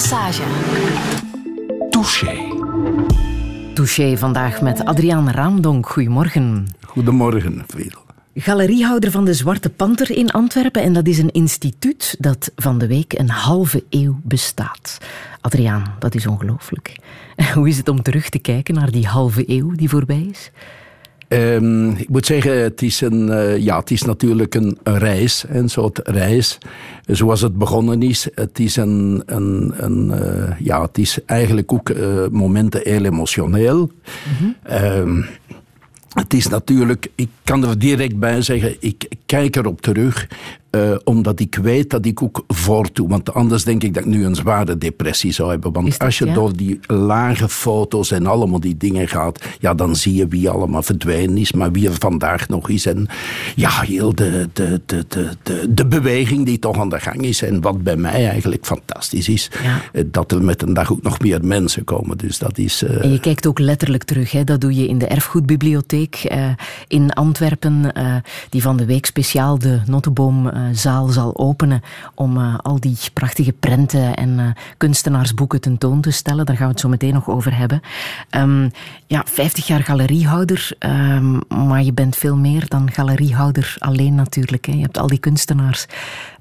Lesage. 0.00 0.42
Touché. 1.90 2.32
Touché 3.74 4.16
vandaag 4.16 4.62
met 4.62 4.84
Adriaan 4.84 5.30
Raamdonk. 5.30 5.86
Goedemorgen. 5.86 6.66
Goedemorgen, 6.86 7.64
Friedel. 7.68 8.00
Galeriehouder 8.34 9.10
van 9.10 9.24
de 9.24 9.34
Zwarte 9.34 9.70
Panter 9.70 10.10
in 10.10 10.30
Antwerpen. 10.30 10.82
En 10.82 10.92
dat 10.92 11.06
is 11.06 11.18
een 11.18 11.32
instituut 11.32 12.16
dat 12.18 12.52
van 12.56 12.78
de 12.78 12.86
week 12.86 13.18
een 13.18 13.30
halve 13.30 13.84
eeuw 13.90 14.20
bestaat. 14.22 14.98
Adriaan, 15.40 15.94
dat 15.98 16.14
is 16.14 16.26
ongelooflijk. 16.26 16.96
Hoe 17.54 17.68
is 17.68 17.76
het 17.76 17.88
om 17.88 18.02
terug 18.02 18.28
te 18.28 18.38
kijken 18.38 18.74
naar 18.74 18.90
die 18.90 19.06
halve 19.06 19.44
eeuw 19.46 19.72
die 19.72 19.88
voorbij 19.88 20.26
is? 20.30 20.50
Um, 21.32 21.90
ik 21.90 22.08
moet 22.08 22.26
zeggen, 22.26 22.62
het 22.62 22.82
is, 22.82 23.00
een, 23.00 23.28
uh, 23.28 23.58
ja, 23.58 23.78
het 23.78 23.90
is 23.90 24.02
natuurlijk 24.02 24.54
een, 24.54 24.78
een, 24.82 24.98
reis, 24.98 25.44
een 25.48 25.68
soort 25.68 26.00
reis. 26.04 26.58
Zoals 27.06 27.40
het 27.40 27.58
begonnen 27.58 28.02
is. 28.02 28.28
Het 28.34 28.58
is, 28.58 28.76
een, 28.76 29.22
een, 29.26 29.72
een 29.76 30.10
uh, 30.14 30.50
ja, 30.58 30.82
het 30.82 30.98
is 30.98 31.18
eigenlijk 31.26 31.72
ook 31.72 31.88
uh, 31.88 32.26
momenten 32.30 32.80
heel 32.84 33.04
emotioneel. 33.04 33.78
Mm 33.78 33.92
-hmm. 34.38 34.54
um, 34.98 35.26
het 36.14 36.34
is 36.34 36.48
natuurlijk, 36.48 37.08
ik 37.14 37.28
kan 37.44 37.64
er 37.64 37.78
direct 37.78 38.18
bij 38.18 38.42
zeggen, 38.42 38.76
ik 38.80 39.08
kijk 39.26 39.56
erop 39.56 39.80
terug, 39.80 40.26
uh, 40.70 40.96
omdat 41.04 41.40
ik 41.40 41.54
weet 41.54 41.90
dat 41.90 42.06
ik 42.06 42.22
ook 42.22 42.44
voortdoe. 42.48 43.08
Want 43.08 43.34
anders 43.34 43.64
denk 43.64 43.82
ik 43.82 43.94
dat 43.94 44.04
ik 44.04 44.08
nu 44.08 44.24
een 44.24 44.34
zware 44.34 44.78
depressie 44.78 45.32
zou 45.32 45.50
hebben. 45.50 45.72
Want 45.72 45.90
dat, 45.90 45.98
als 45.98 46.18
je 46.18 46.26
ja? 46.26 46.34
door 46.34 46.56
die 46.56 46.80
lage 46.86 47.48
foto's 47.48 48.10
en 48.10 48.26
allemaal 48.26 48.60
die 48.60 48.76
dingen 48.76 49.08
gaat, 49.08 49.44
ja, 49.58 49.74
dan 49.74 49.96
zie 49.96 50.14
je 50.14 50.28
wie 50.28 50.50
allemaal 50.50 50.82
verdwenen 50.82 51.36
is, 51.36 51.52
maar 51.52 51.72
wie 51.72 51.88
er 51.88 51.96
vandaag 51.98 52.48
nog 52.48 52.68
is. 52.68 52.86
En 52.86 53.06
ja, 53.54 53.70
heel 53.70 54.14
de, 54.14 54.48
de, 54.52 54.80
de, 54.86 55.04
de, 55.08 55.28
de, 55.42 55.74
de 55.74 55.86
beweging 55.86 56.46
die 56.46 56.58
toch 56.58 56.78
aan 56.78 56.88
de 56.88 57.00
gang 57.00 57.22
is. 57.22 57.42
En 57.42 57.60
wat 57.60 57.82
bij 57.82 57.96
mij 57.96 58.28
eigenlijk 58.28 58.66
fantastisch 58.66 59.28
is, 59.28 59.50
ja. 59.62 60.02
dat 60.06 60.32
er 60.32 60.42
met 60.42 60.62
een 60.62 60.74
dag 60.74 60.92
ook 60.92 61.02
nog 61.02 61.20
meer 61.20 61.44
mensen 61.44 61.84
komen. 61.84 62.18
Dus 62.18 62.38
dat 62.38 62.58
is... 62.58 62.82
Uh... 62.82 63.04
En 63.04 63.12
je 63.12 63.20
kijkt 63.20 63.46
ook 63.46 63.58
letterlijk 63.58 64.04
terug, 64.04 64.30
hè? 64.32 64.44
dat 64.44 64.60
doe 64.60 64.74
je 64.74 64.88
in 64.88 64.98
de 64.98 65.06
erfgoedbibliotheek 65.06 66.28
uh, 66.32 66.48
in 66.88 67.12
Antwerpen, 67.12 67.92
die 68.48 68.62
van 68.62 68.76
de 68.76 68.84
week 68.84 69.06
speciaal 69.06 69.58
de 69.58 69.80
Notteboom 69.86 70.50
zaal 70.72 71.08
zal 71.08 71.36
openen 71.36 71.82
om 72.14 72.36
uh, 72.36 72.58
al 72.58 72.80
die 72.80 72.96
prachtige 73.12 73.52
prenten 73.52 74.14
en 74.14 74.38
uh, 74.38 74.46
kunstenaarsboeken 74.76 75.60
tentoon 75.60 76.00
te 76.00 76.10
stellen. 76.10 76.46
Daar 76.46 76.56
gaan 76.56 76.66
we 76.66 76.72
het 76.72 76.80
zo 76.80 76.88
meteen 76.88 77.14
nog 77.14 77.28
over 77.28 77.56
hebben. 77.56 77.80
Um, 78.30 78.70
ja, 79.06 79.22
50 79.26 79.66
jaar 79.66 79.82
galeriehouder, 79.82 80.70
um, 80.78 81.40
maar 81.48 81.82
je 81.82 81.92
bent 81.92 82.16
veel 82.16 82.36
meer 82.36 82.68
dan 82.68 82.92
galeriehouder 82.92 83.76
alleen 83.78 84.14
natuurlijk. 84.14 84.66
Hè. 84.66 84.72
Je 84.72 84.82
hebt 84.82 84.98
al 84.98 85.06
die 85.06 85.18
kunstenaars 85.18 85.86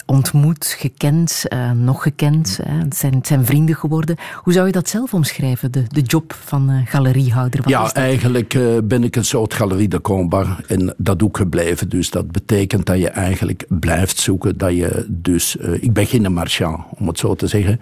ontmoet, 0.09 0.75
gekend, 0.77 1.45
uh, 1.53 1.71
nog 1.71 2.03
gekend. 2.03 2.59
Hè. 2.63 2.77
Het, 2.77 2.95
zijn, 2.95 3.13
het 3.13 3.27
zijn 3.27 3.45
vrienden 3.45 3.75
geworden. 3.75 4.16
Hoe 4.43 4.53
zou 4.53 4.66
je 4.66 4.71
dat 4.71 4.89
zelf 4.89 5.13
omschrijven, 5.13 5.71
de, 5.71 5.83
de 5.88 6.01
job 6.01 6.35
van 6.45 6.71
uh, 6.71 6.81
galeriehouder? 6.85 7.61
Wat 7.61 7.69
ja, 7.69 7.93
eigenlijk 7.93 8.53
uh, 8.53 8.77
ben 8.83 9.03
ik 9.03 9.16
een 9.16 9.25
soort 9.25 9.53
galerie 9.53 9.88
de 9.88 10.01
combat 10.01 10.47
en 10.67 10.93
dat 10.97 11.23
ook 11.23 11.38
gebleven. 11.38 11.89
Dus 11.89 12.09
dat 12.09 12.31
betekent 12.31 12.85
dat 12.85 12.97
je 12.97 13.09
eigenlijk 13.09 13.66
blijft 13.67 14.17
zoeken. 14.17 14.57
Dat 14.57 14.75
je 14.75 15.05
dus, 15.07 15.55
ik 15.55 15.93
ben 15.93 16.05
geen 16.05 16.33
marchand, 16.33 16.83
om 16.97 17.07
het 17.07 17.19
zo 17.19 17.35
te 17.35 17.47
zeggen. 17.47 17.79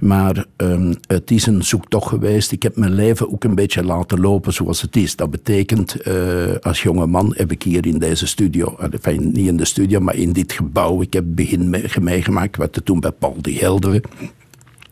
Maar 0.00 0.44
um, 0.56 0.94
het 1.06 1.30
is 1.30 1.46
een 1.46 1.64
zoektocht 1.64 2.08
geweest. 2.08 2.52
Ik 2.52 2.62
heb 2.62 2.76
mijn 2.76 2.94
leven 2.94 3.32
ook 3.32 3.44
een 3.44 3.54
beetje 3.54 3.84
laten 3.84 4.20
lopen 4.20 4.52
zoals 4.52 4.82
het 4.82 4.96
is. 4.96 5.16
Dat 5.16 5.30
betekent, 5.30 5.96
als 6.62 6.82
jonge 6.82 7.06
man 7.06 7.34
heb 7.36 7.52
ik 7.52 7.62
hier 7.62 7.86
in 7.86 7.98
deze 7.98 8.26
studio, 8.26 8.76
enfin, 8.76 9.32
niet 9.32 9.46
in 9.46 9.56
de 9.56 9.64
studio, 9.64 10.00
maar 10.00 10.16
in 10.16 10.32
dit 10.32 10.52
gebouw, 10.52 11.02
ik 11.02 11.12
heb 11.12 11.24
begin 11.26 11.59
meegemaakt. 12.00 12.56
werd 12.56 12.76
er 12.76 12.82
toen 12.82 13.00
bij 13.00 13.12
Paul 13.12 13.36
de 13.40 13.52
Helderen. 13.52 14.02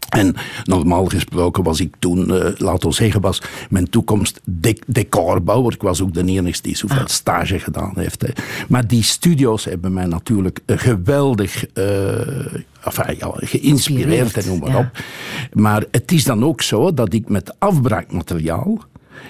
En 0.09 0.35
normaal 0.65 1.05
gesproken 1.05 1.63
was 1.63 1.81
ik 1.81 1.95
toen, 1.99 2.31
uh, 2.31 2.45
laten 2.57 2.89
we 2.89 2.95
zeggen, 2.95 3.21
was 3.21 3.43
mijn 3.71 3.91
toekomst 3.91 4.41
de 4.45 4.79
decorbouwer. 4.87 5.73
Ik 5.73 5.83
was 5.83 6.03
ook 6.03 6.15
de 6.15 6.25
enige 6.25 6.63
die 6.63 6.77
zoveel 6.77 6.99
ah. 6.99 7.07
stage 7.07 7.59
gedaan 7.59 7.93
heeft. 7.95 8.23
Hè. 8.23 8.29
Maar 8.69 8.87
die 8.87 9.03
studio's 9.03 9.65
hebben 9.65 9.93
mij 9.93 10.07
natuurlijk 10.07 10.61
geweldig 10.67 11.65
uh, 11.75 11.85
enfin, 12.85 13.17
ja, 13.19 13.33
geïnspireerd 13.35 14.37
en 14.37 14.47
noem 14.47 14.59
maar 14.59 14.71
ja. 14.71 14.79
op. 14.79 15.03
Maar 15.53 15.85
het 15.91 16.13
is 16.13 16.25
dan 16.25 16.45
ook 16.45 16.63
zo 16.63 16.95
dat 16.95 17.13
ik 17.13 17.29
met 17.29 17.55
afbraakmateriaal, 17.59 18.79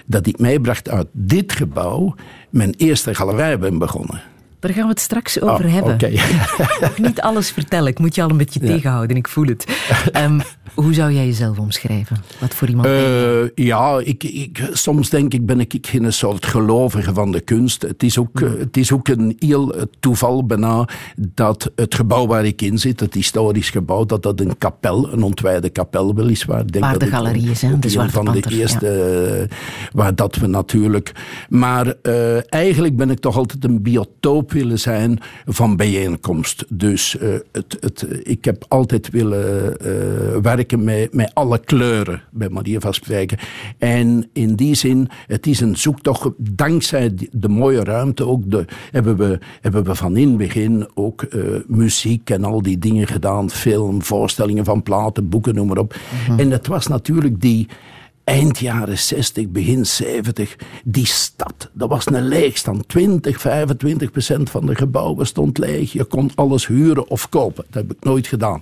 dat 0.07 0.27
ik 0.27 0.39
meebracht 0.39 0.89
uit 0.89 1.07
dit 1.13 1.53
gebouw, 1.53 2.15
mijn 2.51 2.75
eerste 2.77 3.15
galerij 3.15 3.59
ben 3.59 3.79
begonnen. 3.79 4.23
Daar 4.61 4.73
gaan 4.73 4.83
we 4.83 4.89
het 4.89 5.01
straks 5.01 5.41
over 5.41 5.65
oh, 5.65 5.73
hebben. 5.73 5.95
Okay. 5.95 6.11
Ik 6.75 6.79
mag 6.81 6.99
niet 6.99 7.21
alles 7.21 7.51
vertellen. 7.51 7.89
Ik 7.89 7.99
moet 7.99 8.15
je 8.15 8.23
al 8.23 8.31
een 8.31 8.37
beetje 8.37 8.61
ja. 8.61 8.67
tegenhouden. 8.67 9.17
Ik 9.17 9.29
voel 9.29 9.47
het. 9.47 9.67
Um, 10.17 10.43
hoe 10.75 10.95
zou 10.95 11.13
jij 11.13 11.27
jezelf 11.27 11.59
omschrijven? 11.59 12.17
Wat 12.41 12.55
voor 12.55 12.69
iemand 12.69 12.89
uh, 12.89 13.49
Ja, 13.55 14.01
ik, 14.05 14.25
ik, 14.25 14.69
soms 14.73 15.11
denk 15.11 15.35
ik 15.35 15.47
ben 15.47 15.61
ik 15.61 15.79
geen 15.81 16.13
soort 16.13 16.47
gelovige 16.47 17.15
van 17.15 17.33
de 17.33 17.41
kunst. 17.41 17.83
Het 17.83 18.03
is 18.03 18.19
ook, 18.19 18.39
Hmm. 18.39 18.49
mm. 18.49 18.59
het 18.59 18.77
is 18.77 18.93
ook 18.93 19.09
een 19.09 19.37
heel 19.39 19.75
toeval 20.01 20.47
bijna 20.47 20.89
dat 21.17 21.71
het 21.75 21.95
gebouw 21.95 22.27
waar 22.27 22.45
ik 22.45 22.63
in 22.63 22.79
zit, 22.79 23.01
het 23.01 23.15
historisch 23.15 23.71
gebouw, 23.71 24.05
dat 24.05 24.23
dat 24.23 24.41
een 24.41 24.59
kapel, 24.59 25.13
een 25.13 25.23
ontwijde 25.23 25.69
kapel 25.69 26.15
weliswaar. 26.15 26.67
Denk 26.67 26.85
waar 26.85 26.93
dat 26.93 27.01
de 27.01 27.07
galerie 27.07 27.51
is, 27.51 27.63
hè? 27.63 27.79
De 27.79 27.89
Zwarte 27.89 28.13
van 28.13 28.25
Panter, 28.25 28.51
de 28.51 28.57
eerste, 28.57 28.87
ja. 28.87 29.43
uh, 29.43 29.59
waar 29.93 30.15
dat 30.15 30.37
we 30.37 30.47
natuurlijk... 30.47 31.13
Maar 31.49 31.95
uh, 32.03 32.53
eigenlijk 32.53 32.97
ben 32.97 33.11
ik 33.11 33.19
toch 33.19 33.37
altijd 33.37 33.65
een 33.65 33.83
biotoop 33.83 34.53
willen 34.53 34.79
zijn 34.79 35.19
van 35.47 35.77
bijeenkomst. 35.77 36.65
Dus 36.69 37.17
uh, 37.21 37.35
het, 37.53 37.77
het, 37.81 38.07
ik 38.23 38.45
heb 38.45 38.65
altijd 38.69 39.11
willen 39.11 39.77
uh, 39.83 40.37
werken 40.59 40.85
met, 40.85 41.15
met 41.15 41.31
alle 41.35 41.59
kleuren, 41.59 42.23
bij 42.31 42.49
manier 42.49 42.81
van 42.81 42.95
spreken. 42.95 43.39
En 43.79 44.29
in 44.33 44.55
die 44.55 44.75
zin, 44.75 45.09
het 45.27 45.47
is 45.47 45.61
een 45.61 45.77
zoektocht, 45.77 46.29
dankzij 46.37 47.15
de, 47.31 47.49
mooie 47.49 47.85
ruimte 47.85 48.27
ook, 48.27 48.51
de, 48.51 48.65
hebben, 48.91 49.17
we, 49.17 49.39
hebben 49.61 49.85
we 49.85 49.95
van 49.95 50.17
in 50.17 50.29
het 50.29 50.37
begin 50.37 50.89
ook 50.95 51.27
uh, 51.31 51.43
muziek 51.67 52.31
en 52.31 52.45
al 52.45 52.63
die 52.63 52.79
dingen 52.79 53.07
gedaan, 53.07 53.51
film, 53.51 54.03
voorstellingen 54.03 54.65
van 54.65 54.83
platen, 54.83 55.29
boeken, 55.29 55.55
noem 55.55 55.67
maar 55.67 55.79
op. 55.79 55.95
Mm 55.95 56.27
-hmm. 56.27 56.39
En 56.39 56.51
het 56.51 56.67
was 56.67 56.87
natuurlijk 56.87 57.41
die 57.41 57.69
eind 58.29 58.59
jaren 58.59 58.99
60, 58.99 59.49
begin 59.49 59.87
70, 59.87 60.57
die 60.85 61.07
stad, 61.07 61.71
dat 61.73 61.89
was 61.89 62.07
een 62.07 62.29
leegstand. 62.29 62.89
20, 62.89 63.41
25 63.41 64.11
procent 64.11 64.51
van 64.51 64.67
de 64.67 64.75
gebouwen 64.75 65.27
stond 65.27 65.59
leeg. 65.59 65.93
Je 65.93 66.05
kon 66.05 66.31
alles 66.35 66.67
huren 66.67 67.09
of 67.09 67.29
kopen. 67.29 67.65
Dat 67.71 67.83
heb 67.83 67.93
ik 67.93 68.05
nooit 68.05 68.27
gedaan. 68.27 68.61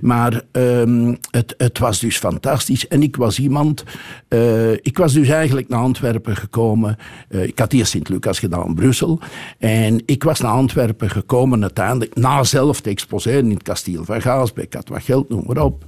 Maar 0.00 0.42
um, 0.52 1.16
het, 1.30 1.54
het, 1.56 1.78
was 1.78 2.00
dus 2.00 2.18
fantastisch. 2.18 2.88
En 2.88 3.02
ik 3.02 3.16
was 3.16 3.38
iemand, 3.38 3.84
uh, 4.28 4.72
ik 4.72 4.98
was 4.98 5.12
dus 5.12 5.28
eigenlijk 5.28 5.68
naar 5.68 5.80
Antwerpen 5.80 6.36
gekomen. 6.36 6.96
Uh, 7.28 7.42
ik 7.42 7.58
had 7.58 7.72
eerst 7.72 7.90
Sint-Lucas 7.90 8.38
gedaan, 8.38 8.74
Brussel. 8.74 9.20
En 9.58 10.02
ik 10.06 10.22
was 10.22 10.40
naar 10.40 10.52
Antwerpen 10.52 11.10
gekomen 11.10 11.62
uiteindelijk, 11.62 12.14
na 12.14 12.44
zelf 12.44 12.80
te 12.80 12.90
exposeren 12.90 13.44
in 13.44 13.50
het 13.50 13.62
kasteel 13.62 14.04
van 14.04 14.22
Gaasbeek. 14.22 14.64
Ik 14.64 14.74
had 14.74 14.88
wat 14.88 15.02
geld, 15.02 15.28
noem 15.28 15.44
maar 15.46 15.62
op. 15.64 15.84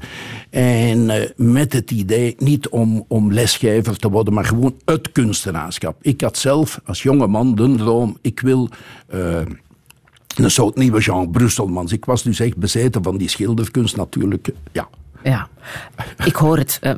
En 0.50 0.98
uh, 0.98 1.14
met 1.36 1.72
het 1.72 1.90
idee, 1.90 2.34
niet 2.38 2.68
om 2.68 3.04
om 3.17 3.17
lesgever 3.26 3.96
te 3.96 4.10
worden, 4.10 4.34
maar 4.34 4.44
gewoon 4.44 4.74
het 4.84 5.12
kunstenaarschap. 5.12 5.96
Ik 6.00 6.20
had 6.20 6.36
zelf 6.36 6.80
als 6.84 7.02
jonge 7.02 7.26
man 7.26 7.54
de 7.54 7.74
droom, 7.74 8.18
ik 8.20 8.40
wil 8.40 8.68
uh, 9.14 9.40
een 10.36 10.50
soort 10.50 10.76
nieuwe 10.76 11.00
Jean 11.00 11.30
Brusselmans. 11.30 11.92
Ik 11.92 12.04
was 12.04 12.22
dus 12.22 12.40
echt 12.40 12.56
bezeten 12.56 13.02
van 13.02 13.16
die 13.16 13.28
schilderkunst 13.28 13.96
natuurlijk, 13.96 14.50
ja. 14.72 14.88
Ja, 15.22 15.48
ik 16.24 16.34
hoor 16.34 16.58
het. 16.58 16.78
Uh, 16.82 16.92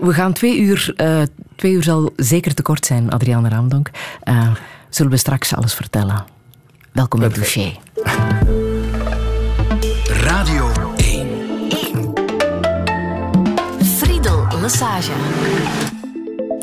we, 0.00 0.12
gaan 0.12 0.32
twee 0.32 0.58
uur, 0.60 0.94
uh, 0.96 1.22
twee 1.56 1.72
uur 1.72 1.82
zal 1.82 2.12
zeker 2.16 2.54
te 2.54 2.62
kort 2.62 2.86
zijn, 2.86 3.10
Adriaan 3.10 3.48
Raamdonk. 3.48 3.90
Uh, 4.24 4.50
zullen 4.88 5.12
we 5.12 5.18
straks 5.18 5.54
alles 5.54 5.74
vertellen. 5.74 6.24
Welkom 6.92 7.22
in 7.22 7.32
Touché. 7.32 7.72
Radio 10.06 10.70
Massage. 14.70 15.10
Touché. 15.10 15.10
Night 15.10 15.10
and 15.10 15.49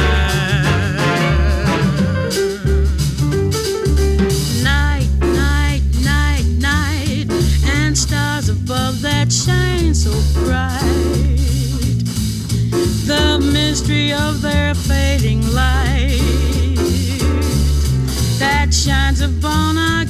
Night, 4.64 5.10
night, 5.20 5.82
night, 6.02 6.46
night, 6.58 7.26
and 7.66 7.98
stars 7.98 8.48
above 8.48 9.02
that 9.02 9.32
shine 9.34 9.94
so 9.94 10.12
bright. 10.44 10.80
The 13.06 13.40
mystery 13.52 14.14
of 14.14 14.42
their 14.42 14.76
fading 14.76 15.42
light 15.52 16.22
that 18.40 18.74
shines 18.74 19.20
upon 19.20 19.78
our 19.78 20.06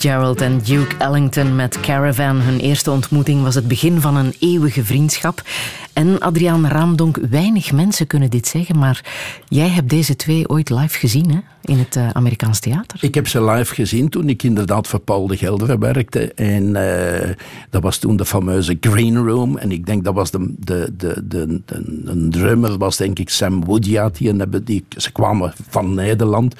Fitzgerald 0.00 0.40
en 0.40 0.58
Duke 0.58 0.96
Ellington 0.96 1.56
met 1.56 1.80
Caravan. 1.80 2.40
Hun 2.40 2.60
eerste 2.60 2.90
ontmoeting 2.90 3.42
was 3.42 3.54
het 3.54 3.68
begin 3.68 4.00
van 4.00 4.16
een 4.16 4.34
eeuwige 4.38 4.84
vriendschap. 4.84 5.42
En 5.92 6.18
Adriaan 6.18 6.66
Raamdonk, 6.66 7.18
weinig 7.30 7.72
mensen 7.72 8.06
kunnen 8.06 8.30
dit 8.30 8.46
zeggen, 8.46 8.78
maar 8.78 9.04
jij 9.48 9.68
hebt 9.68 9.88
deze 9.88 10.16
twee 10.16 10.48
ooit 10.48 10.70
live 10.70 10.98
gezien 10.98 11.30
hè? 11.30 11.38
In 11.70 11.78
het 11.78 11.96
eh, 11.96 12.08
Amerikaans 12.08 12.60
theater. 12.60 12.98
Ik 13.00 13.14
heb 13.14 13.28
ze 13.28 13.44
live 13.44 13.74
gezien 13.74 14.08
toen 14.08 14.28
ik 14.28 14.42
inderdaad 14.42 14.86
voor 14.86 14.98
Paul 14.98 15.26
de 15.26 15.36
Gelder 15.36 15.78
werkte. 15.78 16.32
En 16.34 16.76
eh, 16.76 17.34
dat 17.70 17.82
was 17.82 17.98
toen 17.98 18.16
de 18.16 18.24
fameuze 18.24 18.76
Green 18.80 19.16
Room. 19.16 19.56
En 19.56 19.72
ik 19.72 19.86
denk 19.86 20.04
dat 20.04 20.14
was 20.14 20.30
de, 20.30 20.54
de, 20.58 20.92
de, 20.96 21.22
de, 21.28 21.60
de, 21.66 22.02
een 22.04 22.30
drummer, 22.30 22.78
was 22.78 22.96
denk 22.96 23.18
ik 23.18 23.28
Sam 23.28 23.64
Woodyard. 23.64 24.16
Die, 24.16 24.32
hebben, 24.36 24.64
die, 24.64 24.84
ze 24.96 25.12
kwamen 25.12 25.52
van 25.68 25.94
Nederland. 25.94 26.54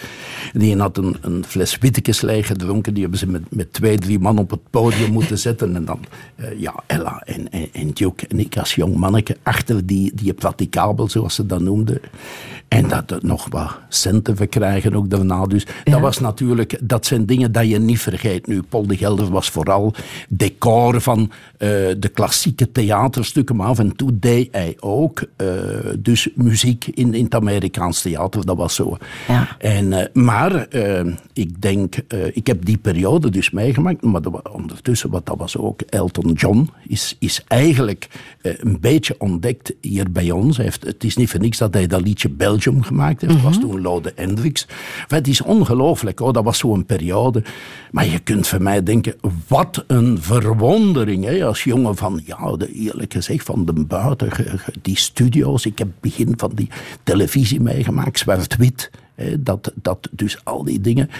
Die 0.52 0.76
had 0.76 0.96
een, 0.96 1.16
een 1.20 1.44
fles 1.46 1.78
Wittekes 1.78 2.20
leeg 2.20 2.46
gedronken. 2.46 2.92
Die 2.92 3.02
hebben 3.02 3.20
ze 3.20 3.26
met, 3.26 3.42
met 3.48 3.72
twee, 3.72 3.98
drie 3.98 4.18
man 4.18 4.38
op 4.38 4.50
het 4.50 4.70
podium 4.70 5.12
moeten 5.12 5.38
zetten. 5.48 5.76
En 5.76 5.84
dan, 5.84 6.00
eh, 6.36 6.60
ja, 6.60 6.74
Ella 6.86 7.22
en, 7.24 7.50
en, 7.50 7.68
en 7.72 7.90
Duke 7.90 8.26
en 8.26 8.40
ik 8.40 8.56
als 8.56 8.74
jong 8.74 8.96
manneke 8.96 9.36
achter 9.42 9.86
die, 9.86 10.12
die 10.14 10.34
zoals 11.06 11.34
ze 11.34 11.46
dat 11.46 11.60
noemden. 11.60 12.00
En 12.70 12.88
dat 12.88 13.10
er 13.10 13.18
nog 13.22 13.46
wat 13.48 13.78
centen 13.88 14.36
verkrijgen 14.36 14.92
ook 15.00 15.10
daarna. 15.10 15.46
Dus 15.46 15.66
dat 15.84 16.00
was 16.00 16.18
natuurlijk, 16.18 16.78
dat 16.80 17.06
zijn 17.06 17.26
dingen 17.26 17.52
dat 17.52 17.68
je 17.68 17.78
niet 17.78 18.00
vergeet. 18.00 18.46
Nu, 18.46 18.62
Paul 18.62 18.86
de 18.86 18.96
Gelder 18.96 19.30
was 19.30 19.50
vooral 19.50 19.94
decor 20.28 21.00
van 21.00 21.30
eh, 21.58 21.68
de 21.98 22.10
klassieke 22.14 22.72
theaterstukken, 22.72 23.56
maar 23.56 23.66
af 23.66 23.78
en 23.78 23.96
toe 23.96 24.18
deed 24.18 24.48
hij 24.50 24.76
ook 24.80 25.22
eh, 25.36 25.46
dus 25.98 26.28
muziek 26.34 26.86
in, 26.86 27.14
in 27.14 27.24
het 27.24 27.34
Amerikaans 27.34 28.02
theater. 28.02 28.46
Dat 28.46 28.56
was 28.56 28.74
zo. 28.74 28.96
Ja. 29.28 29.56
En, 29.58 29.92
eh, 29.92 30.06
maar 30.12 30.66
ik 31.32 31.62
denk, 31.62 31.96
ik 32.32 32.46
heb 32.46 32.64
die 32.64 32.78
periode 32.78 33.30
dus 33.30 33.50
meegemaakt, 33.50 34.02
maar 34.02 34.22
dat 34.22 34.50
ondertussen, 34.52 35.10
wat 35.10 35.26
dat 35.26 35.38
was 35.38 35.56
ook, 35.56 35.80
Elton 35.80 36.32
John 36.32 36.70
is, 36.86 37.16
is 37.18 37.44
eigenlijk 37.48 38.08
een 38.42 38.80
beetje 38.80 39.14
ontdekt 39.18 39.74
hier 39.80 40.12
bij 40.12 40.30
ons. 40.30 40.56
Hij 40.56 40.64
heeft, 40.64 40.84
het 40.84 41.04
is 41.04 41.16
niet 41.16 41.30
voor 41.30 41.40
niks 41.40 41.58
dat 41.58 41.74
hij 41.74 41.86
dat 41.86 42.00
liedje 42.00 42.28
Belgium 42.28 42.82
gemaakt 42.82 43.20
heeft. 43.20 43.42
Was 43.42 43.60
toen 43.60 43.80
Lode 43.80 44.12
Hendricks. 44.14 44.66
Het 45.06 45.28
is 45.28 45.42
ongelooflijk, 45.42 46.18
hoor. 46.18 46.32
dat 46.32 46.44
was 46.44 46.58
zo'n 46.58 46.84
periode. 46.84 47.42
Maar 47.90 48.06
je 48.06 48.18
kunt 48.18 48.46
voor 48.46 48.62
mij 48.62 48.82
denken, 48.82 49.14
wat 49.46 49.84
een 49.86 50.22
verwondering. 50.22 51.24
Hè? 51.24 51.44
Als 51.44 51.64
jongen 51.64 51.96
van, 51.96 52.20
ja, 52.24 52.56
de, 52.56 52.72
eerlijk 52.72 53.12
gezegd, 53.12 53.44
van 53.44 53.64
de 53.64 53.72
buiten, 53.72 54.28
die 54.82 54.96
studio's. 54.96 55.66
Ik 55.66 55.78
heb 55.78 55.88
begin 56.00 56.34
van 56.36 56.50
die 56.54 56.68
televisie 57.02 57.60
meegemaakt, 57.60 58.18
zwart-wit. 58.18 58.90
Dat, 59.38 59.72
dat, 59.74 60.08
dus 60.10 60.44
al 60.44 60.64
die 60.64 60.80
dingen. 60.80 61.10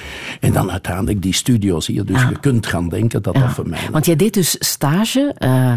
En 0.41 0.53
dan 0.53 0.71
uiteindelijk 0.71 1.23
die 1.23 1.35
studio's 1.35 1.87
hier. 1.87 2.05
Dus 2.05 2.23
je 2.23 2.39
kunt 2.41 2.67
gaan 2.67 2.89
denken 2.89 3.23
dat 3.23 3.35
dat 3.35 3.53
voor 3.53 3.69
mij... 3.69 3.89
Want 3.91 4.07
jij 4.07 4.17
deed 4.17 4.35
dus 4.35 4.57
stage 4.59 5.35
eh, 5.37 5.73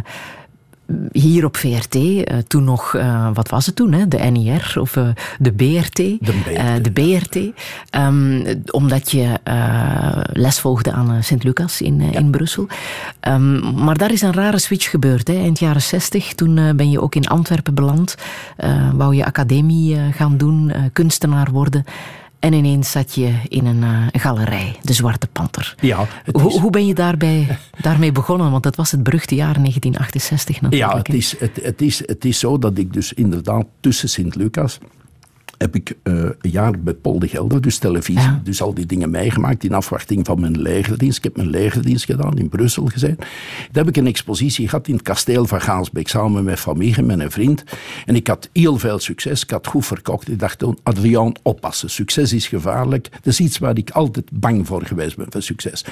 hier 1.12 1.46
op 1.46 1.58
VRT, 1.58 1.96
eh, 1.96 2.38
toen 2.48 2.64
nog, 2.64 2.96
eh, 2.96 3.30
wat 3.34 3.50
was 3.50 3.66
het 3.66 3.76
toen, 3.76 3.92
hè? 3.92 4.08
de 4.08 4.18
NIR 4.18 4.74
of 4.80 4.96
eh, 4.96 5.08
de 5.40 5.52
BRT? 5.52 5.96
De 5.96 6.18
BRT, 6.20 6.84
de 6.84 6.92
BRT. 6.92 7.40
Ehm, 7.90 8.56
omdat 8.72 9.12
je 9.12 9.40
les 10.34 10.60
volgde 10.60 10.92
aan 10.92 11.24
Sint-Lucas 11.24 11.82
in, 11.82 12.02
in 12.02 12.32
Brussel. 12.32 12.68
Ehm, 13.20 13.84
maar 13.84 13.98
daar 13.98 14.12
is 14.12 14.22
een 14.22 14.34
rare 14.34 14.60
switch 14.60 14.90
gebeurd. 14.90 15.28
Hè? 15.28 15.34
Eind 15.34 15.60
jaren 15.60 15.82
zestig, 15.82 16.34
toen 16.34 16.76
ben 16.76 16.90
je 16.90 17.02
ook 17.02 17.16
in 17.16 17.28
Antwerpen 17.28 17.74
beland. 17.74 18.16
Wou 18.94 19.16
je 19.16 19.26
academie 19.26 19.98
gaan 20.12 20.38
doen, 20.38 20.72
kunstenaar 20.94 21.52
worden. 21.52 21.86
En 22.44 22.54
ineens 22.54 22.92
zat 22.92 23.16
je 23.16 23.34
in 23.48 23.66
een 23.66 23.84
eh, 23.84 24.22
galerij, 24.22 24.76
de 24.82 24.94
Zwarte 24.94 25.28
Panter. 25.28 25.76
Ja, 25.82 26.06
het 26.24 26.42
Hoe, 26.42 26.50
is- 26.54 26.58
hoe 26.58 26.70
ben 26.72 26.86
je 26.86 26.94
daarbij, 26.94 27.58
daarmee 27.82 28.12
begonnen? 28.12 28.52
Want 28.52 28.64
dat 28.64 28.76
was 28.76 28.92
het 28.92 29.04
beruchte 29.04 29.36
jaar 29.36 29.54
1968 29.54 30.56
Ja, 30.56 30.62
natuurlijk. 30.62 30.98
het 30.98 31.08
hè? 31.08 31.14
is, 31.14 31.36
het, 31.40 31.60
het, 31.64 31.82
is, 31.82 32.04
het 32.08 32.26
is 32.26 32.40
zo 32.40 32.58
dat 32.58 32.78
ik 32.78 32.94
dus 32.94 33.14
inderdaad 33.14 33.66
tussen 33.80 34.10
Sint-Lucas 34.10 34.78
heb 35.64 35.76
ik 35.76 35.94
eh, 36.04 36.14
een 36.14 36.36
jaar 36.52 36.80
bij 36.80 36.94
Paul 36.94 37.20
de 37.20 37.28
Gelder, 37.28 37.62
dus 37.62 37.78
televisie, 37.78 38.22
Ja. 38.22 38.42
dus 38.44 38.62
al 38.62 38.74
die 38.74 38.86
dingen 38.86 39.10
meegemaakt 39.10 39.64
in 39.64 39.74
afwachting 39.74 40.26
van 40.26 40.40
mijn 40.40 40.62
legerdienst. 40.62 41.18
Ik 41.18 41.24
heb 41.24 41.36
mijn 41.36 41.50
legerdienst 41.50 42.06
gedaan, 42.06 42.38
in 42.38 42.50
Brussel 42.50 42.86
gezeten. 42.86 43.18
Daar 43.72 43.86
heb 43.86 43.88
ik 43.88 43.98
een 43.98 44.08
expositie 44.08 44.68
gehad 44.70 44.88
in 44.88 44.94
het 44.94 45.04
kasteel 45.04 45.46
van 45.46 45.62
Gaansbeek, 45.62 46.08
samen 46.08 46.44
met 46.44 46.60
familie, 46.60 47.04
met 47.04 47.20
een 47.20 47.32
vriend. 47.32 47.64
En 48.06 48.16
ik 48.16 48.28
had 48.28 48.50
heel 48.54 48.78
veel 48.78 49.00
succes, 49.00 49.44
ik 49.44 49.50
had 49.50 49.68
goed 49.68 49.86
verkocht. 49.86 50.30
Ik 50.30 50.40
dacht 50.40 50.60
toen, 50.60 50.78
Adriaan, 50.84 51.32
oppassen, 51.44 51.90
succes 51.90 52.34
is 52.34 52.48
gevaarlijk. 52.48 53.10
Dat 53.12 53.26
is 53.26 53.40
iets 53.40 53.58
waar 53.58 53.78
ik 53.78 53.90
altijd 53.90 54.30
bang 54.34 54.68
voor 54.68 54.86
geweest 54.86 55.18
ben, 55.18 55.26
voor 55.30 55.42
succes. 55.42 55.86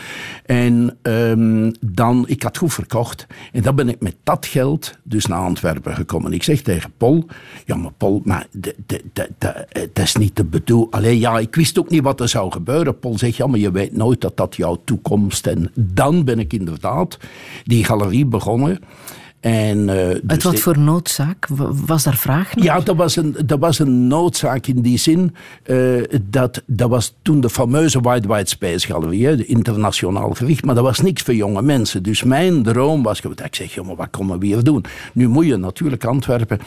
En 0.45 0.97
ehm, 1.01 1.71
dan, 1.81 2.23
ik 2.27 2.43
had 2.43 2.57
goed 2.57 2.73
verkocht. 2.73 3.27
En 3.51 3.61
dan 3.61 3.75
ben 3.75 3.89
ik 3.89 4.01
met 4.01 4.15
dat 4.23 4.45
geld 4.45 4.97
dus 5.03 5.25
naar 5.25 5.39
Antwerpen 5.39 5.95
gekomen. 5.95 6.33
Ik 6.33 6.43
zeg 6.43 6.61
tegen 6.61 6.91
Paul, 6.97 7.25
ja 7.65 7.75
maar 7.75 7.91
Paul, 7.97 8.21
maar 8.23 8.45
de- 8.51 8.75
de- 8.85 9.03
de- 9.13 9.60
eh, 9.69 9.81
dat 9.93 10.05
is 10.05 10.15
niet 10.15 10.35
de 10.35 10.43
bedoeling. 10.43 10.91
Alleen 10.91 11.19
ja, 11.19 11.39
ik 11.39 11.55
wist 11.55 11.79
ook 11.79 11.89
niet 11.89 12.03
wat 12.03 12.19
er 12.19 12.29
zou 12.29 12.51
gebeuren. 12.51 12.99
Paul 12.99 13.17
zegt, 13.17 13.35
ja 13.35 13.47
maar 13.47 13.59
je 13.59 13.71
weet 13.71 13.97
nooit 13.97 14.21
dat 14.21 14.37
dat 14.37 14.55
jouw 14.55 14.81
toekomst. 14.85 15.47
En 15.47 15.71
dan 15.75 16.23
ben 16.23 16.39
ik 16.39 16.53
inderdaad 16.53 17.17
die 17.63 17.83
galerie 17.85 18.25
begonnen. 18.25 18.79
En, 19.39 19.89
eh, 19.89 20.07
Uit 20.07 20.29
dus 20.29 20.43
wat 20.43 20.59
voor 20.59 20.79
noodzaak? 20.79 21.47
Was 21.85 22.03
daar 22.03 22.17
vraag 22.17 22.55
naar? 22.55 22.65
ja, 22.65 22.79
dat 22.79 22.95
was 22.95 23.15
een, 23.15 23.35
dat 23.45 23.59
was 23.59 23.79
een 23.79 24.07
noodzaak 24.07 24.67
in 24.67 24.81
die 24.81 24.97
zin. 24.97 25.35
eh, 25.63 25.77
dat, 26.21 26.63
dat 26.65 26.89
was 26.89 27.13
toen 27.21 27.41
de 27.41 27.49
fameuze 27.49 27.99
White 27.99 28.27
White 28.27 28.49
Space 28.49 28.87
Galerie, 28.87 29.25
hè, 29.25 29.45
internationaal 29.45 30.29
gericht. 30.33 30.65
Maar 30.65 30.75
dat 30.75 30.83
was 30.83 30.99
niks 30.99 31.21
voor 31.21 31.35
jonge 31.35 31.61
mensen. 31.61 32.03
Dus 32.03 32.23
mijn 32.23 32.63
droom 32.63 33.03
was... 33.03 33.21
Ik 33.21 33.55
zeg, 33.55 33.73
jongen, 33.73 33.95
wat 33.95 34.09
komen 34.09 34.39
we 34.39 34.45
hier 34.45 34.63
doen? 34.63 34.85
Nu 35.13 35.27
moet 35.27 35.45
je 35.45 35.57
natuurlijk 35.57 36.05
Antwerpen 36.05 36.59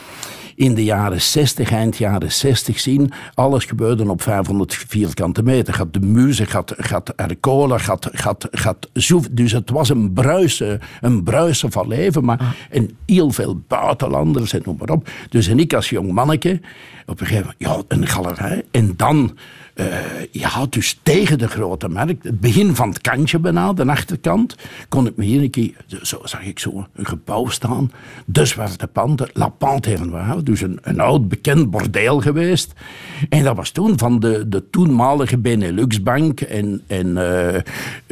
in 0.57 0.75
de 0.75 0.85
jaren 0.85 1.21
60, 1.21 1.71
eind 1.71 1.97
jaren 1.97 2.33
60 2.33 2.81
zien. 2.81 3.13
Alles 3.35 3.65
gebeurde 3.65 4.11
op 4.11 4.23
500 4.23 4.75
vierkante 4.89 5.43
meter. 5.43 5.75
Gaat 5.75 5.93
de 5.93 6.01
muze, 6.01 6.47
gaat, 6.47 6.75
gaat 6.77 7.09
Ercola, 7.09 7.79
gaat, 7.79 8.09
gaat, 8.13 8.49
gaat 8.51 8.89
Zoef. 8.93 9.29
Dus 9.31 9.53
het 9.53 9.71
was 9.71 9.89
een 9.89 10.13
bruisen, 10.13 10.81
een 11.01 11.23
bruisen 11.23 11.73
van 11.73 11.89
leven. 11.89 12.25
Maar 12.25 12.57
en 12.71 12.91
heel 13.07 13.31
veel 13.31 13.63
buitenlanders 13.69 14.53
en 14.53 14.63
noem 14.65 14.77
maar 14.79 14.91
op. 14.91 15.09
Dus 15.29 15.47
en 15.47 15.59
ik 15.59 15.75
als 15.75 15.89
jong 15.89 16.13
manneke, 16.13 16.61
op 17.07 17.21
een 17.21 17.27
gegeven 17.27 17.55
moment, 17.59 17.89
ja, 17.89 17.97
een 17.97 18.07
galerij. 18.07 18.65
En 18.71 18.95
dan, 18.97 19.37
eh, 19.75 19.87
ja, 20.31 20.67
dus 20.71 20.99
tegen 21.03 21.39
de 21.39 21.49
grote 21.49 21.89
markt. 21.89 22.25
Het 22.25 22.41
begin 22.41 22.75
van 22.75 22.89
het 22.89 23.01
kantje 23.01 23.39
bijna, 23.39 23.73
de 23.73 23.85
achterkant. 23.85 24.57
Kon 24.89 25.07
ik 25.07 25.17
me 25.17 25.25
hier 25.25 25.43
een 25.43 25.51
keer, 25.51 25.77
zo 26.03 26.21
zag 26.25 26.45
ik 26.45 26.59
zo 26.59 26.87
een 26.95 27.07
gebouw 27.07 27.49
staan. 27.49 27.93
De 28.27 28.45
Zwarte 28.45 28.87
Panter, 28.87 29.31
La 29.33 29.53
Noire. 29.59 30.43
Dus 30.43 30.61
een, 30.61 30.79
een 30.83 31.01
oud 31.01 31.29
bekend 31.29 31.71
bordeel 31.71 32.21
geweest. 32.21 32.73
En 33.29 33.45
dat 33.45 33.57
was 33.57 33.71
toen 33.71 33.99
van 33.99 34.21
de, 34.21 34.49
de 34.49 34.71
toenmalige 34.71 35.39
Benelux-bank. 35.39 36.41
En, 36.41 36.83
en 36.87 37.17
eh, 37.17 37.55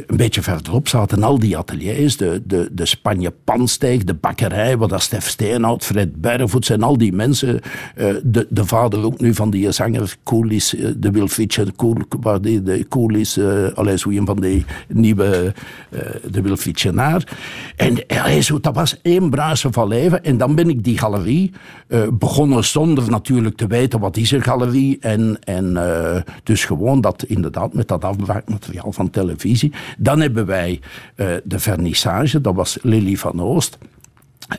een 0.06 0.16
beetje 0.16 0.42
verderop 0.42 0.88
zaten 0.88 1.22
al 1.22 1.38
die 1.38 1.56
ateliers. 1.56 2.16
De, 2.16 2.42
de, 2.44 2.68
de 2.72 2.86
Spanje 2.86 3.30
Pansteeg, 3.44 4.04
de 4.04 4.14
bakkerij, 4.14 4.76
waar 4.76 4.88
dat 4.88 5.02
Stef 5.02 5.28
Steenhout, 5.28 5.84
Fred 5.84 6.20
Berrevoets 6.20 6.70
en 6.70 6.82
al 6.82 6.98
die 6.98 7.12
mensen. 7.12 7.60
eh, 7.94 8.14
de, 8.22 8.46
de 8.50 8.64
vader 8.64 9.04
ook 9.04 9.20
nu 9.20 9.34
van 9.34 9.50
die 9.50 9.72
zanger 9.72 10.16
Coolies, 10.22 10.74
de 10.96 11.10
Will 11.10 11.28
Fischer, 11.52 11.74
Cool, 11.76 11.96
waar 12.20 12.40
die, 12.40 12.62
de 12.62 12.88
Coolies, 12.88 13.38
uh, 13.38 13.72
allee, 13.74 13.98
zo 13.98 14.10
een 14.10 14.26
van 14.26 14.40
die 14.40 14.64
nieuwe, 14.88 15.54
eh, 15.90 16.00
de 16.30 16.42
Will 16.42 16.56
Fischernaar. 16.56 17.36
En 17.76 18.06
allee, 18.06 18.40
zo, 18.40 18.60
dat 18.60 18.74
was 18.74 19.00
één 19.02 19.30
bruisen 19.30 19.72
van 19.72 19.88
leven. 19.88 20.24
En 20.24 20.36
dan 20.36 20.54
ben 20.54 20.68
ik 20.68 20.84
die 20.84 20.98
galerie 20.98 21.52
eh, 21.88 22.00
begonnen 22.12 22.64
zonder 22.64 23.10
natuurlijk 23.10 23.56
te 23.56 23.66
weten 23.66 24.00
wat 24.00 24.16
is 24.16 24.30
een 24.30 24.42
galerie. 24.42 24.98
En, 25.00 25.38
en 25.44 25.76
eh, 25.76 26.22
dus 26.42 26.64
gewoon 26.64 27.00
dat 27.00 27.22
inderdaad 27.22 27.74
met 27.74 27.88
dat 27.88 28.04
afbraakmateriaal 28.04 28.92
van 28.92 29.10
televisie. 29.10 29.72
Dan 29.98 30.20
hebben 30.20 30.46
wij 30.46 30.80
eh, 31.14 31.26
de 31.44 31.58
vernissage, 31.58 32.40
dat 32.40 32.54
was 32.54 32.78
Lily 32.82 33.16
van 33.16 33.42
Oost. 33.42 33.78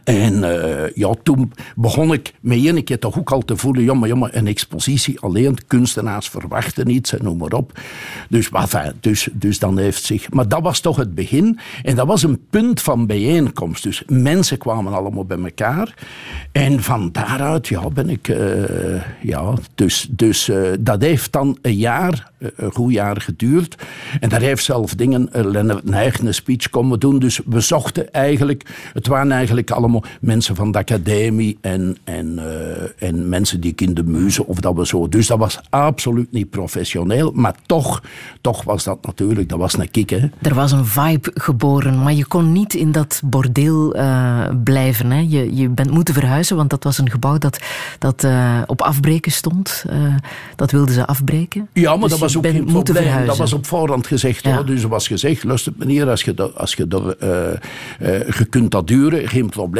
En 0.04 0.44
eh, 0.44 0.92
ja, 0.96 1.14
toen 1.24 1.54
begon 1.76 2.14
ik 2.14 2.34
me 2.40 2.68
een 2.68 2.84
keer 2.84 3.00
toch 3.00 3.20
ook 3.20 3.32
al 3.32 3.42
te 3.42 3.58
voelen, 3.58 3.84
ja, 3.84 3.94
maar, 3.94 4.10
ja, 4.10 4.16
maar 4.16 4.36
een 4.36 4.48
expositie 4.48 5.20
alleen, 5.20 5.58
kunstenaars 5.68 6.30
verwachten 6.30 6.90
iets 6.90 7.18
en 7.18 7.24
noem 7.24 7.38
maar 7.38 7.52
op. 7.52 7.80
Dus, 8.30 8.50
enfin, 8.50 8.92
dus, 9.00 9.30
dus 9.32 9.60
dan 9.60 9.78
heeft 9.78 10.04
zich... 10.04 10.32
Maar 10.32 10.48
dat 10.48 10.62
was 10.62 10.80
toch 10.80 10.96
het 10.96 11.16
begin. 11.16 11.60
En 11.84 11.96
dat 11.96 12.08
was 12.08 12.24
een 12.24 12.42
punt 12.50 12.82
van 12.82 13.06
bijeenkomst. 13.06 13.84
Dus 13.84 14.04
mensen 14.08 14.58
kwamen 14.58 14.94
allemaal 14.94 15.26
bij 15.26 15.38
elkaar. 15.38 15.94
En 16.52 16.84
van 16.84 17.12
daaruit 17.12 17.68
ja, 17.68 17.90
ben 17.90 18.10
ik... 18.10 18.28
eh, 18.28 19.02
ja, 19.22 19.54
dus 19.76 20.08
dus 20.10 20.50
eh, 20.50 20.62
dat 20.80 21.02
heeft 21.02 21.32
dan 21.32 21.58
een 21.62 21.76
jaar, 21.76 22.32
een 22.56 22.72
goed 22.72 22.94
jaar 22.94 23.22
geduurd. 23.22 23.76
En 24.20 24.30
daar 24.30 24.42
heeft 24.42 24.64
zelf 24.64 24.96
dingen, 24.96 25.30
Lennart 25.32 25.86
Nijg 25.86 26.20
een 26.20 26.34
speech 26.34 26.70
komen 26.70 27.00
doen. 27.00 27.20
Dus 27.20 27.42
we 27.46 27.60
zochten 27.60 28.12
eigenlijk... 28.14 28.90
Het 28.94 29.08
waren 29.08 29.32
eigenlijk 29.32 29.72
allemaal 29.84 30.04
mensen 30.22 30.56
van 30.56 30.72
de 30.72 30.78
academie 30.78 31.58
en, 31.62 31.98
en, 32.04 32.40
uh, 32.40 33.10
en 33.10 33.30
mensen 33.30 33.62
die 33.62 33.72
ik 33.72 33.82
in 33.82 33.94
de 33.94 34.04
muze 34.04 34.46
of 34.48 34.60
dat 34.60 34.76
we 34.76 34.86
zo. 34.86 35.10
Dus 35.10 35.28
dat 35.28 35.38
was 35.38 35.60
absoluut 35.70 36.32
niet 36.32 36.50
professioneel, 36.50 37.32
maar 37.32 37.56
toch, 37.66 38.04
toch 38.42 38.64
was 38.64 38.84
dat 38.84 39.06
natuurlijk, 39.06 39.50
dat 39.50 39.60
was 39.60 39.78
een 39.78 39.92
kick. 39.92 40.10
Hè. 40.10 40.30
Er 40.42 40.54
was 40.54 40.72
een 40.72 40.86
vibe 40.86 41.32
geboren, 41.34 42.04
maar 42.04 42.14
je 42.14 42.26
kon 42.26 42.52
niet 42.52 42.74
in 42.74 42.92
dat 42.92 43.22
bordeel 43.26 43.96
uh, 43.96 44.48
blijven. 44.64 45.12
Hè. 45.12 45.26
Je, 45.28 45.56
je 45.56 45.70
bent 45.70 45.92
moeten 45.92 46.14
verhuizen, 46.14 46.56
want 46.56 46.70
dat 46.70 46.84
was 46.84 46.98
een 46.98 47.10
gebouw 47.10 47.38
dat, 47.38 47.60
dat 48.00 48.24
uh, 48.24 48.62
op 48.66 48.82
afbreken 48.82 49.32
stond. 49.32 49.86
Dat 50.56 50.72
wilden 50.72 50.94
ze 50.94 51.06
afbreken. 51.06 51.68
Ja, 51.74 51.92
maar 51.92 52.00
dus 52.00 52.10
dat 52.10 52.20
was 52.20 52.38
ook 52.38 52.46
geen 52.46 52.66
probleem. 52.66 52.96
verhuizen. 52.96 53.28
Dat 53.28 53.38
was 53.38 53.54
op 53.54 53.66
voorhand 53.66 54.08
gezegd. 54.08 54.44
Ja. 54.44 54.56
Hoor. 54.56 54.66
Dus 54.66 54.84
er 54.84 54.90
was 54.90 55.08
gezegd, 55.08 55.44
luister 55.44 55.74
meneer, 55.78 56.10
als 56.10 56.24
je, 56.24 56.34
dat, 56.34 56.58
als 56.58 56.74
je, 56.74 56.88
dat, 56.88 57.16
je 58.38 58.48
kunt 58.50 58.72
dat 58.72 58.88
duren, 58.88 59.28
geen 59.28 59.50
probleem. 59.50 59.73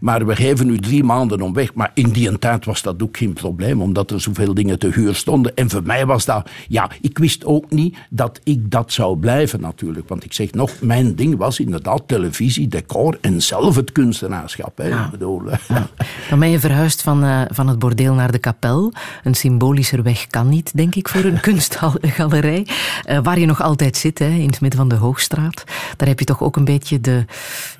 Maar 0.00 0.26
we 0.26 0.36
geven 0.36 0.68
u 0.68 0.78
drie 0.78 1.04
maanden 1.04 1.40
om 1.40 1.52
weg. 1.52 1.74
Maar 1.74 1.90
in 1.94 2.10
die 2.10 2.38
tijd 2.38 2.64
was 2.64 2.82
dat 2.82 3.02
ook 3.02 3.16
geen 3.16 3.32
probleem, 3.32 3.82
omdat 3.82 4.10
er 4.10 4.20
zoveel 4.20 4.54
dingen 4.54 4.78
te 4.78 4.88
huur 4.88 5.14
stonden. 5.14 5.56
En 5.56 5.70
voor 5.70 5.82
mij 5.82 6.06
was 6.06 6.24
dat, 6.24 6.50
ja, 6.68 6.90
ik 7.00 7.18
wist 7.18 7.44
ook 7.44 7.70
niet 7.70 7.96
dat 8.10 8.40
ik 8.44 8.70
dat 8.70 8.92
zou 8.92 9.18
blijven 9.18 9.60
natuurlijk. 9.60 10.08
Want 10.08 10.24
ik 10.24 10.32
zeg 10.32 10.52
nog, 10.52 10.70
mijn 10.80 11.14
ding 11.14 11.36
was 11.36 11.60
inderdaad 11.60 12.02
televisie, 12.06 12.68
decor 12.68 13.18
en 13.20 13.42
zelf 13.42 13.76
het 13.76 13.92
kunstenaarschap. 13.92 14.78
Hè. 14.78 14.88
Ja. 14.88 15.08
Bedoel, 15.10 15.42
ja. 15.68 15.88
Dan 16.28 16.38
ben 16.38 16.50
je 16.50 16.60
verhuisd 16.60 17.02
van, 17.02 17.24
uh, 17.24 17.40
van 17.48 17.68
het 17.68 17.78
bordeel 17.78 18.14
naar 18.14 18.32
de 18.32 18.38
kapel. 18.38 18.92
Een 19.24 19.34
symbolischer 19.34 20.02
weg 20.02 20.26
kan 20.26 20.48
niet, 20.48 20.76
denk 20.76 20.94
ik, 20.94 21.08
voor 21.08 21.24
een 21.24 21.40
kunstgalerij. 21.48 22.66
Uh, 23.08 23.18
waar 23.22 23.38
je 23.38 23.46
nog 23.46 23.62
altijd 23.62 23.96
zit, 23.96 24.18
hè, 24.18 24.28
in 24.28 24.46
het 24.46 24.60
midden 24.60 24.78
van 24.78 24.88
de 24.88 24.94
Hoogstraat. 24.94 25.64
Daar 25.96 26.08
heb 26.08 26.18
je 26.18 26.24
toch 26.24 26.42
ook 26.42 26.56
een 26.56 26.64
beetje 26.64 27.00
de, 27.00 27.24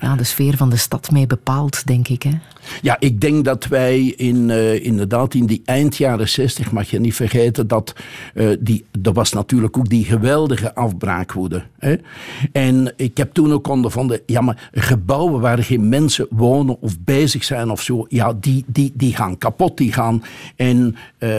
ja, 0.00 0.16
de 0.16 0.24
sfeer 0.24 0.56
van 0.56 0.70
de 0.70 0.76
stad 0.76 1.10
mee 1.10 1.26
bepaald, 1.26 1.35
denk 1.84 2.08
ik. 2.08 2.22
Hè? 2.22 2.30
Ja, 2.82 2.96
ik 2.98 3.20
denk 3.20 3.44
dat 3.44 3.66
wij 3.66 4.00
in, 4.00 4.48
uh, 4.48 4.84
inderdaad 4.84 5.34
in 5.34 5.46
die 5.46 5.62
eind 5.64 5.96
jaren 5.96 6.28
60, 6.28 6.72
mag 6.72 6.90
je 6.90 7.00
niet 7.00 7.14
vergeten, 7.14 7.66
dat 7.68 7.94
uh, 8.34 8.56
die, 8.60 8.84
er 9.02 9.12
was 9.12 9.32
natuurlijk 9.32 9.78
ook 9.78 9.88
die 9.88 10.04
geweldige 10.04 10.74
afbraakwoede. 10.74 11.62
Hè? 11.78 11.96
En 12.52 12.92
ik 12.96 13.16
heb 13.16 13.32
toen 13.32 13.52
ook 13.52 13.68
ondervonden, 13.68 14.20
ja, 14.26 14.40
maar 14.40 14.70
gebouwen 14.72 15.40
waar 15.40 15.62
geen 15.62 15.88
mensen 15.88 16.26
wonen 16.30 16.80
of 16.80 17.00
bezig 17.00 17.44
zijn 17.44 17.70
of 17.70 17.82
zo, 17.82 18.06
ja, 18.08 18.32
die, 18.40 18.64
die, 18.66 18.92
die 18.94 19.14
gaan 19.14 19.38
kapot, 19.38 19.76
die 19.76 19.92
gaan. 19.92 20.22
En 20.56 20.96
uh, 21.18 21.30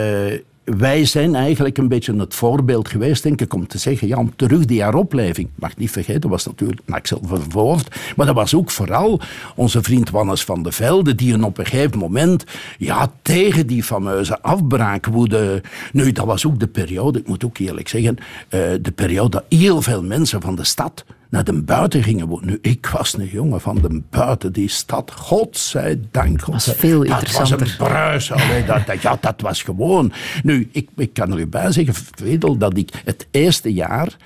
wij 0.76 1.04
zijn 1.04 1.34
eigenlijk 1.34 1.78
een 1.78 1.88
beetje 1.88 2.16
het 2.16 2.34
voorbeeld 2.34 2.88
geweest, 2.88 3.22
denk 3.22 3.40
ik, 3.40 3.54
om 3.54 3.66
te 3.66 3.78
zeggen, 3.78 4.08
ja, 4.08 4.16
om 4.16 4.36
terug 4.36 4.64
die 4.64 4.82
heropleving. 4.82 5.48
Mag 5.54 5.76
niet 5.76 5.90
vergeten, 5.90 6.30
was 6.30 6.46
natuurlijk 6.46 6.80
Axel 6.88 7.20
Vervoort, 7.26 7.96
maar 8.16 8.26
dat 8.26 8.34
was 8.34 8.54
ook 8.54 8.70
vooral 8.70 9.20
onze 9.54 9.82
vriend 9.82 10.10
Wannes 10.10 10.44
van 10.44 10.62
de 10.62 10.72
Velde, 10.72 11.14
die 11.14 11.32
een 11.32 11.44
op 11.44 11.58
een 11.58 11.66
gegeven 11.66 11.98
moment, 11.98 12.44
ja, 12.78 13.12
tegen 13.22 13.66
die 13.66 13.82
fameuze 13.82 14.42
afbraakwoede, 14.42 15.62
nu, 15.92 16.12
dat 16.12 16.26
was 16.26 16.46
ook 16.46 16.60
de 16.60 16.66
periode, 16.66 17.18
ik 17.18 17.28
moet 17.28 17.44
ook 17.44 17.58
eerlijk 17.58 17.88
zeggen, 17.88 18.16
uh, 18.18 18.60
de 18.80 18.92
periode 18.94 19.28
dat 19.28 19.44
heel 19.48 19.82
veel 19.82 20.02
mensen 20.02 20.40
van 20.40 20.54
de 20.54 20.64
stad 20.64 21.04
naar 21.28 21.44
de 21.44 21.62
buiten 21.62 22.02
gingen 22.02 22.26
wonen. 22.26 22.46
Nu, 22.46 22.58
ik 22.60 22.86
was 22.86 23.18
een 23.18 23.26
jongen 23.26 23.60
van 23.60 23.74
de 23.74 24.02
buiten, 24.10 24.52
die 24.52 24.68
stad. 24.68 25.12
Godzijdank. 25.12 26.38
Dat 26.38 26.48
was 26.48 26.72
veel 26.76 27.02
interessanter. 27.02 27.58
Dat 27.58 27.68
was 27.68 27.70
een 27.70 27.86
bruis. 27.86 28.32
Allee, 28.32 28.64
dat, 28.64 28.86
dat, 28.86 29.02
ja, 29.02 29.18
dat 29.20 29.40
was 29.40 29.62
gewoon... 29.62 30.12
Nu, 30.42 30.68
ik, 30.72 30.88
ik 30.96 31.12
kan 31.12 31.32
er 31.32 31.38
u 31.38 31.46
bij 31.46 31.72
zeggen, 31.72 31.94
Fredel, 31.94 32.56
dat 32.56 32.76
ik 32.76 33.02
het 33.04 33.26
eerste 33.30 33.72
jaar 33.72 34.16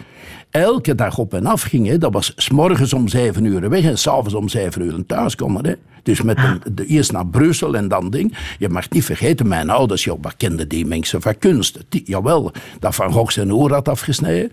elke 0.51 0.95
dag 0.95 1.19
op 1.19 1.35
en 1.35 1.47
af 1.47 1.63
ging. 1.63 1.87
Hè. 1.87 1.99
Dat 1.99 2.13
was 2.13 2.33
s 2.37 2.51
morgens 2.51 2.93
om 2.93 3.09
zeven 3.09 3.45
uur 3.45 3.69
weg 3.69 3.85
en 3.85 3.99
s'avonds 3.99 4.35
om 4.35 4.49
zeven 4.49 4.83
uur 4.83 5.07
thuis 5.07 5.35
komen. 5.35 5.67
Hè. 5.67 5.75
Dus 6.03 6.23
met 6.23 6.39
de, 6.73 6.87
eerst 6.87 7.13
naar 7.13 7.27
Brussel 7.27 7.77
en 7.77 7.89
dan 7.89 8.11
ding. 8.11 8.39
Je 8.59 8.69
mag 8.69 8.91
niet 8.91 9.05
vergeten, 9.05 9.49
mijn 9.49 9.71
ouders, 9.71 10.05
joh, 10.05 10.25
kenden 10.37 10.69
die 10.69 10.87
mensen 10.87 11.23
van 11.23 11.39
kunst? 11.39 11.79
Jawel, 11.89 12.53
dat 12.79 12.95
Van 12.95 13.13
Gogh 13.13 13.33
zijn 13.33 13.55
oor 13.55 13.73
had 13.73 13.89
afgesneden. 13.89 14.51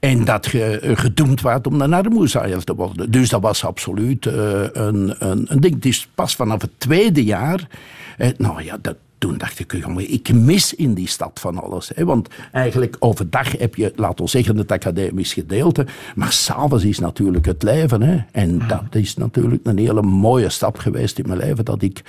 En 0.00 0.24
dat 0.24 0.46
je 0.46 0.78
gedoemd 0.94 1.40
werd 1.40 1.66
om 1.66 1.80
een 1.80 1.92
armoezaaier 1.92 2.64
te 2.64 2.74
worden. 2.74 3.10
Dus 3.10 3.28
dat 3.28 3.40
was 3.40 3.64
absoluut 3.64 4.26
uh, 4.26 4.32
een, 4.72 5.14
een, 5.18 5.44
een 5.48 5.60
ding. 5.60 5.74
Het 5.74 5.86
is 5.86 6.08
pas 6.14 6.34
vanaf 6.34 6.60
het 6.60 6.70
tweede 6.78 7.24
jaar... 7.24 7.68
Eh, 8.16 8.28
nou 8.36 8.62
ja, 8.62 8.78
dat, 8.80 8.96
toen 9.20 9.38
dacht 9.38 9.58
ik, 9.58 9.72
jongen, 9.72 10.12
ik 10.12 10.32
mis 10.32 10.74
in 10.74 10.94
die 10.94 11.08
stad 11.08 11.40
van 11.40 11.58
alles. 11.62 11.90
Hè? 11.94 12.04
Want 12.04 12.28
eigenlijk 12.52 12.96
overdag 12.98 13.58
heb 13.58 13.74
je, 13.74 13.92
laten 13.96 14.24
we 14.24 14.30
zeggen, 14.30 14.56
het 14.56 14.72
academisch 14.72 15.32
gedeelte. 15.32 15.86
Maar 16.14 16.32
s'avonds 16.32 16.84
is 16.84 16.98
natuurlijk 16.98 17.46
het 17.46 17.62
leven. 17.62 18.02
Hè? 18.02 18.18
En 18.32 18.68
dat 18.68 18.94
is 18.94 19.16
natuurlijk 19.16 19.66
een 19.66 19.78
hele 19.78 20.02
mooie 20.02 20.48
stap 20.48 20.78
geweest 20.78 21.18
in 21.18 21.26
mijn 21.26 21.38
leven. 21.38 21.64
Dat 21.64 21.82
ik, 21.82 22.02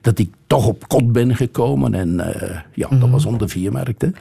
dat 0.00 0.18
ik 0.18 0.30
toch 0.46 0.66
op 0.66 0.88
kot 0.88 1.12
ben 1.12 1.36
gekomen. 1.36 1.94
En 1.94 2.34
eh, 2.34 2.58
ja, 2.74 2.88
dat 2.88 3.10
was 3.10 3.24
onder 3.24 3.48
vier 3.48 3.72
merkte. 3.72 4.12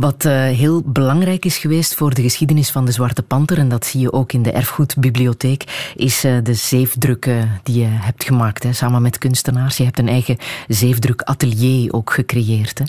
Wat 0.00 0.24
uh, 0.24 0.32
heel 0.32 0.82
belangrijk 0.84 1.44
is 1.44 1.58
geweest 1.58 1.94
voor 1.94 2.14
de 2.14 2.22
geschiedenis 2.22 2.70
van 2.70 2.84
de 2.84 2.92
Zwarte 2.92 3.22
Panter, 3.22 3.58
en 3.58 3.68
dat 3.68 3.86
zie 3.86 4.00
je 4.00 4.12
ook 4.12 4.32
in 4.32 4.42
de 4.42 4.52
Erfgoedbibliotheek, 4.52 5.92
is 5.96 6.24
uh, 6.24 6.38
de 6.42 6.54
zeefdruk 6.54 7.26
uh, 7.26 7.42
die 7.62 7.78
je 7.78 7.86
hebt 7.88 8.24
gemaakt, 8.24 8.62
hè, 8.62 8.72
samen 8.72 9.02
met 9.02 9.18
kunstenaars. 9.18 9.76
Je 9.76 9.84
hebt 9.84 9.98
een 9.98 10.08
eigen 10.08 10.36
zeefdrukatelier 10.68 11.92
ook 11.92 12.12
gecreëerd. 12.12 12.82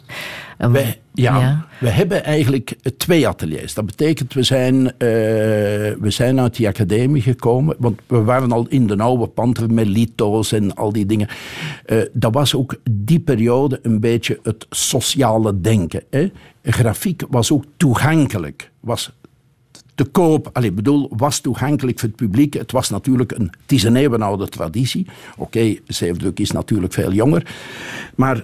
Hè. 0.57 0.71
Wij, 0.71 1.00
ja, 1.13 1.39
ja, 1.39 1.65
we 1.79 1.89
hebben 1.89 2.23
eigenlijk 2.23 2.75
twee 2.97 3.27
ateliers. 3.27 3.73
Dat 3.73 3.85
betekent, 3.85 4.33
we 4.33 4.43
zijn, 4.43 4.93
we 4.97 6.05
zijn 6.07 6.39
uit 6.39 6.55
die 6.55 6.67
academie 6.67 7.21
gekomen, 7.21 7.75
want 7.79 7.99
we 8.07 8.23
waren 8.23 8.51
al 8.51 8.65
in 8.69 8.87
de 8.87 8.97
oude 8.97 9.27
panter 9.27 9.73
met 9.73 9.87
lito's 9.87 10.51
en 10.51 10.75
al 10.75 10.91
die 10.91 11.05
dingen. 11.05 11.27
dat 12.13 12.33
was 12.33 12.55
ook 12.55 12.75
die 12.91 13.19
periode 13.19 13.79
een 13.81 13.99
beetje 13.99 14.39
het 14.43 14.65
sociale 14.69 15.61
denken. 15.61 16.03
Hè 16.09 16.31
grafiek 16.63 17.23
was 17.29 17.51
ook 17.51 17.63
toegankelijk. 17.77 18.71
Was 18.79 19.11
te 19.95 20.03
koop, 20.03 20.49
allee, 20.53 20.71
bedoel, 20.71 21.11
was 21.17 21.39
toegankelijk 21.39 21.99
voor 21.99 22.07
het 22.07 22.17
publiek. 22.17 22.53
Het 22.53 22.71
was 22.71 22.89
natuurlijk 22.89 23.31
een, 23.31 23.51
het 23.61 23.71
is 23.71 23.83
een 23.83 23.95
eeuwenoude 23.95 24.47
traditie. 24.47 25.07
Oké, 25.37 25.41
okay, 25.41 25.81
zeefdruk 25.87 26.39
is 26.39 26.51
natuurlijk 26.51 26.93
veel 26.93 27.11
jonger. 27.11 27.55
Maar 28.15 28.35
eh, 28.37 28.43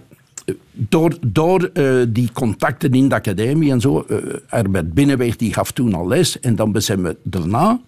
door, 0.72 1.18
door 1.28 1.70
uh, 1.74 2.06
die 2.10 2.32
contacten 2.32 2.92
in 2.92 3.10
de 3.10 3.16
academie 3.16 3.72
en 3.72 3.82
zo, 3.82 4.06
uh, 4.08 4.18
Herbert 4.48 4.94
Binnenweg 4.94 5.36
die 5.36 5.54
gaf 5.54 5.72
toen 5.72 5.94
al 5.94 6.08
les. 6.08 6.40
En 6.40 6.56
dan 6.56 6.82
zijn 6.82 7.04
we 7.04 7.18
daarna 7.24 7.80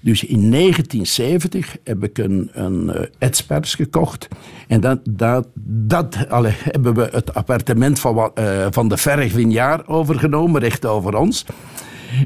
dus 0.00 0.24
in 0.24 0.50
1970 0.50 1.76
heb 1.84 2.04
ik 2.04 2.18
een, 2.18 2.50
een 2.52 3.08
uh, 3.20 3.56
gekocht. 3.60 4.28
En 4.68 4.80
dat, 4.80 5.00
dat, 5.10 5.46
dat 5.64 6.28
allee, 6.28 6.54
hebben 6.72 6.94
we 6.94 7.08
het 7.12 7.34
appartement 7.34 8.00
van, 8.00 8.30
van 8.70 8.88
de 8.88 8.96
Verg 8.96 9.32
Vignaar 9.32 9.88
overgenomen, 9.88 10.60
recht 10.60 10.86
over 10.86 11.16
ons. 11.16 11.44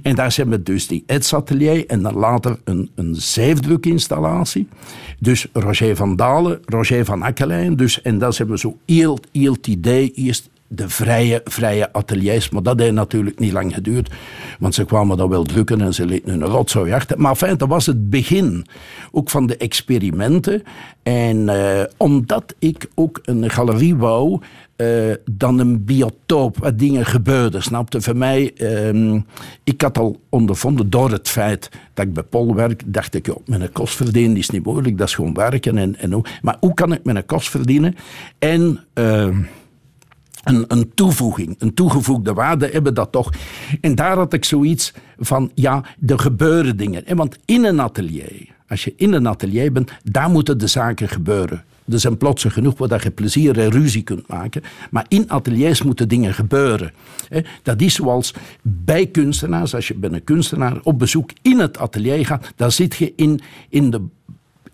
En 0.02 0.14
daar 0.14 0.32
zijn 0.32 0.48
we 0.48 0.62
dus 0.62 0.86
die 0.86 1.04
Eds-atelier 1.06 1.86
en 1.86 2.02
dan 2.02 2.14
later 2.14 2.58
een, 2.64 2.90
een 2.94 3.14
zeefdrukinstallatie. 3.14 4.68
Dus 5.18 5.46
Roger 5.52 5.96
van 5.96 6.16
Dalen, 6.16 6.60
Roger 6.64 7.04
van 7.04 7.22
Akkelijn. 7.22 7.76
Dus, 7.76 8.02
en 8.02 8.18
dan 8.18 8.32
hebben 8.36 8.54
we 8.54 8.60
zo 8.60 8.76
heel, 8.86 9.18
heel 9.32 9.52
het 9.52 9.66
idee 9.66 10.12
eerst 10.14 10.48
de 10.68 10.88
vrije, 10.88 11.40
vrije 11.44 11.92
ateliers. 11.92 12.50
Maar 12.50 12.62
dat 12.62 12.80
heeft 12.80 12.92
natuurlijk 12.92 13.38
niet 13.38 13.52
lang 13.52 13.74
geduurd. 13.74 14.10
Want 14.58 14.74
ze 14.74 14.84
kwamen 14.84 15.16
dat 15.16 15.28
wel 15.28 15.44
drukken 15.44 15.80
en 15.80 15.94
ze 15.94 16.06
lieten 16.06 16.30
hun 16.30 16.44
rotzooi 16.44 16.92
achter. 16.92 17.20
Maar 17.20 17.36
fijn, 17.36 17.56
dat 17.56 17.68
was 17.68 17.86
het 17.86 18.10
begin 18.10 18.66
ook 19.12 19.30
van 19.30 19.46
de 19.46 19.56
experimenten. 19.56 20.62
En 21.02 21.36
uh, 21.36 21.82
omdat 21.96 22.54
ik 22.58 22.88
ook 22.94 23.20
een 23.24 23.50
galerie 23.50 23.96
wou, 23.96 24.40
uh, 24.76 25.14
dan 25.30 25.58
een 25.58 25.84
biotoop 25.84 26.58
waar 26.58 26.76
dingen 26.76 27.06
gebeurden, 27.06 27.62
snapte? 27.62 28.00
Voor 28.00 28.16
mij, 28.16 28.52
uh, 28.56 29.20
ik 29.64 29.80
had 29.80 29.98
al 29.98 30.20
ondervonden 30.28 30.90
door 30.90 31.10
het 31.10 31.28
feit 31.28 31.70
dat 31.94 32.06
ik 32.06 32.12
bij 32.12 32.22
Pol 32.22 32.54
werk, 32.54 32.82
dacht 32.86 33.14
ik, 33.14 33.26
joh, 33.26 33.46
mijn 33.46 33.72
kost 33.72 33.94
verdienen 33.94 34.36
is 34.36 34.50
niet 34.50 34.64
moeilijk, 34.64 34.98
dat 34.98 35.08
is 35.08 35.14
gewoon 35.14 35.34
werken. 35.34 35.78
En, 35.78 35.98
en, 35.98 36.22
maar 36.42 36.56
hoe 36.60 36.74
kan 36.74 36.92
ik 36.92 37.04
mijn 37.04 37.26
kost 37.26 37.50
verdienen? 37.50 37.94
En... 38.38 38.80
Uh, 38.94 39.36
een, 40.46 40.64
een, 40.68 40.94
toevoeging, 40.94 41.56
een 41.58 41.74
toegevoegde 41.74 42.32
waarde 42.32 42.68
hebben 42.72 42.94
dat 42.94 43.12
toch. 43.12 43.32
En 43.80 43.94
daar 43.94 44.16
had 44.16 44.32
ik 44.32 44.44
zoiets 44.44 44.92
van, 45.18 45.50
ja, 45.54 45.84
er 46.06 46.18
gebeuren 46.18 46.76
dingen. 46.76 47.16
Want 47.16 47.36
in 47.44 47.64
een 47.64 47.80
atelier, 47.80 48.54
als 48.68 48.84
je 48.84 48.92
in 48.96 49.12
een 49.12 49.28
atelier 49.28 49.72
bent, 49.72 49.92
daar 50.02 50.30
moeten 50.30 50.58
de 50.58 50.66
zaken 50.66 51.08
gebeuren. 51.08 51.64
Er 51.90 52.00
zijn 52.00 52.16
plotsen 52.16 52.50
genoeg 52.50 52.78
waar 52.78 53.02
je 53.02 53.10
plezier 53.10 53.58
en 53.58 53.70
ruzie 53.70 54.02
kunt 54.02 54.28
maken. 54.28 54.62
Maar 54.90 55.04
in 55.08 55.30
ateliers 55.30 55.82
moeten 55.82 56.08
dingen 56.08 56.34
gebeuren. 56.34 56.92
Dat 57.62 57.80
is 57.80 57.94
zoals 57.94 58.34
bij 58.62 59.06
kunstenaars, 59.06 59.74
als 59.74 59.88
je 59.88 59.94
bij 59.94 60.10
een 60.10 60.24
kunstenaar 60.24 60.80
op 60.82 60.98
bezoek 60.98 61.30
in 61.42 61.58
het 61.58 61.78
atelier 61.78 62.26
gaat, 62.26 62.52
dan 62.56 62.72
zit 62.72 62.96
je 62.96 63.12
in, 63.16 63.40
in 63.68 63.90
de 63.90 64.02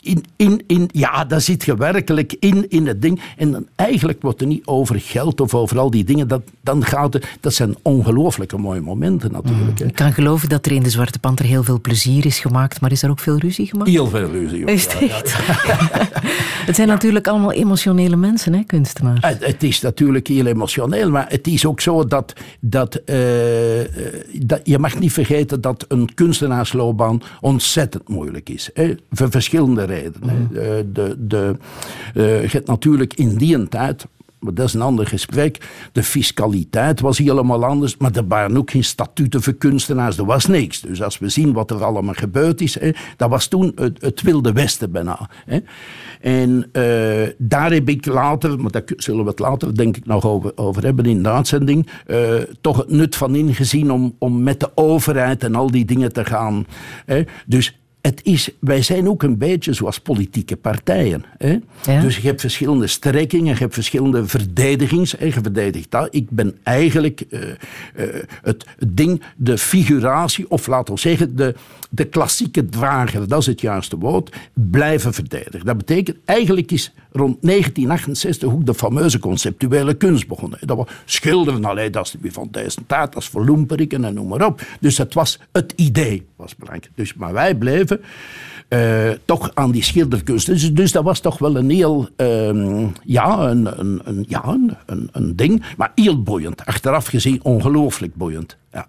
in, 0.03 0.25
in, 0.37 0.63
in, 0.67 0.89
ja, 0.93 1.25
daar 1.25 1.41
zit 1.41 1.65
je 1.65 1.77
werkelijk 1.77 2.35
in, 2.41 2.71
in 2.71 2.87
het 2.87 3.03
ding. 3.03 3.21
En 3.37 3.53
dan, 3.53 3.67
eigenlijk 3.75 4.23
wordt 4.23 4.41
er 4.41 4.47
niet 4.47 4.67
over 4.67 5.01
geld 5.01 5.41
of 5.41 5.55
over 5.55 5.79
al 5.79 5.91
die 5.91 6.05
dingen. 6.05 6.29
Dat, 6.29 6.43
dan 6.61 6.85
gaat 6.85 7.13
het, 7.13 7.27
dat 7.41 7.55
zijn 7.55 7.77
ongelooflijke 7.83 8.57
mooie 8.57 8.81
momenten 8.81 9.33
natuurlijk. 9.33 9.81
Mm. 9.81 9.87
Ik 9.87 9.95
kan 9.95 10.13
geloven 10.13 10.49
dat 10.49 10.67
er 10.67 10.73
in 10.73 10.83
de 10.83 10.91
Zwarte 10.91 11.19
Panter 11.19 11.45
heel 11.45 11.63
veel 11.63 11.81
plezier 11.81 12.27
is 12.27 12.39
gemaakt. 12.39 12.81
Maar 12.81 12.93
is 12.93 13.03
er 13.03 13.11
ook 13.11 13.19
veel 13.19 13.39
ruzie 13.39 13.67
gemaakt? 13.67 13.91
Heel 13.91 14.07
veel 14.07 14.31
ruzie. 14.31 14.65
Is 14.65 14.85
het, 14.85 15.01
ja, 15.01 15.21
ja. 15.67 16.09
het 16.67 16.77
zijn 16.77 16.89
natuurlijk 16.89 17.29
allemaal 17.29 17.53
emotionele 17.53 18.17
mensen, 18.17 18.55
hè, 18.55 18.63
kunstenaars. 18.67 19.27
Het, 19.27 19.47
het, 19.47 19.63
is 19.63 19.81
natuurlijk 19.81 20.27
heel 20.27 20.47
emotioneel. 20.47 21.11
Maar 21.11 21.27
het 21.29 21.47
is 21.47 21.67
ook 21.67 21.81
zo 21.81 22.05
dat, 22.07 22.33
dat, 22.61 23.01
uh, 23.07 23.17
dat 24.33 24.61
je 24.65 24.79
mag 24.79 24.99
niet 24.99 25.13
vergeten 25.13 25.61
dat 25.61 25.85
een 25.89 26.15
kunstenaarsloopbaan 26.15 27.23
ontzettend 27.41 28.09
moeilijk 28.09 28.49
is. 28.49 28.71
Hè, 28.75 28.95
voor 29.11 29.31
verschillende 29.31 29.85
Mm. 30.23 30.49
De, 30.93 31.17
de, 31.19 31.57
uh, 32.15 32.43
je 32.43 32.49
hebt 32.49 32.67
natuurlijk 32.67 33.15
in 33.15 33.37
die 33.37 33.69
tijd 33.69 34.07
maar 34.43 34.55
dat 34.55 34.67
is 34.67 34.75
een 34.75 34.83
ander 34.83 35.07
gesprek. 35.07 35.69
De 35.93 36.03
fiscaliteit 36.03 37.01
was 37.01 37.19
helemaal 37.19 37.65
anders, 37.65 37.97
maar 37.97 38.17
er 38.17 38.27
waren 38.27 38.57
ook 38.57 38.71
geen 38.71 38.85
statuten 38.85 39.43
voor 39.43 39.53
kunstenaars. 39.53 40.19
Er 40.19 40.25
was 40.25 40.47
niks. 40.47 40.81
Dus 40.81 41.03
als 41.03 41.19
we 41.19 41.29
zien 41.29 41.53
wat 41.53 41.71
er 41.71 41.85
allemaal 41.85 42.15
gebeurd 42.15 42.61
is, 42.61 42.81
hè, 42.81 42.91
dat 43.17 43.31
was 43.31 43.47
toen 43.47 43.73
het, 43.75 44.23
Wilde 44.23 44.53
Westen 44.53 44.93
bijna. 44.93 45.31
Hè. 45.47 45.59
En 46.21 46.69
uh, 46.73 47.29
daar 47.39 47.73
heb 47.73 47.89
ik 47.89 48.07
later, 48.07 48.61
maar 48.61 48.71
daar 48.71 48.83
zullen 48.97 49.25
we 49.25 49.31
het 49.31 49.39
later 49.39 49.77
denk 49.77 49.97
ik 49.97 50.07
nog 50.07 50.27
over, 50.55 50.85
hebben 50.85 51.07
in 51.07 51.23
de 51.23 51.31
uitzending, 51.31 51.89
toch 52.61 52.77
het 52.77 52.91
nut 52.91 53.17
van 53.17 53.35
ingezien 53.35 53.91
om, 53.91 54.15
om 54.19 54.43
met 54.43 54.61
de 54.61 54.71
overheid 54.75 55.45
en 55.45 55.55
al 55.55 55.71
die 55.71 55.85
dingen 55.85 56.13
te 56.13 56.25
gaan. 56.25 56.67
Hè. 57.07 57.23
Dus 57.47 57.82
het 58.03 58.21
is, 58.23 58.51
wij 58.61 58.83
zijn 58.83 59.09
ook 59.09 59.23
een 59.23 59.39
beetje 59.39 59.73
zoals 59.73 60.01
politieke 60.01 60.57
partijen. 60.57 61.25
Hè? 61.39 61.59
Ja. 61.83 62.01
Dus 62.01 62.17
je 62.17 62.27
hebt 62.27 62.41
verschillende 62.41 62.87
strekkingen, 62.87 63.53
je 63.53 63.59
hebt 63.59 63.75
verschillende 63.75 64.27
verdedigings. 64.27 65.17
En 65.17 65.27
je 65.27 65.33
verdedigt 65.33 65.91
dat. 65.91 66.09
Ik 66.11 66.31
ben 66.31 66.59
eigenlijk 66.63 67.25
uh, 67.31 67.41
uh, 67.97 68.07
het 68.43 68.65
ding, 68.89 69.23
de 69.37 69.59
figuratie, 69.59 70.51
of 70.51 70.67
laten 70.67 70.95
we 70.95 71.01
zeggen, 71.01 71.37
de, 71.37 71.55
de 71.91 72.05
klassieke 72.05 72.69
drager, 72.69 73.29
dat 73.29 73.41
is 73.41 73.47
het 73.47 73.61
juiste 73.61 73.97
woord, 73.99 74.37
blijven 74.53 75.15
verdedigen. 75.15 75.67
Dat 75.67 75.77
betekent, 75.77 76.17
eigenlijk 76.25 76.71
is 76.73 76.93
rond 77.13 77.37
1968 77.41 78.49
ook 78.49 78.67
de 78.67 78.75
fameuze 78.75 79.19
conceptuele 79.19 79.95
kunst 79.95 80.29
begonnen. 80.29 80.59
Dat 80.63 80.77
was 80.77 80.87
schilderen, 81.05 81.65
allee, 81.65 81.91
dat 81.91 82.17
is 82.23 82.33
van 82.33 82.49
deze 82.51 82.87
tijd, 82.87 83.13
dat 83.13 83.23
is 83.23 83.29
verloemperiken 83.29 84.05
en 84.05 84.15
noem 84.15 84.29
maar 84.29 84.47
op. 84.47 84.63
Dus 84.81 84.99
het 84.99 85.15
was 85.15 85.39
het 85.53 85.73
idee, 85.77 86.27
was 86.37 86.57
belangrijk. 86.57 86.91
Dus, 86.95 87.15
maar 87.15 87.33
wij 87.33 87.55
bleven 87.55 88.01
uh, 88.73 89.11
toch 89.25 89.51
aan 89.55 89.71
die 89.71 89.83
schilderkunst. 89.83 90.47
Dus, 90.47 90.75
dus, 90.75 90.93
dat 90.93 91.05
was 91.05 91.21
toch 91.21 91.39
wel 91.39 91.57
een 91.57 91.71
heel, 91.71 92.09
uh, 92.17 92.87
ja, 93.05 93.39
een, 93.51 93.81
een, 93.81 94.01
een, 94.05 94.25
ja 94.29 94.59
een, 94.87 95.09
een, 95.13 95.37
ding, 95.37 95.63
maar 95.77 95.93
heel 95.95 96.23
boeiend. 96.23 96.67
Achteraf 96.67 97.07
gezien 97.07 97.41
ongelooflijk 97.43 98.15
boeiend. 98.15 98.57
Ja. 98.73 98.87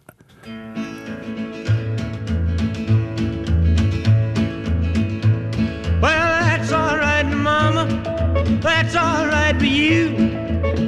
That's 8.61 8.95
all 8.95 9.25
right 9.27 9.57
for 9.57 9.65
you. 9.65 10.09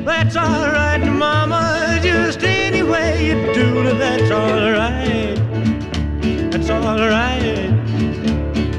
That's 0.03 0.35
all 0.35 0.67
right, 0.71 1.03
Mama. 1.05 1.99
Just 2.01 2.43
any 2.43 2.83
way 2.83 3.27
you 3.27 3.53
do 3.53 3.87
it, 3.87 3.97
that's 3.97 4.31
all 4.31 4.71
right. 4.71 5.35
That's 6.51 6.69
all 6.69 6.97
right. 6.97 7.71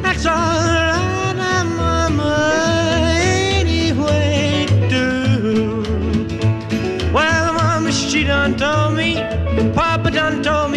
That's 0.02 0.26
all 0.26 0.34
right, 0.34 1.64
Mama. 1.64 3.12
Any 3.12 3.92
way 3.92 4.66
you 4.70 4.88
do. 4.88 5.82
Well, 7.12 7.54
Mama, 7.54 7.92
she 7.92 8.24
done 8.24 8.56
told 8.56 8.94
me. 8.96 9.16
Papa 9.74 10.10
done 10.10 10.42
told 10.42 10.70
me 10.72 10.75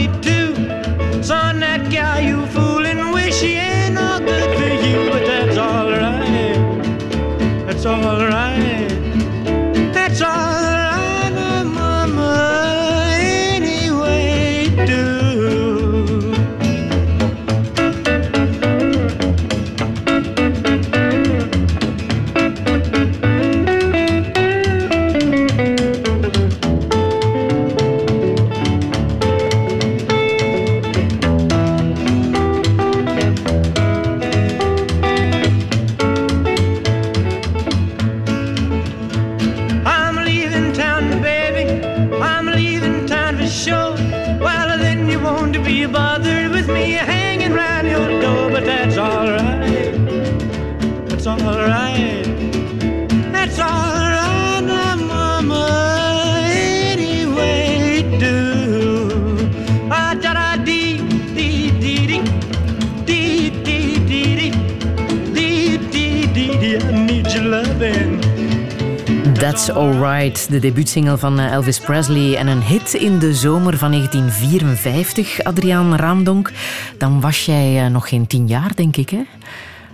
That's 69.39 69.69
Alright, 69.71 70.49
de 70.52 70.60
debuutsingle 70.60 71.17
van 71.17 71.39
eh, 71.39 71.52
Elvis 71.52 71.80
Presley 71.80 72.36
en 72.36 72.47
een 72.47 72.62
hit 72.62 72.93
in 72.93 73.19
de 73.19 73.34
zomer 73.34 73.78
van 73.78 73.91
1954, 73.91 75.43
Adriaan 75.43 75.95
Raamdonk. 75.95 76.52
Dan 76.97 77.21
was 77.21 77.45
jij 77.45 77.86
eh, 77.86 77.91
nog 77.91 78.10
geen 78.10 78.28
tien 78.28 78.47
jaar, 78.47 78.75
denk 78.75 78.97
ik, 78.97 79.10
hè? 79.10 79.21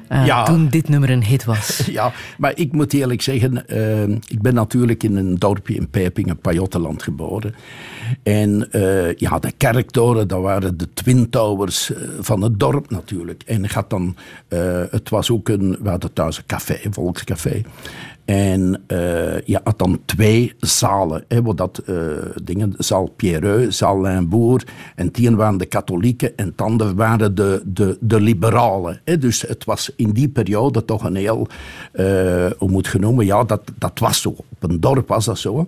Eh, 0.07 0.25
Ja. 0.25 0.43
Toen 0.43 0.67
dit 0.67 0.89
nummer 0.89 1.09
een 1.09 1.23
hit 1.23 1.43
was. 1.43 1.81
Ja, 1.91 2.11
maar 2.37 2.51
ik 2.55 2.71
moet 2.71 2.93
eerlijk 2.93 3.21
zeggen, 3.21 3.57
ik 4.27 4.41
ben 4.41 4.53
natuurlijk 4.53 5.03
in 5.03 5.15
een 5.15 5.35
dorpje 5.35 5.75
in 5.75 5.89
Pijpingen, 5.89 6.37
Pajottenland 6.37 7.03
geboren. 7.03 7.55
En 8.23 8.67
ja, 9.17 9.39
de 9.39 9.51
kerktoren, 9.57 10.27
dat 10.27 10.41
waren 10.41 10.77
de 10.77 10.93
Twin 10.93 11.29
Towers 11.29 11.91
van 12.19 12.41
het 12.41 12.59
dorp 12.59 12.89
natuurlijk. 12.89 13.43
En 13.45 13.69
gaat 13.69 13.89
dan, 13.89 14.15
het 14.89 15.09
was 15.09 15.31
ook 15.31 15.49
een, 15.49 15.77
we 15.81 15.89
hadden 15.89 16.13
thuis 16.13 16.37
een 16.37 16.45
café, 16.45 16.77
een 16.83 16.93
volkscafé. 16.93 17.61
En 18.25 18.83
eh, 18.87 19.41
je 19.41 19.59
had 19.63 19.79
dan 19.79 19.99
twee 20.05 20.53
zalen. 20.59 21.23
Hè, 21.27 21.41
wat 21.41 21.57
dat, 21.57 21.77
eh, 21.77 21.95
dingen, 22.43 22.73
zaal 22.77 23.07
Pierreux, 23.07 23.77
zaal 23.77 24.01
Limbourg. 24.01 24.63
En 24.95 25.11
tien 25.11 25.35
waren 25.35 25.57
de 25.57 25.65
katholieken 25.65 26.37
en 26.37 26.45
het 26.45 26.61
andere 26.61 26.95
waren 26.95 27.35
de, 27.35 27.61
de, 27.65 27.97
de 27.99 28.21
liberalen. 28.21 29.01
Hè. 29.03 29.17
Dus 29.17 29.41
het 29.41 29.65
was 29.65 29.91
in 29.95 30.09
die 30.09 30.29
periode 30.29 30.85
toch 30.85 31.03
een 31.03 31.15
heel, 31.15 31.47
eh, 31.91 32.05
hoe 32.57 32.69
moet 32.69 32.87
je 32.87 32.99
noemen, 32.99 33.25
ja, 33.25 33.43
dat, 33.43 33.61
dat 33.77 33.99
was 33.99 34.21
zo. 34.21 34.29
Op 34.29 34.45
een 34.59 34.79
dorp 34.79 35.07
was 35.07 35.25
dat 35.25 35.37
zo. 35.37 35.67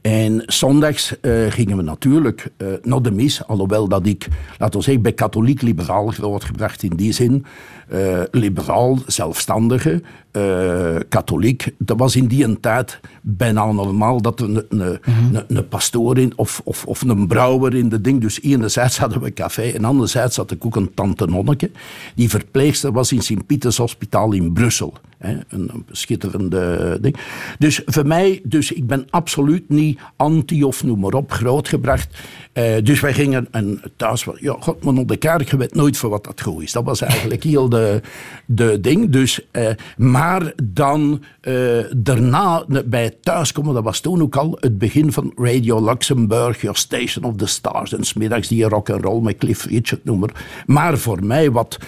En 0.00 0.42
zondags 0.46 1.14
gingen 1.48 1.76
we 1.76 1.82
natuurlijk 1.82 2.50
eh, 2.56 2.66
naar 2.82 3.02
de 3.02 3.10
mis. 3.10 3.46
Alhoewel 3.46 3.88
dat 3.88 4.06
ik, 4.06 4.28
laten 4.58 4.78
we 4.78 4.84
zeggen, 4.84 5.02
bij 5.02 5.12
katholiek-liberaal 5.12 6.06
grootgebracht 6.06 6.82
in 6.82 6.96
die 6.96 7.12
zin. 7.12 7.44
Eh, 7.88 8.22
liberaal, 8.30 8.98
zelfstandige, 9.06 10.02
eh, 10.30 10.96
katholiek. 11.08 11.74
Dat 11.78 11.98
was 11.98 12.16
in 12.16 12.26
die 12.26 12.44
een 12.44 12.60
tijd 12.60 13.00
bijna 13.20 13.72
normaal 13.72 14.22
dat 14.22 14.40
een, 14.40 14.64
een, 14.68 14.80
een, 14.80 15.44
een 15.48 15.68
pastoor 15.68 16.18
in, 16.18 16.32
of, 16.36 16.60
of, 16.64 16.84
of 16.86 17.02
een 17.02 17.26
brouwer 17.26 17.74
in 17.74 17.88
de 17.88 18.00
ding. 18.00 18.20
Dus 18.20 18.42
enerzijds 18.42 18.98
hadden 18.98 19.20
we 19.20 19.26
een 19.26 19.34
café 19.34 19.70
en 19.70 19.84
anderzijds 19.84 20.36
had 20.36 20.50
ik 20.50 20.66
ook 20.66 20.76
een 20.76 20.94
tante 20.94 21.26
Nonneke. 21.26 21.70
Die 22.14 22.28
verpleegster 22.28 22.92
was 22.92 23.12
in 23.12 23.22
Sint-Pieters 23.22 23.76
Hospitaal 23.76 24.32
in 24.32 24.52
Brussel. 24.52 24.92
Hè, 25.18 25.32
een, 25.32 25.70
een 25.72 25.86
schitterende 25.90 26.98
ding. 27.00 27.16
Dus 27.58 27.82
voor 27.84 28.06
mij, 28.06 28.40
dus 28.44 28.72
ik 28.72 28.86
ben 28.86 29.06
absoluut 29.10 29.68
niet 29.68 29.98
anti 30.16 30.64
of 30.64 30.84
noem 30.84 31.00
maar 31.00 31.12
op 31.12 31.32
grootgebracht. 31.32 32.18
Eh, 32.58 32.76
dus 32.82 33.00
wij 33.00 33.12
gingen 33.12 33.48
en 33.50 33.80
thuis, 33.96 34.26
ja, 34.40 34.56
god, 34.60 34.84
maar 34.84 34.94
op 34.94 35.08
de 35.08 35.16
kerk, 35.16 35.50
je 35.50 35.56
weet 35.56 35.74
nooit 35.74 35.96
voor 35.96 36.10
wat 36.10 36.24
dat 36.24 36.40
goed 36.40 36.62
is. 36.62 36.72
Dat 36.72 36.84
was 36.84 37.00
eigenlijk 37.00 37.42
heel 37.42 37.68
de, 37.68 38.00
de 38.46 38.80
ding. 38.80 39.10
Dus, 39.10 39.40
eh, 39.50 39.70
maar 39.96 40.52
dan 40.62 41.22
eh, 41.40 41.54
daarna, 41.96 42.64
bij 42.84 43.16
thuiskomen, 43.20 43.74
dat 43.74 43.84
was 43.84 44.00
toen 44.00 44.22
ook 44.22 44.36
al 44.36 44.56
het 44.60 44.78
begin 44.78 45.12
van 45.12 45.32
Radio 45.36 45.84
Luxemburg, 45.84 46.60
Your 46.60 46.76
Station 46.76 47.24
of 47.24 47.36
the 47.36 47.46
Stars. 47.46 47.92
En 47.92 48.04
smiddags 48.04 48.48
die 48.48 48.68
rock 48.68 48.90
and 48.90 49.04
roll 49.04 49.22
met 49.22 49.38
Cliff 49.38 49.64
Richard 49.64 50.04
noemer. 50.04 50.30
Maar 50.66 50.98
voor 50.98 51.24
mij, 51.24 51.50
wat, 51.50 51.78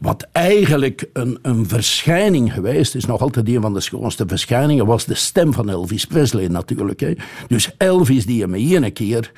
wat 0.00 0.26
eigenlijk 0.32 1.08
een, 1.12 1.38
een 1.42 1.68
verschijning 1.68 2.52
geweest 2.52 2.94
is, 2.94 3.04
nog 3.04 3.20
altijd 3.20 3.48
een 3.48 3.60
van 3.60 3.74
de 3.74 3.80
schoonste 3.80 4.24
verschijningen, 4.26 4.86
was 4.86 5.04
de 5.04 5.14
stem 5.14 5.52
van 5.52 5.70
Elvis 5.70 6.04
Presley 6.04 6.48
natuurlijk. 6.48 7.00
Hè. 7.00 7.14
Dus 7.48 7.70
Elvis 7.76 8.26
die 8.26 8.46
me 8.46 8.58
ene 8.58 8.90
keer 8.90 9.32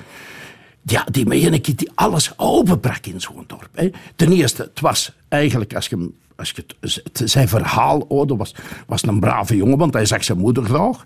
ja, 0.81 1.05
die 1.11 1.25
keer 1.61 1.75
die 1.75 1.91
alles 1.95 2.33
openbrak 2.37 3.05
in 3.05 3.21
zo'n 3.21 3.43
dorp. 3.47 3.69
Hè. 3.73 3.89
Ten 4.15 4.31
eerste, 4.31 4.63
het 4.63 4.79
was 4.79 5.11
eigenlijk, 5.27 5.75
als 5.75 5.87
je, 5.87 6.11
als 6.35 6.51
je 6.51 6.63
het, 6.79 7.21
zijn 7.29 7.47
verhaal 7.47 8.05
hoorde, 8.07 8.35
was, 8.35 8.55
was 8.87 9.03
een 9.03 9.19
brave 9.19 9.55
jongen, 9.55 9.77
want 9.77 9.93
hij 9.93 10.05
zag 10.05 10.23
zijn 10.23 10.37
moeder 10.37 10.63
graag. 10.63 11.03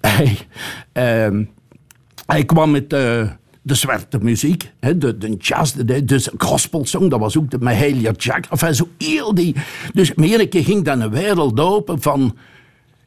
Hij, 0.00 0.38
ehm, 0.92 1.44
hij 2.26 2.44
kwam 2.44 2.70
met 2.70 2.92
eh, 2.92 3.30
de 3.62 3.74
zwarte 3.74 4.18
muziek, 4.18 4.72
hè, 4.80 4.98
de, 4.98 5.18
de 5.18 5.36
jazz, 5.36 5.72
de, 5.72 6.04
de 6.04 6.32
gospelsong, 6.38 7.10
dat 7.10 7.20
was 7.20 7.38
ook 7.38 7.50
de 7.50 7.58
Mahalia 7.58 8.12
Jack. 8.16 8.46
Enfin, 8.50 8.74
zo 8.74 8.88
heel 8.98 9.34
die. 9.34 9.56
Dus 9.92 10.14
me 10.14 10.32
ene 10.32 10.46
keer 10.46 10.64
ging 10.64 10.84
dan 10.84 11.00
een 11.00 11.10
wereld 11.10 11.60
open 11.60 12.02
van. 12.02 12.36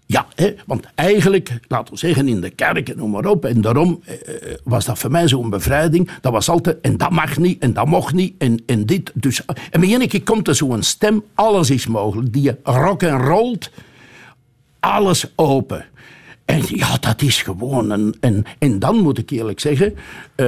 Ja, 0.05 0.25
hè, 0.35 0.53
want 0.65 0.85
eigenlijk, 0.95 1.59
laten 1.67 1.93
we 1.93 1.99
zeggen, 1.99 2.27
in 2.27 2.41
de 2.41 2.49
kerk 2.49 2.89
en 2.89 2.97
noem 2.97 3.11
maar 3.11 3.25
op. 3.25 3.45
En 3.45 3.61
daarom 3.61 4.01
eh, 4.05 4.13
eh, 4.13 4.57
was 4.63 4.85
dat 4.85 4.99
voor 4.99 5.11
mij 5.11 5.27
zo'n 5.27 5.49
bevrijding. 5.49 6.09
Dat 6.21 6.31
was 6.31 6.49
altijd, 6.49 6.81
en 6.81 6.97
dat 6.97 7.09
mag 7.09 7.37
niet, 7.37 7.61
en 7.61 7.73
dat 7.73 7.85
mocht 7.85 8.13
niet, 8.13 8.33
en, 8.37 8.63
en 8.65 8.85
dit. 8.85 9.11
Dus, 9.13 9.45
en 9.45 9.79
met 9.79 9.89
ene 9.89 10.07
keer 10.07 10.23
komt 10.23 10.47
er 10.47 10.55
zo'n 10.55 10.83
stem, 10.83 11.23
alles 11.33 11.69
is 11.69 11.87
mogelijk. 11.87 12.33
Die 12.33 12.41
je 12.41 12.57
rock 12.63 13.03
en 13.03 13.17
rolt, 13.17 13.69
alles 14.79 15.31
open. 15.35 15.85
En 16.45 16.62
ja, 16.67 16.97
dat 16.97 17.21
is 17.21 17.41
gewoon 17.41 17.89
een... 17.89 18.15
En, 18.19 18.43
en 18.60 18.79
dan 18.79 18.95
moet 18.95 19.17
ik 19.17 19.29
eerlijk 19.29 19.60
zeggen... 19.60 19.93
eh, 20.36 20.45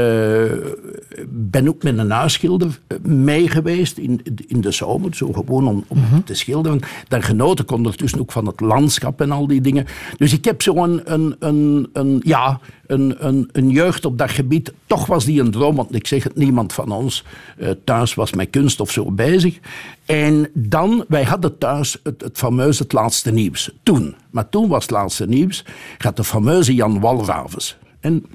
ben 1.29 1.67
ook 1.67 1.84
met 1.84 1.97
een 1.97 2.12
huisschilder 2.12 2.79
eh, 2.88 2.97
mee 3.01 3.47
geweest 3.49 3.97
in, 3.97 4.21
in 4.47 4.62
de 4.62 4.71
zomer. 4.71 5.15
Zo 5.15 5.31
gewoon 5.34 5.67
om, 5.67 5.84
om 5.88 6.23
te 6.25 6.34
schilderen. 6.34 6.79
Dan 7.08 7.21
genoot 7.23 7.60
ik 7.60 7.71
ondertussen 7.71 8.19
ook 8.19 8.31
van 8.31 8.45
het 8.45 8.60
landschap 8.60 9.21
en 9.21 9.31
al 9.31 9.47
die 9.47 9.62
dingen. 9.62 9.86
Dus 10.17 10.34
ik 10.34 10.45
heb 10.45 10.62
zo'n 10.62 11.01
een, 11.13 11.36
een, 11.39 11.89
een, 11.93 12.21
ja, 12.23 12.60
een, 12.88 13.15
een, 13.27 13.49
een 13.51 13.69
jeugd 13.69 14.05
op 14.05 14.17
dat 14.17 14.31
gebied. 14.31 14.73
Toch 14.86 15.05
was 15.05 15.25
die 15.25 15.41
een 15.41 15.51
droom, 15.51 15.75
want 15.75 15.95
ik 15.95 16.08
zeg 16.08 16.23
het, 16.23 16.36
niemand 16.36 16.73
van 16.73 16.91
ons 16.91 17.23
eh, 17.58 17.69
thuis 17.84 18.13
was 18.13 18.34
met 18.34 18.49
kunst 18.49 18.79
of 18.79 18.91
zo 18.91 19.12
bezig. 19.12 19.60
En 20.05 20.49
dan, 20.53 21.05
wij 21.07 21.23
hadden 21.23 21.57
thuis 21.57 21.99
het, 22.03 22.21
het 22.21 22.37
fameuze 22.37 22.83
Het 22.83 22.93
Laatste 22.93 23.31
Nieuws. 23.31 23.71
Toen. 23.83 24.15
Maar 24.29 24.49
toen 24.49 24.67
was 24.67 24.81
Het 24.81 24.91
Laatste 24.91 25.27
Nieuws, 25.27 25.65
gaat 25.97 26.15
de 26.15 26.23
fameuze 26.23 26.73
Jan 26.73 26.99
Walravens. 26.99 27.77
En, 27.99 28.25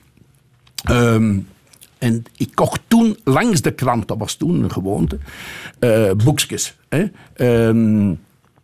ehm, 0.85 1.39
en 1.99 2.25
ik 2.37 2.51
kocht 2.55 2.81
toen 2.89 3.17
langs 3.25 3.61
de 3.61 3.73
krant, 3.73 4.09
dat 4.09 4.19
was 4.19 4.35
toen 4.35 4.63
een 4.63 4.73
gewoonte, 4.73 5.19
eh 5.79 6.11
boekjes. 6.25 6.77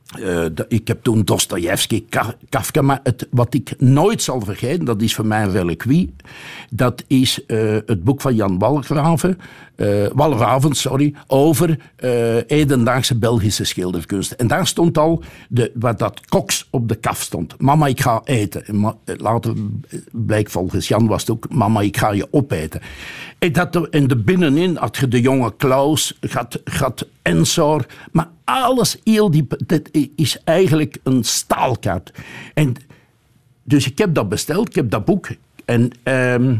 Eh, 0.06 0.44
ik 0.68 0.88
heb 0.88 1.02
toen 1.02 1.22
Dostoevsky, 1.22 2.04
Ka- 2.08 2.34
Kafka, 2.48 2.82
maar 2.82 3.00
het, 3.02 3.26
wat 3.30 3.54
ik 3.54 3.74
nooit 3.78 4.22
zal 4.22 4.40
vergeten, 4.40 4.84
dat 4.84 5.02
is 5.02 5.14
voor 5.14 5.26
mij 5.26 5.42
een 5.42 5.50
reliquie, 5.50 6.14
dat 6.70 7.04
is 7.06 7.46
eh, 7.46 7.76
het 7.86 8.04
boek 8.04 8.20
van 8.20 8.34
Jan 8.34 8.52
eh 9.76 10.06
Walraven, 10.12 10.74
sorry, 10.74 11.14
over 11.26 11.78
hedendaagse 12.46 13.18
Belgische 13.18 13.64
schilderkunst. 13.64 14.30
En 14.32 14.46
daar 14.46 14.66
stond 14.66 14.98
al 14.98 15.22
de, 15.48 15.70
wat 15.74 15.98
dat 15.98 16.20
koks 16.28 16.68
op 16.70 16.88
de 16.88 16.94
kaf 16.94 17.20
stond. 17.20 17.60
Mama, 17.60 17.86
ik 17.86 18.00
ga 18.00 18.20
eten. 18.24 18.94
Later 19.04 19.52
blijkt 20.12 20.50
volgens 20.50 20.88
Jan 20.88 21.06
was 21.06 21.20
het 21.20 21.30
ook, 21.30 21.50
mama, 21.52 21.80
ik 21.80 21.96
ga 21.96 22.12
je 22.12 22.28
opeten. 22.30 22.80
En, 23.38 23.52
dat, 23.52 23.88
en 23.88 24.06
de 24.06 24.16
binnenin 24.16 24.76
had 24.76 24.96
je 24.96 25.08
de 25.08 25.20
jonge 25.20 25.52
Klaus, 25.56 26.16
gaat, 26.20 26.60
gaat 26.64 27.06
Ensor, 27.26 27.86
maar 28.12 28.28
alles, 28.44 28.96
heel 29.04 29.30
die, 29.30 29.46
dat 29.66 29.88
is 30.16 30.38
eigenlijk 30.44 30.98
een 31.02 31.24
staalkaart. 31.24 32.12
En 32.54 32.74
dus 33.62 33.86
ik 33.86 33.98
heb 33.98 34.14
dat 34.14 34.28
besteld, 34.28 34.68
ik 34.68 34.74
heb 34.74 34.90
dat 34.90 35.04
boek. 35.04 35.28
En 35.64 35.90
ehm, 36.02 36.56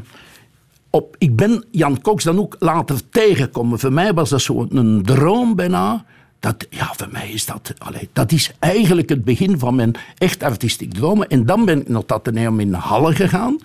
op, 0.91 1.17
ik 1.19 1.37
ben 1.37 1.65
Jan 1.71 2.01
Cox 2.01 2.25
dan 2.25 2.39
ook 2.39 2.57
later 2.59 3.09
tegengekomen. 3.11 3.79
Voor 3.79 3.93
mij 3.93 4.15
was 4.15 4.31
dat 4.31 4.41
zo'n 4.41 5.03
droom 5.05 5.55
bijna. 5.55 6.05
Dat, 6.41 6.67
ja, 6.71 6.93
voor 6.97 7.09
mij 7.11 7.31
is 7.31 7.47
dat... 7.47 7.75
Allee, 7.79 8.09
dat 8.13 8.33
is 8.33 8.53
eigenlijk 8.59 9.09
het 9.09 9.25
begin 9.25 9.59
van 9.59 9.75
mijn 9.75 9.95
echt 10.19 10.43
artistiek 10.43 10.95
dromen. 10.95 11.29
En 11.29 11.47
dan 11.47 11.65
ben 11.65 11.81
ik 11.81 11.89
naar 11.89 12.01
het 12.01 12.13
Atheneum 12.13 12.61
in 12.61 12.73
Halle 12.73 13.15
gegaan. 13.15 13.59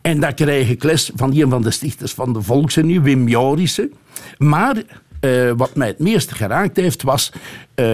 En 0.00 0.20
daar 0.20 0.34
kreeg 0.34 0.68
ik 0.68 0.82
les 0.82 1.10
van 1.14 1.36
een 1.36 1.50
van 1.50 1.62
de 1.62 1.70
stichters 1.70 2.12
van 2.12 2.32
de 2.32 2.42
Volksunie, 2.42 3.00
Wim 3.00 3.28
Jorissen. 3.28 3.92
Maar 4.38 4.82
eh, 5.20 5.50
wat 5.56 5.74
mij 5.74 5.86
het 5.86 5.98
meest 5.98 6.32
geraakt 6.32 6.76
heeft, 6.76 7.02
was 7.02 7.32
eh, 7.74 7.84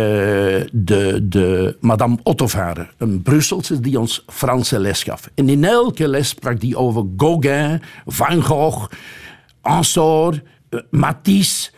de, 0.73 1.19
de 1.23 1.77
Madame 1.81 2.19
Ottovare, 2.23 2.89
een 2.99 3.23
Brusselse 3.23 3.81
die 3.81 4.01
ons 4.01 4.25
Franse 4.27 4.79
les 4.79 5.03
gaf. 5.03 5.31
En 5.35 5.49
in 5.49 5.65
elke 5.65 6.09
les 6.09 6.29
sprak 6.29 6.61
die 6.61 6.77
over 6.77 7.05
Gauguin, 7.17 7.83
Van 8.07 8.43
Gogh, 8.43 8.87
Ansor, 9.61 10.43
eh, 10.69 10.81
Matisse, 10.91 11.71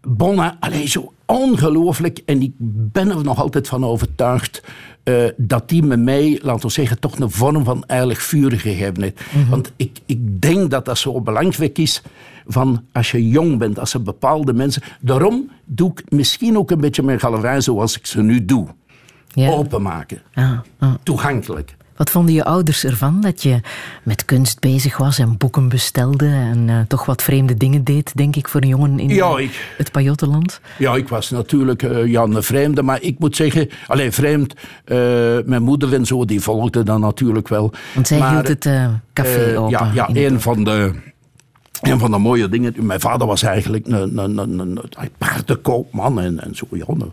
Bonna. 0.00 0.56
Allee, 0.60 0.88
zo 0.88 1.12
ongelooflijk. 1.26 2.20
En 2.24 2.42
ik 2.42 2.52
ben 2.58 3.10
er 3.10 3.24
nog 3.24 3.40
altijd 3.40 3.68
van 3.68 3.84
overtuigd 3.84 4.62
eh, 5.08 5.28
dat 5.36 5.68
die 5.68 5.82
met 5.82 6.00
mij, 6.00 6.38
laten 6.42 6.66
we 6.66 6.72
zeggen, 6.72 6.98
toch 6.98 7.18
een 7.18 7.30
vorm 7.30 7.64
van 7.64 7.84
eilig 7.86 8.22
vuur 8.22 8.52
gegeven 8.52 9.02
heeft. 9.02 9.20
Want 9.50 9.72
ik, 9.76 9.98
ik 10.06 10.40
denk 10.40 10.70
dat 10.70 10.84
dat 10.84 10.98
zo 10.98 11.20
belangrijk 11.20 11.78
is 11.78 12.02
van 12.46 12.84
als 12.92 13.10
je 13.10 13.28
jong 13.28 13.58
bent, 13.58 13.78
als 13.78 13.94
er 13.94 14.02
bepaalde 14.02 14.52
mensen... 14.52 14.82
Daarom 15.00 15.50
doe 15.64 15.90
ik 15.90 16.10
misschien 16.10 16.58
ook 16.58 16.70
een 16.70 16.80
beetje 16.80 17.02
mijn 17.02 17.20
galerij 17.20 17.60
zoals 17.60 17.98
ik 17.98 18.06
ze 18.06 18.22
nu 18.22 18.44
doe. 18.44 18.66
Ja. 19.28 19.50
openmaken. 19.50 20.22
Ah, 20.34 20.58
ah. 20.78 20.94
Toegankelijk. 21.02 21.76
Wat 21.98 22.10
vonden 22.10 22.34
je 22.34 22.44
ouders 22.44 22.84
ervan 22.84 23.20
dat 23.20 23.42
je 23.42 23.60
met 24.02 24.24
kunst 24.24 24.60
bezig 24.60 24.96
was 24.96 25.18
en 25.18 25.36
boeken 25.36 25.68
bestelde 25.68 26.26
en 26.26 26.64
eh, 26.68 26.76
toch 26.88 27.04
wat 27.06 27.22
vreemde 27.22 27.54
dingen 27.56 27.84
deed, 27.84 28.12
denk 28.16 28.36
ik, 28.36 28.48
voor 28.48 28.60
een 28.62 28.68
jongen 28.68 28.98
in 28.98 29.08
Ja, 29.08 29.36
eh, 29.36 29.44
ik- 29.44 29.74
het 29.76 29.92
Pajottenland? 29.92 30.60
Ja, 30.78 30.94
ik 30.94 31.08
was 31.08 31.30
natuurlijk 31.30 31.82
eh, 31.82 32.06
ja, 32.06 32.22
een 32.22 32.42
vreemde, 32.42 32.82
maar 32.82 33.02
ik 33.02 33.18
moet 33.18 33.36
zeggen, 33.36 33.68
alleen 33.86 34.12
vreemd, 34.12 34.54
mijn 35.44 35.62
moeder 35.62 35.94
en 35.94 36.06
zo, 36.06 36.24
die 36.24 36.40
volgden 36.40 36.84
dan 36.84 37.00
natuurlijk 37.00 37.48
wel. 37.48 37.72
Want 37.94 38.06
zij 38.06 38.18
Maar, 38.18 38.30
hield 38.32 38.48
het 38.48 38.68
café 39.12 39.58
open. 39.58 39.70
Ja, 39.70 39.90
ja 39.94 40.08
een, 40.12 40.40
van 40.40 40.64
de, 40.64 40.92
een 41.82 41.98
van 41.98 42.10
de 42.10 42.18
mooie 42.18 42.48
dingen. 42.48 42.74
Mijn 42.86 43.00
vader 43.00 43.26
was 43.26 43.42
eigenlijk 43.42 43.86
een, 43.86 44.18
een, 44.18 44.38
een, 44.38 44.58
een, 44.58 44.60
een 44.60 45.10
paardenkoopman 45.18 46.20
en, 46.20 46.40
en 46.44 46.54
zo. 46.56 46.66
Ja, 46.70 46.84
een- 46.88 47.12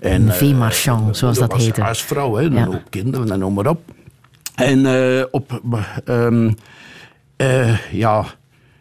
en, 0.00 0.22
Een 0.26 0.32
veemarchand, 0.32 1.16
zoals 1.16 1.38
dat 1.38 1.52
was 1.52 1.62
heette. 1.64 1.80
huisvrouw, 1.82 2.34
hè, 2.34 2.44
en 2.44 2.52
Ja. 2.54 2.66
ook 2.66 2.82
kinderen 2.90 3.30
en 3.30 3.38
noem 3.38 3.54
maar 3.54 3.66
op. 3.66 3.80
En 4.56 4.86
eh, 4.86 5.24
op... 5.30 5.60
ehm, 6.04 6.50
eh, 7.36 7.92
ja... 7.92 8.24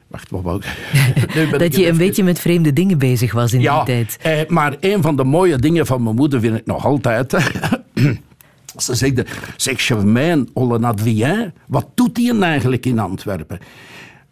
Wacht, 0.07 0.29
wat 0.29 0.41
wou 0.41 0.61
ik? 0.61 0.65
Dat 1.59 1.75
je 1.75 1.87
een 1.87 1.97
beetje 1.97 2.23
met 2.23 2.39
vreemde 2.39 2.73
dingen 2.73 2.97
bezig 2.97 3.33
was 3.33 3.53
in 3.53 3.59
die 3.59 3.83
tijd. 3.85 4.17
eh, 4.21 4.39
maar 4.47 4.75
een 4.79 5.01
van 5.01 5.15
de 5.15 5.23
mooie 5.23 5.57
dingen 5.57 5.85
van 5.85 6.03
mijn 6.03 6.15
moeder 6.15 6.39
vind 6.39 6.57
ik 6.57 6.65
nog 6.65 6.85
altijd. 6.85 7.31
Ze 8.77 8.95
zegde, 8.95 9.25
zeg 9.57 9.85
Germain, 9.85 10.49
Olle 10.53 10.79
Adrien, 10.79 11.53
wat 11.67 11.87
doet 11.93 12.17
hij 12.17 12.39
eigenlijk 12.39 12.85
in 12.85 12.99
Antwerpen? 12.99 13.59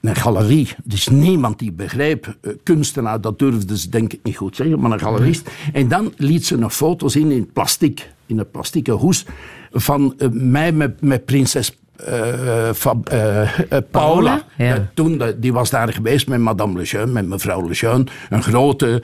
Een 0.02 0.16
galerie. 0.16 0.68
Er 0.88 0.94
is 0.94 1.08
niemand 1.08 1.60
die 1.60 1.72
begreep. 1.72 2.38
kunstenaar, 2.64 3.22
dat 3.22 3.40
durfde 3.40 3.78
ze 3.78 3.90
denk 3.90 4.14
ik 4.14 4.20
niet 4.24 4.38
goed 4.38 4.56
zeggen, 4.56 4.80
maar 4.80 4.92
een 4.92 5.00
galerist. 5.00 5.50
En 5.74 5.88
dan 5.88 6.14
liet 6.18 6.46
ze 6.46 6.58
nog 6.58 6.74
foto's 6.74 7.16
in 7.16 7.32
in 7.32 7.52
plastic, 7.54 8.10
in 8.26 8.40
een 8.40 8.52
plastieke 8.52 8.92
hoes, 8.92 9.26
van 9.74 10.14
eh, 10.18 10.28
mij 10.32 10.72
met, 10.72 11.02
met 11.02 11.26
prinses 11.26 11.78
eh, 11.96 12.70
eh, 12.70 13.50
Paula. 13.92 14.42
Ja. 14.58 14.90
Toen, 14.94 15.22
die 15.38 15.54
was 15.54 15.70
daar 15.70 15.94
geweest 15.94 16.28
met 16.28 16.40
madame 16.40 16.78
Lejeune, 16.78 17.12
met 17.12 17.28
mevrouw 17.28 17.68
Lejeune. 17.68 18.06
Een 18.30 18.44
grote 18.44 19.04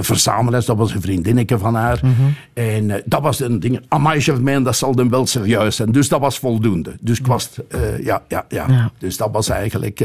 verzamelaars, 0.00 0.66
dat 0.66 0.76
was 0.76 0.94
een 0.94 1.00
vriendinnetje 1.00 1.58
van 1.58 1.74
haar. 1.74 2.00
Mhm. 2.02 2.12
En 2.52 3.02
dat 3.04 3.22
was 3.22 3.40
een 3.40 3.60
ding. 3.60 3.80
Amai 3.88 4.20
Germain, 4.20 4.62
dat 4.62 4.76
zal 4.76 4.94
dan 4.94 5.10
wel 5.10 5.26
serieus 5.26 5.76
zijn. 5.76 5.92
Dus 5.92 6.08
dat 6.08 6.20
was 6.20 6.38
voldoende. 6.38 6.96
Dus 7.00 7.18
ik 7.18 7.26
was, 7.26 7.50
ja, 8.02 8.22
ja, 8.28 8.44
ja, 8.48 8.64
Ja. 8.68 8.90
Dus 8.98 9.16
dat 9.16 9.28
was 9.32 9.48
eigenlijk... 9.48 10.04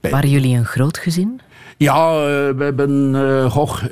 Waren 0.00 0.30
jullie 0.30 0.56
een 0.56 0.64
groot 0.64 0.98
gezin? 0.98 1.40
ja, 1.76 2.14
we 2.56 2.64
hebben... 2.64 3.50
goh, 3.50 3.82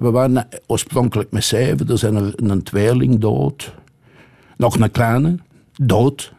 we 0.00 0.10
waren 0.10 0.48
oorspronkelijk 0.66 1.30
met 1.30 1.44
zeven. 1.44 1.88
Er 1.88 1.98
zijn 1.98 2.14
er 2.14 2.32
een 2.36 2.62
tweeling 2.62 3.20
dood. 3.20 3.74
Nog 4.56 4.78
een 4.78 4.90
kleine, 4.90 5.38
dood. 5.76 6.32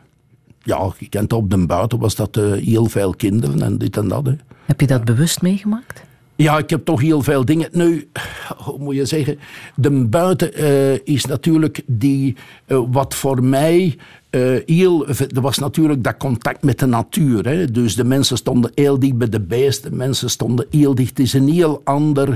Ja, 0.64 0.92
je 0.98 1.10
kent 1.10 1.34
op 1.34 1.50
de 1.50 1.66
buiten 1.66 2.00
was 2.00 2.16
dat 2.16 2.38
eh, 2.38 2.52
heel 2.52 2.86
veel 2.86 3.16
kinderen 3.16 3.62
en 3.62 3.78
dit 3.78 3.98
en 3.98 4.08
dat. 4.08 4.30
Heb 4.66 4.82
je 4.82 4.88
dat 4.88 5.06
bewust 5.06 5.42
meegemaakt? 5.42 6.04
Ja, 6.36 6.58
ik 6.58 6.70
heb 6.70 6.86
toch 6.86 7.02
heel 7.02 7.22
veel 7.22 7.46
dingen. 7.46 7.70
Nu, 7.72 8.10
hoe 8.58 8.80
moet 8.80 8.96
je 8.96 9.06
zeggen? 9.06 9.40
De 9.76 10.06
buiten 10.06 10.54
eh, 10.54 10.94
is 11.04 11.26
natuurlijk 11.26 11.82
die, 11.86 12.36
eh, 12.66 12.82
wat 12.92 13.16
voor 13.16 13.44
mij 13.44 13.96
eh, 14.30 14.42
heel. 14.66 15.08
Er 15.08 15.42
was 15.42 15.58
natuurlijk 15.58 16.04
dat 16.04 16.18
contact 16.18 16.64
met 16.64 16.80
de 16.80 16.86
natuur. 16.86 17.48
Hè? 17.48 17.72
Dus 17.72 17.96
de 17.96 18.04
mensen 18.04 18.38
stonden 18.38 18.72
heel 18.76 19.00
dicht 19.00 19.18
bij 19.18 19.30
de 19.30 19.40
beesten. 19.40 19.96
Mensen 19.96 20.30
stonden 20.30 20.66
heel 20.70 20.96
dicht. 20.96 21.10
Het 21.10 21.20
is 21.20 21.34
een 21.34 21.50
heel 21.50 21.82
ander, 21.84 22.28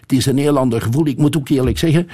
het 0.00 0.12
is 0.12 0.26
een 0.26 0.38
heel 0.38 0.58
ander 0.58 0.82
gevoel. 0.82 1.06
Ik 1.06 1.18
moet 1.18 1.36
ook 1.36 1.48
eerlijk 1.48 1.78
zeggen, 1.78 2.08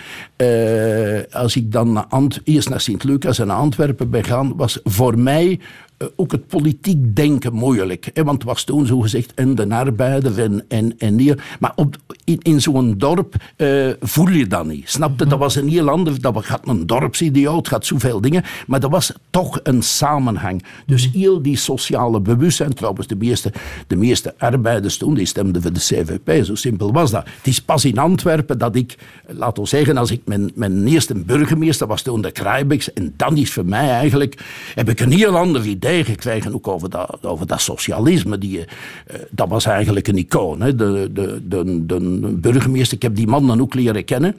als 1.30 1.56
ik 1.56 1.72
dan 1.72 1.92
naar 1.92 2.06
Ant 2.08 2.40
eerst 2.44 2.68
naar 2.68 2.80
Sint-Lucas 2.80 3.38
en 3.38 3.46
naar 3.46 3.56
Antwerpen 3.56 4.10
ben 4.10 4.24
gaan, 4.24 4.56
was 4.56 4.80
voor 4.84 5.18
mij 5.18 5.60
ook 6.16 6.32
het 6.32 6.46
politiek 6.46 7.16
denken 7.16 7.52
moeilijk. 7.52 8.10
Hè? 8.12 8.24
Want 8.24 8.38
het 8.38 8.50
was 8.50 8.64
toen 8.64 8.86
zo 8.86 9.00
gezegd 9.00 9.34
en 9.34 9.54
de 9.54 9.68
arbeider 9.68 10.42
en, 10.42 10.64
en, 10.68 10.98
en 10.98 11.18
hier. 11.18 11.56
Maar 11.60 11.72
op, 11.76 11.96
in, 12.24 12.38
in 12.42 12.60
zo'n 12.60 12.94
dorp 12.98 13.34
eh, 13.56 13.88
voel 14.00 14.28
je 14.28 14.46
dat 14.46 14.66
niet. 14.66 14.90
Snap 14.90 15.18
je? 15.18 15.26
Dat 15.26 15.38
was 15.38 15.56
een 15.56 15.68
heel 15.68 15.90
ander. 15.90 16.20
Dat 16.20 16.46
had 16.46 16.68
een 16.68 16.86
dorpsidioot, 16.86 17.66
had 17.66 17.86
zoveel 17.86 18.20
dingen. 18.20 18.44
Maar 18.66 18.82
er 18.82 18.88
was 18.88 19.12
toch 19.30 19.60
een 19.62 19.82
samenhang. 19.82 20.62
Dus 20.86 21.10
heel 21.12 21.42
die 21.42 21.56
sociale 21.56 22.20
bewustzijn. 22.20 22.74
Trouwens, 22.74 23.06
de 23.06 23.16
meeste, 23.16 23.52
de 23.86 23.96
meeste 23.96 24.34
arbeiders 24.38 24.96
toen 24.96 25.14
die 25.14 25.26
stemden 25.26 25.62
voor 25.62 25.72
de 25.72 25.80
CVP. 25.80 26.44
Zo 26.44 26.54
simpel 26.54 26.92
was 26.92 27.10
dat. 27.10 27.24
Het 27.36 27.46
is 27.46 27.60
pas 27.60 27.84
in 27.84 27.98
Antwerpen 27.98 28.58
dat 28.58 28.76
ik, 28.76 28.96
eh, 29.26 29.36
laten 29.36 29.62
we 29.62 29.68
zeggen, 29.68 29.96
als 29.96 30.10
ik 30.10 30.20
mijn, 30.24 30.50
mijn 30.54 30.86
eerste 30.86 31.14
burgemeester 31.14 31.86
was 31.86 32.02
toen 32.02 32.22
de 32.22 32.30
Kruijbeks. 32.30 32.92
En 32.92 33.14
dan 33.16 33.36
is 33.36 33.52
voor 33.52 33.66
mij 33.66 33.88
eigenlijk, 33.88 34.44
heb 34.74 34.88
ik 34.88 35.00
een 35.00 35.12
heel 35.12 35.36
ander 35.36 35.66
idee 35.66 35.86
gekregen, 35.88 36.54
ook 36.54 36.68
over 36.68 36.90
dat, 36.90 37.18
over 37.22 37.46
dat 37.46 37.60
socialisme. 37.60 38.38
Die, 38.38 38.60
eh, 38.60 38.66
dat 39.30 39.48
was 39.48 39.64
eigenlijk 39.64 40.08
een 40.08 40.16
icoon. 40.16 40.60
Hè. 40.60 40.74
De, 40.74 41.10
de, 41.12 41.40
de, 41.48 41.86
de 41.86 42.00
burgemeester, 42.40 42.96
ik 42.96 43.02
heb 43.02 43.16
die 43.16 43.26
man 43.26 43.46
dan 43.46 43.60
ook 43.60 43.74
leren 43.74 44.04
kennen. 44.04 44.36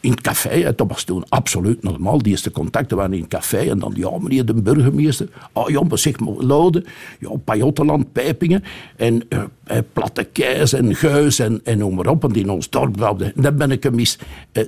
In 0.00 0.10
het 0.10 0.20
café, 0.20 0.74
dat 0.76 0.88
was 0.88 1.04
toen 1.04 1.24
absoluut 1.28 1.82
normaal. 1.82 2.18
Die 2.18 2.32
eerste 2.32 2.50
contacten 2.50 2.96
waren 2.96 3.12
in 3.12 3.20
het 3.20 3.28
café. 3.28 3.58
En 3.70 3.78
dan, 3.78 3.92
ja, 3.96 4.10
meneer 4.18 4.44
de 4.44 4.54
burgemeester. 4.54 5.28
Oh 5.52 5.68
ja, 5.68 5.82
maar 5.82 5.98
zeg 5.98 6.20
maar. 6.20 6.70
Ja, 7.18 7.30
Pajottenland, 7.44 8.12
Pijpingen. 8.12 8.64
En 8.96 9.22
eh, 9.28 9.78
Platte 9.92 10.24
Keis 10.24 10.72
en 10.72 10.94
Geus 10.94 11.38
en, 11.38 11.60
en 11.64 11.78
noem 11.78 11.94
maar 11.94 12.06
op. 12.06 12.24
En 12.24 12.32
die 12.32 12.42
in 12.42 12.50
ons 12.50 12.70
dorp. 12.70 13.00
En 13.00 13.32
dan 13.34 13.56
ben 13.56 13.70
ik 13.70 13.82
hem 13.82 13.98
eens 13.98 14.18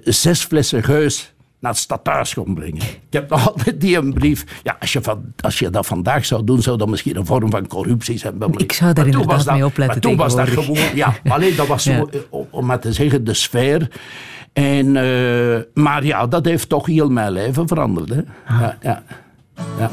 zes 0.04 0.44
flessen 0.44 0.82
Geus 0.82 1.34
naar 1.60 1.70
het 1.72 1.80
stadhuis 1.80 2.32
gaan 2.32 2.54
brengen. 2.54 2.82
Ik 2.82 2.98
heb 3.10 3.30
nog 3.30 3.46
altijd 3.52 3.80
die 3.80 3.96
een 3.96 4.12
brief. 4.12 4.44
Ja, 4.62 4.76
als 4.80 4.92
je, 4.92 5.02
van, 5.02 5.24
als 5.40 5.58
je 5.58 5.70
dat 5.70 5.86
vandaag 5.86 6.24
zou 6.24 6.44
doen, 6.44 6.62
zou 6.62 6.76
dat 6.78 6.88
misschien 6.88 7.16
een 7.16 7.26
vorm 7.26 7.50
van 7.50 7.66
corruptie 7.66 8.18
zijn. 8.18 8.34
Ik 8.56 8.72
zou 8.72 8.92
daar 8.92 9.06
inderdaad 9.06 9.44
dat- 9.44 9.54
mee 9.54 9.64
opletten 9.64 9.86
Maar 9.86 9.98
toen 10.00 10.16
was 10.16 10.36
dat 10.36 10.48
gewoon... 10.48 10.78
Ja, 10.94 11.14
alleen 11.24 11.56
dat 11.56 11.66
was 11.66 11.82
zo, 11.82 11.90
Ja. 11.92 12.04
eh, 12.10 12.20
om- 12.30 12.46
om 12.50 12.66
maar 12.66 12.78
te 12.80 12.92
zeggen, 12.92 13.24
de 13.24 13.34
sfeer. 13.34 13.90
En, 14.52 14.96
eh, 14.96 15.60
maar 15.74 16.04
ja, 16.04 16.26
dat 16.26 16.44
heeft 16.44 16.68
toch 16.68 16.86
heel 16.86 17.08
mijn 17.10 17.32
leven 17.32 17.68
veranderd. 17.68 18.08
Hè? 18.08 18.20
Ah. 18.46 18.60
Ja, 18.60 18.76
ja, 18.82 19.02
ja. 19.78 19.90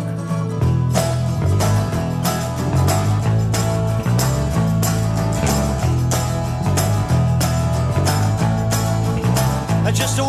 Just 9.94 10.16
the 10.16 10.24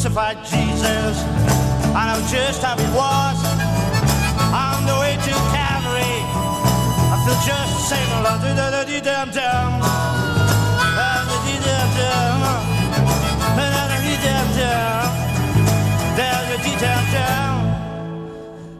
crucified 0.00 0.38
Jesus. 0.46 1.16
And 1.84 1.96
I 1.98 2.16
know 2.16 2.26
just 2.26 2.62
how 2.62 2.72
it 2.72 2.92
was. 2.96 3.36
On 4.56 4.80
the 4.88 4.96
way 4.96 5.12
to 5.12 5.32
Calvary. 5.52 6.16
I 7.12 7.16
feel 7.20 7.36
just 7.44 7.72
the 7.76 7.84
same. 7.92 8.08
Da 8.24 8.40
da 8.40 8.50
da 8.56 8.70
da 8.70 8.84
dee 8.84 9.04
dum 9.04 9.28
dum. 9.28 9.70
Da 10.96 11.08
da 11.28 11.36
dee 11.44 11.60
dum 11.60 11.88
dum. 12.00 12.40
Da 13.56 13.66
da 13.76 13.96
dee 14.00 14.16
dum 14.24 14.48
dum. 14.56 15.04
Da 16.16 16.28
da 16.48 16.56
dee 16.64 16.78
dum. 16.80 17.54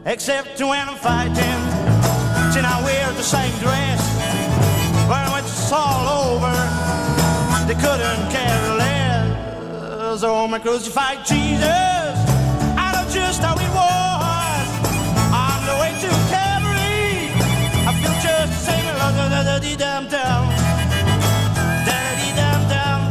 Except 0.05 0.59
when 0.59 0.89
I'm 0.89 0.97
fighting, 0.97 1.61
then 2.53 2.65
I 2.65 2.81
wear 2.83 3.11
the 3.13 3.21
same 3.21 3.53
dress. 3.61 4.01
When 5.05 5.21
it's 5.37 5.71
all 5.71 6.33
over, 6.33 6.55
they 7.67 7.75
couldn't 7.75 8.31
care 8.31 8.75
less. 8.75 8.80
So 10.17 10.45
my 10.45 10.59
crucified 10.59 11.25
Jesus, 11.25 11.63
I 11.63 12.91
know 12.93 13.09
just 13.09 13.41
how 13.41 13.55
it 13.55 13.71
was. 13.71 14.67
On 15.31 15.59
the 15.65 15.75
way 15.81 15.95
to 16.03 16.09
Calvary, 16.27 17.31
I 17.87 17.91
feel 17.95 18.17
just 18.19 18.51
the 18.51 18.71
same. 18.71 18.91
Da 19.31 19.43
da 19.43 19.57
dee 19.57 19.77
dum 19.77 20.09
dum. 20.09 20.43
Da 21.87 21.95
da 22.05 22.11
dee 22.19 22.33
dum 22.35 22.61
dum. 22.67 23.01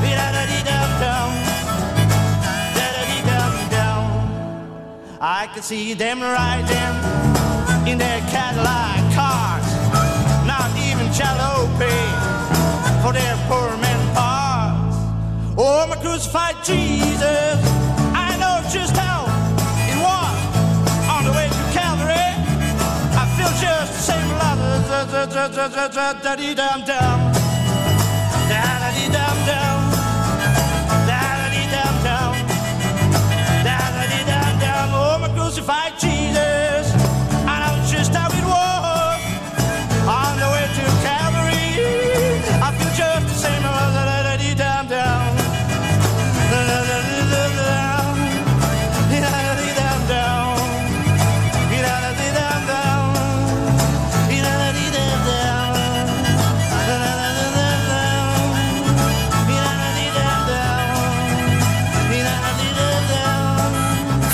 Da 0.00 0.26
da 0.32 0.42
dee 0.50 0.64
dum 0.64 0.90
dum. 1.04 1.30
Da 2.74 2.86
da 2.96 3.02
dee 3.04 3.24
dum 3.28 3.54
dum. 3.70 4.02
I 5.20 5.46
could 5.52 5.64
see 5.64 5.92
them 5.92 6.22
riding 6.22 6.94
in 7.86 7.98
their 7.98 8.20
Cadillac 8.32 9.04
cars, 9.14 9.68
not 10.48 10.70
even 10.88 11.06
jalopy 11.12 12.00
for 13.02 13.12
their 13.12 13.36
poor 13.48 13.76
men. 13.76 13.93
Oh, 15.56 15.86
my 15.86 15.94
crucified 15.96 16.56
Jesus, 16.64 17.22
I 18.12 18.36
know 18.40 18.58
just 18.72 18.96
how 18.96 19.22
it 19.86 19.96
was 20.02 20.36
on 21.08 21.24
the 21.24 21.30
way 21.30 21.46
to 21.46 21.62
Calvary. 21.72 22.34
I 23.14 23.24
feel 23.36 23.52
just 23.62 23.92
the 23.92 24.02
same 24.02 24.30
love, 24.42 24.58
da 26.22 26.34
dee 26.34 26.54
dum 26.54 26.82
dum, 26.84 26.84
da 26.86 27.33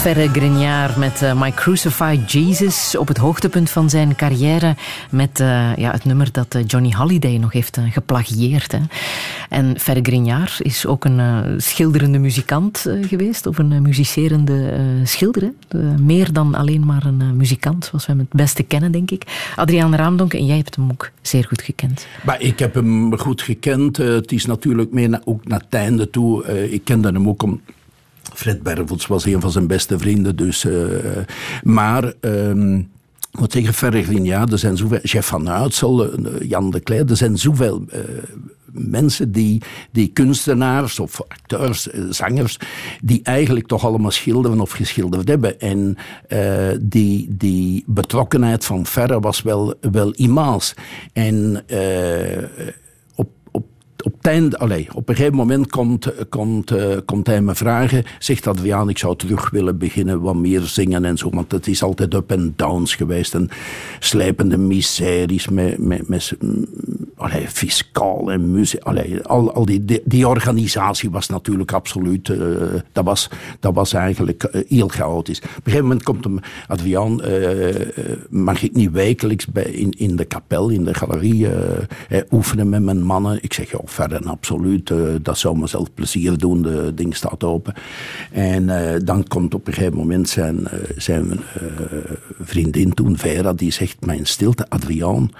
Ferre 0.01 0.29
Grignard 0.29 0.97
met 0.97 1.23
uh, 1.23 1.41
My 1.41 1.53
Crucified 1.53 2.33
Jesus 2.33 2.97
op 2.97 3.09
het 3.09 3.17
hoogtepunt 3.17 3.71
van 3.71 3.91
zijn 3.91 4.17
carrière 4.17 4.77
met 5.11 5.41
uh, 5.41 5.77
ja, 5.77 5.91
het 5.91 6.05
nummer 6.05 6.33
dat 6.33 6.55
uh, 6.55 6.63
Johnny 6.67 6.91
Halliday 6.91 7.37
nog 7.37 7.53
heeft 7.53 7.79
geplagieerd. 7.91 8.73
Hè. 8.73 8.79
En 9.49 9.81
Ferre 9.81 10.01
Grignard 10.03 10.61
is 10.61 10.87
ook 10.87 11.05
een 11.05 11.45
schilderende 11.61 12.19
muzikant 12.19 12.87
geweest 13.01 13.47
of 13.47 13.59
een 13.59 13.83
muzicerende 13.83 14.75
schilder. 15.05 15.53
meer 16.01 16.33
dan 16.33 16.55
alleen 16.55 16.87
maar 16.87 17.05
een 17.05 17.37
muzikant, 17.37 17.85
zoals 17.85 18.07
we 18.07 18.13
hem 18.13 18.21
het 18.21 18.33
beste 18.33 18.63
kennen, 18.63 18.93
denk 18.93 19.11
ik. 19.11 19.53
Adriaan 19.57 19.95
Raamdonk, 19.95 20.35
en 20.35 20.47
jij 20.47 20.57
hebt 20.57 20.77
hem 20.77 20.91
ook 20.91 21.11
zeer 21.21 21.45
goed 21.45 21.63
gekend. 21.63 22.07
Maar 22.25 22.41
ik 22.41 22.59
heb 22.59 22.75
hem 22.75 23.19
goed 23.19 23.43
gekend. 23.43 23.97
het 23.97 24.33
is 24.33 24.47
natuurlijk 24.47 24.93
meer 24.93 25.21
ook 25.25 25.49
naar 25.49 25.61
het 25.61 25.75
einde 25.75 26.11
toe. 26.11 26.45
ik 26.71 26.85
kende 26.85 27.09
hem 27.09 27.29
ook 27.29 27.43
om 27.43 27.61
Fred 28.35 28.63
Bervels 28.63 29.07
was 29.07 29.25
een 29.25 29.41
van 29.41 29.51
zijn 29.51 29.67
beste 29.67 29.99
vrienden. 29.99 30.37
Dus, 30.37 30.65
uh, 30.65 30.85
maar... 31.63 32.13
Um, 32.21 32.89
ik 33.33 33.39
moet 33.39 33.53
zeggen, 33.53 33.75
Ferre 33.75 34.23
ja, 34.23 34.47
er 34.47 34.59
zijn 34.59 34.77
zoveel... 34.77 34.99
Jeff 35.03 35.29
van 35.29 35.51
Uitsel, 35.51 36.13
eh, 36.13 36.49
Jan 36.49 36.71
de 36.71 36.81
Cler, 36.81 37.11
er 37.11 37.17
zijn 37.17 37.39
zoveel 37.39 37.85
uh, 37.95 38.01
mensen 38.73 39.33
die, 39.33 39.63
die 39.91 40.09
kunstenaars 40.09 40.99
of 40.99 41.23
acteurs, 41.29 41.83
zangers, 42.09 42.59
die 43.03 43.21
eigenlijk 43.23 43.67
toch 43.67 43.85
allemaal 43.85 44.11
schilderen 44.11 44.61
of 44.61 44.71
geschilderd 44.71 45.29
hebben. 45.29 45.61
En 45.61 45.97
die, 46.81 47.37
die 47.37 47.85
betrokkenheid 47.87 48.65
van 48.65 48.87
Ferre 48.87 49.21
was 49.21 49.43
wel, 49.43 49.75
wel 49.81 50.11
immens. 50.11 50.75
En 51.13 51.65
op, 54.03 54.29
allez, 54.59 54.89
op 54.93 55.09
een 55.09 55.15
gegeven 55.15 55.37
moment 55.37 55.67
komt, 55.67 56.29
komt, 56.29 56.73
uh, 56.73 56.97
komt 57.05 57.27
hij 57.27 57.43
me 57.43 57.55
vragen. 57.55 58.05
Zegt 58.19 58.47
Adriaan, 58.47 58.89
ik 58.89 58.99
zou 58.99 59.17
terug 59.17 59.51
willen 59.51 59.79
beginnen, 59.79 60.21
wat 60.21 60.35
meer 60.35 60.61
zingen 60.61 61.05
en 61.05 61.19
zo. 61.19 61.31
Want 61.31 61.53
het 61.53 61.67
is 61.67 61.83
altijd 61.83 62.15
up 62.15 62.31
en 62.31 62.53
downs 62.57 62.95
geweest. 62.95 63.35
En 63.35 63.49
slijpende 63.99 64.57
miseries 64.57 65.49
met, 65.49 65.79
met, 65.79 66.09
met 66.09 66.37
allee, 67.21 67.49
fiscaal 67.49 68.33
en. 68.33 68.65
Allee, 68.79 69.23
al, 69.23 69.53
al 69.53 69.65
die, 69.65 70.03
die, 70.05 70.29
organisatie 70.29 71.11
was 71.11 71.29
natuurlijk 71.29 71.73
absoluut. 71.73 72.29
Uh, 72.29 72.39
dat, 72.93 73.05
was, 73.05 73.31
dat 73.61 73.75
was 73.75 73.93
eigenlijk 73.93 74.49
uh, 74.53 74.63
heel 74.69 74.89
chaotisch. 74.89 75.39
Op 75.39 75.45
een 75.45 75.63
gegeven 75.63 75.83
moment 75.83 76.03
komt 76.03 76.25
hem, 76.25 76.41
Adriaan, 76.67 77.21
mag 78.29 78.63
ik 78.63 78.75
niet 78.75 78.91
wekelijks 78.91 79.47
bij, 79.47 79.63
in, 79.63 79.91
in 79.91 80.17
de 80.17 80.25
kapel, 80.25 80.69
in 80.69 80.85
de 80.85 80.95
galerie, 80.95 81.47
oefenen 82.31 82.69
met 82.69 82.83
mijn 82.83 83.03
mannen? 83.03 83.39
Ik 83.43 83.53
zeg, 83.53 83.71
ja, 83.71 83.79
verder 83.85 84.29
absoluut. 84.29 84.93
Dat 85.23 85.39
zou 85.39 85.59
mezelf 85.59 85.95
plezier 85.95 86.39
doen. 86.39 86.63
De 86.63 86.93
ding 86.95 87.17
staat 87.17 87.45
open. 87.45 87.75
En 88.33 88.67
dan 89.05 89.29
komt 89.29 89.55
op 89.55 89.67
een 89.67 89.73
gegeven 89.73 89.97
moment 89.97 90.29
zijn, 90.29 90.69
zijn 90.97 91.41
vriendin 92.41 92.95
toen, 92.95 93.19
Vera, 93.19 93.53
die 93.53 93.73
zegt: 93.73 94.07
Mijn 94.07 94.27
stilte, 94.27 94.69
Adriaan, 94.69 95.31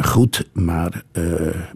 goed, 0.00 0.48
maar 0.58 1.02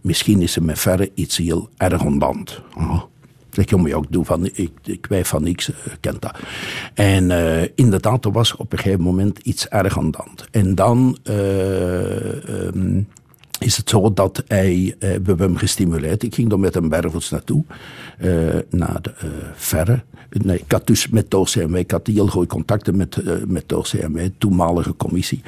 misschien 0.03 0.43
is 0.43 0.57
er 0.57 0.63
met 0.63 0.79
verre 0.79 1.11
iets 1.15 1.37
heel 1.37 1.69
erg 1.77 2.05
ontband. 2.05 2.61
Oh. 2.77 3.03
Zeg, 3.51 3.71
je, 3.71 3.77
ik, 3.77 4.07
doe 4.09 4.25
van, 4.25 4.47
ik, 4.53 4.71
ik 4.85 5.07
wijf 5.07 5.29
van 5.29 5.43
niks, 5.43 5.69
uh, 5.69 5.77
kent 6.01 6.23
dat. 6.23 6.39
En 6.95 7.31
uh, 7.31 7.63
inderdaad, 7.75 8.25
er 8.25 8.33
was 8.33 8.57
op 8.57 8.73
een 8.73 8.79
gegeven 8.79 9.03
moment 9.03 9.39
iets 9.39 9.69
erg 9.69 9.99
aan 9.99 10.11
de 10.11 10.19
hand. 10.21 10.47
En 10.51 10.75
dan 10.75 11.19
um, 11.25 13.09
is 13.63 13.77
het 13.77 13.89
zo 13.89 14.13
dat 14.13 14.43
hij, 14.47 14.95
eh, 14.99 15.11
we 15.23 15.35
hem 15.37 15.57
gestimuleerd. 15.57 16.23
Ik 16.23 16.35
ging 16.35 16.49
dan 16.49 16.61
met 16.61 16.75
een 16.75 16.89
Bervels 16.89 17.31
naartoe, 17.31 17.65
uh, 18.19 18.55
naar 18.71 19.03
de 19.03 19.13
uh, 19.25 19.31
Verre. 19.55 20.03
Nee, 20.31 20.59
ik 20.59 20.73
had 20.73 20.87
dus 20.87 21.09
met 21.09 21.35
OCMW, 21.35 21.77
ik 21.77 21.91
had 21.91 22.07
heel 22.07 22.27
goede 22.27 22.47
contacten 22.47 22.97
met, 22.97 23.17
uh, 23.17 23.33
met 23.47 23.73
OCMW, 23.73 24.29
toenmalige 24.39 24.97
commissie. 24.97 25.43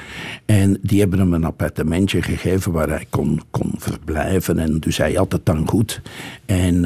En 0.45 0.79
die 0.83 1.01
hebben 1.01 1.19
hem 1.19 1.33
een 1.33 1.45
appartementje 1.45 2.23
gegeven 2.23 2.73
waar 2.73 2.89
hij 2.89 3.07
kon, 3.11 3.41
kon 3.51 3.75
verblijven. 3.77 4.59
En 4.59 4.79
dus 4.79 4.97
hij 4.97 5.13
had 5.13 5.33
het 5.33 5.47
dan 5.47 5.69
goed. 5.69 6.01
En 6.47 6.83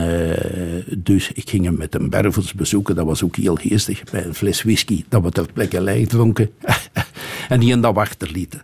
dus 0.99 1.33
ik 1.33 1.51
ging 1.51 1.65
hem 1.65 1.77
met 1.77 1.95
een 1.95 2.11
Bervels 2.11 2.55
bezoeken, 2.55 2.95
dat 2.95 3.07
was 3.07 3.23
ook 3.23 3.37
heel 3.37 3.57
geestig, 3.57 4.05
bij 4.11 4.25
een 4.25 4.35
fles 4.35 4.63
whisky, 4.63 5.05
dat 5.09 5.23
we 5.23 5.31
ter 5.31 5.53
plekke 5.53 5.83
leeg 5.83 6.09
dronken. 6.09 6.51
en 7.49 7.61
die 7.61 7.73
en 7.73 7.81
dat 7.81 7.97
achterlieten. 7.97 8.63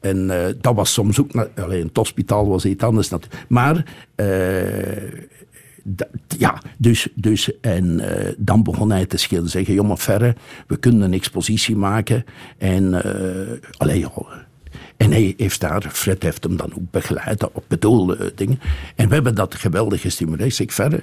En 0.00 0.16
uh, 0.30 0.46
dat 0.60 0.74
was 0.74 0.92
soms 0.92 1.20
ook... 1.20 1.48
Alleen 1.56 1.86
het 1.86 1.96
hospitaal 1.96 2.48
was 2.48 2.64
iets 2.64 2.84
anders. 2.84 3.10
Maar... 3.48 3.84
Uh, 4.16 5.28
ja, 6.38 6.62
dus, 6.76 7.08
dus 7.14 7.60
en 7.60 7.84
uh, 7.84 8.32
dan 8.38 8.62
begon 8.62 8.90
hij 8.90 9.06
te 9.06 9.16
schilderen. 9.16 9.50
Zeggen, 9.50 9.74
jongen, 9.74 9.98
verre, 9.98 10.34
we 10.66 10.76
kunnen 10.76 11.02
een 11.02 11.12
expositie 11.12 11.76
maken. 11.76 12.24
En, 12.58 12.84
uh, 12.84 13.70
allee, 13.76 14.06
en 14.96 15.10
hij 15.10 15.34
heeft 15.36 15.60
daar, 15.60 15.82
Fred 15.92 16.22
heeft 16.22 16.44
hem 16.44 16.56
dan 16.56 16.72
ook 16.74 16.90
begeleid 16.90 17.52
op 17.52 17.64
bedoelde 17.68 18.32
dingen. 18.34 18.60
En 18.96 19.08
we 19.08 19.14
hebben 19.14 19.34
dat 19.34 19.54
geweldig 19.54 20.00
gestimuleerd. 20.00 20.54
Zeg, 20.54 20.72
verre, 20.72 21.02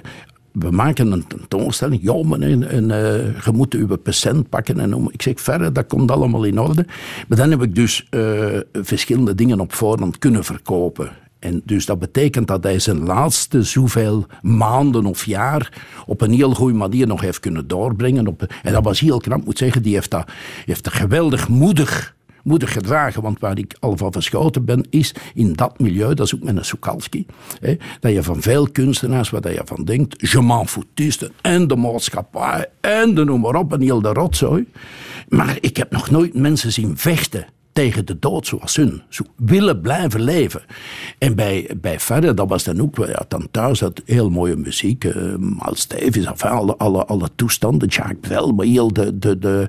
we 0.52 0.70
maken 0.70 1.12
een 1.12 1.26
tentoonstelling. 1.26 2.02
Ja, 2.02 2.22
maar 2.22 2.40
en, 2.40 2.84
uh, 2.90 3.44
je 3.44 3.52
moet 3.52 3.74
uw 3.74 3.96
patiënt 3.96 4.48
pakken. 4.48 4.80
En 4.80 5.08
ik 5.10 5.22
zeg 5.22 5.40
verder, 5.40 5.72
dat 5.72 5.86
komt 5.86 6.10
allemaal 6.10 6.44
in 6.44 6.60
orde. 6.60 6.86
Maar 7.28 7.38
dan 7.38 7.50
heb 7.50 7.62
ik 7.62 7.74
dus 7.74 8.06
uh, 8.10 8.46
verschillende 8.72 9.34
dingen 9.34 9.60
op 9.60 9.72
voorhand 9.72 10.18
kunnen 10.18 10.44
verkopen. 10.44 11.10
En 11.38 11.62
dus 11.64 11.86
dat 11.86 11.98
betekent 11.98 12.46
dat 12.46 12.62
hij 12.62 12.78
zijn 12.78 13.04
laatste 13.04 13.62
zoveel 13.62 14.26
maanden 14.42 15.06
of 15.06 15.24
jaar 15.24 15.72
op 16.06 16.20
een 16.20 16.32
heel 16.32 16.54
goede 16.54 16.78
manier 16.78 17.06
nog 17.06 17.20
heeft 17.20 17.40
kunnen 17.40 17.68
doorbrengen. 17.68 18.36
En 18.62 18.72
dat 18.72 18.84
was 18.84 19.00
heel 19.00 19.18
knap, 19.18 19.44
moet 19.44 19.58
zeggen. 19.58 19.82
Die 19.82 19.94
heeft 19.94 20.10
dat, 20.10 20.30
heeft 20.64 20.84
dat 20.84 20.92
geweldig 20.92 21.48
moedig 21.48 22.16
moedig 22.48 22.72
gedragen. 22.72 23.22
Want 23.22 23.40
waar 23.40 23.58
ik 23.58 23.76
al 23.80 23.96
van 23.96 24.12
verschoten 24.12 24.64
ben, 24.64 24.86
is 24.90 25.14
in 25.34 25.52
dat 25.52 25.78
milieu, 25.78 26.14
dat 26.14 26.26
is 26.26 26.34
ook 26.34 26.42
met 26.42 26.56
een 26.56 26.64
Sukalski, 26.64 27.26
hè, 27.60 27.76
dat 28.00 28.12
je 28.12 28.22
van 28.22 28.42
veel 28.42 28.70
kunstenaars, 28.70 29.30
waar 29.30 29.52
je 29.52 29.62
van 29.64 29.84
denkt, 29.84 30.30
je 30.30 30.42
m'en 30.42 30.68
foutisten 30.68 31.32
en 31.42 31.66
de 31.66 31.76
maatschappij 31.76 32.66
en 32.80 33.14
de 33.14 33.24
noem 33.24 33.40
maar 33.40 33.54
op 33.54 33.72
en 33.72 33.80
heel 33.80 34.02
de 34.02 34.12
rotzooi. 34.12 34.66
Maar 35.28 35.56
ik 35.60 35.76
heb 35.76 35.90
nog 35.90 36.10
nooit 36.10 36.34
mensen 36.34 36.72
zien 36.72 36.96
vechten 36.96 37.46
tegen 37.78 38.06
de 38.06 38.18
dood 38.18 38.46
zoals 38.46 38.76
hun. 38.76 39.02
Zo 39.08 39.24
willen 39.36 39.80
blijven 39.80 40.22
leven. 40.22 40.62
En 41.18 41.34
bij, 41.34 41.70
bij 41.80 42.00
Verder, 42.00 42.34
dat 42.34 42.48
was 42.48 42.64
dan 42.64 42.80
ook, 42.80 42.96
ja, 42.96 43.24
dan 43.28 43.48
thuis 43.50 43.80
had 43.80 44.02
heel 44.04 44.30
mooie 44.30 44.56
muziek. 44.56 45.04
Uh, 45.04 45.14
Miles 45.36 45.88
Davis, 45.88 46.24
enfin, 46.24 46.50
alle, 46.50 46.76
alle, 46.76 47.04
alle 47.04 47.28
toestanden, 47.34 47.88
Jacques 47.88 48.18
Brel, 48.20 48.52
maar 48.52 48.66
heel 48.66 48.92
de, 48.92 49.18
de, 49.18 49.38
de... 49.38 49.68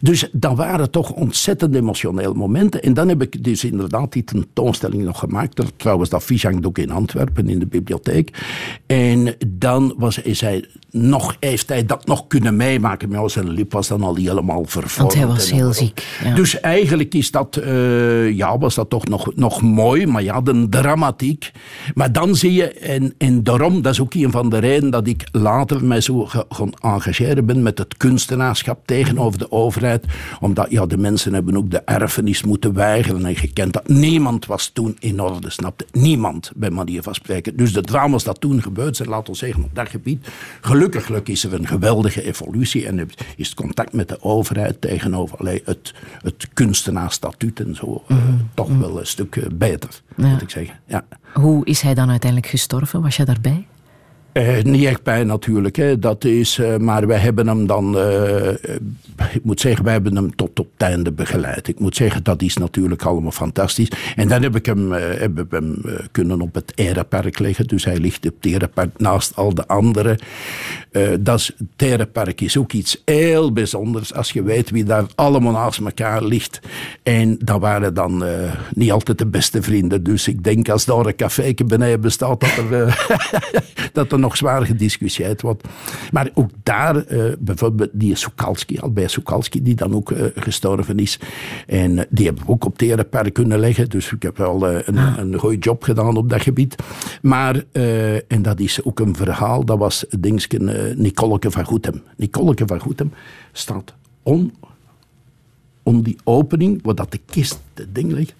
Dus 0.00 0.28
dat 0.32 0.56
waren 0.56 0.90
toch 0.90 1.10
ontzettend 1.10 1.74
emotionele 1.74 2.34
momenten. 2.34 2.82
En 2.82 2.94
dan 2.94 3.08
heb 3.08 3.22
ik 3.22 3.44
dus 3.44 3.64
inderdaad 3.64 4.12
die 4.12 4.24
tentoonstelling 4.24 5.04
nog 5.04 5.18
gemaakt. 5.18 5.62
Trouwens, 5.76 6.10
dat 6.10 6.22
fiche 6.22 6.46
hangt 6.46 6.66
ook 6.66 6.78
in 6.78 6.90
Antwerpen, 6.90 7.48
in 7.48 7.58
de 7.58 7.66
bibliotheek. 7.66 8.44
En 8.86 9.34
dan 9.46 9.94
was, 9.96 10.18
is 10.18 10.40
hij 10.40 10.64
nog, 10.90 11.36
heeft 11.40 11.68
hij 11.68 11.86
dat 11.86 12.06
nog 12.06 12.26
kunnen 12.26 12.56
meemaken. 12.56 13.08
Maar 13.08 13.30
zijn 13.30 13.50
lip 13.50 13.72
was 13.72 13.88
dan 13.88 14.02
al 14.02 14.14
helemaal 14.14 14.64
vervormd. 14.64 15.14
Want 15.14 15.14
hij 15.14 15.34
was 15.36 15.50
heel 15.50 15.72
ziek. 15.72 16.18
Ja. 16.24 16.34
Dus 16.34 16.60
eigenlijk 16.60 17.14
is 17.14 17.30
dat 17.30 17.45
uh, 17.56 18.30
ja, 18.30 18.58
was 18.58 18.74
dat 18.74 18.90
toch 18.90 19.04
nog, 19.04 19.34
nog 19.34 19.62
mooi, 19.62 20.06
maar 20.06 20.22
ja, 20.22 20.40
de 20.40 20.66
dramatiek. 20.68 21.50
Maar 21.94 22.12
dan 22.12 22.34
zie 22.34 22.52
je, 22.52 22.68
en, 22.70 23.14
en 23.18 23.42
daarom, 23.42 23.82
dat 23.82 23.92
is 23.92 24.00
ook 24.00 24.14
een 24.14 24.30
van 24.30 24.48
de 24.48 24.58
redenen 24.58 24.90
dat 24.90 25.06
ik 25.06 25.28
later 25.32 25.84
mij 25.84 26.00
zo 26.00 26.26
gaan 26.48 26.72
engageren 26.80 27.46
ben 27.46 27.62
met 27.62 27.78
het 27.78 27.96
kunstenaarschap 27.96 28.86
tegenover 28.86 29.38
de 29.38 29.52
overheid. 29.52 30.04
Omdat 30.40 30.70
ja, 30.70 30.86
de 30.86 30.98
mensen 30.98 31.34
hebben 31.34 31.56
ook 31.56 31.70
de 31.70 31.82
erfenis 31.84 32.42
moeten 32.42 32.74
weigeren 32.74 33.26
en 33.26 33.36
gekend 33.36 33.72
dat 33.72 33.88
niemand 33.88 34.46
was 34.46 34.68
toen 34.68 34.96
in 34.98 35.20
orde, 35.20 35.50
snapte? 35.50 35.86
Niemand, 35.92 36.52
bij 36.56 36.70
manier 36.70 37.02
van 37.02 37.14
spreken. 37.14 37.56
Dus 37.56 37.72
de 37.72 37.80
drama's 37.80 38.24
dat 38.24 38.40
toen 38.40 38.62
gebeurd 38.62 38.96
zijn, 38.96 39.08
laten 39.08 39.32
we 39.32 39.38
zeggen, 39.38 39.62
op 39.62 39.74
dat 39.74 39.88
gebied. 39.88 40.28
Gelukkig 40.60 41.10
is 41.24 41.44
er 41.44 41.54
een 41.54 41.66
geweldige 41.66 42.22
evolutie 42.22 42.86
en 42.86 43.08
is 43.36 43.46
het 43.46 43.56
contact 43.56 43.92
met 43.92 44.08
de 44.08 44.22
overheid 44.22 44.80
tegenover 44.80 45.38
allee, 45.38 45.62
het, 45.64 45.94
het 46.22 46.48
en 47.54 47.74
zo 47.74 48.04
mm 48.08 48.18
-hmm. 48.18 48.48
toch 48.54 48.68
mhm. 48.68 48.78
wel 48.78 48.98
een 48.98 49.06
stuk 49.06 49.36
eh, 49.36 49.46
beter, 49.52 50.02
moet 50.16 50.42
ik 50.42 50.50
zeggen. 50.50 50.80
Ja. 50.86 51.04
Hoe 51.32 51.64
is 51.64 51.80
hij 51.80 51.94
dan 51.94 52.10
uiteindelijk 52.10 52.50
gestorven? 52.50 53.02
Was 53.02 53.16
je 53.16 53.24
daarbij? 53.24 53.66
Uh, 54.36 54.62
niet 54.62 54.84
echt 54.84 55.02
bij 55.02 55.24
natuurlijk. 55.24 55.76
Hè. 55.76 55.98
Dat 55.98 56.24
is, 56.24 56.58
uh, 56.58 56.76
maar 56.76 57.06
wij 57.06 57.18
hebben 57.18 57.46
hem 57.46 57.66
dan, 57.66 57.96
uh, 57.96 58.48
ik 59.32 59.40
moet 59.42 59.60
zeggen, 59.60 59.84
wij 59.84 59.92
hebben 59.92 60.16
hem 60.16 60.36
tot 60.36 60.60
op 60.60 60.68
het 60.72 60.88
einde 60.88 61.12
begeleid. 61.12 61.68
Ik 61.68 61.80
moet 61.80 61.96
zeggen, 61.96 62.22
dat 62.22 62.42
is 62.42 62.56
natuurlijk 62.56 63.02
allemaal 63.02 63.30
fantastisch. 63.30 63.88
En 64.16 64.28
dan 64.28 64.42
heb 64.42 64.56
ik 64.56 64.66
hem, 64.66 64.88
we 64.88 65.46
hem 65.50 65.82
kunnen 66.12 66.40
op 66.40 66.54
het 66.54 66.72
Erepark 66.74 67.38
leggen. 67.38 67.66
Dus 67.66 67.84
hij 67.84 67.98
ligt 67.98 68.26
op 68.26 68.34
het 68.40 68.52
Erepark 68.52 68.98
naast 68.98 69.36
al 69.36 69.54
de 69.54 69.66
anderen. 69.66 70.18
dat 71.20 71.52
het 71.58 71.82
Erepark 71.88 72.40
is 72.40 72.56
ook 72.56 72.72
iets 72.72 73.02
heel 73.04 73.52
bijzonders 73.52 74.14
als 74.14 74.32
je 74.32 74.42
weet 74.42 74.70
wie 74.70 74.84
daar 74.84 75.04
allemaal 75.14 75.52
naast 75.52 75.80
elkaar 75.80 76.24
ligt. 76.24 76.60
En 77.02 77.38
dat 77.38 77.60
waren 77.60 77.94
dan 77.94 78.24
niet 78.74 78.92
altijd 78.92 79.18
de 79.18 79.26
beste 79.26 79.62
vrienden. 79.62 80.02
Dus 80.02 80.28
ik 80.28 80.44
denk 80.44 80.68
als 80.68 80.84
daar 80.84 81.06
een 81.06 81.16
café 81.16 81.54
beneden 81.66 82.00
bestaat, 82.00 82.40
dat 82.40 82.56
er, 82.70 83.06
dat 83.92 84.12
er 84.12 84.18
nog 84.26 84.36
zwaar 84.36 84.66
gediscussieerd 84.66 85.42
wordt. 85.42 85.68
Maar 86.12 86.30
ook 86.34 86.50
daar, 86.62 86.96
eh, 86.96 87.32
bijvoorbeeld 87.38 87.90
die 87.92 88.14
Soekalski, 88.14 88.78
Albert 88.78 89.10
Soekalski, 89.10 89.62
die 89.62 89.74
dan 89.74 89.94
ook 89.94 90.10
eh, 90.10 90.24
gestorven 90.34 90.98
is. 90.98 91.18
En 91.66 91.98
eh, 91.98 92.04
die 92.10 92.26
hebben 92.26 92.44
we 92.44 92.50
ook 92.50 92.64
op 92.64 92.78
Terenper 92.78 93.32
kunnen 93.32 93.58
leggen. 93.58 93.88
Dus 93.88 94.12
ik 94.12 94.22
heb 94.22 94.36
wel 94.36 94.68
een, 94.68 94.96
een 94.96 95.38
goede 95.38 95.58
job 95.58 95.82
gedaan 95.82 96.16
op 96.16 96.28
dat 96.30 96.42
gebied. 96.42 96.74
Maar, 97.22 97.64
en 98.28 98.42
dat 98.42 98.60
is 98.60 98.84
ook 98.84 99.00
een 99.00 99.16
verhaal, 99.16 99.64
dat 99.64 99.78
was 99.78 100.04
Dingsken 100.18 100.94
Nicoleke 101.02 101.50
van 101.50 101.64
Goetem. 101.64 102.02
Nicoleke 102.16 102.66
van 102.66 102.80
Goetem 102.80 103.12
staat 103.52 103.94
on, 104.22 104.52
om 105.82 106.02
die 106.02 106.16
opening, 106.24 106.82
waar 106.82 106.94
dat 106.94 107.12
de 107.12 107.20
kist, 107.26 107.60
het 107.74 107.94
ding 107.94 108.12
ligt. 108.12 108.34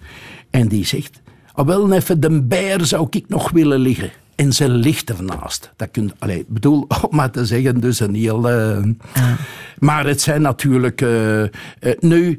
En 0.51 0.69
die 0.69 0.85
zegt, 0.85 1.21
ah, 1.53 1.67
wel 1.67 1.93
even 1.93 2.21
de 2.21 2.43
bijer 2.43 2.87
zou 2.87 3.07
ik 3.11 3.29
nog 3.29 3.51
willen 3.51 3.79
liggen. 3.79 4.11
En 4.37 4.53
ze 4.53 4.69
ligt 4.69 5.11
ernaast. 5.11 5.73
Dat 5.77 5.91
kun, 5.91 6.13
allee, 6.19 6.39
ik 6.39 6.49
bedoel, 6.49 6.87
om 7.09 7.17
maar 7.17 7.31
te 7.31 7.47
zeggen, 7.47 7.81
dus 7.81 8.01
een 8.01 8.15
heel... 8.15 8.49
eh, 8.51 8.83
Maar 9.79 10.07
het 10.07 10.21
zijn 10.21 10.43
natuurlijk... 10.43 11.01
eh, 11.01 11.43
eh, 11.43 11.51
nu 12.01 12.39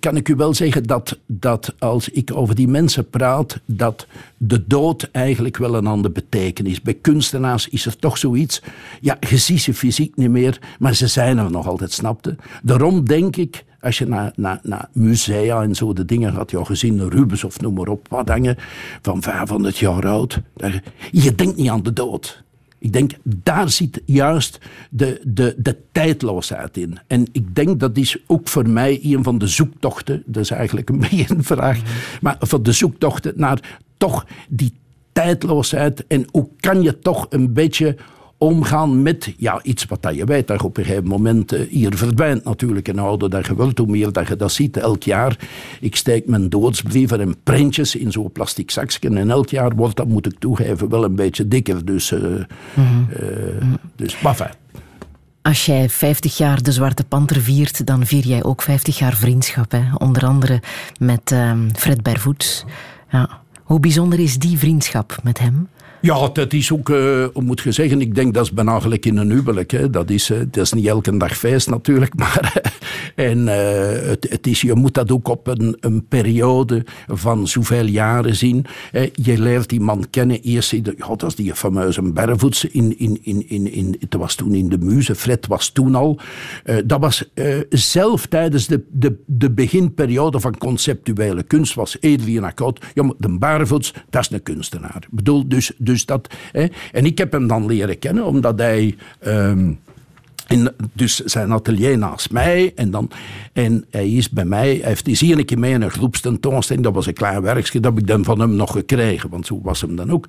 kan 0.00 0.16
ik 0.16 0.28
u 0.28 0.34
wel 0.34 0.54
zeggen 0.54 0.82
dat, 0.82 1.18
dat 1.26 1.74
als 1.78 2.08
ik 2.08 2.30
over 2.34 2.54
die 2.54 2.68
mensen 2.68 3.10
praat, 3.10 3.60
dat 3.64 4.06
de 4.36 4.64
dood 4.66 5.08
eigenlijk 5.12 5.56
wel 5.56 5.74
een 5.74 5.86
andere 5.86 6.14
betekenis. 6.14 6.82
Bij 6.82 6.94
kunstenaars 6.94 7.68
is 7.68 7.86
er 7.86 7.96
toch 7.96 8.18
zoiets... 8.18 8.62
Ja, 9.00 9.16
je 9.28 9.36
ziet 9.36 9.60
ze 9.60 9.74
fysiek 9.74 10.16
niet 10.16 10.30
meer, 10.30 10.58
maar 10.78 10.94
ze 10.94 11.06
zijn 11.06 11.38
er 11.38 11.50
nog 11.50 11.66
altijd, 11.66 11.92
snapte? 11.92 12.36
Daarom 12.62 13.04
denk 13.04 13.36
ik 13.36 13.64
als 13.80 13.98
je 13.98 14.06
naar, 14.06 14.32
naar, 14.36 14.60
naar 14.62 14.88
musea 14.92 15.62
en 15.62 15.74
zo 15.74 15.92
de 15.92 16.04
dingen 16.04 16.32
gaat, 16.32 16.50
ja, 16.50 16.64
gezien 16.64 17.08
Rubens 17.10 17.44
of 17.44 17.60
noem 17.60 17.74
maar 17.74 17.88
op, 17.88 18.06
wat 18.08 18.28
hangen 18.28 18.56
van 19.02 19.22
500 19.22 19.78
jaar 19.78 20.06
oud. 20.06 20.40
daar- 20.56 20.82
Je 21.10 21.34
denkt 21.34 21.56
niet 21.56 21.68
aan 21.70 21.82
de 21.82 21.92
dood. 21.92 22.42
Ik 22.80 22.92
denk, 22.92 23.12
daar 23.22 23.68
zit 23.70 24.00
juist 24.04 24.58
de, 24.90 25.20
de, 25.26 25.54
de 25.58 25.76
tijdloosheid 25.92 26.76
in. 26.76 26.98
En 27.06 27.26
ik 27.32 27.54
denk 27.54 27.80
dat 27.80 27.96
is 27.96 28.16
ook 28.26 28.48
voor 28.48 28.68
mij 28.68 29.00
een 29.02 29.22
van 29.22 29.38
de 29.38 29.46
zoektochten, 29.46 30.22
dat 30.26 30.42
is 30.42 30.50
eigenlijk 30.50 30.88
een 30.88 30.98
beetje 31.10 31.34
een 31.34 31.44
vraag, 31.44 31.80
maar 32.20 32.36
van 32.38 32.62
de 32.62 32.72
zoektochten 32.72 33.32
naar 33.36 33.78
toch 33.96 34.26
die 34.48 34.72
tijdloosheid 35.12 36.06
en 36.06 36.26
hoe 36.30 36.48
kan 36.60 36.82
je 36.82 36.98
toch 36.98 37.26
een 37.30 37.52
beetje 37.52 37.96
omgaan 38.38 39.02
met 39.02 39.34
ja, 39.36 39.62
iets 39.62 39.84
wat 39.84 40.02
dat 40.02 40.14
je 40.14 40.24
weet, 40.24 40.46
dat 40.46 40.62
op 40.62 40.76
een 40.76 40.84
gegeven 40.84 41.08
moment 41.08 41.52
eh, 41.52 41.68
hier 41.68 41.96
verdwijnt 41.96 42.44
natuurlijk. 42.44 42.88
En 42.88 42.98
ouder 42.98 43.30
dat 43.30 43.46
je 43.46 43.72
hoe 43.74 43.86
meer 43.86 44.12
dat 44.12 44.28
je 44.28 44.36
dat 44.36 44.52
ziet. 44.52 44.76
Elk 44.76 45.02
jaar, 45.02 45.36
ik 45.80 45.96
steek 45.96 46.26
mijn 46.26 46.48
doodsbrieven 46.48 47.20
en 47.20 47.36
printjes 47.42 47.96
in 47.96 48.12
zo'n 48.12 48.32
plastic 48.32 48.70
zakje. 48.70 49.08
En 49.08 49.30
elk 49.30 49.48
jaar 49.48 49.74
wordt 49.74 49.96
dat, 49.96 50.06
moet 50.06 50.26
ik 50.26 50.38
toegeven, 50.38 50.88
wel 50.88 51.04
een 51.04 51.14
beetje 51.14 51.48
dikker. 51.48 51.84
Dus, 51.84 52.12
eh, 52.12 52.20
dus 53.96 54.20
maar 54.20 54.34
fijn. 54.34 54.54
Als 55.42 55.66
jij 55.66 55.88
50 55.88 56.36
jaar 56.36 56.62
de 56.62 56.72
Zwarte 56.72 57.04
Panter 57.04 57.40
viert, 57.40 57.86
dan 57.86 58.06
vier 58.06 58.26
jij 58.26 58.44
ook 58.44 58.62
50 58.62 58.98
jaar 58.98 59.14
vriendschap. 59.14 59.70
Hè? 59.70 59.82
Onder 59.94 60.26
andere 60.26 60.62
met 60.98 61.32
ehm, 61.32 61.68
Fred 61.74 62.02
Bervoets. 62.02 62.64
Ja. 63.10 63.40
Hoe 63.62 63.80
bijzonder 63.80 64.18
is 64.18 64.38
die 64.38 64.58
vriendschap 64.58 65.18
met 65.22 65.38
hem? 65.38 65.68
Ja, 66.00 66.28
dat 66.32 66.52
is 66.52 66.72
ook, 66.72 66.88
hoe 66.88 67.42
moet 67.42 67.60
je 67.60 67.72
zeggen, 67.72 68.00
ik 68.00 68.14
denk 68.14 68.34
dat 68.34 68.44
is 68.44 68.52
bijna 68.52 68.80
gelijk 68.80 69.06
in 69.06 69.16
een 69.16 69.30
huwelijk. 69.30 69.70
Hè. 69.70 69.90
Dat, 69.90 70.10
is, 70.10 70.30
eh, 70.30 70.38
dat 70.50 70.64
is 70.64 70.72
niet 70.72 70.86
elke 70.86 71.16
dag 71.16 71.36
feest 71.36 71.70
natuurlijk, 71.70 72.14
maar 72.22 72.62
en, 73.14 73.48
eh, 73.48 74.08
het, 74.08 74.26
het 74.30 74.46
is, 74.46 74.60
je 74.60 74.74
moet 74.74 74.94
dat 74.94 75.12
ook 75.12 75.28
op 75.28 75.46
een, 75.46 75.76
een 75.80 76.06
periode 76.06 76.84
van 77.06 77.48
zoveel 77.48 77.84
jaren 77.84 78.36
zien. 78.36 78.66
Hè. 78.90 79.08
Je 79.12 79.40
leert 79.40 79.68
die 79.68 79.80
man 79.80 80.06
kennen, 80.10 80.40
eerst, 80.40 80.68
zie 80.68 80.84
je, 80.84 80.94
ja, 80.96 81.14
dat 81.16 81.36
die 81.36 81.54
fameuze 81.54 82.02
Bervoets, 82.02 82.64
in, 82.64 82.98
in, 82.98 83.18
in, 83.22 83.48
in, 83.48 83.72
in, 83.72 83.96
het 84.00 84.14
was 84.14 84.34
toen 84.34 84.54
in 84.54 84.68
de 84.68 84.78
Muze, 84.78 85.14
Fred 85.14 85.46
was 85.46 85.70
toen 85.70 85.94
al. 85.94 86.20
Dat 86.84 87.00
was 87.00 87.30
zelf 87.70 88.26
tijdens 88.26 88.66
de, 88.66 88.84
de, 88.90 89.16
de 89.26 89.50
beginperiode 89.50 90.40
van 90.40 90.58
conceptuele 90.58 91.42
kunst, 91.42 91.74
was 91.74 91.96
Edwin 92.00 92.44
Akkoud, 92.44 92.84
ja, 92.94 93.12
de 93.18 93.38
Bervoets, 93.38 93.94
dat 94.10 94.22
is 94.22 94.30
een 94.30 94.42
kunstenaar. 94.42 94.96
Ik 94.96 95.08
bedoel, 95.10 95.48
dus, 95.48 95.72
dus 95.88 96.06
dat, 96.06 96.34
hè. 96.52 96.66
En 96.92 97.04
ik 97.04 97.18
heb 97.18 97.32
hem 97.32 97.46
dan 97.46 97.66
leren 97.66 97.98
kennen, 97.98 98.24
omdat 98.24 98.58
hij... 98.58 98.96
ehm, 99.20 99.72
dus 100.92 101.18
zijn 101.24 101.52
atelier 101.52 101.98
naast 101.98 102.30
mij. 102.30 102.72
En, 102.74 102.90
dan, 102.90 103.10
en 103.52 103.84
hij 103.90 104.08
is 104.10 104.30
bij 104.30 104.44
mij. 104.44 104.68
Hij 104.68 104.88
heeft 104.88 105.06
eens 105.06 105.20
een 105.20 105.44
keer 105.44 105.58
mee 105.58 105.72
in 105.72 105.82
een 105.82 105.90
groepstentoonstelling. 105.90 106.84
Dat 106.84 106.94
was 106.94 107.06
een 107.06 107.12
klein 107.12 107.42
werkje. 107.42 107.80
Dat 107.80 107.92
heb 107.92 108.00
ik 108.00 108.06
dan 108.06 108.24
van 108.24 108.40
hem 108.40 108.54
nog 108.54 108.72
gekregen. 108.72 109.30
Want 109.30 109.46
zo 109.46 109.60
was 109.62 109.80
hem 109.80 109.96
dan 109.96 110.10
ook. 110.10 110.28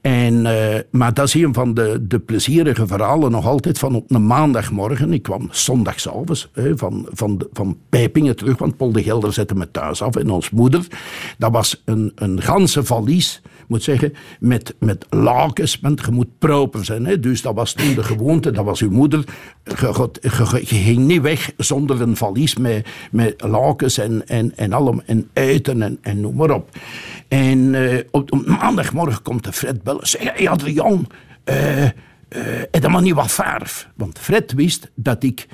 En, 0.00 0.46
eh, 0.46 0.80
maar 0.90 1.14
dat 1.14 1.26
is 1.26 1.34
een 1.34 1.54
van 1.54 1.74
de, 1.74 2.06
de 2.08 2.18
plezierige 2.18 2.86
verhalen 2.86 3.30
nog 3.30 3.46
altijd. 3.46 3.78
Van 3.78 3.94
op 3.94 4.10
een 4.10 4.26
maandagmorgen. 4.26 5.12
Ik 5.12 5.22
kwam 5.22 5.48
zondagsavonds 5.50 6.50
hè, 6.52 6.76
van, 6.76 7.06
van, 7.10 7.46
van 7.52 7.76
Pijpingen 7.88 8.36
terug. 8.36 8.58
Want 8.58 8.76
Paul 8.76 8.92
de 8.92 9.02
Gelder 9.02 9.32
zette 9.32 9.54
me 9.54 9.70
thuis 9.70 10.02
af. 10.02 10.16
En 10.16 10.30
ons 10.30 10.50
moeder. 10.50 10.86
Dat 11.38 11.52
was 11.52 11.82
een, 11.84 12.12
een 12.14 12.42
ganse 12.42 12.84
valies. 12.84 13.42
Moet 13.68 13.82
zeggen, 13.82 14.12
met, 14.40 14.74
met 14.78 15.06
lakens, 15.10 15.78
want 15.80 16.00
je 16.04 16.10
moet 16.10 16.38
proper 16.38 16.84
zijn. 16.84 17.06
Hè? 17.06 17.20
Dus 17.20 17.42
dat 17.42 17.54
was 17.54 17.72
toen 17.72 17.94
de 17.94 18.02
gewoonte, 18.02 18.50
dat 18.50 18.64
was 18.64 18.80
uw 18.80 18.90
moeder. 18.90 19.24
Je, 19.64 20.66
ging 20.66 20.98
niet 20.98 21.20
weg 21.20 21.52
zonder 21.56 22.00
een 22.00 22.16
valies 22.16 22.56
met, 22.56 22.88
met 23.10 23.42
lakens 23.42 23.98
en, 23.98 24.26
en, 24.26 24.52
en 24.56 24.72
allem, 24.72 25.02
en 25.06 25.28
eten 25.32 25.82
en, 25.82 25.98
en 26.02 26.20
noem 26.20 26.34
maar 26.34 26.50
op. 26.50 26.76
En 27.28 27.74
eh, 27.74 28.04
op, 28.10 28.46
maandagmorgen 28.46 29.22
komt 29.22 29.44
de 29.44 29.52
Fred 29.52 29.82
bellen. 29.82 30.06
Zeg, 30.06 30.22
hey 30.22 30.48
Adriaan, 30.48 31.06
eh 31.44 31.84
eh 31.84 31.90
heb 32.70 32.82
je 32.82 32.88
maar 32.88 33.02
niet 33.02 33.14
wat 33.14 33.32
verf? 33.32 33.88
Want 33.96 34.18
Fred 34.18 34.52
wist 34.52 34.90
dat 34.94 35.22
ik 35.22 35.46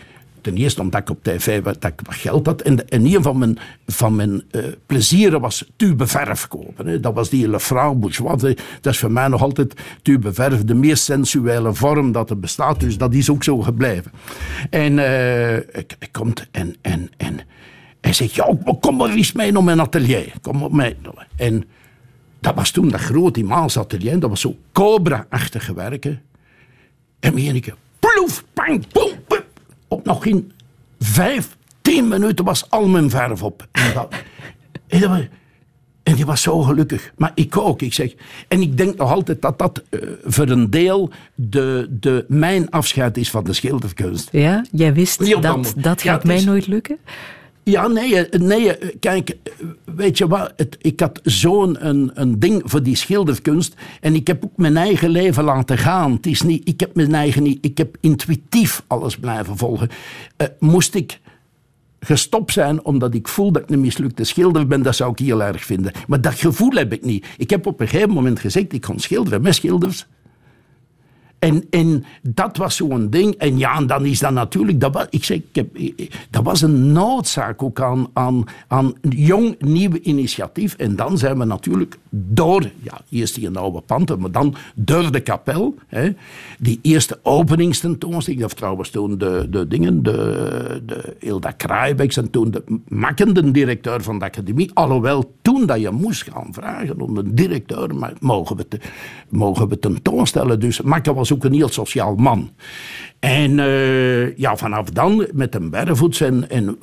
Ten 0.45 0.57
eerste 0.57 0.81
omdat 0.81 1.01
ik 1.01 1.11
op 1.11 1.23
tv 1.23 1.63
dat 1.63 1.79
wat 1.81 2.15
geld 2.15 2.47
had. 2.47 2.63
En, 2.63 2.89
en 2.89 3.05
een 3.05 3.23
van 3.23 3.39
mijn, 3.39 3.59
van 3.87 4.17
mijn 4.17 4.43
eh, 4.51 4.63
plezieren 4.87 5.41
was 5.41 5.71
tube 5.77 6.07
verf 6.07 6.49
kopen. 6.49 7.03
Dat 7.03 7.15
was 7.15 7.29
die 7.29 7.49
Le 7.49 7.61
Franc 7.61 8.01
Bourgeois. 8.01 8.41
Dat 8.81 8.93
is 8.93 8.99
voor 8.99 9.13
mij 9.13 9.29
nog 9.29 9.43
altijd 9.43 9.75
tube 10.03 10.33
verf. 10.33 10.65
De 10.65 10.75
meest 10.75 11.05
sensuele 11.05 11.75
vorm 11.75 12.13
dat 12.13 12.31
er 12.31 12.39
bestaat. 12.39 12.81
Dus 12.81 12.99
dat 12.99 13.15
is 13.15 13.31
ook 13.31 13.45
zo 13.45 13.59
gebleven. 13.59 14.13
En 14.71 14.99
eh, 14.99 15.57
ik, 15.57 15.97
ik 15.99 16.09
komt 16.13 16.47
en, 16.51 16.77
en, 16.81 17.11
en 17.17 17.41
hij 18.01 18.13
zegt, 18.13 18.35
ja, 18.35 18.57
kom 18.81 18.97
maar 18.97 19.11
eens 19.11 19.33
mee 19.33 19.53
naar 19.53 19.65
mijn 19.65 19.81
atelier. 19.81 20.33
Kom 20.41 20.59
maar 20.59 20.75
mee. 20.75 20.97
En 21.37 21.65
dat 22.41 22.55
was 22.55 22.71
toen 22.71 22.89
dat 22.89 23.01
grote 23.01 23.45
Maals 23.45 23.79
atelier. 23.79 24.19
Dat 24.19 24.31
was 24.31 24.41
zo 24.41 24.57
cobra-achtig 24.73 25.67
werken. 25.67 26.23
En 27.21 27.35
meen 27.35 27.55
ik, 27.55 27.75
ploef, 27.99 28.45
pang, 28.53 28.87
pup. 28.93 29.24
Op 29.95 30.05
nog 30.05 30.23
geen 30.23 30.53
vijf, 30.99 31.57
tien 31.83 32.09
minuten 32.09 32.45
was 32.45 32.71
al 32.71 32.89
mijn 32.89 33.11
verf 33.11 33.43
op. 33.43 33.67
En, 36.03 36.15
die 36.15 36.27
was 36.27 36.43
zo 36.43 36.61
gelukkig. 36.63 37.13
Maar 37.17 37.33
ik 37.35 37.57
ook, 37.57 37.83
ik 37.83 37.93
zeg. 37.95 38.15
En 38.49 38.61
ik 38.61 38.77
denk 38.77 38.97
nog 38.97 39.13
altijd 39.13 39.43
dat 39.43 39.59
dat 39.59 39.83
eh, 39.91 40.01
voor 40.25 40.49
een 40.49 40.71
deel 40.71 41.11
de, 41.35 41.87
de, 42.01 42.25
mijn 42.29 42.71
afscheid 42.71 43.17
is 43.17 43.31
van 43.31 43.45
de 43.45 43.53
schilderkunst. 43.53 44.29
Ja, 44.33 44.65
jij 44.71 44.95
wist 44.95 45.43
dat 45.43 45.75
dat 45.77 46.03
gaat 46.03 46.25
mij 46.25 46.37
is- 46.37 46.45
nooit 46.45 46.67
lukken? 46.67 46.99
Ja, 47.65 47.87
nee, 47.87 48.27
eh, 48.27 48.41
nee 48.41 48.77
eh, 48.77 48.95
kijk, 49.01 49.31
eh, 49.31 49.53
weet 49.85 50.19
je 50.19 50.29
wat, 50.29 50.53
het, 50.57 50.77
ik 50.81 51.01
had 51.01 51.21
zo'n 51.23 51.87
een, 51.87 52.11
een 52.15 52.39
ding 52.39 52.63
voor 52.65 52.83
die 52.83 52.97
schilderkunst 52.97 53.75
en 54.01 54.15
ik 54.15 54.27
heb 54.27 54.45
ook 54.45 54.57
mijn 54.57 54.77
eigen 54.77 55.11
leven 55.11 55.45
laten 55.45 55.79
gaan. 55.79 56.13
Het 56.13 56.27
is 56.27 56.43
niet, 56.43 56.69
ik 56.69 56.81
heb 56.81 56.95
mijn 56.95 57.15
eigen 57.15 57.43
niet, 57.43 57.59
ik 57.61 57.79
heb 57.79 57.97
intuïtief 58.01 58.83
alles 58.87 59.17
blijven 59.17 59.57
volgen. 59.57 59.89
Moest 60.59 60.95
ik 60.95 61.21
gestopt 62.01 62.53
zijn 62.53 62.85
omdat 62.85 63.15
ik 63.15 63.29
voel 63.29 63.53
dat 63.53 63.63
ik 63.63 63.71
een 63.71 63.81
mislukte 63.81 64.25
schilder 64.25 64.67
ben, 64.67 64.83
dat 64.83 64.97
zou 64.97 65.11
ik 65.11 65.19
heel 65.19 65.43
erg 65.43 65.65
vinden. 65.65 65.93
Maar 66.07 66.21
dat 66.21 66.35
gevoel 66.35 66.73
heb 66.73 66.93
ik 66.93 67.05
niet. 67.05 67.27
Ik 67.37 67.51
heb 67.51 67.67
op 67.67 67.81
een 67.81 67.89
gegeven 67.89 68.15
moment 68.15 68.41
gezegd, 68.41 68.73
ik 68.73 68.81
kon 68.81 68.99
schilderen 68.99 69.43
met 69.43 69.55
schilders. 69.55 70.07
En, 71.45 71.65
en 71.71 72.05
dat 72.23 72.57
was 72.57 72.77
zo'n 72.77 73.11
ding. 73.11 73.35
En 73.35 73.59
ja, 73.59 73.77
en 73.77 73.87
dan 73.87 74.05
is 74.05 74.19
dat 74.19 74.33
natuurlijk... 74.33 74.81
Dat 74.81 74.95
was, 74.95 75.07
ik 75.11 75.25
zeg, 75.25 75.37
ik 75.37 75.45
heb, 75.53 75.67
dat 76.31 76.45
was 76.45 76.63
een 76.63 76.93
noodzaak 76.93 77.63
ook 77.63 77.81
aan, 77.81 78.07
aan, 78.13 78.45
aan 78.69 78.95
jong, 79.09 79.57
nieuw 79.61 79.91
initiatief. 80.03 80.75
En 80.75 80.97
dan 80.97 81.19
zijn 81.19 81.39
we 81.39 81.45
natuurlijk 81.45 81.99
door... 82.11 82.71
Ja, 82.83 83.01
eerst 83.11 83.35
die 83.35 83.59
oude 83.59 83.81
panter, 83.81 84.19
maar 84.19 84.31
dan 84.31 84.55
door 84.75 85.13
de 85.13 85.21
kapel. 85.21 85.75
Hè, 85.87 86.11
die 86.59 86.79
eerste 86.83 87.19
openingstentoonstelling. 87.23 88.43
Dat 88.43 88.57
trouwens 88.57 88.91
toen 88.91 89.19
de, 89.19 89.47
de 89.51 89.69
dingen... 89.69 90.03
De, 90.03 90.83
de 90.87 91.17
Hilda 91.21 91.51
Kraaibeks 91.51 92.17
en 92.17 92.31
toen 92.31 92.51
de 92.51 92.63
Makken, 92.89 93.35
de 93.35 93.51
directeur 93.51 94.03
van 94.03 94.19
de 94.19 94.25
academie. 94.25 94.71
Alhoewel, 94.75 95.35
toen 95.43 95.67
dat 95.67 95.81
je 95.81 95.91
moest 95.91 96.23
gaan 96.23 96.49
vragen 96.51 97.01
om 97.01 97.17
een 97.17 97.35
directeur... 97.35 97.95
Maar 97.95 98.13
mogen 98.21 98.57
we, 98.57 98.69
te, 98.69 98.79
mogen 99.29 99.69
we 99.69 99.79
tentoonstellen? 99.79 100.61
Dus 100.61 100.81
Makke 100.81 101.15
was 101.15 101.33
ook 101.35 101.45
een 101.45 101.53
heel 101.53 101.69
sociaal 101.69 102.15
man. 102.15 102.51
En 103.19 103.59
eh, 103.59 104.37
ja, 104.37 104.57
vanaf 104.57 104.91
dan 104.91 105.27
met 105.33 105.55
een 105.55 105.71
Berrevoets 105.71 106.21
en, 106.21 106.51
en 106.51 106.79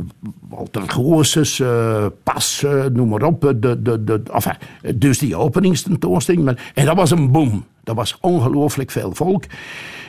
Walter 0.49 0.89
Goossens, 0.89 1.59
eh, 1.59 2.05
Pas, 2.23 2.63
eh, 2.63 2.85
noem 2.85 3.09
maar 3.09 3.23
op. 3.23 3.41
De, 3.41 3.81
de, 3.81 4.03
de, 4.03 4.21
enfin, 4.33 4.57
dus 4.95 5.17
die 5.17 5.35
openingstentoonstelling. 5.35 6.43
Maar, 6.43 6.71
en 6.73 6.85
dat 6.85 6.95
was 6.95 7.11
een 7.11 7.31
boom. 7.31 7.65
Dat 7.83 7.95
was 7.95 8.17
ongelooflijk 8.21 8.91
veel 8.91 9.15
volk. 9.15 9.43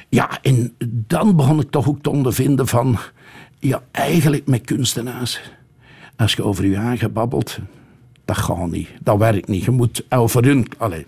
Ja, 0.08 0.38
en 0.42 0.74
dan 1.06 1.36
begon 1.36 1.60
ik 1.60 1.70
toch 1.70 1.88
ook 1.88 2.02
te 2.02 2.10
ondervinden 2.10 2.66
van... 2.66 2.98
Ja, 3.58 3.82
eigenlijk 3.90 4.46
met 4.46 4.64
kunstenaars. 4.64 5.40
Als 6.16 6.32
je 6.32 6.44
over 6.44 6.66
je 6.66 6.76
eigen 6.76 7.12
babbelt, 7.12 7.58
dat 8.24 8.36
gaat 8.36 8.70
niet. 8.70 8.88
Dat 9.02 9.18
werkt 9.18 9.48
niet. 9.48 9.64
Je 9.64 9.70
moet 9.70 10.04
over 10.08 10.44
hun... 10.44 10.66
Allez, 10.78 11.04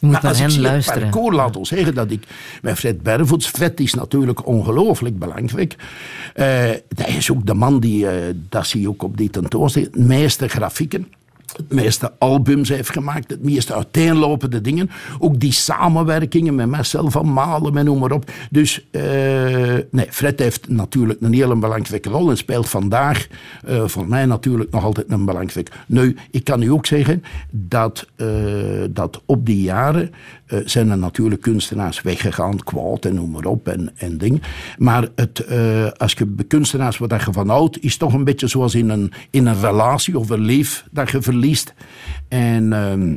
moet 0.00 0.12
maar 0.12 0.22
naar 0.22 0.30
als 0.30 0.40
ik 0.40 0.50
zie 0.50 0.60
het 0.60 0.70
luisteren. 0.70 1.00
parcours, 1.00 1.36
laat 1.36 1.56
ons 1.56 1.68
zeggen 1.68 1.94
dat 1.94 2.10
ik 2.10 2.26
met 2.62 2.78
Fred 2.78 3.02
Bervoets... 3.02 3.46
Fred 3.46 3.80
is 3.80 3.94
natuurlijk 3.94 4.46
ongelooflijk 4.46 5.18
belangrijk. 5.18 5.76
Eh 6.34 6.70
dat 6.88 7.08
is 7.08 7.30
ook 7.30 7.46
de 7.46 7.54
man 7.54 7.80
die, 7.80 8.08
eh, 8.08 8.34
dat 8.48 8.66
zie 8.66 8.80
je 8.80 8.88
ook 8.88 9.02
op 9.02 9.16
die 9.16 9.30
tentoonstelling... 9.30 9.94
het 9.94 10.06
meeste 10.06 10.48
grafieken, 10.48 11.06
het 11.56 11.72
meeste 11.72 12.12
albums 12.18 12.68
heeft 12.68 12.90
gemaakt... 12.90 13.30
het 13.30 13.44
meeste 13.44 13.74
uiteenlopende 13.74 14.60
dingen. 14.60 14.90
Ook 15.18 15.40
die 15.40 15.52
samenwerkingen 15.52 16.54
met 16.54 16.66
Marcel 16.66 17.10
van 17.10 17.32
Malen 17.32 17.76
en 17.76 17.84
noem 17.84 17.98
maar 17.98 18.12
op. 18.12 18.30
Dus 18.50 18.86
eh, 18.90 19.02
nee, 19.90 20.06
Fred 20.10 20.38
heeft 20.38 20.68
natuurlijk 20.68 21.20
een 21.20 21.34
hele 21.34 21.56
belangrijke 21.56 22.08
rol... 22.08 22.30
en 22.30 22.36
speelt 22.36 22.68
vandaag 22.68 23.26
eh, 23.64 23.86
voor 23.86 24.08
mij 24.08 24.26
natuurlijk 24.26 24.70
nog 24.70 24.84
altijd 24.84 25.10
een 25.10 25.24
belangrijke. 25.24 25.70
Nu, 25.86 26.16
ik 26.30 26.44
kan 26.44 26.62
u 26.62 26.70
ook 26.70 26.86
zeggen 26.86 27.22
dat, 27.50 28.06
eh, 28.16 28.26
dat 28.90 29.22
op 29.26 29.46
die 29.46 29.62
jaren 29.62 30.12
eh, 30.50 30.58
zijn 30.64 30.90
er 30.90 30.98
natuurlijk 30.98 31.42
kunstenaars 31.42 32.02
weggegaan, 32.02 32.56
kwaad 32.56 33.04
en 33.04 33.14
noem 33.14 33.30
maar 33.30 33.44
op 33.44 33.68
en, 33.68 33.92
en 33.96 34.18
ding. 34.18 34.42
Maar 34.78 35.08
het, 35.14 35.38
eh, 35.38 35.90
als 35.96 36.12
je 36.12 36.34
kunstenaars 36.48 36.98
wat 36.98 37.22
je 37.24 37.32
van 37.32 37.48
houdt, 37.48 37.82
is 37.82 37.96
toch 37.96 38.12
een 38.12 38.24
beetje 38.24 38.46
zoals 38.46 38.74
in 38.74 38.88
een, 38.88 39.12
in 39.30 39.46
een 39.46 39.60
relatie 39.60 40.18
of 40.18 40.30
een 40.30 40.40
lief 40.40 40.84
dat 40.90 41.10
je 41.10 41.22
verliest. 41.22 41.74
En 42.28 42.72
ehm 42.72 43.14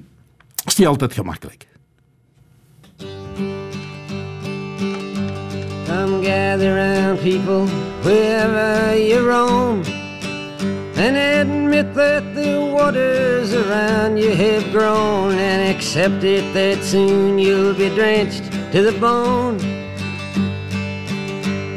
is 0.66 0.76
niet 0.76 0.88
altijd 0.88 1.14
gemakkelijk. 1.14 1.68
Come 5.86 6.24
gather 6.24 7.16
people, 7.22 7.66
wherever 8.02 8.98
you 9.08 9.30
roam, 9.30 9.82
and 10.96 11.16
admit 11.18 11.94
that 11.96 12.36
the 12.36 12.60
waters 12.60 13.54
around 13.54 14.18
you 14.18 14.30
have 14.36 14.72
grown, 14.72 15.34
and 15.34 15.76
accept 15.76 16.24
it 16.24 16.54
that 16.54 16.84
soon 16.84 17.40
you'll 17.40 17.74
be 17.74 17.90
drenched 17.90 18.52
to 18.72 18.84
the 18.84 18.98
bone. 19.00 19.58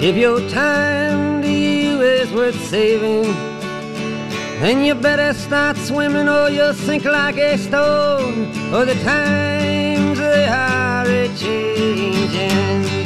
If 0.01 0.17
your 0.17 0.41
time 0.51 1.43
to 1.43 1.51
you 1.51 2.03
is 2.03 2.31
worth 2.33 2.61
saving, 2.69 3.33
then 4.61 4.85
you 4.85 4.95
better 4.95 5.33
start 5.33 5.77
swimming 5.77 6.29
or 6.29 6.51
you'll 6.51 6.75
sink 6.75 7.05
like 7.05 7.39
a 7.39 7.57
stone. 7.57 8.53
For 8.71 8.85
the 8.85 8.95
times 9.03 10.19
they 10.19 10.47
are 10.47 11.07
a 11.07 11.29
changing. 11.37 13.06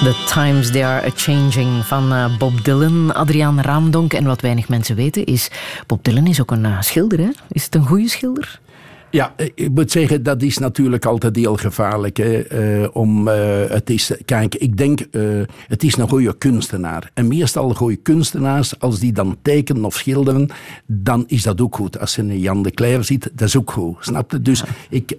The 0.00 0.24
Times 0.26 0.70
They 0.70 0.84
Are 0.84 1.06
A-Changing 1.06 1.84
van 1.84 2.12
eh, 2.12 2.38
Bob 2.38 2.64
Dylan, 2.64 3.14
Adriaan 3.14 3.60
Raamdonk. 3.60 4.12
En 4.12 4.24
wat 4.24 4.40
weinig 4.40 4.68
mensen 4.68 4.96
weten 4.96 5.24
is, 5.24 5.50
Bob 5.86 6.04
Dylan 6.04 6.26
is 6.26 6.40
ook 6.40 6.50
een 6.50 6.64
eh, 6.64 6.80
schilder. 6.80 7.18
Hè? 7.18 7.28
Is 7.48 7.64
het 7.64 7.74
een 7.74 7.86
goede 7.86 8.08
schilder? 8.08 8.60
Ja, 9.10 9.32
eh, 9.36 9.48
ik 9.54 9.70
moet 9.70 9.90
zeggen, 9.90 10.22
dat 10.22 10.42
is 10.42 10.58
natuurlijk 10.58 11.04
altijd 11.04 11.36
heel 11.36 11.56
gevaarlijk. 11.56 12.16
Hè, 12.16 12.84
om, 12.84 13.26
het 13.26 13.90
is, 13.90 14.12
kijk, 14.24 14.54
ik 14.54 14.76
denk, 14.76 15.00
het 15.66 15.82
is 15.82 15.96
een 15.96 16.08
goede 16.08 16.38
kunstenaar. 16.38 17.10
En 17.14 17.28
meestal 17.28 17.74
goede 17.74 17.96
kunstenaars, 17.96 18.78
als 18.78 18.98
die 18.98 19.12
dan 19.12 19.36
tekenen 19.42 19.84
of 19.84 19.94
schilderen, 19.94 20.48
dan 20.86 21.24
is 21.26 21.42
dat 21.42 21.60
ook 21.60 21.76
goed. 21.76 22.00
Als 22.00 22.14
je 22.14 22.22
een 22.22 22.38
Jan 22.38 22.62
de 22.62 22.70
Cler 22.70 23.04
ziet, 23.04 23.30
dat 23.32 23.48
is 23.48 23.56
ook 23.56 23.70
goed. 23.70 23.96
Snap 24.00 24.30
je? 24.30 24.42
Dus 24.42 24.62
ik, 24.90 25.16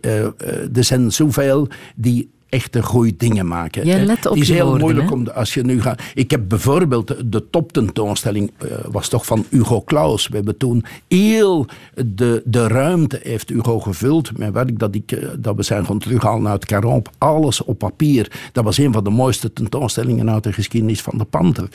er 0.74 0.84
zijn 0.84 1.12
zoveel 1.12 1.68
die 1.96 2.30
echte 2.52 2.84
goede 2.84 3.14
dingen 3.18 3.47
maken. 3.47 3.86
Jij 3.86 3.99
hè. 3.99 4.06
let 4.06 4.26
op 4.26 4.32
het 4.32 4.41
is 4.41 4.47
je 4.47 4.54
heel 4.54 4.64
woorden, 4.66 4.82
moeilijk 4.82 5.08
hè? 5.10 5.14
om 5.16 5.24
de- 5.24 5.34
als 5.34 5.54
je 5.54 5.64
nu 5.64 5.82
gaat. 5.82 6.02
Ik 6.14 6.32
heb 6.32 6.41
bijvoorbeeld 6.47 7.32
de 7.32 7.49
toptentoonstelling 7.49 8.52
eh, 8.58 8.68
was 8.91 9.08
toch 9.10 9.26
van 9.26 9.45
Hugo 9.49 9.82
Claus. 9.82 10.28
We 10.28 10.36
hebben 10.36 10.58
toen 10.58 10.84
heel 11.08 11.66
de, 12.06 12.41
de 12.45 12.68
ruimte 12.68 13.20
heeft 13.24 13.49
Hugo 13.49 13.80
gevuld 13.80 14.38
met 14.38 14.54
werk 14.54 14.80
dat, 14.80 14.95
ik, 14.95 15.12
eh, 15.12 15.28
dat 15.39 15.56
we 15.56 15.64
zijn 15.64 15.86
gaan 15.86 15.99
terughalen 15.99 16.52
uit 16.52 16.66
Caron. 16.66 17.02
Alles 17.18 17.64
op 17.64 17.78
papier. 17.78 18.32
Dat 18.52 18.64
was 18.64 18.78
een 18.78 18.93
van 18.93 19.04
de 19.04 19.10
mooiste 19.10 19.54
tentoonstellingen 19.54 20.30
uit 20.30 20.43
de 20.43 20.54
geschiedenis 20.54 21.02
van 21.02 21.18
de 21.18 21.24
Panter. 21.26 21.70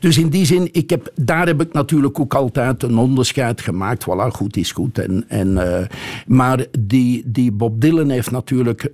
Dus 0.00 0.18
in 0.18 0.28
die 0.28 0.44
zin, 0.46 0.68
ik 0.72 0.90
heb, 0.90 1.12
daar 1.14 1.46
heb 1.46 1.60
ik 1.60 1.72
natuurlijk 1.72 2.20
ook 2.20 2.34
altijd 2.34 2.82
een 2.82 2.98
onderscheid 2.98 3.60
gemaakt. 3.60 4.04
Voilà, 4.04 4.28
goed 4.32 4.56
is 4.56 4.72
goed. 4.72 4.98
En, 4.98 5.24
en, 5.28 5.78
eh, 5.78 5.86
maar 6.26 6.66
die, 6.78 7.22
die 7.26 7.52
Bob 7.52 7.80
Dylan 7.80 8.08
heeft 8.08 8.30
natuurlijk 8.30 8.92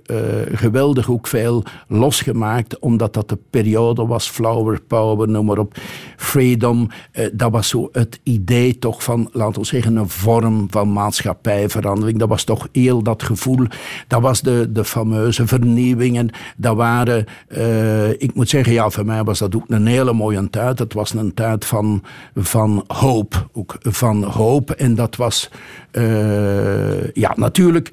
geweldig 0.53 1.09
ook 1.09 1.18
veel 1.27 1.63
losgemaakt, 1.87 2.79
omdat 2.79 3.13
dat 3.13 3.29
de 3.29 3.37
periode 3.49 4.05
was, 4.05 4.29
flower 4.29 4.81
power, 4.87 5.29
noem 5.29 5.45
maar 5.45 5.57
op, 5.57 5.77
freedom. 6.17 6.87
eh, 7.11 7.25
dat 7.33 7.51
was 7.51 7.67
zo 7.67 7.89
het 7.91 8.19
idee 8.23 8.79
toch 8.79 9.03
van, 9.03 9.29
laten 9.31 9.61
we 9.61 9.67
zeggen, 9.67 9.95
een 9.95 10.09
vorm 10.09 10.67
van 10.69 10.93
maatschappijverandering. 10.93 12.19
Dat 12.19 12.29
was 12.29 12.43
toch 12.43 12.67
heel 12.71 13.03
dat 13.03 13.23
gevoel. 13.23 13.65
Dat 14.07 14.21
was 14.21 14.41
de, 14.41 14.71
de 14.71 14.85
fameuze 14.85 15.47
vernieuwingen. 15.47 16.29
Dat 16.57 16.75
waren, 16.75 17.25
eh, 17.47 18.09
ik 18.09 18.33
moet 18.33 18.49
zeggen, 18.49 18.73
ja, 18.73 18.89
voor 18.89 19.05
mij 19.05 19.23
was 19.23 19.39
dat 19.39 19.55
ook 19.55 19.63
een 19.67 19.85
hele 19.85 20.13
mooie 20.13 20.49
tijd. 20.49 20.79
Het 20.79 20.93
was 20.93 21.13
een 21.13 21.33
tijd 21.33 21.65
van, 21.65 22.03
van 22.35 22.83
hoop. 22.87 23.47
Ook 23.53 23.75
van 23.79 24.23
hoop. 24.23 24.71
En 24.71 24.95
dat 24.95 25.15
was, 25.15 25.49
eh, 25.91 27.11
ja, 27.13 27.33
natuurlijk, 27.35 27.89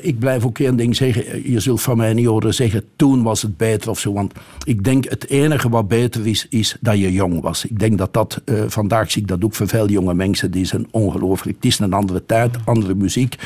ik 0.00 0.18
blijf 0.18 0.44
ook 0.44 0.58
één 0.58 0.76
ding 0.76 0.96
zeggen. 0.96 1.50
Je 1.50 1.60
zult 1.60 1.82
van 1.82 1.96
mij 1.96 2.12
niet 2.14 2.26
horen 2.26 2.54
zeggen, 2.58 2.84
toen 2.96 3.22
was 3.22 3.42
het 3.42 3.56
beter 3.56 3.90
of 3.90 3.98
zo. 3.98 4.12
Want 4.12 4.32
ik 4.64 4.84
denk, 4.84 5.04
het 5.08 5.28
enige 5.28 5.68
wat 5.68 5.88
beter 5.88 6.26
is, 6.26 6.46
is 6.48 6.76
dat 6.80 6.98
je 6.98 7.12
jong 7.12 7.40
was. 7.40 7.64
Ik 7.64 7.78
denk 7.78 7.98
dat 7.98 8.12
dat, 8.12 8.40
eh, 8.44 8.62
vandaag 8.66 9.10
zie 9.10 9.22
ik 9.22 9.28
dat 9.28 9.44
ook 9.44 9.54
voor 9.54 9.68
veel 9.68 9.88
jonge 9.88 10.14
mensen, 10.14 10.50
die 10.50 10.64
zijn 10.64 10.86
ongelooflijk. 10.90 11.56
Het 11.56 11.64
is 11.64 11.78
een 11.78 11.92
andere 11.92 12.26
tijd, 12.26 12.56
andere 12.64 12.94
muziek. 12.94 13.36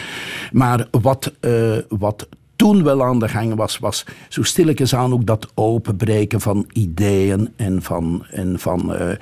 Maar 0.52 0.88
wat, 0.90 1.32
eh, 1.40 1.78
wat 1.88 2.28
toen 2.56 2.82
wel 2.82 3.04
aan 3.04 3.18
de 3.18 3.28
gang 3.28 3.54
was, 3.54 3.78
was 3.78 4.04
zo 4.28 4.42
stilletjes 4.42 4.94
aan 4.94 5.12
ook 5.12 5.26
dat 5.26 5.50
openbreken 5.54 6.40
van 6.40 6.66
ideeën 6.72 7.52
en 7.56 7.82
van, 7.82 8.26
en 8.30 8.58
van 8.58 8.94
eh, 8.94 9.16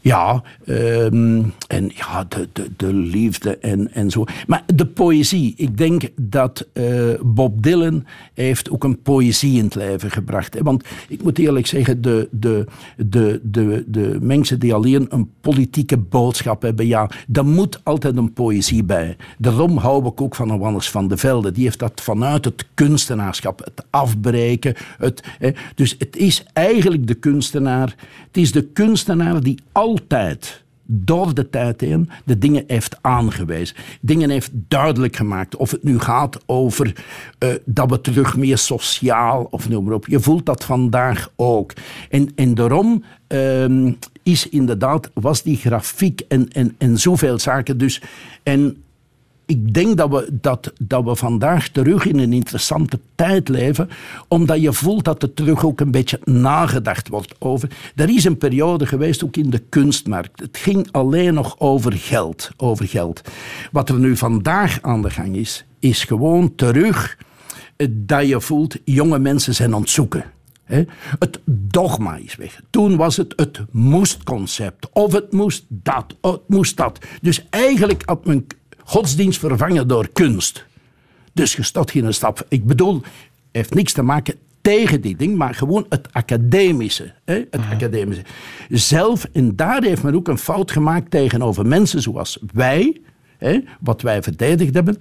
ja, 0.00 0.42
ehm, 0.64 1.42
en 1.66 1.90
ja, 1.94 2.24
de, 2.28 2.48
de, 2.52 2.70
de 2.76 2.94
liefde 2.94 3.58
en, 3.58 3.92
en 3.92 4.10
zo. 4.10 4.24
Maar 4.46 4.62
de 4.74 4.86
poëzie, 4.86 5.54
ik 5.56 5.78
denk 5.78 6.02
dat 6.20 6.66
eh, 6.72 6.84
Bob 7.22 7.62
Dylan 7.62 8.04
heeft 8.34 8.70
ook 8.70 8.84
een 8.84 9.02
poëzie 9.02 9.56
in 9.58 9.64
het 9.64 9.74
leven 9.74 10.10
gebracht. 10.10 10.58
Want 10.60 10.84
ik 11.08 11.22
moet 11.22 11.38
eerlijk 11.38 11.66
zeggen, 11.66 12.02
de, 12.02 12.28
de, 12.30 12.66
de, 12.96 13.40
de, 13.42 13.84
de 13.86 14.18
mensen 14.20 14.58
die 14.58 14.74
alleen 14.74 15.06
een 15.08 15.30
politieke 15.40 15.96
boodschap 15.96 16.62
hebben, 16.62 16.86
ja, 16.86 17.10
daar 17.26 17.46
moet 17.46 17.80
altijd 17.84 18.16
een 18.16 18.32
poëzie 18.32 18.84
bij. 18.84 19.16
Daarom 19.38 19.76
hou 19.76 20.06
ik 20.06 20.20
ook 20.20 20.34
van 20.34 20.48
Johannes 20.48 20.90
van 20.90 21.08
de 21.08 21.16
Velde. 21.16 21.52
Die 21.52 21.64
heeft 21.64 21.78
dat 21.78 22.00
vanuit 22.00 22.44
het 22.44 22.66
kunstenaarschap, 22.74 23.58
het 23.64 23.84
afbreken. 23.90 24.74
Het, 24.98 25.22
hè. 25.38 25.50
Dus 25.74 25.94
het 25.98 26.16
is 26.16 26.44
eigenlijk 26.52 27.06
de 27.06 27.14
kunstenaar, 27.14 27.94
het 28.26 28.36
is 28.36 28.52
de 28.52 28.62
kunstenaar 28.62 29.40
die 29.40 29.58
altijd 29.90 30.62
door 30.92 31.34
de 31.34 31.50
tijd 31.50 31.80
heen 31.80 32.10
de 32.24 32.38
dingen 32.38 32.64
heeft 32.66 32.96
aangewezen. 33.00 33.76
Dingen 34.00 34.30
heeft 34.30 34.50
duidelijk 34.52 35.16
gemaakt. 35.16 35.56
Of 35.56 35.70
het 35.70 35.82
nu 35.82 35.98
gaat 35.98 36.38
over 36.46 37.04
eh, 37.38 37.48
dat 37.64 37.90
we 37.90 38.00
terug 38.00 38.36
meer 38.36 38.58
sociaal 38.58 39.46
of 39.50 39.68
noem 39.68 39.84
maar 39.84 39.94
op. 39.94 40.06
Je 40.06 40.20
voelt 40.20 40.46
dat 40.46 40.64
vandaag 40.64 41.32
ook. 41.36 41.72
En, 42.08 42.32
en 42.34 42.54
daarom 42.54 43.04
ehm, 43.26 43.92
is 44.22 44.48
inderdaad, 44.48 45.10
was 45.14 45.42
die 45.42 45.56
grafiek 45.56 46.20
en, 46.28 46.48
en, 46.48 46.74
en 46.78 46.98
zoveel 46.98 47.38
zaken 47.38 47.78
dus. 47.78 48.02
En 48.42 48.82
ik 49.50 49.74
denk 49.74 49.96
dat 49.96 50.10
we, 50.10 50.28
dat, 50.40 50.72
dat 50.78 51.04
we 51.04 51.16
vandaag 51.16 51.68
terug 51.68 52.06
in 52.06 52.18
een 52.18 52.32
interessante 52.32 53.00
tijd 53.14 53.48
leven, 53.48 53.88
omdat 54.28 54.60
je 54.60 54.72
voelt 54.72 55.04
dat 55.04 55.22
er 55.22 55.34
terug 55.34 55.64
ook 55.64 55.80
een 55.80 55.90
beetje 55.90 56.20
nagedacht 56.24 57.08
wordt 57.08 57.34
over. 57.38 57.68
Er 57.94 58.08
is 58.08 58.24
een 58.24 58.38
periode 58.38 58.86
geweest, 58.86 59.24
ook 59.24 59.36
in 59.36 59.50
de 59.50 59.62
kunstmarkt. 59.68 60.40
Het 60.40 60.56
ging 60.56 60.88
alleen 60.90 61.34
nog 61.34 61.54
over 61.58 61.92
geld. 61.92 62.50
Over 62.56 62.88
geld. 62.88 63.20
Wat 63.72 63.88
er 63.88 63.98
nu 63.98 64.16
vandaag 64.16 64.78
aan 64.82 65.02
de 65.02 65.10
gang 65.10 65.36
is, 65.36 65.64
is 65.78 66.04
gewoon 66.04 66.54
terug 66.54 67.18
eh, 67.76 67.86
dat 67.90 68.28
je 68.28 68.40
voelt, 68.40 68.76
jonge 68.84 69.18
mensen 69.18 69.54
zijn 69.54 69.74
aan 69.74 69.80
het? 69.80 70.24
Het 71.18 71.40
dogma 71.44 72.16
is 72.16 72.36
weg. 72.36 72.60
Toen 72.70 72.96
was 72.96 73.16
het 73.16 73.32
het 73.36 73.60
moest-concept. 73.70 74.88
Of 74.92 75.12
het 75.12 75.32
moest 75.32 75.64
dat, 75.68 76.16
of 76.20 76.32
het 76.32 76.48
moest 76.48 76.76
dat. 76.76 76.98
Dus 77.20 77.46
eigenlijk 77.50 78.02
had 78.04 78.24
men 78.24 78.46
godsdienst 78.90 79.38
vervangen 79.38 79.88
door 79.88 80.08
kunst. 80.12 80.64
Dus 81.32 81.54
je 81.54 81.62
staat 81.62 81.90
geen 81.90 82.14
stap. 82.14 82.46
Ik 82.48 82.64
bedoel, 82.66 83.02
heeft 83.50 83.74
niks 83.74 83.92
te 83.92 84.02
maken 84.02 84.34
tegen 84.60 85.00
die 85.00 85.16
ding, 85.16 85.36
maar 85.36 85.54
gewoon 85.54 85.86
het 85.88 86.08
academische. 86.12 87.12
Hè? 87.24 87.34
Het 87.34 87.60
academische. 87.70 88.24
Zelf, 88.68 89.26
en 89.32 89.56
daar 89.56 89.82
heeft 89.82 90.02
men 90.02 90.14
ook 90.14 90.28
een 90.28 90.38
fout 90.38 90.70
gemaakt 90.70 91.10
tegenover 91.10 91.66
mensen 91.66 92.02
zoals 92.02 92.38
wij, 92.52 93.00
hè? 93.38 93.58
wat 93.80 94.02
wij 94.02 94.22
verdedigd 94.22 94.74
hebben. 94.74 94.96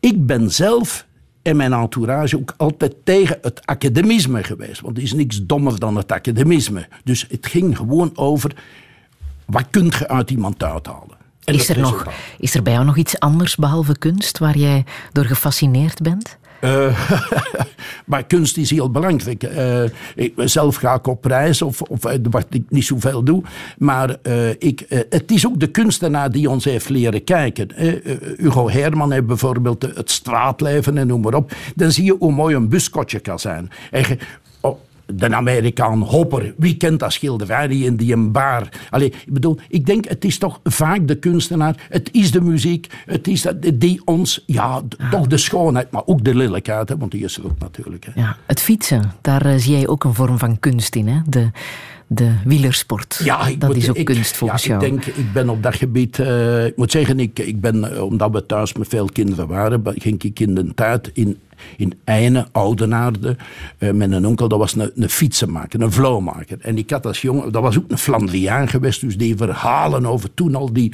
Ik 0.00 0.26
ben 0.26 0.50
zelf 0.50 1.06
en 1.42 1.56
mijn 1.56 1.72
entourage 1.72 2.36
ook 2.36 2.54
altijd 2.56 2.94
tegen 3.04 3.38
het 3.42 3.66
academisme 3.66 4.44
geweest. 4.44 4.80
Want 4.80 4.96
er 4.96 5.02
is 5.02 5.12
niks 5.12 5.46
dommer 5.46 5.78
dan 5.78 5.96
het 5.96 6.12
academisme. 6.12 6.88
Dus 7.04 7.26
het 7.30 7.46
ging 7.46 7.76
gewoon 7.76 8.10
over, 8.14 8.54
wat 9.44 9.66
kun 9.70 9.84
je 9.84 10.08
uit 10.08 10.30
iemand 10.30 10.62
uithalen? 10.62 11.19
En 11.44 11.54
Is 11.54 11.68
er, 11.68 11.78
nog, 11.78 12.06
is 12.38 12.54
er 12.54 12.62
bij 12.62 12.72
jou 12.72 12.84
nog 12.84 12.96
iets 12.96 13.18
anders 13.18 13.56
behalve 13.56 13.98
kunst 13.98 14.38
waar 14.38 14.58
jij 14.58 14.84
door 15.12 15.24
gefascineerd 15.24 16.02
bent? 16.02 16.38
Eh, 16.60 17.10
maar 18.10 18.24
kunst 18.24 18.56
is 18.56 18.70
heel 18.70 18.90
belangrijk. 18.90 19.42
Eh, 19.42 19.82
ik, 20.14 20.32
zelf 20.36 20.76
ga 20.76 20.94
ik 20.94 21.06
op 21.06 21.24
reis, 21.24 21.62
of, 21.62 21.82
of 21.82 22.04
eh, 22.04 22.18
wat 22.30 22.46
ik 22.50 22.62
niet 22.68 22.84
zoveel 22.84 23.22
doe. 23.22 23.42
Maar 23.78 24.16
ik, 24.58 25.06
het 25.10 25.30
is 25.30 25.46
ook 25.46 25.60
de 25.60 25.66
kunstenaar 25.66 26.30
die 26.30 26.50
ons 26.50 26.64
heeft 26.64 26.88
leren 26.88 27.24
kijken. 27.24 27.68
Hugo 28.36 28.70
Herman 28.70 29.12
heeft 29.12 29.26
bijvoorbeeld 29.26 29.82
het 29.82 30.10
straatleven 30.10 30.98
en 30.98 31.06
noem 31.06 31.20
maar 31.20 31.34
op. 31.34 31.52
Dan 31.74 31.92
zie 31.92 32.04
je 32.04 32.16
hoe 32.18 32.32
mooi 32.32 32.54
een 32.54 32.68
buskotje 32.68 33.18
kan 33.18 33.38
zijn. 33.38 33.70
En 33.90 34.18
oh, 34.60 34.78
de 35.14 35.34
Amerikaan 35.34 36.00
Hopper, 36.02 36.54
wie 36.56 36.76
kent 36.76 37.00
dat 37.00 37.12
schilderij 37.12 37.68
die 37.68 37.84
in 37.84 37.96
die 37.96 38.12
een 38.12 38.32
bar? 38.32 38.68
Allee, 38.90 39.08
ik 39.08 39.32
bedoel, 39.32 39.58
ik 39.68 39.86
denk 39.86 40.08
het 40.08 40.24
is 40.24 40.38
toch 40.38 40.60
vaak 40.64 41.08
de 41.08 41.14
kunstenaar, 41.14 41.86
het 41.88 42.08
is 42.12 42.30
de 42.30 42.40
muziek, 42.40 42.86
het 43.06 43.28
is 43.28 43.42
dat, 43.42 43.56
die 43.74 44.00
ons, 44.04 44.42
ja, 44.46 44.82
toch 45.10 45.26
de 45.26 45.36
schoonheid, 45.36 45.90
maar 45.90 46.02
ook 46.06 46.24
de 46.24 46.34
lelijkheid, 46.34 46.88
hè, 46.88 46.96
want 46.96 47.10
die 47.10 47.24
is 47.24 47.36
er 47.36 47.44
ook 47.44 47.58
natuurlijk. 47.58 48.06
Hè. 48.12 48.20
Ja, 48.20 48.36
het 48.46 48.60
fietsen, 48.60 49.12
daar 49.20 49.46
eh, 49.46 49.54
zie 49.56 49.72
jij 49.72 49.88
ook 49.88 50.04
een 50.04 50.14
vorm 50.14 50.38
van 50.38 50.58
kunst 50.60 50.94
in, 50.94 51.08
hè? 51.08 51.20
De, 51.26 51.50
de 52.06 52.32
wielersport. 52.44 53.20
Ja, 53.24 53.46
ik 53.46 53.60
dat 53.60 53.68
moet- 53.68 53.78
is 53.78 53.90
ook 53.90 53.96
ik, 53.96 54.04
kunst 54.04 54.36
volgens 54.36 54.64
ja, 54.64 54.68
jou. 54.78 54.84
Ik 54.84 54.90
denk, 54.90 55.16
ik 55.16 55.32
ben 55.32 55.48
op 55.48 55.62
dat 55.62 55.74
gebied, 55.74 56.18
eh, 56.18 56.66
ik 56.66 56.76
moet 56.76 56.90
zeggen, 56.90 57.20
ik, 57.20 57.38
ik 57.38 57.60
ben, 57.60 57.92
eh, 57.94 58.02
omdat 58.02 58.30
we 58.30 58.46
thuis 58.46 58.72
met 58.74 58.88
veel 58.88 59.08
kinderen 59.12 59.46
waren, 59.48 59.82
ging 59.84 60.22
ik 60.22 60.40
in 60.40 60.54
de 60.54 60.74
tijd 60.74 61.10
in, 61.12 61.38
in 61.76 61.92
Eine, 62.04 62.46
Oudenaarde, 62.52 63.36
eh, 63.78 63.90
met 63.90 64.12
een 64.12 64.26
onkel, 64.26 64.48
dat 64.48 64.58
was 64.58 64.76
een, 64.76 65.08
fietsenmaker, 65.08 65.80
een 65.80 65.92
vloomaker. 65.92 66.58
En 66.60 66.78
ik 66.78 66.90
had 66.90 67.06
als 67.06 67.20
jongen, 67.20 67.52
dat 67.52 67.62
was 67.62 67.78
ook 67.78 67.90
een 67.90 67.98
Flandriaan 67.98 68.68
geweest, 68.68 69.00
dus 69.00 69.16
die 69.16 69.36
verhalen 69.36 70.06
over 70.06 70.34
toen 70.34 70.54
al 70.54 70.72
die, 70.72 70.92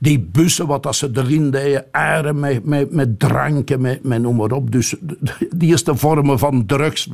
die 0.00 0.20
bussen, 0.20 0.66
wat 0.66 0.82
dat 0.82 0.96
ze 0.96 1.10
erin 1.12 1.50
deden, 1.50 1.92
eieren 1.92 2.40
met, 2.40 2.64
met, 2.64 2.92
met 2.92 3.18
dranken, 3.18 3.80
met, 3.80 4.04
met 4.04 4.22
noem 4.22 4.36
maar 4.36 4.50
op. 4.50 4.70
Dus 4.70 4.94
die 5.56 5.68
eerste 5.68 5.96
vormen 5.96 6.38
van 6.38 6.66
drugs. 6.66 7.08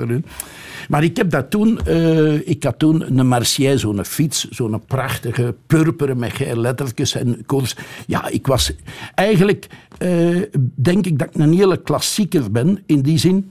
Maar 0.90 1.04
ik 1.04 1.16
heb 1.16 1.30
dat 1.30 1.50
toen, 1.50 1.80
eh, 1.80 2.48
ik 2.48 2.62
had 2.62 2.78
toen 2.78 3.18
een 3.18 3.26
Marseille, 3.26 3.78
zo'n 3.78 4.04
fiets, 4.04 4.48
zo'n 4.48 4.82
prachtige 4.86 5.54
purperen 5.66 6.18
met 6.18 6.32
gele 6.32 6.60
lettertjes 6.60 7.14
en 7.14 7.46
koers. 7.46 7.76
Ja, 8.06 8.28
ik 8.28 8.46
was 8.46 8.72
eigenlijk, 9.14 9.66
eh, 9.98 10.42
denk 10.74 11.06
ik 11.06 11.18
dat 11.18 11.28
ik 11.28 11.34
een 11.34 11.52
hele 11.52 11.82
klassieker 11.82 12.50
ben 12.50 12.82
in 12.86 13.02
die 13.02 13.18
zin. 13.18 13.50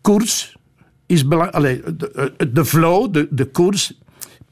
Koers 0.00 0.56
is 1.06 1.26
belangrijk. 1.26 1.98
De, 1.98 2.48
de 2.52 2.64
flow, 2.64 3.12
de, 3.12 3.28
de 3.30 3.44
koers. 3.44 3.98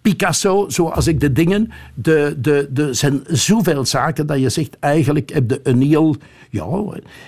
Picasso, 0.00 0.68
zoals 0.68 1.06
ik 1.06 1.20
de 1.20 1.32
dingen. 1.32 1.70
De, 1.94 2.36
de, 2.38 2.68
de, 2.70 2.94
zijn 2.94 3.20
zoveel 3.26 3.84
zaken 3.84 4.26
dat 4.26 4.40
je 4.40 4.48
zegt, 4.48 4.78
eigenlijk 4.78 5.32
heb 5.32 5.50
je 5.50 5.60
een 5.62 5.82
heel. 5.82 6.16
Ja, 6.50 6.84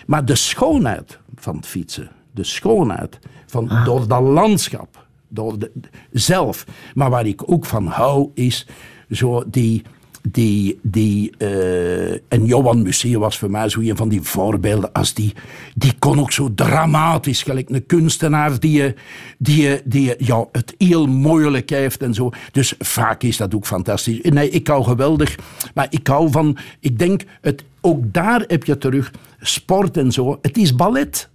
maar 0.07 0.24
de 0.24 0.34
schoonheid 0.34 1.18
van 1.34 1.57
het 1.57 1.66
fietsen. 1.66 2.16
De 2.30 2.44
schoonheid 2.44 3.18
van, 3.46 3.70
door 3.84 4.08
dat 4.08 4.22
landschap. 4.22 5.06
Door 5.28 5.58
de, 5.58 5.70
zelf. 6.12 6.66
Maar 6.94 7.10
waar 7.10 7.26
ik 7.26 7.50
ook 7.50 7.66
van 7.66 7.86
hou, 7.86 8.30
is 8.34 8.66
zo 9.10 9.44
die, 9.46 9.82
die, 10.30 10.78
die, 10.82 11.32
eh, 11.38 12.12
en 12.12 12.44
Johan 12.44 12.82
Museeuw 12.82 13.18
was 13.18 13.38
voor 13.38 13.50
mij 13.50 13.68
zo 13.68 13.80
een 13.80 13.96
van 13.96 14.08
die 14.08 14.22
voorbeelden. 14.22 14.92
Als 14.92 15.14
die, 15.14 15.32
die 15.74 15.92
kon 15.98 16.20
ook 16.20 16.32
zo 16.32 16.54
dramatisch, 16.54 17.42
gelijk 17.42 17.70
een 17.70 17.86
kunstenaar 17.86 18.60
die, 18.60 18.94
die, 19.38 19.80
die 19.84 20.14
ja, 20.18 20.46
het 20.52 20.74
heel 20.78 21.06
moeilijk 21.06 21.70
heeft 21.70 22.02
en 22.02 22.14
zo. 22.14 22.30
Dus 22.52 22.74
vaak 22.78 23.22
is 23.22 23.36
dat 23.36 23.54
ook 23.54 23.66
fantastisch. 23.66 24.20
Nee, 24.22 24.50
ik 24.50 24.66
hou 24.66 24.84
geweldig, 24.84 25.38
maar 25.74 25.86
ik 25.90 26.06
hou 26.06 26.30
van, 26.30 26.56
ik 26.80 26.98
denk, 26.98 27.22
het, 27.40 27.64
ook 27.80 28.12
daar 28.12 28.44
heb 28.46 28.64
je 28.64 28.78
terug 28.78 29.12
sport 29.40 29.96
en 29.96 30.12
zo. 30.12 30.38
Het 30.42 30.56
is 30.56 30.74
ballet. 30.74 31.28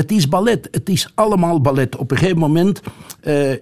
Het 0.00 0.12
is 0.12 0.28
ballet. 0.28 0.68
Het 0.70 0.88
is 0.88 1.12
allemaal 1.14 1.60
ballet. 1.60 1.96
Op 1.96 2.10
een 2.10 2.16
gegeven 2.16 2.38
moment 2.38 2.80
uh, 3.22 3.52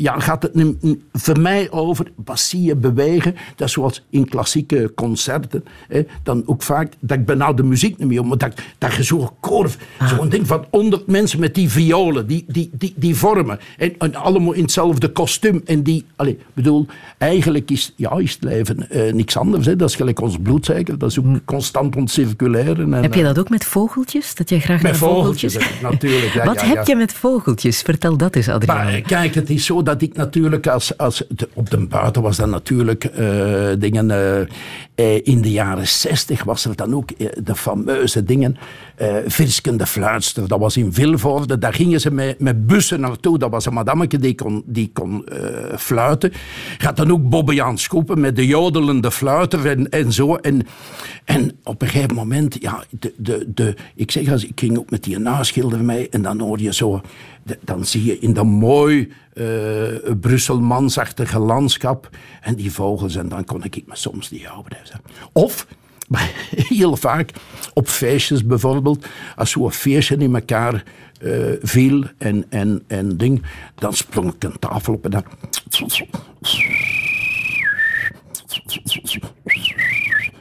ja, 0.00 0.20
gaat 0.20 0.42
het 0.42 0.76
voor 1.12 1.40
mij 1.40 1.70
over 1.70 2.06
je 2.50 2.76
bewegen. 2.76 3.34
Dat 3.56 3.68
is 3.68 3.74
zoals 3.74 4.04
in 4.10 4.28
klassieke 4.28 4.92
concerten. 4.94 5.64
Hè, 5.88 6.02
dan 6.22 6.42
ook 6.46 6.62
vaak, 6.62 6.92
dat 7.00 7.18
ik 7.18 7.26
ben 7.26 7.38
nou 7.38 7.56
de 7.56 7.62
muziek 7.62 7.98
niet 7.98 8.08
meer 8.08 8.26
maar 8.26 8.38
dat, 8.38 8.60
dat 8.78 8.94
je 8.94 9.02
zo'n 9.02 9.28
korf, 9.40 9.76
ah. 9.98 10.08
zo'n 10.08 10.28
ding 10.28 10.46
van 10.46 10.66
honderd 10.70 11.06
mensen 11.06 11.40
met 11.40 11.54
die 11.54 11.70
violen, 11.70 12.26
die, 12.26 12.44
die, 12.48 12.70
die, 12.72 12.94
die 12.96 13.14
vormen. 13.14 13.58
En, 13.78 13.94
en 13.98 14.14
allemaal 14.14 14.52
in 14.52 14.62
hetzelfde 14.62 15.08
kostuum. 15.08 15.62
En 15.64 15.82
die, 15.82 16.04
allez, 16.16 16.34
bedoel, 16.52 16.86
eigenlijk 17.18 17.70
is, 17.70 17.92
ja, 17.96 18.18
is 18.18 18.32
het 18.32 18.42
leven 18.42 18.86
uh, 18.90 19.12
niks 19.12 19.36
anders. 19.36 19.66
Hè. 19.66 19.76
Dat 19.76 19.88
is 19.88 19.96
gelijk 19.96 20.20
ons 20.20 20.36
bloedcijfer, 20.42 20.98
dat 20.98 21.10
is 21.10 21.18
ook 21.18 21.24
hm. 21.24 21.38
constant 21.44 21.96
ontcirculeren. 21.96 22.94
En, 22.94 23.02
heb 23.02 23.14
je 23.14 23.22
dat 23.22 23.38
ook 23.38 23.48
met 23.48 23.64
vogeltjes? 23.64 24.34
Dat 24.34 24.48
je 24.48 24.60
graag 24.60 24.82
met 24.82 24.96
vogeltjes? 24.96 25.52
vogeltjes 25.52 25.80
natuurlijk. 25.82 26.32
Ja, 26.32 26.44
wat 26.54 26.60
heb 26.60 26.86
je 26.86 26.96
met 26.96 27.12
vogeltjes? 27.12 27.82
Vertel 27.82 28.16
dat 28.16 28.36
eens, 28.36 28.48
Adriaan. 28.48 28.84
Maar, 28.84 29.00
kijk, 29.00 29.34
het 29.34 29.50
is 29.50 29.64
zo 29.64 29.82
dat 29.88 30.02
ik 30.02 30.16
natuurlijk 30.16 30.66
als, 30.66 30.98
als 30.98 31.24
op 31.54 31.70
de 31.70 31.86
buiten 31.86 32.22
was 32.22 32.36
dat 32.36 32.48
natuurlijk 32.48 33.04
uh, 33.18 33.68
dingen. 33.78 34.10
Uh, 34.10 35.20
in 35.22 35.42
de 35.42 35.50
jaren 35.50 35.88
zestig 35.88 36.44
was 36.44 36.64
er 36.64 36.76
dan 36.76 36.94
ook 36.94 37.10
de 37.44 37.54
fameuze 37.54 38.24
dingen. 38.24 38.56
Uh, 39.02 39.16
Virsken 39.26 39.76
de 39.76 39.86
Fluitster, 39.86 40.48
dat 40.48 40.58
was 40.58 40.76
in 40.76 40.92
Vilvoorde. 40.92 41.58
Daar 41.58 41.74
gingen 41.74 42.00
ze 42.00 42.10
met, 42.10 42.40
met 42.40 42.66
bussen 42.66 43.00
naartoe. 43.00 43.38
Dat 43.38 43.50
was 43.50 43.66
een 43.66 43.72
madameke 43.72 44.18
die 44.18 44.34
kon, 44.34 44.62
die 44.66 44.90
kon 44.92 45.24
fluiten. 45.76 46.32
Gaat 46.78 46.96
dan 46.96 47.10
ook 47.10 47.28
Bobbejaan 47.28 47.78
Schoepen 47.78 48.20
met 48.20 48.36
de 48.36 48.46
jodelende 48.46 49.10
fluiter 49.10 49.66
en, 49.66 49.88
en 49.88 50.12
zo. 50.12 50.34
En, 50.34 50.66
en 51.24 51.58
op 51.64 51.82
een 51.82 51.88
gegeven 51.88 52.14
moment, 52.14 52.56
ja, 52.60 52.84
de, 52.90 53.14
de, 53.16 53.44
de, 53.54 53.74
ik 53.94 54.10
zeg 54.10 54.32
als 54.32 54.44
ik 54.44 54.60
ging 54.60 54.78
ook 54.78 54.90
met 54.90 55.04
die 55.04 55.18
naschilder 55.18 55.84
mee 55.84 56.08
en 56.08 56.22
dan 56.22 56.40
hoor 56.40 56.60
je 56.60 56.74
zo 56.74 57.00
dan 57.60 57.84
zie 57.84 58.04
je 58.04 58.18
in 58.18 58.32
dat 58.32 58.44
mooi 58.44 59.08
uh, 59.40 60.14
Brusselmansachtige 60.20 61.38
landschap 61.38 62.08
en 62.40 62.54
die 62.54 62.72
vogels 62.72 63.16
en 63.16 63.28
dan 63.28 63.44
kon 63.44 63.64
ik 63.64 63.82
me 63.86 63.96
soms 63.96 64.30
niet 64.30 64.44
houden. 64.44 64.78
Of, 65.32 65.66
heel 66.74 66.96
vaak, 66.96 67.30
op 67.74 67.88
feestjes 67.88 68.44
bijvoorbeeld, 68.44 69.06
als 69.36 69.50
zo'n 69.50 69.72
feestje 69.72 70.16
in 70.16 70.34
elkaar 70.34 70.84
uh, 71.20 71.52
viel 71.62 72.04
en, 72.18 72.44
en, 72.48 72.82
en 72.86 73.16
ding, 73.16 73.42
dan 73.74 73.92
sprong 73.92 74.34
ik 74.34 74.44
een 74.44 74.58
tafel 74.58 74.94
op 74.94 75.04
en 75.04 75.10
dan... 75.10 75.24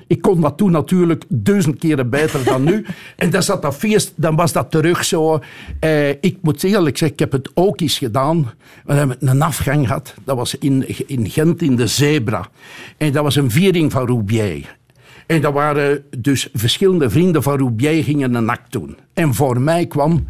Ik 0.07 0.21
kon 0.21 0.41
dat 0.41 0.57
toen 0.57 0.71
natuurlijk 0.71 1.23
duizend 1.27 1.77
keren 1.77 2.09
beter 2.09 2.43
dan 2.43 2.63
nu. 2.63 2.85
en 3.15 3.29
dan 3.29 3.43
zat 3.43 3.61
dat 3.61 3.75
feest, 3.75 4.13
dan 4.15 4.35
was 4.35 4.51
dat 4.51 4.71
terug 4.71 5.05
zo. 5.05 5.39
Eh, 5.79 6.09
ik 6.09 6.37
moet 6.41 6.63
eerlijk 6.63 6.97
zeggen, 6.97 7.17
ik 7.17 7.31
heb 7.31 7.31
het 7.31 7.51
ook 7.53 7.81
eens 7.81 7.97
gedaan. 7.97 8.51
We 8.85 8.93
hebben 8.93 9.17
een 9.19 9.41
afgang 9.41 9.87
gehad. 9.87 10.13
Dat 10.23 10.35
was 10.35 10.55
in, 10.57 11.07
in 11.07 11.29
Gent 11.29 11.61
in 11.61 11.75
de 11.75 11.87
Zebra. 11.87 12.47
En 12.97 13.11
dat 13.11 13.23
was 13.23 13.35
een 13.35 13.51
viering 13.51 13.91
van 13.91 14.07
Roubier. 14.07 14.77
En 15.25 15.41
dat 15.41 15.53
waren 15.53 16.03
dus 16.17 16.49
verschillende 16.53 17.09
vrienden 17.09 17.43
van 17.43 17.57
Roubier 17.57 18.03
gingen 18.03 18.33
een 18.33 18.49
act 18.49 18.71
doen. 18.71 18.97
En 19.13 19.33
voor 19.33 19.61
mij 19.61 19.85
kwam 19.85 20.25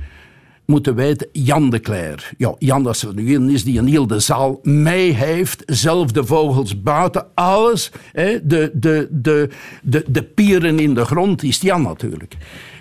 moeten 0.67 0.95
weten, 0.95 1.27
Jan 1.31 1.69
de 1.69 1.79
Cler. 1.79 2.31
Ja, 2.37 2.55
Jan, 2.59 2.83
dat 2.83 3.01
er 3.01 3.13
nu 3.13 3.33
in 3.33 3.49
is, 3.49 3.63
die 3.63 3.79
een 3.79 3.87
heel 3.87 4.07
de 4.07 4.19
zaal 4.19 4.59
mee 4.63 5.11
heeft. 5.11 5.63
Zelf 5.65 6.11
de 6.11 6.25
vogels 6.25 6.81
buiten, 6.81 7.25
alles. 7.33 7.91
Hè, 8.11 8.47
de, 8.47 8.71
de, 8.73 9.07
de, 9.11 9.49
de, 9.83 10.03
de 10.07 10.23
pieren 10.23 10.79
in 10.79 10.93
de 10.93 11.05
grond 11.05 11.43
is 11.43 11.61
Jan 11.61 11.81
natuurlijk. 11.81 12.37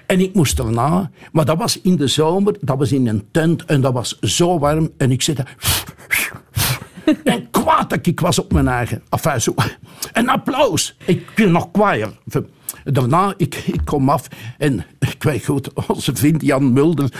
En 0.07 0.20
ik 0.20 0.34
moest 0.34 0.59
erna, 0.59 1.11
maar 1.32 1.45
dat 1.45 1.59
was 1.59 1.80
in 1.80 1.97
de 1.97 2.07
zomer, 2.07 2.57
dat 2.61 2.78
was 2.78 2.93
in 2.93 3.07
een 3.07 3.24
tent 3.30 3.64
en 3.64 3.80
dat 3.80 3.93
was 3.93 4.18
zo 4.20 4.59
warm. 4.59 4.91
En 4.97 5.11
ik 5.11 5.22
zit 5.22 5.43
en 7.24 7.51
kwaad 7.51 7.91
dat 7.91 8.07
ik 8.07 8.20
was 8.20 8.39
op 8.39 8.53
mijn 8.53 8.68
eigen. 8.68 9.03
Enfin, 9.09 9.41
zo. 9.41 9.55
Een 10.12 10.28
applaus. 10.28 10.97
Ik 11.05 11.30
wil 11.34 11.51
nog 11.51 11.70
kwaaier. 11.70 12.18
Daarna, 12.84 13.34
ik, 13.37 13.55
ik 13.55 13.80
kom 13.84 14.09
af 14.09 14.28
en 14.59 14.84
weet 15.26 15.44
goed, 15.44 15.68
onze 15.86 16.14
vriend 16.14 16.42
Jan 16.42 16.72
Mulder. 16.72 17.12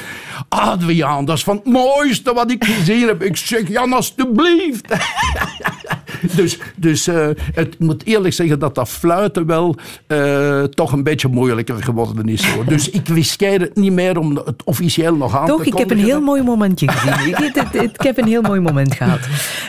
Adriaan, 0.48 1.24
dat 1.24 1.36
is 1.36 1.44
van 1.44 1.57
het 1.57 1.64
mooiste 1.64 2.32
wat 2.32 2.50
ik 2.50 2.64
gezien 2.64 3.07
heb. 3.07 3.22
Ik 3.22 3.36
zeg, 3.36 3.68
Jan, 3.68 3.92
alstublieft. 3.92 4.86
dus 6.37 6.59
dus 6.77 7.09
uh, 7.09 7.29
het 7.55 7.79
moet 7.79 8.05
eerlijk 8.07 8.35
zeggen 8.35 8.59
dat 8.59 8.75
dat 8.75 8.89
fluiten 8.89 9.47
wel 9.47 9.77
uh, 10.09 10.62
toch 10.62 10.93
een 10.93 11.03
beetje 11.03 11.29
moeilijker 11.29 11.83
geworden 11.83 12.29
is. 12.29 12.47
Hoor. 12.47 12.64
Dus 12.77 12.91
ik 12.91 13.09
riskeer 13.09 13.61
het 13.61 13.77
niet 13.77 13.93
meer 13.93 14.19
om 14.19 14.37
het 14.37 14.64
officieel 14.64 15.17
nog 15.17 15.37
aan 15.37 15.47
toch, 15.47 15.62
te 15.62 15.71
Toch, 15.71 15.73
ik 15.73 15.79
heb 15.79 15.91
een 15.99 16.05
heel 16.05 16.21
mooi 16.21 16.43
momentje 16.43 16.89
gezien. 16.91 17.29
ik, 17.29 17.39
ik, 17.39 17.83
ik, 17.83 18.01
heb 18.01 18.19
een 18.19 18.27
heel 18.27 18.43
mooi 18.43 18.61
moment 18.61 18.95
gehad. 18.95 19.21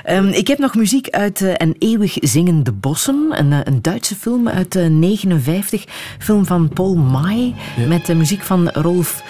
Um, 0.10 0.28
ik 0.28 0.48
heb 0.48 0.58
nog 0.58 0.76
muziek 0.76 1.10
uit 1.10 1.42
uh, 1.42 1.54
Een 1.58 1.76
eeuwig 1.80 2.18
zingende 2.20 2.72
bossen. 2.72 3.28
Een, 3.30 3.52
een 3.52 3.82
Duitse 3.82 4.16
film 4.16 4.48
uit 4.48 4.72
1959. 4.72 5.86
Film 6.20 6.46
van 6.46 6.70
Paul 6.70 6.96
May. 6.96 7.56
Ja. 7.78 7.88
Met 7.88 8.06
de 8.06 8.16
muziek 8.16 8.42
van 8.42 8.70
Rolf 8.70 9.24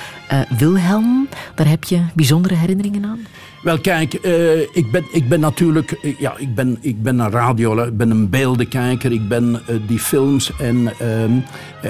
Wilhelm. 0.57 1.27
Daar 1.55 1.67
heb 1.67 1.83
je 1.83 2.01
bijzondere 2.15 2.55
herinneringen 2.55 3.05
aan? 3.05 3.19
Wel, 3.63 3.79
kijk, 3.79 4.25
uh, 4.25 4.59
ik, 4.59 4.91
ben, 4.91 5.03
ik 5.11 5.29
ben 5.29 5.39
natuurlijk... 5.39 5.97
Uh, 6.01 6.19
ja, 6.19 6.33
ik 6.37 6.55
ben, 6.55 6.77
ik 6.81 7.03
ben 7.03 7.19
een 7.19 7.29
radio, 7.29 7.83
ik 7.83 7.97
ben 7.97 8.11
een 8.11 8.29
beeldenkijker, 8.29 9.11
ik 9.11 9.27
ben 9.27 9.61
uh, 9.69 9.75
die 9.87 9.99
films. 9.99 10.51
En 10.59 10.93
ehm, 10.99 11.31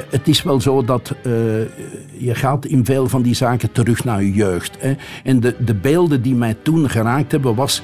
het 0.09 0.27
is 0.27 0.43
wel 0.43 0.61
zo 0.61 0.83
dat 0.83 1.13
je 2.17 2.35
gaat 2.35 2.65
in 2.65 2.85
veel 2.85 3.07
van 3.07 3.21
die 3.21 3.33
zaken 3.33 3.71
terug 3.71 4.03
naar 4.03 4.23
je 4.23 4.33
jeugd. 4.33 4.75
Hè. 4.79 4.93
En 5.23 5.39
de, 5.39 5.55
de 5.59 5.75
beelden 5.75 6.21
die 6.21 6.35
mij 6.35 6.55
toen 6.61 6.89
geraakt 6.89 7.31
hebben, 7.31 7.55
was 7.55 7.81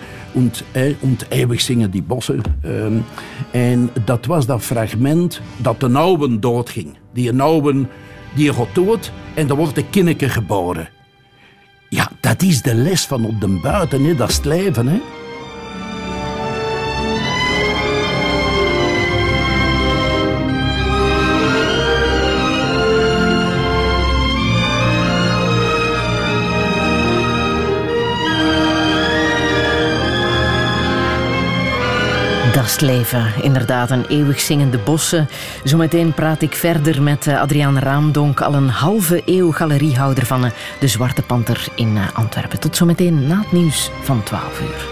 eh, 0.71 0.93
ont 0.99 1.25
eeuwig 1.29 1.61
zingen 1.61 1.91
die 1.91 2.03
bossen. 2.03 2.41
Ehm, 2.61 2.97
en 3.51 3.89
dat 4.05 4.25
was 4.25 4.45
dat 4.45 4.61
fragment 4.61 5.41
dat 5.57 5.79
de 5.79 5.87
nouwen 5.87 6.39
doodging. 6.39 6.97
Die 7.13 7.31
nouwen, 7.31 7.89
die 8.35 8.53
gaat 8.53 8.75
dood 8.75 9.11
en 9.33 9.47
dan 9.47 9.57
wordt 9.57 9.75
de 9.75 9.89
kinneke 9.89 10.29
geboren. 10.29 10.89
Ja, 11.93 12.11
dat 12.19 12.41
is 12.41 12.61
de 12.61 12.75
les 12.75 13.05
van 13.05 13.25
op 13.25 13.41
de 13.41 13.47
buiten, 13.47 14.03
hè? 14.03 14.15
dat 14.15 14.29
is 14.29 14.35
het 14.35 14.45
leven. 14.45 14.87
Hè? 14.87 15.01
Leven. 32.63 33.33
Inderdaad, 33.41 33.91
een 33.91 34.05
eeuwig 34.05 34.39
zingende 34.39 34.77
bossen. 34.77 35.29
Zometeen 35.63 36.13
praat 36.13 36.41
ik 36.41 36.55
verder 36.55 37.01
met 37.01 37.27
eh, 37.27 37.41
Adriaan 37.41 37.79
Raamdonk, 37.79 38.41
al 38.41 38.53
een 38.53 38.69
halve 38.69 39.21
eeuw 39.25 39.51
galeriehouder 39.51 40.25
van 40.25 40.45
eh, 40.45 40.51
de 40.79 40.87
Zwarte 40.87 41.21
Panter 41.21 41.65
in 41.75 41.97
eh, 41.97 42.03
Antwerpen. 42.13 42.59
Tot 42.59 42.75
zometeen 42.75 43.27
na 43.27 43.39
het 43.39 43.51
nieuws 43.51 43.89
van 44.01 44.23
12 44.23 44.61
uur. 44.61 44.85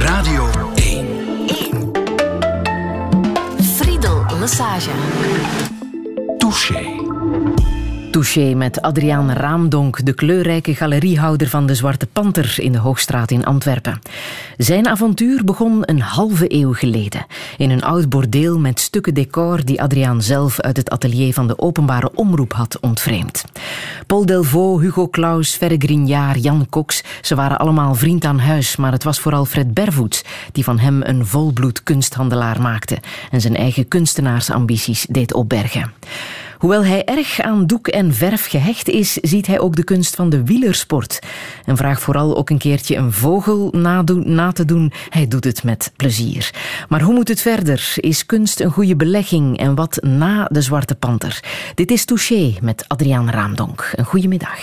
Radio 0.00 0.50
1. 0.74 1.06
1. 1.46 1.90
Friedel 3.76 4.24
Massage. 4.38 4.90
Touché. 6.38 7.81
Touché 8.12 8.54
met 8.54 8.82
Adriaan 8.82 9.30
Raamdonk, 9.30 10.04
de 10.04 10.12
kleurrijke 10.12 10.74
galeriehouder 10.74 11.48
van 11.48 11.66
de 11.66 11.74
Zwarte 11.74 12.06
Panter 12.06 12.54
in 12.56 12.72
de 12.72 12.78
Hoogstraat 12.78 13.30
in 13.30 13.44
Antwerpen. 13.44 13.98
Zijn 14.56 14.88
avontuur 14.88 15.44
begon 15.44 15.82
een 15.84 16.00
halve 16.00 16.44
eeuw 16.54 16.72
geleden 16.72 17.26
in 17.56 17.70
een 17.70 17.82
oud 17.82 18.08
bordeel 18.08 18.58
met 18.58 18.80
stukken 18.80 19.14
decor 19.14 19.64
die 19.64 19.82
Adriaan 19.82 20.22
zelf 20.22 20.60
uit 20.60 20.76
het 20.76 20.90
atelier 20.90 21.32
van 21.32 21.46
de 21.46 21.58
openbare 21.58 22.10
omroep 22.14 22.52
had 22.52 22.80
ontvreemd. 22.80 23.44
Paul 24.06 24.26
Delvaux, 24.26 24.82
Hugo 24.82 25.08
Claus, 25.08 25.54
Ferre 25.54 25.78
Grignard, 25.78 26.42
Jan 26.42 26.66
Cox, 26.70 27.02
ze 27.20 27.34
waren 27.34 27.58
allemaal 27.58 27.94
vriend 27.94 28.24
aan 28.24 28.38
huis, 28.38 28.76
maar 28.76 28.92
het 28.92 29.04
was 29.04 29.20
vooral 29.20 29.44
Fred 29.44 29.74
Bervoets 29.74 30.22
die 30.52 30.64
van 30.64 30.78
hem 30.78 31.02
een 31.02 31.26
volbloed 31.26 31.82
kunsthandelaar 31.82 32.60
maakte 32.60 32.98
en 33.30 33.40
zijn 33.40 33.56
eigen 33.56 33.88
kunstenaarsambities 33.88 35.06
deed 35.10 35.34
opbergen. 35.34 35.92
Hoewel 36.62 36.84
hij 36.84 37.04
erg 37.04 37.40
aan 37.40 37.66
doek 37.66 37.88
en 37.88 38.14
verf 38.14 38.46
gehecht 38.46 38.88
is, 38.88 39.12
ziet 39.12 39.46
hij 39.46 39.60
ook 39.60 39.76
de 39.76 39.84
kunst 39.84 40.14
van 40.14 40.30
de 40.30 40.44
wielersport. 40.44 41.18
En 41.64 41.76
vraagt 41.76 42.02
vooral 42.02 42.36
ook 42.36 42.50
een 42.50 42.58
keertje 42.58 42.96
een 42.96 43.12
vogel 43.12 43.74
na 44.24 44.52
te 44.52 44.64
doen. 44.64 44.92
Hij 45.08 45.28
doet 45.28 45.44
het 45.44 45.64
met 45.64 45.92
plezier. 45.96 46.50
Maar 46.88 47.00
hoe 47.00 47.14
moet 47.14 47.28
het 47.28 47.40
verder? 47.40 47.92
Is 47.96 48.26
kunst 48.26 48.60
een 48.60 48.70
goede 48.70 48.96
belegging? 48.96 49.58
En 49.58 49.74
wat 49.74 49.98
na 50.02 50.48
de 50.50 50.60
Zwarte 50.60 50.94
Panter? 50.94 51.40
Dit 51.74 51.90
is 51.90 52.04
Touché 52.04 52.54
met 52.60 52.84
Adriaan 52.88 53.30
Raamdonk. 53.30 53.92
Een 53.94 54.04
goede 54.04 54.28
middag. 54.28 54.60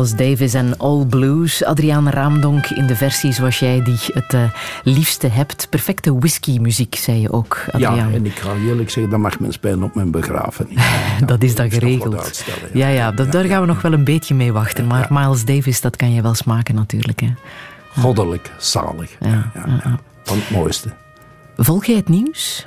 Miles 0.00 0.16
Davis 0.16 0.54
en 0.54 0.78
All 0.78 1.04
Blues. 1.04 1.64
Adriaan 1.64 2.08
Raamdonk 2.08 2.66
in 2.66 2.86
de 2.86 2.96
versie 2.96 3.32
zoals 3.32 3.58
jij 3.58 3.82
die 3.82 3.98
het 4.12 4.32
uh, 4.32 4.42
liefste 4.82 5.26
hebt. 5.26 5.66
Perfecte 5.70 6.18
whisky-muziek, 6.18 6.94
zei 6.94 7.20
je 7.20 7.32
ook, 7.32 7.64
Adriaan. 7.72 7.96
Ja, 7.96 8.14
en 8.14 8.26
ik 8.26 8.38
ga 8.38 8.54
eerlijk 8.54 8.90
zeggen, 8.90 9.12
dat 9.12 9.20
mag 9.20 9.40
men 9.40 9.52
spelen 9.52 9.82
op 9.82 9.94
mijn 9.94 10.10
begrafenis. 10.10 10.84
dat 11.26 11.42
is 11.42 11.54
dan 11.54 11.70
geregeld. 11.70 12.44
Ja, 12.72 12.88
ja, 12.88 13.12
dat, 13.12 13.32
daar 13.32 13.44
gaan 13.44 13.60
we 13.60 13.66
nog 13.66 13.82
wel 13.82 13.92
een 13.92 14.04
beetje 14.04 14.34
mee 14.34 14.52
wachten. 14.52 14.86
Maar 14.86 15.06
Miles 15.10 15.44
Davis, 15.44 15.80
dat 15.80 15.96
kan 15.96 16.12
je 16.12 16.22
wel 16.22 16.34
smaken 16.34 16.74
natuurlijk. 16.74 17.20
Hè. 17.20 17.32
Goddelijk, 17.98 18.50
zalig. 18.58 19.16
Ja, 19.20 19.50
Van 20.22 20.38
het 20.38 20.50
mooiste. 20.50 20.88
Volg 21.56 21.84
jij 21.84 21.96
het 21.96 22.08
nieuws? 22.08 22.66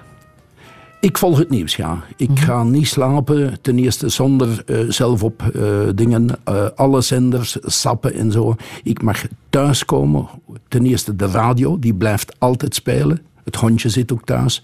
Ik 1.03 1.17
volg 1.17 1.37
het 1.37 1.49
nieuws, 1.49 1.75
ja. 1.75 2.03
Ik 2.17 2.29
mhm. 2.29 2.37
ga 2.37 2.63
niet 2.63 2.87
slapen, 2.87 3.61
ten 3.61 3.79
eerste 3.79 4.09
zonder 4.09 4.63
uh, 4.65 4.89
zelf 4.89 5.23
op 5.23 5.51
uh, 5.55 5.79
dingen, 5.95 6.29
uh, 6.49 6.65
alle 6.75 7.01
zenders, 7.01 7.57
sappen 7.61 8.13
en 8.13 8.31
zo. 8.31 8.55
Ik 8.83 9.01
mag 9.01 9.25
thuiskomen, 9.49 10.27
ten 10.67 10.85
eerste 10.85 11.15
de 11.15 11.25
radio, 11.25 11.79
die 11.79 11.93
blijft 11.93 12.35
altijd 12.39 12.75
spelen. 12.75 13.21
Het 13.43 13.55
hondje 13.55 13.89
zit 13.89 14.13
ook 14.13 14.25
thuis. 14.25 14.63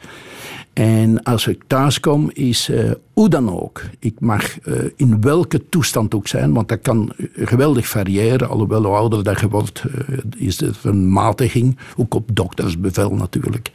En 0.73 1.23
als 1.23 1.47
ik 1.47 1.63
thuis 1.67 1.99
kom, 1.99 2.29
is 2.33 2.71
hoe 3.19 3.29
dan 3.29 3.59
ook. 3.59 3.81
Ik 3.99 4.19
mag 4.19 4.67
uh, 4.67 4.75
in 4.95 5.21
welke 5.21 5.69
toestand 5.69 6.15
ook 6.15 6.27
zijn, 6.27 6.53
want 6.53 6.67
dat 6.67 6.79
kan 6.81 7.11
geweldig 7.35 7.87
variëren. 7.87 8.49
Alhoewel 8.49 8.83
hoe 8.83 8.95
ouder 8.95 9.23
dat 9.23 9.39
je 9.39 9.49
wordt, 9.49 9.83
uh, 9.87 10.17
is 10.37 10.61
er 10.61 10.77
een 10.83 11.11
matiging. 11.11 11.77
Ook 11.97 12.13
op 12.13 12.29
doktersbevel 12.33 13.13
natuurlijk. 13.13 13.71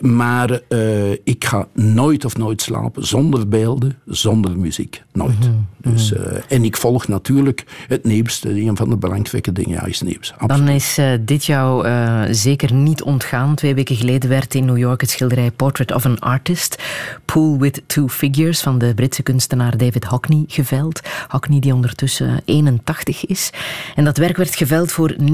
maar 0.00 0.60
ik 1.24 1.44
ga 1.44 1.66
nooit 1.72 2.24
of 2.24 2.36
nooit 2.36 2.62
slapen 2.62 3.06
zonder 3.06 3.48
beelden, 3.48 3.98
zonder 4.06 4.58
muziek. 4.58 5.02
Nooit. 5.12 5.38
Mhm, 5.38 5.50
mhm. 5.50 5.92
Dus, 5.92 6.14
en 6.48 6.64
ik 6.64 6.76
volg 6.76 7.08
natuurlijk 7.08 7.64
het 7.88 8.04
nieuws. 8.04 8.44
Een 8.44 8.76
van 8.76 8.88
de 8.88 8.96
belangrijke 8.96 9.52
dingen 9.52 9.70
ja, 9.70 9.84
is 9.84 10.00
nieuws. 10.00 10.34
Dan 10.46 10.68
is 10.68 10.98
dit 11.20 11.44
jou 11.44 11.86
zeker 12.30 12.74
niet 12.74 13.02
ontgaan. 13.02 13.54
Twee 13.54 13.74
weken 13.74 13.96
geleden 13.96 14.28
werd 14.28 14.54
in 14.54 14.64
New 14.64 14.78
York 14.78 15.00
het 15.00 15.10
schilderij 15.10 15.50
Portrait 15.50 15.92
of 15.92 16.06
an 16.06 16.18
Artist, 16.18 16.82
Pool 17.24 17.58
with 17.58 17.82
Two 17.86 18.08
Fingers 18.08 18.29
Figures 18.34 18.60
van 18.60 18.78
de 18.78 18.94
Britse 18.94 19.22
kunstenaar 19.22 19.76
David 19.76 20.04
Hockney 20.04 20.44
geveld. 20.46 21.00
Hockney 21.28 21.60
die 21.60 21.74
ondertussen 21.74 22.40
81 22.44 23.26
is. 23.26 23.50
En 23.94 24.04
dat 24.04 24.16
werk 24.16 24.36
werd 24.36 24.54
geveld 24.54 24.92
voor 24.92 25.16
90,3 25.18 25.26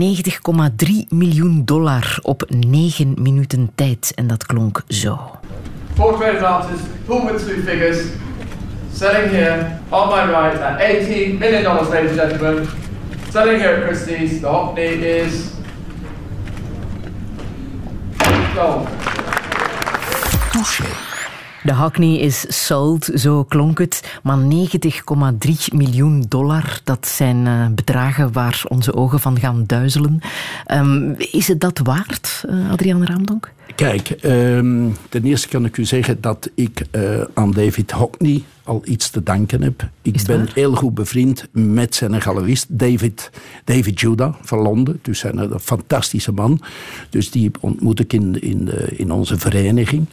miljoen 1.09 1.65
dollar 1.65 2.19
op 2.23 2.45
9 2.49 3.15
minuten 3.19 3.71
tijd. 3.75 4.13
En 4.15 4.27
dat 4.27 4.47
klonk 4.47 4.83
zo. 4.89 5.21
Four 5.95 6.19
trading 6.19 6.43
artists, 6.43 6.87
pull 7.07 7.33
with 7.33 7.47
two 7.47 7.63
figures, 7.63 7.99
selling 8.93 9.31
here 9.31 9.79
on 9.89 10.09
my 10.09 10.25
right 10.25 10.61
at 10.61 10.81
18 10.81 11.39
million 11.39 11.63
dollars, 11.63 11.89
ladies 11.89 12.19
and 12.19 12.31
gentlemen. 12.31 12.69
Selling 13.31 13.61
here 13.61 13.77
at 13.77 13.83
Christie's, 13.85 14.41
the 14.41 14.47
Hockney 14.47 15.23
is 15.23 15.33
sold. 18.55 18.89
Touché. 20.53 21.16
De 21.67 21.73
Hackney 21.73 22.19
is 22.19 22.67
sold, 22.67 23.11
zo 23.15 23.45
klonk 23.45 23.79
het. 23.79 24.19
Maar 24.23 24.39
90,3 24.39 24.47
miljoen 25.75 26.25
dollar, 26.29 26.81
dat 26.85 27.07
zijn 27.07 27.47
eh, 27.47 27.67
bedragen 27.75 28.33
waar 28.33 28.63
onze 28.69 28.95
ogen 28.95 29.21
van 29.21 29.39
gaan 29.39 29.65
duizelen. 29.67 30.21
Ehm, 30.65 31.13
is 31.13 31.49
het 31.49 31.61
dat 31.61 31.79
waard, 31.79 32.45
uh, 32.49 32.71
Adriaan 32.71 33.05
Raamdonk? 33.05 33.53
Kijk, 33.75 34.11
ehm, 34.11 34.89
ten 35.09 35.25
eerste 35.25 35.49
kan 35.49 35.65
ik 35.65 35.77
u 35.77 35.85
zeggen 35.85 36.21
dat 36.21 36.51
ik 36.55 36.83
uh, 36.93 37.21
aan 37.35 37.51
David 37.51 37.91
Hockney 37.91 38.43
al 38.67 38.83
iets 38.85 39.11
te 39.11 39.23
danken 39.23 39.63
heb. 39.63 39.89
Ik 40.03 40.23
ben 40.27 40.39
waar? 40.39 40.51
heel 40.55 40.75
goed 40.75 40.95
bevriend 40.95 41.49
met 41.53 41.95
zijn 41.95 42.21
galerist 42.21 42.67
David, 42.69 43.31
David 43.65 44.01
Judah 44.01 44.35
van 44.43 44.59
Londen. 44.59 44.99
Dus 45.03 45.19
zijn 45.19 45.39
een 45.39 45.61
fantastische 45.61 46.33
man. 46.33 46.61
Dus 47.11 47.31
die 47.31 47.51
ontmoet 47.61 48.01
ik 48.01 48.13
in, 48.13 48.43
in, 48.43 48.65
de, 48.65 48.87
in 48.97 49.11
onze 49.11 49.39
vereniging. 49.39 50.07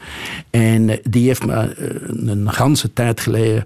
En 0.49 0.89
uh, 0.89 0.95
die 1.09 1.27
heeft 1.27 1.45
me 1.45 1.75
uh, 1.79 2.29
een 2.29 2.51
ganse 2.51 2.93
tijd 2.93 3.19
geleden 3.19 3.63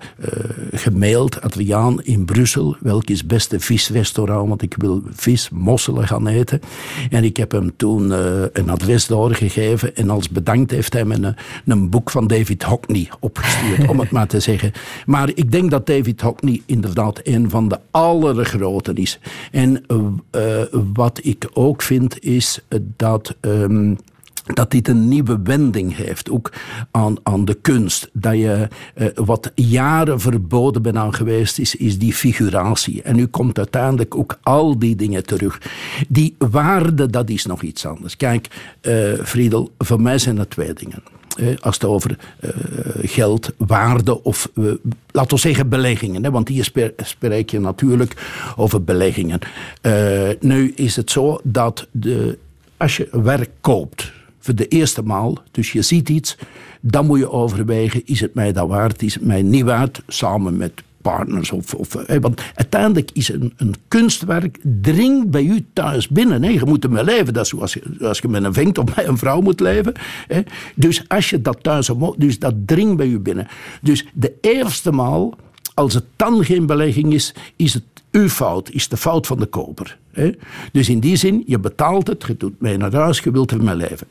gemaild. 0.72 1.42
Adriaan 1.42 2.04
in 2.04 2.26
Brussel, 2.26 2.76
welk 2.80 3.10
is 3.10 3.18
het 3.18 3.28
beste 3.28 3.60
visrestaurant? 3.60 4.48
Want 4.48 4.62
ik 4.62 4.76
wil 4.78 5.04
vis, 5.12 5.50
mosselen 5.50 6.08
gaan 6.08 6.28
eten. 6.28 6.62
En 7.10 7.24
ik 7.24 7.38
heb 7.38 7.52
hem 7.52 7.72
toen 7.76 8.12
een 8.54 8.70
adres 8.70 9.06
doorgegeven. 9.06 9.77
En 9.84 10.10
als 10.10 10.30
bedankt 10.30 10.72
heeft 10.72 10.94
hij 10.94 11.06
me 11.06 11.16
een, 11.16 11.36
een 11.66 11.90
boek 11.90 12.10
van 12.10 12.28
David 12.28 12.64
Hockney 12.64 13.10
opgestuurd. 13.20 13.88
om 13.90 14.00
het 14.00 14.12
maar 14.12 14.28
te 14.28 14.40
zeggen. 14.40 14.72
Maar 15.06 15.30
ik 15.34 15.52
denk 15.52 15.72
dat 15.72 15.86
David 15.86 16.22
Hockney 16.22 16.62
inderdaad 16.66 17.20
een 17.24 17.50
van 17.50 17.68
de 17.68 17.80
allergroten 17.92 18.96
is. 18.96 19.20
En 19.52 19.84
uh, 19.88 20.62
wat 20.94 21.20
ik 21.24 21.50
ook 21.54 21.82
vind 21.82 22.24
is 22.24 22.60
dat. 22.96 23.36
Um, 23.42 23.98
dat 24.54 24.72
dit 24.72 24.88
een 24.88 25.08
nieuwe 25.08 25.40
wending 25.44 25.96
heeft, 25.96 26.30
ook 26.30 26.52
aan, 26.92 27.16
aan 27.24 27.46
de 27.46 27.54
kunst. 27.54 28.10
Dat 28.14 28.34
je 28.34 28.68
uh, 28.96 29.08
wat 29.16 29.52
jaren 29.56 30.20
verboden 30.20 30.82
bent 30.82 30.96
aan 30.96 31.14
geweest 31.14 31.60
is, 31.60 31.76
is 31.76 31.98
die 31.98 32.14
figuratie. 32.14 33.02
En 33.02 33.16
nu 33.16 33.26
komt 33.26 33.58
uiteindelijk 33.58 34.16
ook 34.16 34.40
al 34.44 34.80
die 34.80 34.96
dingen 34.96 35.26
terug. 35.26 35.62
Die 36.08 36.36
waarde, 36.38 37.10
dat 37.10 37.30
is 37.30 37.46
nog 37.46 37.62
iets 37.62 37.86
anders. 37.86 38.18
Kijk, 38.18 38.48
uh, 38.82 39.14
Friedel, 39.24 39.72
voor 39.78 40.02
mij 40.02 40.18
zijn 40.18 40.38
er 40.38 40.48
twee 40.48 40.74
dingen 40.74 41.04
als 41.60 41.76
het 41.76 41.86
over 41.86 42.18
uh, 42.42 42.50
geld, 43.02 43.54
waarde 43.58 44.24
of, 44.24 44.50
uh, 44.54 44.72
laten 45.12 45.36
we 45.36 45.42
zeggen, 45.42 45.70
beleggingen. 45.70 46.24
Hè, 46.24 46.32
want 46.32 46.48
hier 46.48 46.72
spreek 46.98 47.50
je 47.50 47.60
natuurlijk 47.60 48.14
over 48.56 48.84
beleggingen. 48.84 49.40
Nu 50.40 50.72
is 50.76 50.96
het 50.96 51.12
zo 51.12 51.40
dat 51.44 51.88
de, 51.92 52.38
als 52.78 52.98
je 52.98 53.08
werk 53.12 53.50
koopt 53.62 54.12
voor 54.48 54.56
de 54.56 54.68
eerste 54.68 55.02
maal, 55.02 55.38
dus 55.52 55.72
je 55.72 55.82
ziet 55.82 56.10
iets, 56.10 56.38
dan 56.82 57.06
moet 57.06 57.20
je 57.20 57.32
overwegen, 57.32 58.02
is 58.06 58.20
het 58.20 58.34
mij 58.34 58.54
dat 58.54 58.68
waard, 58.68 59.02
is 59.02 59.14
het 59.14 59.24
mij 59.24 59.42
niet 59.42 59.64
waard, 59.64 60.02
samen 60.08 60.58
met 60.58 60.72
partners. 61.02 61.52
Of, 61.52 61.74
of, 61.74 61.94
want 62.22 62.42
uiteindelijk 62.56 63.10
is 63.14 63.30
een, 63.30 63.54
een, 63.58 63.76
kunstwerk 63.88 64.58
dringt 64.82 65.30
bij 65.32 65.44
u 65.44 65.66
thuis 65.74 66.08
binnen. 66.08 66.44
Hè. 66.44 66.50
Je 66.50 66.66
moet 66.66 66.84
ermee 66.84 67.04
leven. 67.04 67.34
Dat 67.34 67.44
is 67.44 67.50
zoals 67.50 67.78
als 68.02 68.20
je 68.20 68.28
met 68.28 68.44
een 68.44 68.54
vinkt 68.54 68.78
of 68.78 68.98
een 68.98 69.18
vrouw 69.18 69.42
moet 69.42 69.60
leven. 69.60 69.94
Hè. 70.28 70.42
Dus 70.76 71.04
als 71.08 71.30
je 71.30 71.42
dat 71.42 71.58
thuis 71.64 71.90
dus 72.18 72.40
dat 72.40 72.54
dringt 72.66 72.98
bij 72.98 73.08
u 73.08 73.20
binnen. 73.20 73.48
Dus 73.82 74.06
de 74.14 74.34
eerste 74.42 74.92
maal, 74.92 75.34
als 75.74 75.94
het 75.94 76.06
dan 76.16 76.46
geen 76.46 76.66
belegging 76.66 77.14
is, 77.14 77.34
is 77.56 77.74
het 77.74 77.97
uw 78.18 78.30
fout, 78.30 78.70
is 78.72 78.88
de 78.88 78.98
fout 78.98 79.28
van 79.28 79.40
de 79.40 79.46
koper. 79.46 79.98
Hè. 80.12 80.32
Dus 80.72 80.90
in 80.90 81.00
die 81.00 81.16
zin, 81.16 81.44
je 81.46 81.60
betaalt 81.60 82.08
het, 82.08 82.24
je 82.28 82.38
doet 82.38 82.62
mee 82.62 82.78
naar 82.78 82.94
huis, 82.94 83.20
je 83.20 83.32
wilt 83.32 83.52
ermee 83.52 83.76
leven. 83.76 84.08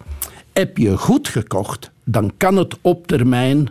Heb 0.52 0.76
je 0.76 0.96
goed 0.96 1.28
gekocht, 1.28 1.90
dan 2.04 2.32
kan 2.36 2.56
het 2.56 2.76
op 2.80 3.06
termijn 3.06 3.68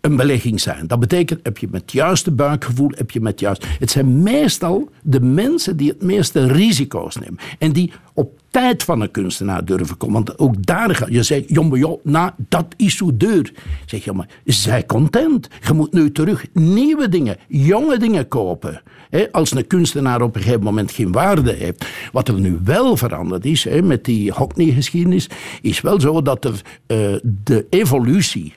een 0.00 0.16
belegging 0.16 0.60
zijn. 0.60 0.86
Dat 0.86 1.00
betekent, 1.00 1.40
heb 1.42 1.58
je 1.58 1.68
met 1.70 1.80
het 1.80 1.92
juiste 1.92 2.30
buikgevoel, 2.30 2.90
heb 2.94 3.10
je 3.10 3.20
met 3.20 3.40
juist... 3.40 3.66
Het 3.78 3.90
zijn 3.90 4.22
meestal 4.22 4.88
de 5.02 5.20
mensen 5.20 5.76
die 5.76 5.88
het 5.88 6.02
meeste 6.02 6.46
risico's 6.46 7.16
nemen. 7.16 7.38
En 7.58 7.72
die 7.72 7.92
op 8.18 8.40
tijd 8.50 8.82
van 8.82 9.00
een 9.00 9.10
kunstenaar 9.10 9.64
durven 9.64 9.96
komen. 9.96 10.14
Want 10.14 10.38
ook 10.38 10.66
daar 10.66 10.94
ga 10.94 11.06
je 11.10 11.22
zegt, 11.22 11.44
jongen, 11.46 11.98
nou, 12.02 12.30
dat 12.48 12.66
is 12.76 12.96
zo 12.96 13.16
duur. 13.16 13.52
Zeg 13.86 14.04
je, 14.04 14.12
maar 14.12 14.28
zij 14.44 14.86
content. 14.86 15.48
Je 15.66 15.72
moet 15.72 15.92
nu 15.92 16.12
terug 16.12 16.46
nieuwe 16.52 17.08
dingen, 17.08 17.36
jonge 17.48 17.98
dingen 17.98 18.28
kopen. 18.28 18.82
Als 19.32 19.54
een 19.54 19.66
kunstenaar 19.66 20.22
op 20.22 20.34
een 20.34 20.42
gegeven 20.42 20.62
moment 20.62 20.92
geen 20.92 21.12
waarde 21.12 21.52
heeft. 21.52 21.86
Wat 22.12 22.28
er 22.28 22.40
nu 22.40 22.58
wel 22.64 22.96
veranderd 22.96 23.44
is, 23.44 23.66
met 23.82 24.04
die 24.04 24.32
Hockney-geschiedenis, 24.32 25.28
is 25.62 25.80
wel 25.80 26.00
zo 26.00 26.22
dat 26.22 26.46
uh, 26.46 26.52
de 27.44 27.66
evolutie, 27.70 28.54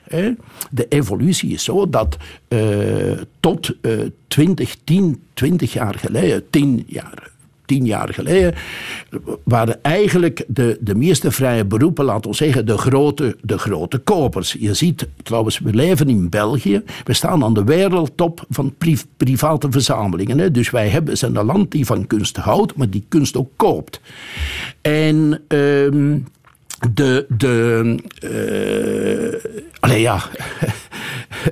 de 0.70 0.86
evolutie 0.88 1.52
is 1.52 1.64
zo 1.64 1.88
dat 1.88 2.16
uh, 2.48 3.20
tot 3.40 3.70
uh, 3.82 4.00
20, 4.28 4.76
10, 4.84 5.22
20 5.34 5.72
jaar 5.72 5.94
geleden, 5.94 6.50
10 6.50 6.84
jaar 6.86 7.30
tien 7.64 7.86
jaar 7.86 8.14
geleden, 8.14 8.54
waren 9.44 9.82
eigenlijk 9.82 10.44
de, 10.48 10.78
de 10.80 10.94
meeste 10.94 11.30
vrije 11.30 11.64
beroepen, 11.64 12.04
laten 12.04 12.30
we 12.30 12.36
zeggen, 12.36 12.66
de 12.66 12.78
grote, 12.78 13.36
de 13.42 13.58
grote 13.58 13.98
kopers. 13.98 14.56
Je 14.58 14.74
ziet 14.74 15.08
trouwens, 15.22 15.58
we 15.58 15.74
leven 15.74 16.08
in 16.08 16.28
België, 16.28 16.82
we 17.04 17.12
staan 17.12 17.44
aan 17.44 17.54
de 17.54 17.64
wereldtop 17.64 18.44
van 18.50 18.74
pri 18.78 18.98
private 19.16 19.70
verzamelingen. 19.70 20.38
Hè. 20.38 20.50
Dus 20.50 20.70
wij 20.70 20.88
hebben, 20.88 21.18
zijn 21.18 21.36
een 21.36 21.44
land 21.44 21.70
die 21.70 21.86
van 21.86 22.06
kunst 22.06 22.36
houdt, 22.36 22.76
maar 22.76 22.90
die 22.90 23.04
kunst 23.08 23.36
ook 23.36 23.50
koopt. 23.56 24.00
En... 24.80 25.42
Um, 25.48 26.24
de. 26.90 27.26
de 27.28 27.98
uh, 28.22 29.52
allee, 29.80 30.00
ja. 30.00 30.22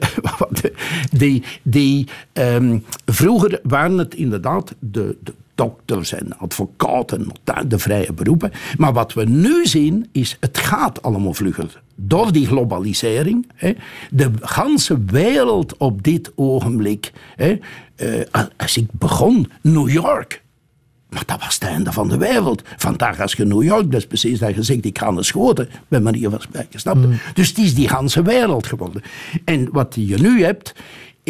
die, 1.12 1.42
die, 1.62 2.08
um, 2.32 2.84
vroeger 3.06 3.60
waren 3.62 3.98
het 3.98 4.14
inderdaad 4.14 4.74
de, 4.78 5.16
de 5.22 5.34
dokters 5.60 6.12
en 6.12 6.38
advocaten, 6.38 7.26
de 7.66 7.78
vrije 7.78 8.12
beroepen. 8.12 8.52
Maar 8.76 8.92
wat 8.92 9.12
we 9.12 9.24
nu 9.24 9.66
zien 9.66 10.08
is, 10.12 10.36
het 10.40 10.58
gaat 10.58 11.02
allemaal 11.02 11.34
vlugger. 11.34 11.82
Door 11.94 12.32
die 12.32 12.46
globalisering, 12.46 13.48
hè, 13.54 13.72
de 14.10 14.30
ganse 14.40 15.04
wereld 15.04 15.76
op 15.76 16.02
dit 16.02 16.32
ogenblik. 16.34 17.12
Hè, 17.36 17.58
uh, 17.96 18.42
als 18.56 18.76
ik 18.76 18.86
begon, 18.92 19.50
New 19.62 19.88
York, 19.88 20.42
maar 21.10 21.22
dat 21.26 21.40
was 21.40 21.54
het 21.54 21.64
einde 21.64 21.92
van 21.92 22.08
de 22.08 22.16
wereld. 22.16 22.62
Vandaag 22.76 23.20
als 23.20 23.32
je 23.32 23.44
New 23.44 23.62
York, 23.62 23.90
dat 23.90 24.00
is 24.00 24.06
precies 24.06 24.38
dat 24.38 24.54
je 24.54 24.62
zegt, 24.62 24.84
ik 24.84 24.98
ga 24.98 25.10
naar 25.10 25.24
Schoten, 25.24 25.68
bij 25.88 26.00
manier 26.00 26.30
van 26.30 26.40
spreken, 26.40 26.80
snap? 26.80 26.96
Mm. 26.96 27.20
Dus 27.34 27.48
het 27.48 27.58
is 27.58 27.74
die 27.74 27.88
ganse 27.88 28.22
wereld 28.22 28.66
geworden. 28.66 29.02
En 29.44 29.68
wat 29.72 29.94
je 29.98 30.18
nu 30.18 30.44
hebt, 30.44 30.74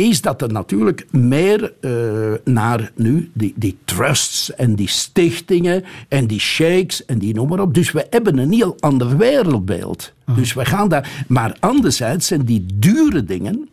is 0.00 0.20
dat 0.20 0.42
er 0.42 0.52
natuurlijk 0.52 1.06
meer 1.10 1.72
uh, 1.80 2.32
naar 2.44 2.92
nu 2.94 3.30
die, 3.32 3.54
die 3.56 3.78
trusts 3.84 4.54
en 4.54 4.74
die 4.74 4.88
stichtingen 4.88 5.84
en 6.08 6.26
die 6.26 6.40
sheiks 6.40 7.04
en 7.04 7.18
die 7.18 7.34
noem 7.34 7.48
maar 7.48 7.60
op. 7.60 7.74
Dus 7.74 7.92
we 7.92 8.06
hebben 8.10 8.38
een 8.38 8.52
heel 8.52 8.76
ander 8.80 9.16
wereldbeeld. 9.16 10.12
Mm. 10.24 10.34
Dus 10.34 10.52
we 10.52 10.64
gaan 10.64 10.88
daar. 10.88 11.24
Maar 11.28 11.56
anderzijds 11.60 12.26
zijn 12.26 12.44
die 12.44 12.66
dure 12.74 13.24
dingen 13.24 13.68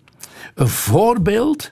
een 0.55 0.67
voorbeeld 0.67 1.71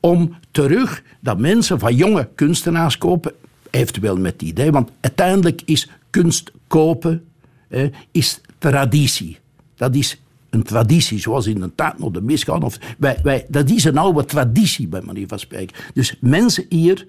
om 0.00 0.36
terug 0.50 1.02
dat 1.20 1.38
mensen 1.38 1.78
van 1.78 1.94
jonge 1.94 2.28
kunstenaars 2.34 2.98
kopen 2.98 3.32
eventueel 3.70 4.16
met 4.16 4.32
het 4.32 4.42
idee. 4.42 4.70
Want 4.70 4.90
uiteindelijk 5.00 5.62
is 5.64 5.90
kunst 6.10 6.52
kopen 6.66 7.24
eh, 7.68 7.86
is 8.10 8.40
traditie. 8.58 9.38
Dat 9.76 9.94
is 9.94 10.20
een 10.50 10.62
traditie, 10.62 11.18
zoals 11.18 11.46
in 11.46 11.60
de 11.60 11.74
tijd 11.74 11.98
nog 11.98 12.10
de 12.10 12.22
misgaan. 12.22 12.62
Of 12.62 12.78
wij, 12.98 13.18
wij, 13.22 13.46
dat 13.48 13.70
is 13.70 13.84
een 13.84 13.98
oude 13.98 14.24
traditie, 14.24 14.88
bij 14.88 15.02
manier 15.02 15.26
van 15.26 15.38
spreken. 15.38 15.76
Dus 15.94 16.16
mensen 16.20 16.66
hier 16.68 17.06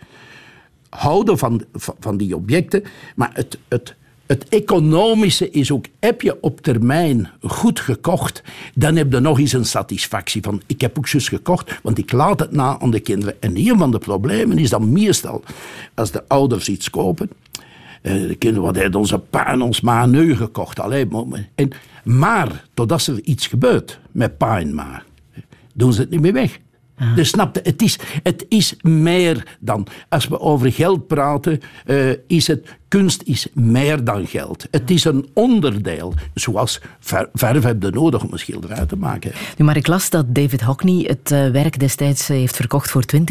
houden 0.89 1.37
van, 1.37 1.63
van, 1.73 2.17
die 2.17 2.35
objecten, 2.35 2.83
maar 3.15 3.29
het, 3.33 3.57
het, 3.67 3.95
het 4.25 4.49
economische 4.49 5.49
is 5.49 5.71
ook, 5.71 5.85
heb 5.99 6.21
je 6.21 6.37
op 6.41 6.61
termijn 6.61 7.29
goed 7.41 7.79
gekocht, 7.79 8.43
dan 8.73 8.95
heb 8.95 9.11
je 9.11 9.19
nog 9.19 9.39
eens 9.39 9.53
een 9.53 9.65
satisfactie 9.65 10.41
van, 10.41 10.61
ik 10.65 10.81
heb 10.81 10.97
ook 10.97 11.07
zus 11.07 11.27
gekocht, 11.27 11.79
want 11.83 11.97
ik 11.97 12.11
laat 12.11 12.39
het 12.39 12.51
na 12.51 12.79
aan 12.79 12.91
de 12.91 12.99
kinderen. 12.99 13.41
En 13.41 13.57
een 13.57 13.77
van 13.77 13.91
de 13.91 13.97
problemen 13.97 14.57
is 14.57 14.69
dan 14.69 14.91
meestal, 14.91 15.43
als 15.93 16.11
de 16.11 16.23
ouders 16.27 16.69
iets 16.69 16.89
kopen, 16.89 17.29
de 18.07 18.35
kinderen, 18.35 18.65
wat 18.65 18.75
heeft 18.75 18.95
onze 18.95 19.19
pa 19.19 19.47
en 19.47 19.61
ons 19.61 19.81
ma 19.81 20.05
nu 20.05 20.35
gekocht? 20.35 20.79
Alleen, 20.79 21.47
en, 21.55 21.69
maar, 22.03 22.65
totdat 22.73 23.05
er 23.05 23.21
iets 23.23 23.47
gebeurt 23.47 23.99
met 24.11 24.37
pa 24.37 24.59
en 24.59 24.75
ma, 24.75 25.03
doen 25.73 25.93
ze 25.93 26.01
het 26.01 26.09
niet 26.09 26.21
meer 26.21 26.33
weg. 26.33 26.59
Dus 27.15 27.29
snapte, 27.29 27.59
het 27.63 27.81
is, 27.81 27.99
het 28.23 28.45
is 28.49 28.75
meer 28.81 29.57
dan. 29.59 29.87
Als 30.09 30.27
we 30.27 30.39
over 30.39 30.71
geld 30.71 31.07
praten, 31.07 31.59
uh, 31.85 32.11
is 32.27 32.47
het 32.47 32.77
kunst 32.87 33.21
is 33.25 33.47
meer 33.53 34.03
dan 34.03 34.27
geld. 34.27 34.67
Het 34.71 34.91
is 34.91 35.03
een 35.03 35.29
onderdeel, 35.33 36.13
zoals 36.33 36.81
ver, 36.99 37.29
verf 37.33 37.63
heb 37.63 37.83
je 37.83 37.89
nodig 37.89 38.23
om 38.23 38.31
een 38.31 38.39
schilderij 38.39 38.85
te 38.85 38.95
maken. 38.95 39.31
Nu, 39.57 39.65
maar 39.65 39.77
ik 39.77 39.87
las 39.87 40.09
dat 40.09 40.35
David 40.35 40.61
Hockney 40.61 41.03
het 41.07 41.31
uh, 41.31 41.49
werk 41.49 41.79
destijds 41.79 42.27
heeft 42.27 42.55
verkocht 42.55 42.89
voor 42.89 43.03
20.000 43.15 43.21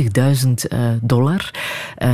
uh, 0.68 0.88
dollar. 1.02 1.50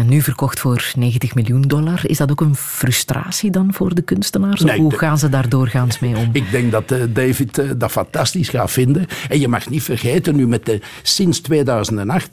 Nu 0.06 0.22
verkocht 0.22 0.60
voor 0.60 0.92
90 0.94 1.34
miljoen 1.34 1.62
dollar. 1.62 2.00
Is 2.06 2.16
dat 2.16 2.30
ook 2.30 2.40
een 2.40 2.56
frustratie 2.56 3.50
dan 3.50 3.72
voor 3.72 3.94
de 3.94 4.02
kunstenaars? 4.02 4.60
Nee, 4.60 4.80
hoe 4.80 4.98
gaan 4.98 5.18
ze 5.18 5.28
daar 5.28 5.48
doorgaans 5.48 5.98
mee 5.98 6.16
om? 6.16 6.30
Ik 6.32 6.50
denk 6.50 6.72
dat 6.72 6.94
David 7.08 7.80
dat 7.80 7.90
fantastisch 7.90 8.48
gaat 8.48 8.70
vinden. 8.70 9.06
En 9.28 9.40
je 9.40 9.48
mag 9.48 9.68
niet 9.68 9.82
vergeten, 9.82 10.36
nu 10.36 10.46
met 10.46 10.66
de, 10.66 10.80
sinds 11.02 11.40
2008 11.40 12.30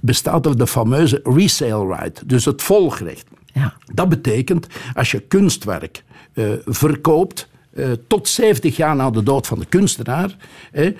bestaat 0.00 0.46
er 0.46 0.58
de 0.58 0.66
fameuze 0.66 1.20
resale 1.24 1.96
right, 1.96 2.22
dus 2.28 2.44
het 2.44 2.62
volgrecht. 2.62 3.24
Ja. 3.52 3.74
Dat 3.92 4.08
betekent, 4.08 4.66
als 4.94 5.10
je 5.10 5.20
kunstwerk 5.20 6.02
uh, 6.34 6.52
verkoopt, 6.64 7.48
uh, 7.74 7.86
tot 8.06 8.28
70 8.28 8.76
jaar 8.76 8.96
na 8.96 9.10
de 9.10 9.22
dood 9.22 9.46
van 9.46 9.58
de 9.58 9.64
kunstenaar, 9.64 10.36
eh, 10.72 10.94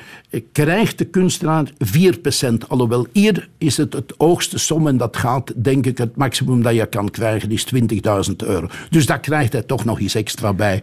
krijgt 0.52 0.98
de 0.98 1.04
kunstenaar 1.04 1.70
4%. 1.78 2.68
Alhoewel 2.68 3.06
hier 3.12 3.48
is 3.58 3.76
het 3.76 3.92
het 3.92 4.14
hoogste 4.16 4.58
som 4.58 4.86
en 4.86 4.96
dat 4.96 5.16
gaat, 5.16 5.64
denk 5.64 5.86
ik, 5.86 5.98
het 5.98 6.16
maximum 6.16 6.62
dat 6.62 6.74
je 6.74 6.86
kan 6.86 7.10
krijgen 7.10 7.50
is 7.50 7.64
20.000 7.64 8.36
euro. 8.36 8.68
Dus 8.90 9.06
daar 9.06 9.20
krijgt 9.20 9.52
hij 9.52 9.62
toch 9.62 9.84
nog 9.84 9.98
iets 9.98 10.14
extra 10.14 10.52
bij. 10.52 10.82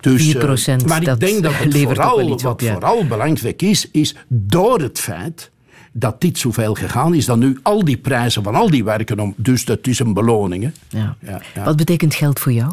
Dus, 0.00 0.34
4%, 0.34 0.84
maar 0.86 1.02
ik 1.02 1.20
denk 1.20 1.42
dat 1.42 1.52
het 1.54 1.76
vooral, 1.78 2.38
wat 2.38 2.62
vooral 2.62 3.06
belangrijk 3.06 3.62
is, 3.62 3.88
is 3.90 4.16
door 4.28 4.80
het 4.80 5.00
feit 5.00 5.50
dat 5.96 6.20
dit 6.20 6.38
zoveel 6.38 6.74
gegaan 6.74 7.14
is 7.14 7.26
dan 7.26 7.38
nu 7.38 7.58
al 7.62 7.84
die 7.84 7.96
prijzen 7.96 8.42
van 8.42 8.54
al 8.54 8.70
die 8.70 8.84
werken 8.84 9.20
om. 9.20 9.34
Dus 9.36 9.64
dat 9.64 9.86
is 9.86 9.98
een 9.98 10.14
beloning. 10.14 10.62
Hè? 10.62 10.98
Ja. 10.98 11.16
Ja, 11.20 11.40
ja. 11.54 11.64
Wat 11.64 11.76
betekent 11.76 12.14
geld 12.14 12.40
voor 12.40 12.52
jou? 12.52 12.72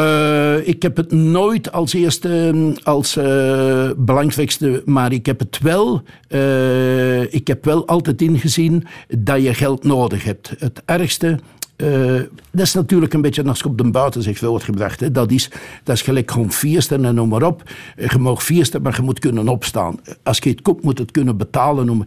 Uh, 0.00 0.68
ik 0.68 0.82
heb 0.82 0.96
het 0.96 1.12
nooit 1.12 1.72
als 1.72 1.92
eerste 1.92 2.50
mm, 2.54 2.76
als 2.82 3.16
uh, 3.16 3.90
belangrijkste, 3.96 4.82
maar 4.84 5.12
ik 5.12 5.26
heb 5.26 5.38
het 5.38 5.58
wel. 5.62 6.02
Uh, 6.28 7.32
ik 7.32 7.46
heb 7.46 7.64
wel 7.64 7.86
altijd 7.86 8.22
ingezien 8.22 8.86
dat 9.08 9.42
je 9.42 9.54
geld 9.54 9.84
nodig 9.84 10.24
hebt. 10.24 10.54
Het 10.58 10.82
ergste 10.84 11.38
uh, 11.76 12.20
dat 12.50 12.66
is 12.66 12.74
natuurlijk 12.74 13.12
een 13.12 13.20
beetje 13.20 13.44
als 13.44 13.58
je 13.58 13.64
op 13.64 13.78
de 13.78 13.90
buiten 13.90 14.22
zich 14.22 14.38
voortgebracht. 14.38 15.00
Hè. 15.00 15.10
Dat, 15.10 15.30
is, 15.30 15.50
dat 15.82 15.96
is 15.96 16.02
gelijk 16.02 16.30
gewoon 16.30 16.52
viersten 16.52 17.04
en 17.04 17.14
noem 17.14 17.28
maar 17.28 17.42
op. 17.42 17.62
Eh, 17.96 18.08
je 18.08 18.18
mag 18.18 18.42
viersten, 18.42 18.82
maar 18.82 18.96
je 18.96 19.02
moet 19.02 19.18
kunnen 19.18 19.48
opstaan. 19.48 20.00
Als 20.22 20.38
je 20.38 20.50
het 20.50 20.62
koopt, 20.62 20.84
moet 20.84 20.98
het 20.98 21.10
kunnen 21.10 21.36
betalen. 21.36 21.86
Noem. 21.86 22.04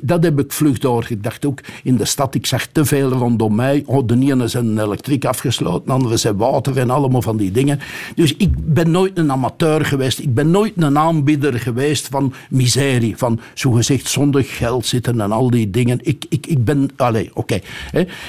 Dat 0.00 0.24
heb 0.24 0.38
ik 0.38 0.52
vlug 0.52 0.78
doorgedacht. 0.78 1.44
Ook 1.46 1.60
in 1.82 1.96
de 1.96 2.04
stad, 2.04 2.34
ik 2.34 2.46
zag 2.46 2.66
te 2.66 2.84
veel 2.84 3.10
rondom 3.10 3.54
mij. 3.54 3.82
Oh, 3.86 4.06
de 4.06 4.14
ene 4.14 4.44
is 4.44 4.54
een 4.54 4.78
elektriek 4.78 5.24
afgesloten, 5.24 5.86
de 5.86 5.92
andere 5.92 6.16
zijn 6.16 6.36
water 6.36 6.78
en 6.78 6.90
allemaal 6.90 7.22
van 7.22 7.36
die 7.36 7.50
dingen. 7.50 7.80
Dus 8.14 8.36
ik 8.36 8.74
ben 8.74 8.90
nooit 8.90 9.18
een 9.18 9.32
amateur 9.32 9.84
geweest. 9.84 10.18
Ik 10.18 10.34
ben 10.34 10.50
nooit 10.50 10.72
een 10.76 10.98
aanbieder 10.98 11.60
geweest 11.60 12.08
van 12.08 12.32
miserie. 12.50 13.16
Van 13.16 13.40
zogezegd 13.54 14.08
zonder 14.08 14.44
geld 14.44 14.86
zitten 14.86 15.20
en 15.20 15.32
al 15.32 15.50
die 15.50 15.70
dingen. 15.70 15.98
Ik, 16.02 16.24
ik, 16.28 16.46
ik 16.46 16.64
ben, 16.64 16.90
allee, 16.96 17.30
oké. 17.34 17.60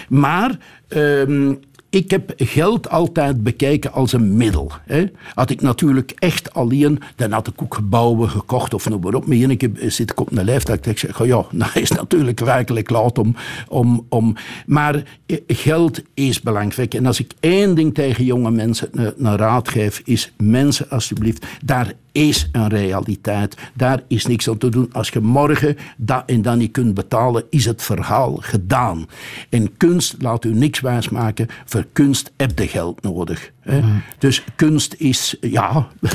Maar 0.09 0.57
Um, 0.95 1.59
ik 1.93 2.11
heb 2.11 2.33
geld 2.37 2.89
altijd 2.89 3.43
bekeken 3.43 3.91
als 3.91 4.13
een 4.13 4.37
middel. 4.37 4.71
Hè. 4.85 5.05
Had 5.33 5.49
ik 5.49 5.61
natuurlijk 5.61 6.13
echt 6.19 6.53
alleen, 6.53 6.99
dan 7.15 7.31
had 7.31 7.47
ik 7.47 7.61
ook 7.61 7.75
gebouwen 7.75 8.29
gekocht 8.29 8.73
of 8.73 8.89
noem 8.89 9.01
maar 9.01 9.13
op. 9.13 9.27
Maar 9.27 9.37
een 9.37 9.57
keer 9.57 9.71
zit 9.77 10.11
ik 10.11 10.19
op 10.19 10.31
een 10.31 10.43
leeftijd 10.43 10.83
dat 10.83 10.93
ik 10.93 10.99
zeg, 10.99 11.25
ja, 11.25 11.45
nou 11.51 11.71
is 11.73 11.91
natuurlijk 11.91 12.39
werkelijk 12.39 12.89
laat 12.89 13.17
om, 13.17 13.35
om, 13.67 14.05
om... 14.09 14.35
Maar 14.65 15.03
eh, 15.25 15.37
geld 15.47 16.01
is 16.13 16.41
belangrijk. 16.41 16.93
En 16.93 17.05
als 17.05 17.19
ik 17.19 17.31
één 17.39 17.75
ding 17.75 17.93
tegen 17.93 18.25
jonge 18.25 18.51
mensen 18.51 18.89
een 18.93 19.37
raad 19.37 19.69
geef, 19.69 20.01
is 20.05 20.33
mensen 20.37 20.89
alsjeblieft, 20.89 21.45
daar 21.63 21.93
is 22.13 22.49
een 22.51 22.67
realiteit. 22.67 23.57
Daar 23.73 24.01
is 24.07 24.25
niks 24.25 24.49
aan 24.49 24.57
te 24.57 24.69
doen. 24.69 24.89
Als 24.91 25.09
je 25.09 25.19
morgen 25.19 25.77
dat 25.97 26.23
en 26.25 26.41
dat 26.41 26.55
niet 26.55 26.71
kunt 26.71 26.93
betalen, 26.93 27.43
is 27.49 27.65
het 27.65 27.83
verhaal 27.83 28.35
gedaan. 28.35 29.07
En 29.49 29.77
kunst 29.77 30.15
laat 30.19 30.45
u 30.45 30.53
niks 30.53 30.79
wijsmaken. 30.79 31.47
Voor 31.65 31.85
kunst 31.93 32.31
heb 32.37 32.59
je 32.59 32.67
geld 32.67 33.01
nodig. 33.01 33.51
Hè? 33.59 33.81
Mm. 33.81 34.01
Dus 34.17 34.43
kunst 34.55 34.95
is, 34.97 35.37
ja. 35.41 35.87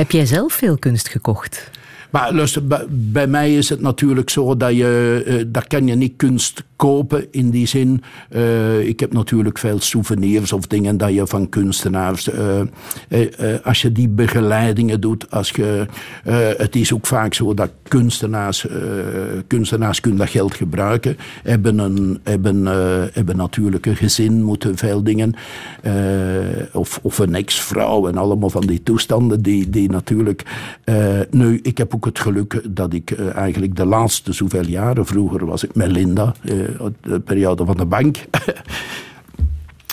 heb 0.00 0.10
jij 0.10 0.26
zelf 0.26 0.52
veel 0.52 0.78
kunst 0.78 1.08
gekocht? 1.08 1.70
Maar 2.12 2.34
luister, 2.34 2.62
bij, 2.90 3.26
mij 3.26 3.56
is 3.56 3.68
het 3.68 3.80
natuurlijk 3.80 4.30
zo 4.30 4.56
dat 4.56 4.76
je, 4.76 5.22
uh, 5.26 5.44
daar 5.46 5.66
kan 5.66 5.86
je 5.86 5.94
niet 5.94 6.12
kunst 6.16 6.64
kopen 6.76 7.26
in 7.30 7.50
die 7.50 7.66
zin. 7.66 8.02
Uh, 8.30 8.80
ik 8.80 9.00
heb 9.00 9.12
natuurlijk 9.12 9.58
veel 9.58 9.80
souvenirs 9.80 10.52
of 10.52 10.66
dingen 10.66 10.96
dat 10.96 11.14
je 11.14 11.26
van 11.26 11.48
kunstenaars, 11.48 12.28
uh, 12.28 12.60
als 13.62 13.82
je 13.82 13.92
die 13.92 14.08
begeleidingen 14.08 15.00
doet, 15.00 15.30
als 15.30 15.50
je, 15.50 15.86
het 16.56 16.76
is 16.76 16.92
ook 16.92 17.06
vaak 17.06 17.34
zo 17.34 17.54
dat 17.54 17.70
kunstenaars, 17.88 18.66
kunstenaars 19.46 20.00
kunnen 20.00 20.20
dat 20.20 20.30
geld 20.30 20.54
gebruiken, 20.54 21.16
hebben, 21.42 21.78
een, 21.78 22.20
hebben, 22.22 22.66
hebben 23.12 23.36
natuurlijk 23.36 23.86
een 23.86 23.96
gezin, 23.96 24.42
moeten 24.42 24.76
veel 24.76 25.02
dingen, 25.02 25.34
of, 26.72 26.98
of 27.02 27.18
een 27.18 27.34
ex-vrouw 27.34 28.08
en 28.08 28.16
allemaal 28.16 28.50
van 28.50 28.66
die 28.66 28.82
toestanden 28.82 29.42
die, 29.42 29.70
die 29.70 29.90
natuurlijk, 29.90 30.42
nu, 31.30 31.60
ik 31.62 31.78
heb 31.78 31.94
ook 31.94 32.01
het 32.04 32.18
geluk 32.18 32.62
dat 32.68 32.92
ik 32.92 33.10
uh, 33.10 33.36
eigenlijk 33.36 33.76
de 33.76 33.86
laatste 33.86 34.32
zoveel 34.32 34.66
jaren, 34.66 35.06
vroeger 35.06 35.46
was 35.46 35.64
ik 35.64 35.74
met 35.74 35.90
Linda, 35.90 36.34
uh, 36.42 36.68
de 37.00 37.20
periode 37.20 37.64
van 37.64 37.76
de 37.76 37.86
bank. 37.86 38.16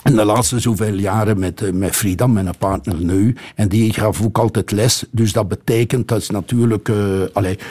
En 0.03 0.15
de 0.15 0.25
laatste 0.25 0.59
zoveel 0.59 0.93
jaren 0.93 1.39
met, 1.39 1.61
uh, 1.61 1.71
met 1.71 1.95
Frida, 1.95 2.27
mijn 2.27 2.57
partner 2.57 2.95
nu. 3.03 3.35
En 3.55 3.69
die 3.69 3.93
gaf 3.93 4.23
ook 4.23 4.37
altijd 4.37 4.71
les. 4.71 5.03
Dus 5.11 5.33
dat 5.33 5.47
betekent, 5.47 6.07
dat 6.07 6.21
is 6.21 6.29
natuurlijk... 6.29 6.87
Uh. 6.87 7.23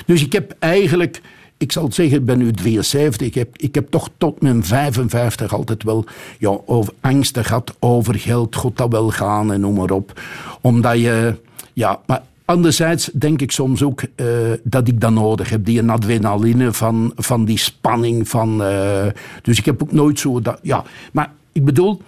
Dus 0.07 0.25
ik 0.25 0.33
heb 0.33 0.55
eigenlijk... 0.59 1.21
Ik 1.57 1.73
zal 1.73 1.93
zeggen, 1.93 2.19
ik 2.19 2.25
ben 2.25 2.39
nu 2.39 2.53
73. 2.53 3.27
Ik 3.27 3.35
heb, 3.35 3.57
ik 3.57 3.75
heb 3.75 3.91
toch 3.91 4.09
tot 4.19 4.43
mijn 4.43 4.65
55 4.65 5.55
altijd 5.55 5.83
wel 5.83 6.05
ja, 6.39 6.59
over 6.67 6.93
angsten 7.01 7.45
gehad 7.45 7.77
over 7.79 8.15
geld. 8.15 8.57
God 8.57 8.77
dat 8.77 8.93
wel 8.93 9.11
gaan 9.11 9.53
en 9.53 9.61
noem 9.61 9.75
maar 9.75 9.91
op. 9.91 10.21
Omdat 10.61 10.99
je... 10.99 11.35
Ja, 11.73 12.01
maar 12.07 12.23
Anderzijds 12.49 13.11
denk 13.12 13.41
ik 13.41 13.51
soms 13.51 13.83
ook 13.83 14.03
uh, 14.16 14.27
dat 14.62 14.89
ik 14.89 15.01
dat 15.01 15.11
nodig 15.11 15.51
heb. 15.51 15.65
Die 15.65 15.83
adrenaline 15.91 16.73
van, 16.73 17.12
van 17.16 17.45
die 17.45 17.59
spanning. 17.59 18.29
Van, 18.29 18.62
uh, 18.62 19.07
dus 19.43 19.59
ik 19.59 19.65
heb 19.65 19.83
ook 19.83 19.93
nooit 19.93 20.19
zo 20.19 20.41
dat. 20.41 20.59
Ja, 20.62 20.85
maar 21.12 21.33
ik 21.53 21.65
bedoel, 21.65 22.03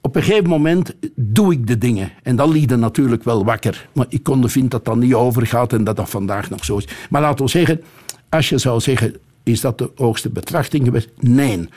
op 0.00 0.16
een 0.16 0.22
gegeven 0.22 0.48
moment 0.48 0.94
doe 1.14 1.52
ik 1.52 1.66
de 1.66 1.78
dingen. 1.78 2.10
En 2.22 2.36
dan 2.36 2.50
liet 2.50 2.76
natuurlijk 2.76 3.24
wel 3.24 3.44
wakker. 3.44 3.88
Maar 3.92 4.06
ik 4.08 4.22
kon 4.22 4.48
vind 4.48 4.70
dat 4.70 4.84
dat 4.84 4.96
niet 4.96 5.14
overgaat 5.14 5.72
en 5.72 5.84
dat 5.84 5.96
dat 5.96 6.10
vandaag 6.10 6.50
nog 6.50 6.64
zo 6.64 6.76
is. 6.76 6.88
Maar 7.10 7.20
laten 7.20 7.44
we 7.44 7.50
zeggen, 7.50 7.80
als 8.28 8.48
je 8.48 8.58
zou 8.58 8.80
zeggen, 8.80 9.16
is 9.42 9.60
dat 9.60 9.78
de 9.78 9.90
hoogste 9.96 10.30
betrachting 10.30 10.84
geweest? 10.84 11.08
Nee. 11.18 11.68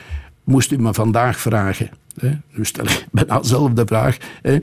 Moest 0.43 0.71
u 0.71 0.77
me 0.77 0.93
vandaag 0.93 1.39
vragen. 1.39 1.89
Nu 2.21 2.65
stel 2.65 2.85
ik 2.85 3.05
bijna 3.11 3.39
dezelfde 3.39 3.85
vraag. 3.85 4.17
Hè. 4.41 4.57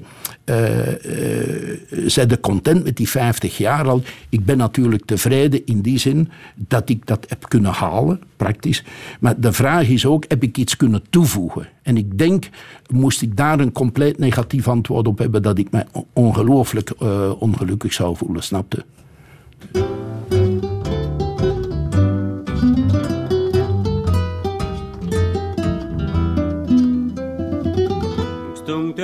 Uh, 0.44 0.86
uh, 0.86 1.78
zijn 2.06 2.28
de 2.28 2.40
content 2.40 2.84
met 2.84 2.96
die 2.96 3.08
50 3.08 3.56
jaar 3.56 3.88
al? 3.88 4.02
Ik 4.28 4.44
ben 4.44 4.56
natuurlijk 4.56 5.04
tevreden 5.04 5.66
in 5.66 5.80
die 5.80 5.98
zin 5.98 6.28
dat 6.54 6.88
ik 6.88 7.06
dat 7.06 7.26
heb 7.28 7.48
kunnen 7.48 7.72
halen, 7.72 8.20
praktisch. 8.36 8.84
Maar 9.20 9.40
de 9.40 9.52
vraag 9.52 9.88
is 9.88 10.06
ook, 10.06 10.24
heb 10.28 10.42
ik 10.42 10.56
iets 10.56 10.76
kunnen 10.76 11.02
toevoegen? 11.10 11.68
En 11.82 11.96
ik 11.96 12.18
denk, 12.18 12.48
moest 12.90 13.22
ik 13.22 13.36
daar 13.36 13.60
een 13.60 13.72
compleet 13.72 14.18
negatief 14.18 14.68
antwoord 14.68 15.06
op 15.06 15.18
hebben, 15.18 15.42
dat 15.42 15.58
ik 15.58 15.70
mij 15.70 15.86
ongelooflijk 16.12 16.92
uh, 17.02 17.42
ongelukkig 17.42 17.92
zou 17.92 18.16
voelen, 18.16 18.42
snapte? 18.42 18.84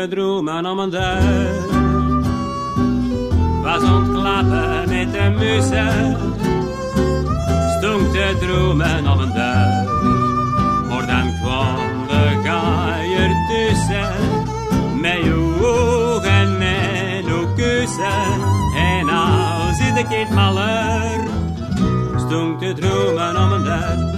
Te 0.00 0.08
dromen 0.08 0.66
om 0.66 0.78
een 0.78 0.90
deur. 0.90 1.64
Was 3.62 3.82
ontklappen 3.82 4.88
met 4.88 5.12
de 5.12 5.34
mussen, 5.38 6.16
stond 7.78 8.12
te 8.12 8.36
dromen 8.40 9.08
om 9.12 9.20
een 9.20 9.32
deur. 9.32 9.84
Maar 10.88 11.06
dan 11.06 11.32
kwam 11.40 12.06
de 12.08 12.40
gaier 12.44 13.30
tussen, 13.48 14.12
met 15.00 15.24
je 15.24 15.58
ogen 15.62 16.60
en 16.60 17.24
uw 17.26 17.54
kussen. 17.54 18.40
En 18.76 19.06
nou 19.06 19.74
zit 19.74 19.96
ik 19.96 20.10
in 20.10 20.34
maller, 20.34 21.20
stond 22.16 22.58
te 22.58 22.72
dromen 22.72 23.36
om 23.36 23.52
een 23.52 23.62
deur. 23.62 24.08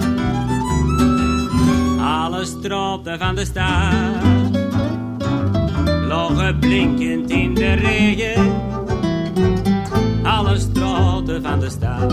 Alle 2.05 2.45
straten 2.45 3.19
van 3.19 3.35
de 3.35 3.45
stad 3.45 4.52
morgen 6.29 6.59
blinkend 6.59 7.29
in 7.29 7.53
de 7.53 7.73
regen. 7.73 8.51
Alle 10.23 10.57
stroten 10.57 11.41
van 11.41 11.59
de 11.59 11.69
stad. 11.69 12.11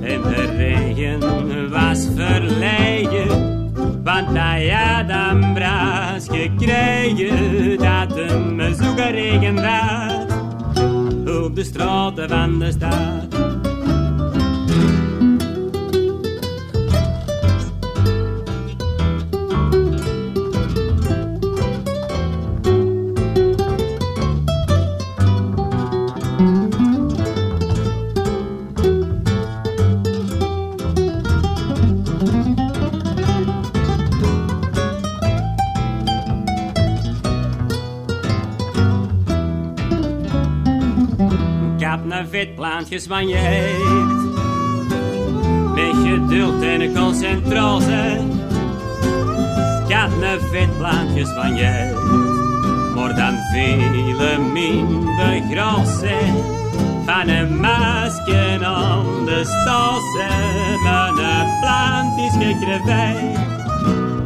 En 0.00 0.22
de 0.22 0.52
regen 0.56 1.70
was 1.70 2.08
verlegen. 2.14 3.28
Want 4.04 4.28
hij 4.28 4.68
had 4.68 5.08
een 5.08 5.52
braas 5.54 6.26
gekregen 6.28 7.78
dat 7.78 8.16
een 8.16 8.74
zoeken 8.74 9.10
regen 9.10 9.54
was. 9.54 10.12
Op 11.44 11.54
de 11.54 11.64
straten 11.64 12.28
van 12.28 12.58
de 12.58 12.70
stad. 12.70 13.41
Vetplantjes 42.42 43.06
van 43.06 43.28
je 43.28 43.36
heeft. 43.36 44.34
Met 45.74 46.10
geduld 46.10 46.62
en 46.62 46.94
concentratie. 46.94 48.30
Had 49.88 50.16
me 50.18 50.48
vetplantjes 50.50 51.28
van 51.28 51.54
je 51.54 51.64
heeft. 51.64 52.94
Maar 52.94 53.16
dan 53.16 53.34
vele 53.52 54.38
minder 54.52 55.42
grassen. 55.50 56.34
Van 57.06 57.28
een 57.28 57.60
masker 57.60 58.64
aan 58.64 59.24
de 59.24 59.40
stassen. 59.44 60.82
Met 60.82 61.18
een 61.18 61.48
plantjes 61.60 62.32
gekregen. 62.32 63.30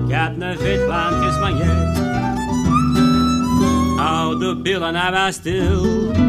Ik 0.08 0.14
had 0.14 0.36
me 0.36 0.56
vetplantjes 0.58 1.34
van 1.34 1.56
je 1.56 1.94
Oude 3.98 4.56
billen, 4.56 4.94
hij 4.94 5.12
was 5.12 5.34
stil 5.34 6.25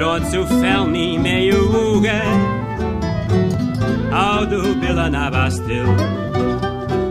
trots 0.00 0.30
zo 0.30 0.46
fel 0.46 0.86
niet 0.86 1.20
met 1.20 1.42
je 1.42 1.68
ogen. 1.72 2.22
Oude 4.12 4.76
billen 4.80 5.10
naar 5.10 5.30
was 5.30 5.52
stil. 5.52 5.94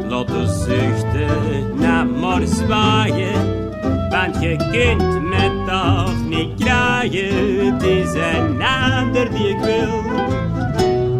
Laat 0.07 0.27
de 0.27 0.65
zuchten 0.67 1.79
naar 1.79 2.07
maar 2.07 2.41
zwaaien. 2.45 3.69
Want 4.09 4.41
je 4.41 4.55
kind 4.71 5.29
met 5.29 5.67
toch 5.67 6.25
niet 6.27 6.63
kraaien. 6.63 7.65
Het 7.65 7.83
is 7.83 8.13
een 8.13 8.61
ander 8.61 9.29
die 9.31 9.49
ik 9.49 9.59
wil. 9.59 10.03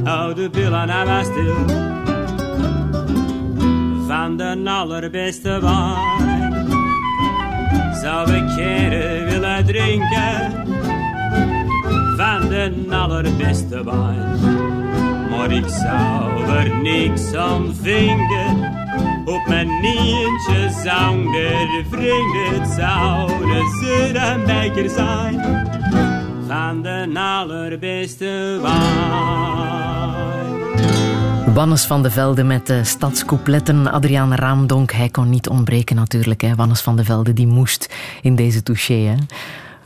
Oude 0.04 0.50
billen 0.50 0.88
naar 0.88 1.24
stil. 1.24 1.56
Van 4.08 4.38
de 4.38 4.62
allerbeste 4.66 5.60
wijn. 5.62 6.68
Zou 8.02 8.32
ik 8.32 8.56
keren 8.56 9.26
willen 9.26 9.66
drinken 9.66 10.69
van 12.20 12.50
de 12.50 12.86
allerbeste 12.90 13.84
wijn. 13.84 14.40
Maar 15.30 15.52
ik 15.52 15.68
zou 15.68 16.50
er 16.50 16.82
niks 16.82 17.34
aan 17.34 17.76
vinden. 17.82 18.78
Op 19.26 19.48
mijn 19.48 19.68
nientje 19.82 20.70
vrienden. 21.90 22.62
Het 22.62 22.68
zouden 22.68 23.70
ze 23.70 24.12
een 24.14 24.46
zijn. 24.90 25.68
Van 26.48 26.82
de 26.82 27.10
allerbeste 27.14 28.60
wijn. 28.62 30.10
Wannes 31.54 31.86
van 31.86 32.04
de 32.04 32.12
Velde 32.12 32.44
met 32.44 32.68
de 32.68 32.84
stadscoupletten. 32.84 33.92
Adriaan 33.92 34.34
Raamdonk, 34.34 34.92
hij 34.92 35.10
kon 35.10 35.30
niet 35.30 35.50
ontbreken 35.50 35.96
natuurlijk. 35.96 36.42
Hè. 36.42 36.56
Wannes 36.56 36.82
van 36.82 36.96
de 36.96 37.04
Velde, 37.04 37.34
die 37.34 37.48
moest 37.48 37.94
in 38.22 38.36
deze 38.36 38.64
touché. 38.64 38.94
Hè. 38.94 39.16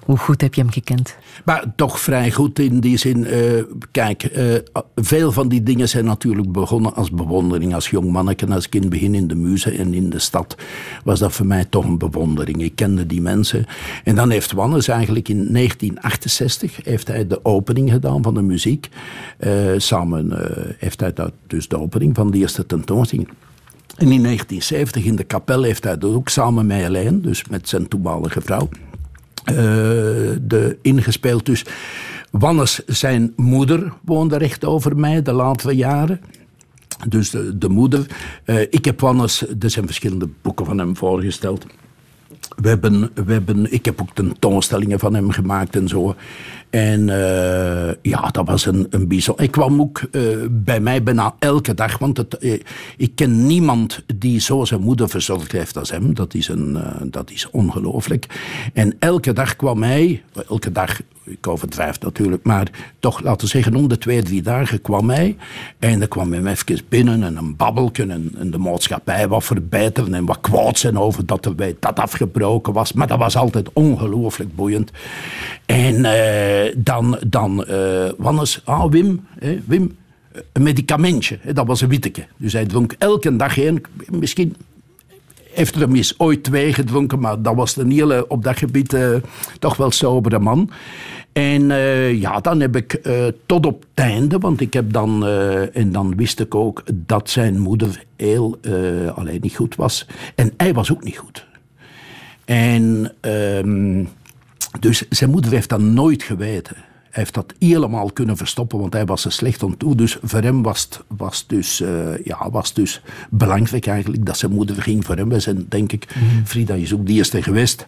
Hoe 0.06 0.18
goed 0.18 0.42
heb 0.42 0.54
je 0.54 0.62
hem 0.62 0.72
gekend? 0.72 1.18
Maar 1.46 1.66
toch 1.76 2.00
vrij 2.00 2.32
goed 2.32 2.60
in 2.60 2.80
die 2.80 2.98
zin. 2.98 3.18
Uh, 3.18 3.64
kijk, 3.92 4.38
uh, 4.38 4.56
veel 4.96 5.32
van 5.32 5.48
die 5.48 5.64
dingen 5.64 5.90
zijn 5.90 6.06
natuurlijk 6.06 6.52
begonnen 6.52 6.96
als 6.96 7.12
bewondering. 7.12 7.74
Als 7.74 7.90
jong 7.90 8.12
manneke, 8.12 8.48
als 8.48 8.70
kind 8.70 8.90
begin 8.90 9.16
in 9.16 9.28
de 9.28 9.36
muze 9.36 9.72
en 9.72 9.94
in 9.94 10.10
de 10.10 10.20
stad, 10.20 10.56
was 11.04 11.20
dat 11.20 11.34
voor 11.34 11.46
mij 11.46 11.66
toch 11.66 11.86
een 11.86 11.98
bewondering. 11.98 12.62
Ik 12.62 12.76
kende 12.76 13.06
die 13.06 13.22
mensen. 13.22 13.66
En 14.04 14.16
dan 14.16 14.30
heeft 14.30 14.52
Wannes 14.52 14.88
eigenlijk 14.88 15.30
in 15.30 15.54
1968 15.54 16.80
heeft 16.84 17.08
hij 17.08 17.28
de 17.28 17.46
opening 17.46 17.92
gedaan 17.92 18.24
van 18.24 18.34
de 18.34 18.42
muziek. 18.42 18.90
Uh, 19.40 19.52
samen 19.78 20.32
heeft 20.78 21.00
hij 21.00 21.14
dat, 21.14 21.32
dus 21.48 21.68
de 21.68 21.80
opening 21.80 22.16
van 22.16 22.32
de 22.32 22.38
eerste 22.38 22.66
tentoonstelling. 22.66 23.28
En 23.98 24.12
in 24.12 24.24
1970 24.24 25.06
in 25.06 25.16
de 25.16 25.24
kapel 25.24 25.64
heeft 25.64 25.84
hij 25.84 25.98
dat 25.98 26.14
ook 26.14 26.30
samen 26.30 26.66
met 26.66 26.78
Helene, 26.78 27.20
dus 27.20 27.48
met 27.48 27.70
zijn 27.70 27.88
toenmalige 27.88 28.42
vrouw 28.42 28.70
uh, 29.52 29.56
de, 30.42 30.78
ingespeeld. 30.82 31.46
Dus 31.46 31.66
Wannes, 32.32 32.86
zijn 32.86 33.34
moeder, 33.36 33.94
woonde 34.06 34.38
recht 34.38 34.66
over 34.66 34.98
mij 34.98 35.22
de 35.22 35.32
laatste 35.32 35.76
jaren. 35.76 36.22
Dus 37.08 37.30
de, 37.30 37.58
de 37.58 37.70
moeder. 37.70 38.06
Uh, 38.46 38.62
ik 38.62 38.86
heb 38.86 39.00
Wannes, 39.00 39.42
er 39.60 39.70
zijn 39.70 39.86
verschillende 39.86 40.30
boeken 40.42 40.66
van 40.66 40.78
hem 40.78 40.98
voorgesteld. 40.98 41.66
We 42.56 42.68
hebben, 42.68 43.10
we 43.14 43.32
hebben, 43.32 43.74
ik 43.74 43.86
heb 43.86 44.02
ook 44.02 44.14
tentoonstellingen 44.14 45.00
van 45.00 45.14
hem 45.14 45.32
gemaakt 45.32 45.76
en 45.76 45.88
zo. 45.88 46.16
En 46.74 47.08
uh, 47.08 47.92
ja, 48.02 48.30
dat 48.32 48.48
was 48.48 48.66
een, 48.66 48.88
een 48.90 49.08
bijzonder. 49.08 49.44
Ik 49.44 49.52
kwam 49.52 49.82
ook 49.82 50.02
uh, 50.12 50.22
bij 50.52 50.80
mij 50.80 51.04
bijna 51.04 51.36
elke 51.40 51.74
dag, 51.74 51.98
want 51.98 52.18
het, 52.18 52.38
uh, 52.40 52.60
ik 52.98 53.12
ken 53.16 53.46
niemand 53.46 54.04
die 54.16 54.40
zo 54.40 54.66
zijn 54.66 54.82
moeder 54.82 55.10
verzorgd 55.10 55.52
heeft 55.52 55.78
als 55.78 55.92
hem. 55.92 56.14
Dat 56.14 56.34
is, 56.34 56.52
is 57.26 57.50
ongelooflijk. 57.52 58.26
En 58.74 58.96
elke 59.00 59.34
dag 59.34 59.56
kwam 59.56 59.84
hij, 59.84 60.24
elke 60.50 60.72
dag, 60.72 61.02
ik 61.24 61.48
overdrijf 61.48 62.00
natuurlijk, 62.00 62.44
maar 62.44 62.68
toch 63.00 63.22
laten 63.22 63.42
we 63.42 63.48
zeggen, 63.48 63.76
om 63.76 63.88
de 63.88 63.98
twee, 63.98 64.24
drie 64.24 64.42
dagen 64.42 64.82
kwam 64.82 65.10
hij. 65.10 65.38
En 65.80 66.00
dan 66.00 66.08
kwam 66.08 66.34
hij 66.34 66.52
even 66.52 66.80
binnen 66.90 67.24
en 67.24 67.38
een 67.38 67.56
babbelken 67.56 68.12
en, 68.12 68.32
en, 68.38 68.52
de 68.52 68.58
maatschappij 68.58 69.28
wat 69.28 69.44
verbeteren 69.44 70.14
en 70.14 70.26
wat 70.26 70.42
kwaad 70.42 70.78
zijn 70.78 70.98
over 70.98 71.26
dat 71.26 71.46
er 71.46 71.56
bij 71.56 71.76
dat 71.80 72.00
afgebroken 72.00 72.74
was. 72.74 72.94
Maar 72.94 73.08
dat 73.08 73.18
was 73.18 73.38
altijd 73.38 73.74
ongelooflijk 73.74 74.56
boeiend. 74.56 74.92
En 75.66 76.06
dan, 76.78 77.18
dan 77.28 77.66
uh, 77.70 78.10
Wannes, 78.18 78.62
ah 78.64 78.92
Wim, 78.92 79.26
Wim, 79.66 79.98
een 80.52 80.64
medicamentje, 80.64 81.40
dat 81.54 81.68
was 81.68 81.82
een 81.82 81.90
witteke. 81.90 82.26
Dus 82.38 82.54
hij 82.54 82.66
dronk 82.66 82.96
elke 82.98 83.36
dag 83.36 83.58
één, 83.58 83.82
misschien 84.10 84.56
heeft 85.52 85.76
er 85.76 85.94
eens 85.94 86.20
ooit 86.20 86.44
twee 86.44 86.74
gedronken, 86.74 87.20
maar 87.20 87.42
dat 87.42 87.56
was 87.56 87.76
een 87.76 87.92
hele, 87.92 88.28
op 88.28 88.44
dat 88.44 88.58
gebied 88.58 88.98
toch 89.60 89.78
wel 89.78 89.92
sobere 89.92 90.40
man. 90.40 90.70
En 91.32 91.68
ja, 92.20 92.40
dan 92.40 92.60
heb 92.60 92.76
ik 92.76 93.02
tot 93.46 93.66
op 93.66 93.86
het 93.94 94.06
einde, 94.06 94.38
want 94.38 94.62
ik 94.62 94.74
heb 94.74 94.94
dan, 94.94 95.28
en 95.74 95.92
dan 95.92 96.16
wist 96.16 96.40
ik 96.40 96.56
ook 96.56 96.84
dat 96.94 97.30
zijn 97.30 97.60
moeder 97.60 98.04
heel 98.16 98.58
alleen 99.16 99.42
niet 99.42 99.56
goed 99.56 99.76
was. 99.76 100.08
En 100.36 100.54
hij 100.58 100.74
was 100.74 100.92
ook 100.92 101.04
niet 101.04 101.18
goed. 101.18 101.46
En 102.46 103.14
ehm, 103.20 104.06
dus 104.80 105.10
zijn 105.10 105.30
moeder 105.30 105.52
heeft 105.52 105.70
dat 105.70 105.82
nooit 105.82 106.24
geweten. 106.24 106.76
Hij 107.14 107.22
heeft 107.22 107.34
dat 107.34 107.54
helemaal 107.60 108.12
kunnen 108.12 108.38
verstoppen, 108.38 108.80
want 108.80 108.94
hij 108.94 109.06
was 109.06 109.26
er 109.26 109.32
slecht 109.32 109.64
aan 109.64 109.78
toe. 109.78 109.96
Dus 109.96 110.18
voor 110.24 110.42
hem 110.42 110.62
was 110.64 110.82
het 110.82 111.02
was 111.08 111.48
dus, 111.48 111.82
uh, 111.82 112.18
ja, 112.24 112.50
was 112.50 112.74
dus 112.74 113.02
belangrijk 113.30 113.88
eigenlijk 113.88 114.26
dat 114.26 114.38
zijn 114.38 114.52
moeder 114.52 114.82
ging 114.82 115.06
voor 115.06 115.16
hem. 115.16 115.30
Wij 115.30 115.40
zijn, 115.40 115.66
denk 115.70 115.92
ik, 115.92 116.16
mm 116.16 116.46
Frida 116.46 116.74
is 116.74 116.94
ook 116.94 117.08
de 117.08 117.14
eerste 117.14 117.44
geweest 117.44 117.88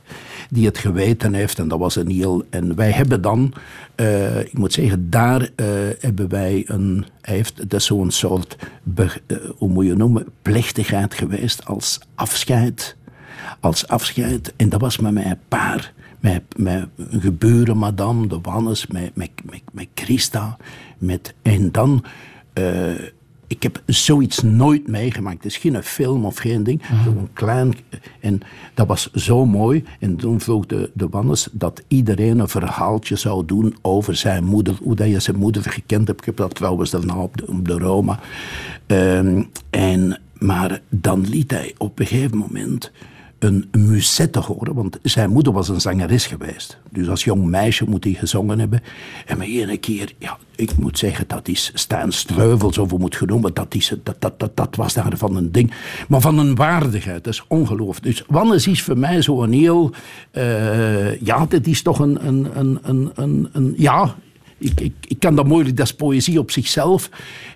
die 0.50 0.66
het 0.66 0.78
geweten 0.78 1.34
heeft. 1.34 1.60
En 1.60 1.68
dat 1.68 1.80
was 1.80 1.96
een 1.96 2.10
heel... 2.10 2.46
En 2.50 2.76
wij 2.76 2.92
hebben 2.92 3.22
dan, 3.22 3.54
uh, 3.96 4.40
ik 4.40 4.58
moet 4.58 4.74
zeggen, 4.74 5.10
daar 5.10 5.42
uh, 5.42 5.66
hebben 6.00 6.30
wij 6.30 6.64
een... 6.68 7.06
Hij 7.22 7.36
heeft, 7.36 7.70
dat 7.70 7.80
is 7.80 7.86
zo'n 7.86 8.12
soort, 8.12 8.58
hoe 9.56 9.70
moet 9.70 9.86
je 9.86 9.96
noemen, 9.96 10.28
plechtigheid 10.42 11.14
geweest 11.14 11.66
als 11.66 12.00
afscheid. 12.16 12.96
Als 13.60 13.88
afscheid. 13.88 14.54
En 14.56 14.70
dat 14.70 14.82
was 14.82 14.98
met 14.98 15.14
mijn 15.14 15.40
paar 15.48 15.94
met, 16.26 16.44
met 16.58 16.88
gebeuren 17.10 17.78
madame, 17.78 18.28
de 18.28 18.40
Wannes, 18.42 18.88
met, 18.88 19.16
met, 19.16 19.30
met, 19.44 19.62
met 19.72 19.88
Christa. 19.94 20.58
Met, 20.98 21.34
en 21.42 21.72
dan, 21.72 22.04
uh, 22.60 22.92
ik 23.48 23.64
heb 23.64 23.82
zoiets 23.86 24.42
nooit 24.42 24.88
meegemaakt. 24.88 25.44
Het 25.44 25.46
is 25.46 25.58
geen 25.58 25.84
film 25.84 26.26
of 26.26 26.38
geen 26.38 26.64
ding. 26.64 26.82
Mm. 26.90 27.18
Een 27.18 27.30
klein, 27.34 27.74
en 28.20 28.40
dat 28.74 28.88
was 28.88 29.12
zo 29.12 29.46
mooi. 29.46 29.84
En 30.00 30.16
toen 30.16 30.40
vroeg 30.40 30.66
de, 30.66 30.92
de 30.94 31.08
Wannes 31.10 31.48
dat 31.52 31.84
iedereen 31.88 32.40
een 32.40 32.48
verhaaltje 32.48 33.16
zou 33.16 33.46
doen 33.46 33.76
over 33.82 34.16
zijn 34.16 34.44
moeder. 34.44 34.78
Hoe 34.82 34.96
dat 34.96 35.08
je 35.08 35.20
zijn 35.20 35.38
moeder 35.38 35.64
gekend 35.64 36.08
hebt. 36.08 36.20
Ik 36.20 36.26
heb 36.26 36.38
dat 36.38 36.56
trouwens 36.56 36.90
daarna 36.90 37.16
op 37.16 37.38
de, 37.38 37.48
op 37.48 37.68
de 37.68 37.78
Roma. 37.78 38.20
Um, 38.88 39.50
en, 39.70 40.20
maar 40.38 40.82
dan 40.90 41.22
liet 41.22 41.52
hij 41.52 41.74
op 41.78 42.00
een 42.00 42.06
gegeven 42.06 42.38
moment 42.38 42.92
een 43.46 43.68
musette 43.72 44.40
horen, 44.40 44.74
want 44.74 45.00
zijn 45.02 45.30
moeder 45.30 45.54
was 45.54 45.70
een 45.70 45.82
zangeres 45.82 46.26
geweest. 46.26 46.78
Dus 46.90 47.10
als 47.10 47.24
jong 47.24 47.46
meisje 47.46 47.86
moet 47.90 48.04
hij 48.04 48.14
gezongen 48.14 48.60
hebben. 48.60 48.82
En 49.26 49.38
maar 49.38 49.48
ene 49.48 49.78
keer, 49.78 50.14
ja, 50.18 50.38
ik 50.56 50.78
moet 50.78 50.98
zeggen, 50.98 51.28
dat 51.28 51.48
is 51.48 51.72
Stijn 51.74 52.12
Streuvels, 52.12 52.76
hoe 52.76 53.00
moet 53.00 53.16
genoemd, 53.16 53.56
dat, 53.56 53.76
is, 53.76 53.94
dat, 54.04 54.16
dat, 54.20 54.40
dat, 54.40 54.58
dat 54.58 54.76
was 54.76 54.94
daarvan 54.94 55.36
een 55.36 55.52
ding. 55.52 55.74
Maar 56.08 56.22
van 56.22 56.38
een 56.38 56.56
waardigheid, 56.56 57.24
dat 57.24 57.34
is 57.34 57.44
ongelooflijk. 57.48 58.06
Dus 58.06 58.24
Wannes 58.28 58.68
is 58.68 58.82
voor 58.82 58.98
mij 58.98 59.22
zo'n 59.22 59.52
heel, 59.52 59.92
uh, 60.32 61.20
ja, 61.22 61.46
dit 61.46 61.68
is 61.68 61.82
toch 61.82 62.00
een, 62.00 62.28
een, 62.28 62.48
een, 62.54 63.12
een, 63.16 63.50
een 63.52 63.74
ja, 63.78 64.16
ik, 64.57 64.82
ik, 64.82 64.94
ik, 65.07 65.19
kan 65.19 65.36
dat 65.36 65.48
moeilijk, 65.48 65.77
dat 65.77 65.86
is 65.86 65.95
poëzie 65.95 66.40
op 66.40 66.52
zichzelf. 66.52 67.10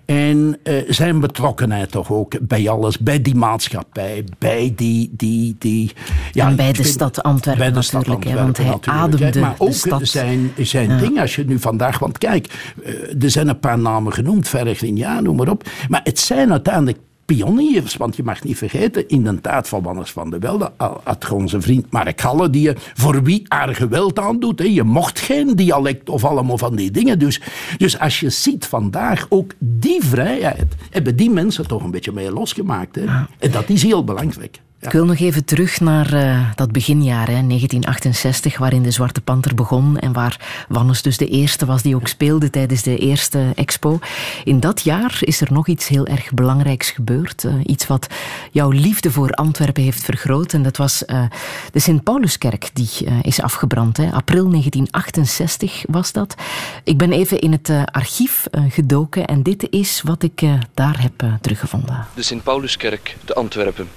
En 0.05 0.57
uh, 0.63 0.81
zijn 0.88 1.19
betrokkenheid 1.19 1.91
toch 1.91 2.11
ook 2.11 2.47
bij 2.47 2.69
alles, 2.69 2.99
bij 2.99 3.21
die 3.21 3.35
maatschappij, 3.35 4.23
bij 4.38 4.73
die... 4.76 5.09
die, 5.11 5.55
die 5.59 5.91
ja, 6.31 6.47
en 6.47 6.55
bij 6.55 6.73
de 6.73 6.84
stad 6.84 7.23
Antwerpen 7.23 7.63
bij 7.63 7.73
de 7.73 7.81
stad 7.81 8.07
natuurlijk, 8.07 8.39
Antwerpen, 8.39 8.71
want 8.71 8.85
hij 8.85 8.93
ademde 8.93 9.39
Maar 9.39 9.55
ook 9.57 9.73
stad. 9.73 10.07
zijn, 10.07 10.51
zijn 10.57 10.89
ja. 10.89 10.97
ding, 10.97 11.19
als 11.19 11.35
je 11.35 11.45
nu 11.45 11.59
vandaag... 11.59 11.99
Want 11.99 12.17
kijk, 12.17 12.73
uh, 12.85 13.23
er 13.23 13.31
zijn 13.31 13.47
een 13.47 13.59
paar 13.59 13.80
namen 13.80 14.13
genoemd, 14.13 14.47
Vergrin, 14.47 14.97
ja, 14.97 15.19
noem 15.19 15.35
maar 15.35 15.49
op. 15.49 15.69
Maar 15.89 16.01
het 16.03 16.19
zijn 16.19 16.51
uiteindelijk 16.51 16.97
pioniers. 17.35 17.97
Want 17.97 18.15
je 18.15 18.23
mag 18.23 18.43
niet 18.43 18.57
vergeten, 18.57 19.07
in 19.07 19.23
de 19.23 19.41
tijd 19.41 19.68
van 19.68 19.84
Wanners 19.84 20.11
van 20.11 20.30
de 20.30 20.39
Welde 20.39 20.72
had 21.03 21.31
onze 21.31 21.61
vriend 21.61 21.91
Mark 21.91 22.19
Halle, 22.19 22.49
die 22.49 22.72
voor 22.93 23.23
wie 23.23 23.45
haar 23.47 23.76
geweld 23.76 24.19
aandoet. 24.19 24.60
Hè. 24.60 24.65
Je 24.65 24.84
mocht 24.84 25.19
geen 25.19 25.56
dialect 25.56 26.10
of 26.10 26.26
allemaal 26.26 26.57
van 26.57 26.76
die 26.76 26.91
dingen. 26.91 27.19
Dus, 27.19 27.41
dus 27.77 27.99
als 27.99 28.19
je 28.19 28.30
ziet 28.30 28.65
vandaag 28.65 29.26
ook 29.30 29.51
die 29.57 30.03
vrijheid, 30.03 30.76
hebben 30.89 31.15
die 31.15 31.30
mensen 31.30 31.68
toch 31.68 31.84
een 31.84 31.91
beetje 31.91 32.11
mee 32.11 32.31
losgemaakt. 32.31 32.95
Hè. 32.95 33.06
En 33.39 33.51
dat 33.51 33.69
is 33.69 33.84
heel 33.84 34.03
belangrijk. 34.03 34.60
Ik 34.81 34.91
wil 34.91 35.06
nog 35.06 35.19
even 35.19 35.45
terug 35.45 35.80
naar 35.80 36.14
uh, 36.14 36.49
dat 36.56 36.72
beginjaar, 36.72 37.27
hè, 37.27 37.47
1968, 37.47 38.57
waarin 38.57 38.84
de 38.84 38.91
Zwarte 38.91 39.22
Panter 39.22 39.56
begon 39.56 39.97
en 39.97 40.14
waar 40.14 40.65
Wannes 40.68 41.01
dus 41.01 41.18
de 41.18 41.27
eerste 41.27 41.65
was 41.65 41.81
die 41.81 41.95
ook 41.95 42.07
speelde 42.07 42.49
tijdens 42.49 42.84
de 42.84 42.97
eerste 42.97 43.51
expo. 43.56 43.99
In 44.43 44.60
dat 44.60 44.81
jaar 44.81 45.18
is 45.19 45.41
er 45.41 45.47
nog 45.51 45.68
iets 45.68 45.88
heel 45.88 46.07
erg 46.07 46.34
belangrijks 46.34 46.91
gebeurd. 46.91 47.43
Uh, 47.43 47.53
iets 47.64 47.88
wat 47.88 48.07
jouw 48.51 48.69
liefde 48.69 49.11
voor 49.11 49.31
Antwerpen 49.31 49.84
heeft 49.84 50.03
vergroot. 50.03 50.53
En 50.53 50.64
dat 50.64 50.77
was 50.77 51.03
uh, 51.07 51.23
de 51.72 51.80
Sint-Pauluskerk, 51.80 52.69
die 52.73 52.89
is 53.22 53.41
afgebrand. 53.41 53.97
Hè. 53.97 54.11
April 54.11 54.49
1968 54.49 55.84
was 55.88 56.11
dat. 56.11 56.35
Ik 56.84 56.97
ben 56.97 57.11
even 57.11 57.39
in 57.39 57.51
het 57.51 57.72
archief 57.91 58.47
gedoken 58.69 59.26
en 59.26 59.43
dit 59.43 59.68
is 59.69 60.01
wat 60.01 60.23
ik 60.23 60.41
daar 60.73 61.01
heb 61.01 61.39
teruggevonden. 61.41 62.06
De 62.15 62.23
Sint-Pauluskerk, 62.23 63.18
de 63.26 63.34
Antwerpen. 63.34 63.88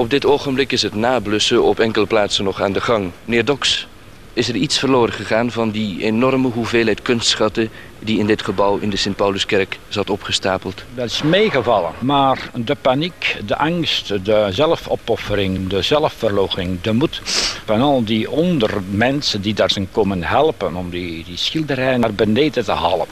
Op 0.00 0.10
dit 0.10 0.26
ogenblik 0.26 0.72
is 0.72 0.82
het 0.82 0.94
nablussen 0.94 1.62
op 1.62 1.80
enkele 1.80 2.06
plaatsen 2.06 2.44
nog 2.44 2.62
aan 2.62 2.72
de 2.72 2.80
gang. 2.80 3.10
Meneer 3.24 3.44
Doks, 3.44 3.86
is 4.32 4.48
er 4.48 4.54
iets 4.54 4.78
verloren 4.78 5.12
gegaan 5.12 5.50
van 5.50 5.70
die 5.70 6.02
enorme 6.02 6.48
hoeveelheid 6.48 7.02
kunstschatten 7.02 7.70
die 7.98 8.18
in 8.18 8.26
dit 8.26 8.42
gebouw 8.42 8.78
in 8.78 8.90
de 8.90 8.96
Sint-Pauluskerk 8.96 9.78
zat 9.88 10.10
opgestapeld? 10.10 10.84
Dat 10.94 11.06
is 11.06 11.22
meegevallen, 11.22 11.92
maar 11.98 12.50
de 12.54 12.74
paniek, 12.74 13.36
de 13.46 13.56
angst, 13.56 14.24
de 14.24 14.48
zelfopoffering, 14.50 15.68
de 15.68 15.82
zelfverloochening, 15.82 16.80
de 16.80 16.92
moed 16.92 17.20
van 17.64 17.80
al 17.80 18.04
die 18.04 18.30
ondermensen 18.30 19.40
die 19.40 19.54
daar 19.54 19.70
zijn 19.70 19.88
komen 19.92 20.22
helpen 20.22 20.74
om 20.74 20.90
die, 20.90 21.24
die 21.24 21.36
schilderij 21.36 21.96
naar 21.96 22.14
beneden 22.14 22.64
te 22.64 22.72
halen. 22.72 23.06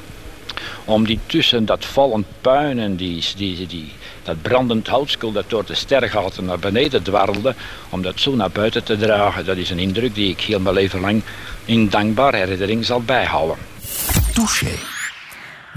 Om 0.84 1.06
die 1.06 1.18
tussen 1.26 1.64
dat 1.64 1.84
vallend 1.84 2.26
puin 2.40 2.78
en 2.78 2.96
die, 2.96 3.24
die, 3.36 3.66
die, 3.66 3.92
dat 4.28 4.42
brandend 4.42 4.86
houtskool 4.86 5.32
dat 5.32 5.44
door 5.48 5.64
de 5.64 5.74
stergaten 5.74 6.44
naar 6.44 6.58
beneden 6.58 7.02
dwarrelde, 7.02 7.54
om 7.88 8.02
dat 8.02 8.20
zo 8.20 8.34
naar 8.34 8.50
buiten 8.50 8.84
te 8.84 8.96
dragen, 8.96 9.44
dat 9.44 9.56
is 9.56 9.70
een 9.70 9.78
indruk 9.78 10.14
die 10.14 10.30
ik 10.30 10.40
heel 10.40 10.60
mijn 10.60 10.74
leven 10.74 11.00
lang 11.00 11.22
in 11.64 11.88
dankbare 11.88 12.36
herinnering 12.36 12.84
zal 12.84 13.02
bijhouden. 13.02 13.56
Touché. 14.34 14.97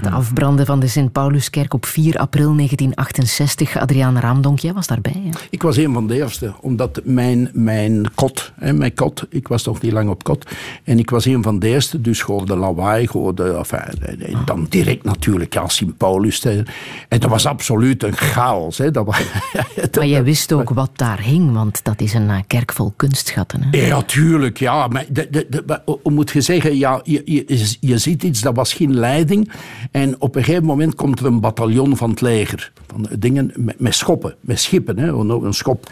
De 0.02 0.10
afbranden 0.10 0.66
van 0.66 0.80
de 0.80 0.86
Sint-Pauluskerk 0.86 1.74
op 1.74 1.86
4 1.86 2.16
april 2.16 2.54
1968. 2.54 3.76
Adriaan 3.76 4.18
Raamdonk, 4.18 4.58
jij 4.58 4.72
was 4.72 4.86
daarbij. 4.86 5.22
Hè? 5.24 5.30
Ik 5.50 5.62
was 5.62 5.76
een 5.76 5.92
van 5.92 6.06
de 6.06 6.14
eerste, 6.14 6.52
omdat 6.60 7.00
mijn, 7.04 7.50
mijn 7.52 8.14
kot, 8.14 8.52
hè, 8.58 8.72
mijn 8.72 8.94
kot, 8.94 9.26
ik 9.28 9.48
was 9.48 9.62
toch 9.62 9.80
niet 9.80 9.92
lang 9.92 10.10
op 10.10 10.24
kot, 10.24 10.46
en 10.84 10.98
ik 10.98 11.10
was 11.10 11.24
een 11.24 11.42
van 11.42 11.58
de 11.58 11.68
eerste, 11.68 12.00
dus 12.00 12.22
gewoon 12.22 12.44
de 12.44 12.56
lawaai, 12.56 13.06
gewoon 13.06 13.34
de, 13.34 13.54
enfin, 13.56 14.02
en 14.18 14.42
dan 14.44 14.66
direct 14.68 15.04
natuurlijk, 15.04 15.54
ja, 15.54 15.68
Sint-Paulus. 15.68 16.44
En 16.44 16.64
dat 17.08 17.30
was 17.30 17.46
absoluut 17.46 18.02
een 18.02 18.16
chaos. 18.16 18.78
Hè. 18.78 18.90
Dat 18.90 19.06
was, 19.06 19.22
maar 19.96 20.06
jij 20.06 20.24
wist 20.24 20.52
ook 20.52 20.70
wat 20.70 20.90
daar 20.92 21.20
hing, 21.20 21.52
want 21.52 21.84
dat 21.84 22.00
is 22.00 22.14
een 22.14 22.28
uh, 22.28 22.38
kerk 22.46 22.72
vol 22.72 22.92
kunstschatten. 22.96 23.62
Hè? 23.62 23.86
Ja, 23.86 24.02
tuurlijk, 24.02 24.58
ja. 24.58 24.86
Maar 24.86 25.04
de, 25.08 25.46
de, 25.48 25.80
moet 26.04 26.30
je 26.30 26.40
zeggen, 26.40 26.78
ja, 26.78 27.00
je, 27.04 27.22
je, 27.24 27.76
je 27.80 27.98
ziet 27.98 28.22
iets, 28.22 28.40
dat 28.40 28.56
was 28.56 28.72
geen 28.72 28.94
leiding. 28.94 29.52
En 29.92 30.20
op 30.20 30.36
een 30.36 30.44
gegeven 30.44 30.66
moment 30.66 30.94
komt 30.94 31.20
er 31.20 31.26
een 31.26 31.40
bataljon 31.40 31.96
van 31.96 32.10
het 32.10 32.20
leger. 32.20 32.72
Van 32.86 33.06
dingen 33.18 33.52
met, 33.78 33.94
schoppen, 33.94 34.34
met 34.40 34.60
schippen, 34.60 34.98
hè, 34.98 35.08
een 35.08 35.54
schop. 35.54 35.90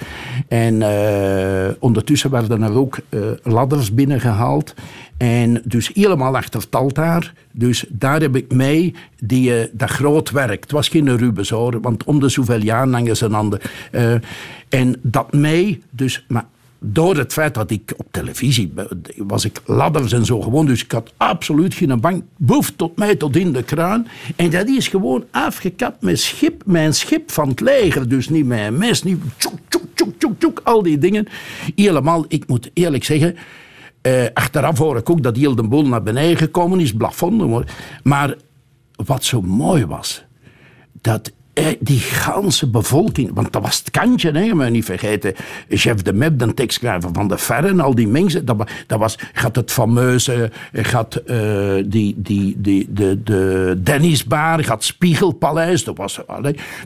En 0.48 0.74
uh, 0.74 1.68
ondertussen 1.78 2.30
werden 2.30 2.62
er 2.62 2.72
ook 2.72 2.98
uh, 3.08 3.20
ladders 3.42 3.94
binnengehaald. 3.94 4.74
En 5.16 5.62
dus 5.64 5.90
helemaal 5.94 6.36
achter 6.36 6.60
het 6.60 6.76
altaar. 6.76 7.34
Dus 7.52 7.84
daar 7.88 8.20
heb 8.20 8.36
ik 8.36 8.52
mee 8.52 8.94
die, 9.18 9.50
uh, 9.50 9.64
dat 9.72 9.90
groot 9.90 10.30
werk. 10.30 10.62
Het 10.62 10.72
was 10.72 10.88
geen 10.88 11.16
Rubens 11.16 11.50
hoor, 11.50 11.80
want 11.80 12.04
om 12.04 12.20
de 12.20 12.28
zoveel 12.28 12.60
jaar 12.62 12.88
hangen 12.88 13.16
ze 13.16 13.34
aan 13.34 13.50
de... 13.50 14.20
en 14.68 14.96
dat 15.02 15.32
mee, 15.32 15.82
dus... 15.90 16.24
Maar 16.28 16.44
door 16.80 17.16
het 17.16 17.32
feit 17.32 17.54
dat 17.54 17.70
ik 17.70 17.94
op 17.96 18.06
televisie 18.10 18.72
was 19.16 19.44
ik 19.44 19.60
ladders 19.64 20.12
en 20.12 20.24
zo 20.24 20.40
gewoon. 20.40 20.66
Dus 20.66 20.84
ik 20.84 20.92
had 20.92 21.12
absoluut 21.16 21.74
geen 21.74 22.00
bank. 22.00 22.22
Boef 22.36 22.70
tot 22.70 22.96
mij 22.96 23.16
tot 23.16 23.36
in 23.36 23.52
de 23.52 23.62
kruin. 23.62 24.06
En 24.36 24.50
dat 24.50 24.68
is 24.68 24.88
gewoon 24.88 25.24
afgekapt 25.30 26.02
met 26.02 26.20
schip, 26.20 26.62
mijn 26.66 26.94
schip 26.94 27.30
van 27.30 27.48
het 27.48 27.60
leger. 27.60 28.08
Dus 28.08 28.28
niet 28.28 28.50
een 28.50 28.78
mes, 28.78 29.02
niet 29.02 29.18
tjoek, 29.36 29.58
tjoek, 29.68 29.84
tjoek, 29.94 30.18
tjoek, 30.18 30.38
tjoek, 30.38 30.60
al 30.64 30.82
die 30.82 30.98
dingen. 30.98 31.26
Helemaal, 31.74 32.24
ik 32.28 32.46
moet 32.46 32.70
eerlijk 32.72 33.04
zeggen... 33.04 33.36
Eh, 34.00 34.24
achteraf 34.34 34.78
hoor 34.78 34.96
ik 34.96 35.10
ook 35.10 35.22
dat 35.22 35.36
heel 35.36 35.54
boel 35.54 35.86
naar 35.86 36.02
beneden 36.02 36.36
gekomen 36.36 36.80
is, 36.80 36.92
plafond. 36.92 37.64
Maar 38.02 38.34
wat 39.04 39.24
zo 39.24 39.42
mooi 39.42 39.86
was, 39.86 40.24
dat 41.00 41.32
die 41.80 41.98
ganse 41.98 42.66
bevolking, 42.70 43.30
want 43.34 43.52
dat 43.52 43.62
was 43.62 43.78
het 43.78 43.90
kantje, 43.90 44.30
hè, 44.30 44.40
je 44.40 44.54
niet 44.54 44.84
vergeten. 44.84 45.34
Chef 45.68 46.02
de 46.02 46.12
Mep, 46.12 46.38
de 46.38 46.54
tekstschrijver 46.54 47.10
van 47.12 47.28
de 47.28 47.38
Ferren, 47.38 47.80
al 47.80 47.94
die 47.94 48.08
mensen, 48.08 48.44
dat, 48.44 48.70
dat 48.86 48.98
was, 48.98 49.18
gaat 49.32 49.56
het 49.56 49.72
fameuze, 49.72 50.50
gaat 50.72 51.22
uh, 51.26 51.84
die, 51.86 52.14
die, 52.16 52.54
die, 52.58 52.92
de, 52.92 53.22
de 53.22 53.74
Dennisbar, 53.82 54.64
gaat 54.64 54.84
Spiegelpaleis, 54.84 55.84
dat 55.84 55.96
was, 55.96 56.20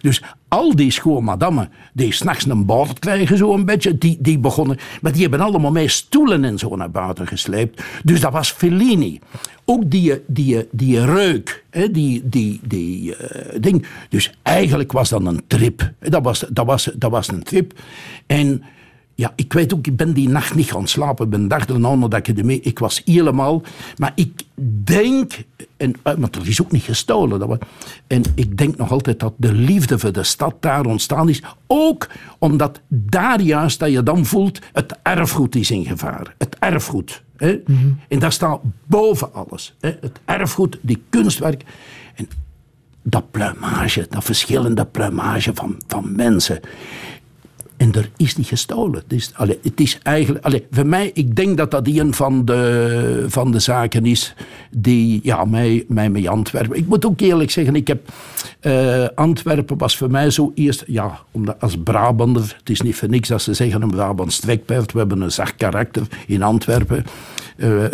dus 0.00 0.22
al 0.48 0.76
die 0.76 0.90
schoonmadammen 0.90 1.70
die 1.92 2.12
s'nachts 2.12 2.46
een 2.46 2.64
bord 2.64 2.98
krijgen, 2.98 3.36
zo 3.36 3.54
een 3.54 3.64
beetje, 3.64 3.98
die, 3.98 4.18
die 4.20 4.38
begonnen. 4.38 4.78
Maar 5.00 5.12
die 5.12 5.22
hebben 5.22 5.40
allemaal 5.40 5.70
mee 5.70 5.88
stoelen 5.88 6.44
en 6.44 6.58
zo 6.58 6.76
naar 6.76 6.90
buiten 6.90 7.26
gesleept. 7.26 7.82
Dus 8.04 8.20
dat 8.20 8.32
was 8.32 8.50
Fellini. 8.50 9.20
Ook 9.64 9.90
die, 9.90 10.22
die, 10.26 10.68
die 10.70 11.04
reuk, 11.04 11.64
hè, 11.70 11.90
die, 11.90 12.28
die, 12.28 12.60
die 12.62 13.10
uh, 13.10 13.60
ding. 13.60 13.86
Dus 14.08 14.34
eigenlijk 14.42 14.92
was 14.92 15.08
dat 15.08 15.26
een 15.26 15.42
trip. 15.46 15.92
Dat 15.98 16.22
was, 16.22 16.44
dat 16.50 16.66
was, 16.66 16.90
dat 16.96 17.10
was 17.10 17.28
een 17.28 17.42
trip. 17.42 17.72
En 18.26 18.62
ja, 19.14 19.32
ik 19.36 19.52
weet 19.52 19.74
ook, 19.74 19.86
ik 19.86 19.96
ben 19.96 20.12
die 20.12 20.28
nacht 20.28 20.54
niet 20.54 20.70
gaan 20.70 20.86
slapen. 20.86 21.24
Ik 21.24 21.30
ben 21.30 21.48
dag 21.48 21.66
erna 21.66 21.94
naar 21.94 22.08
de 22.08 22.16
academie. 22.16 22.60
Ik 22.60 22.78
was 22.78 23.02
helemaal... 23.04 23.62
Maar 23.96 24.12
ik 24.14 24.42
denk... 24.84 25.44
En, 25.76 25.94
maar 26.02 26.14
eh, 26.14 26.40
er 26.40 26.48
is 26.48 26.62
ook 26.62 26.72
niet 26.72 26.82
gestolen. 26.82 27.38
Dat 27.38 27.58
en 28.06 28.22
ik 28.34 28.58
denk 28.58 28.76
nog 28.76 28.90
altijd 28.90 29.20
dat 29.20 29.32
de 29.36 29.52
liefde 29.52 29.98
voor 29.98 30.12
de 30.12 30.22
stad 30.22 30.54
daar 30.60 30.86
ontstaan 30.86 31.28
is. 31.28 31.42
Ook 31.66 32.08
omdat 32.38 32.80
daar 32.88 33.40
juist 33.40 33.78
dat 33.78 33.90
je 33.90 34.02
dan 34.02 34.24
voelt... 34.24 34.58
Het 34.72 34.98
erfgoed 35.02 35.54
is 35.54 35.70
in 35.70 35.84
gevaar. 35.84 36.34
Het 36.38 36.56
erfgoed. 36.58 37.22
Hè? 37.36 37.60
Mm 37.66 37.98
En 38.08 38.18
dat 38.18 38.32
staat 38.32 38.60
boven 38.86 39.34
alles. 39.34 39.74
Hè? 39.80 39.88
Het 40.00 40.20
erfgoed, 40.24 40.78
die 40.80 41.02
kunstwerk. 41.08 41.62
En 42.14 42.28
dat 43.02 43.30
pluimage, 43.30 44.06
dat 44.10 44.24
verschillende 44.24 44.84
pluimage 44.84 45.54
van, 45.54 45.80
van 45.86 46.16
mensen. 46.16 46.60
En 47.84 47.92
er 47.92 48.10
is 48.16 48.36
niet 48.36 48.46
gestolen. 48.46 49.02
Het 49.02 49.12
is, 49.12 49.32
het 49.62 49.80
is 49.80 49.98
eigenlijk, 50.02 50.66
voor 50.70 50.86
mij, 50.86 51.10
ik 51.14 51.36
denk 51.36 51.56
dat 51.56 51.70
dat 51.70 51.86
een 51.86 52.14
van 52.14 52.44
de, 52.44 53.24
van 53.28 53.52
de 53.52 53.58
zaken 53.58 54.06
is 54.06 54.34
die 54.70 55.20
ja, 55.22 55.44
mij, 55.44 55.84
mij 55.88 56.28
Antwerpen. 56.28 56.76
Ik 56.76 56.86
moet 56.86 57.06
ook 57.06 57.20
eerlijk 57.20 57.50
zeggen, 57.50 57.74
ik 57.74 57.86
heb, 57.86 58.12
uh, 58.62 59.06
Antwerpen 59.14 59.78
was 59.78 59.96
voor 59.96 60.10
mij 60.10 60.30
zo 60.30 60.52
eerst, 60.54 60.84
ja, 60.86 61.20
als 61.58 61.76
Brabander, 61.84 62.54
het 62.58 62.70
is 62.70 62.80
niet 62.80 62.96
voor 62.96 63.08
niks 63.08 63.28
dat 63.28 63.42
ze 63.42 63.54
zeggen 63.54 63.82
een 63.82 63.90
Brabants 63.90 64.38
trekpaard, 64.38 64.92
we 64.92 64.98
hebben 64.98 65.20
een 65.20 65.32
zacht 65.32 65.56
karakter 65.56 66.06
in 66.26 66.42
Antwerpen. 66.42 67.04
uh, 67.56 67.84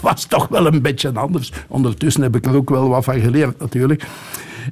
was 0.00 0.24
toch 0.24 0.48
wel 0.48 0.66
een 0.66 0.82
beetje 0.82 1.12
anders. 1.12 1.52
Ondertussen 1.68 2.22
heb 2.22 2.36
ik 2.36 2.46
er 2.46 2.56
ook 2.56 2.70
wel 2.70 2.88
wat 2.88 3.04
van 3.04 3.20
geleerd 3.20 3.58
natuurlijk. 3.58 4.06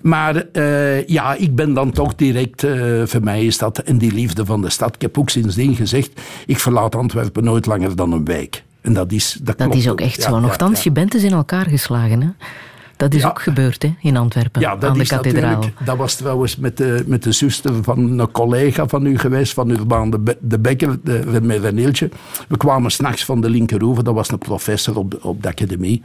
Maar 0.03 0.45
uh, 0.53 1.07
ja, 1.07 1.35
ik 1.35 1.55
ben 1.55 1.75
dan 1.75 1.91
toch 1.91 2.15
direct, 2.15 2.65
uh, 2.65 3.03
voor 3.07 3.23
mij 3.23 3.45
is 3.45 3.59
dat, 3.59 3.79
en 3.79 3.99
die 3.99 4.13
liefde 4.13 4.45
van 4.45 4.63
de 4.63 4.71
stad. 4.71 4.95
Ik 4.95 5.03
heb 5.03 5.19
ook 5.19 5.31
sindsdien 5.31 5.75
gezegd, 5.75 6.21
ik 6.47 6.59
verlaat 6.59 6.95
Antwerpen 6.95 7.45
nooit 7.45 7.67
langer 7.67 7.97
dan 7.97 8.13
een 8.13 8.25
week. 8.25 8.65
En 8.81 8.93
dat 8.93 9.13
is, 9.13 9.39
dat, 9.43 9.59
dat 9.59 9.75
is 9.75 9.89
ook 9.89 10.01
echt 10.01 10.23
zo. 10.23 10.41
Nochtans, 10.41 10.77
ja, 10.77 10.83
je 10.85 10.91
bent 10.91 11.13
dus 11.13 11.23
in 11.23 11.33
elkaar 11.33 11.67
geslagen, 11.67 12.23
hè? 12.23 12.29
Dat 12.97 13.15
is 13.15 13.25
ook 13.25 13.43
gebeurd 13.43 13.83
hè, 13.83 13.95
in 14.01 14.17
Antwerpen, 14.17 14.61
ja, 14.61 14.77
dat 14.77 14.91
aan 14.91 14.99
de 14.99 15.07
kathedraal. 15.07 15.65
Dat 15.85 15.97
was 15.97 16.15
trouwens 16.15 16.57
met 16.57 16.77
de, 16.77 17.05
met 17.07 17.23
de 17.23 17.33
zuster 17.33 17.83
van 17.83 18.21
een 18.21 18.31
collega 18.31 18.87
van 18.89 19.07
u 19.07 19.19
geweest, 19.19 19.53
van 19.53 19.71
Urbaan 19.71 20.11
de, 20.11 20.19
Be 20.19 20.37
de 20.41 20.59
Bekker, 20.59 20.99
de, 21.05 21.39
met 21.43 21.61
Reneeltje. 21.61 22.09
We 22.49 22.57
kwamen 22.57 22.91
s'nachts 22.91 23.25
van 23.25 23.41
de 23.41 23.51
Linkerhoeve, 23.51 24.03
dat 24.03 24.15
was 24.15 24.31
een 24.31 24.39
professor 24.39 24.99
op 24.99 25.11
de, 25.11 25.23
op 25.23 25.43
de 25.43 25.49
academie. 25.49 26.03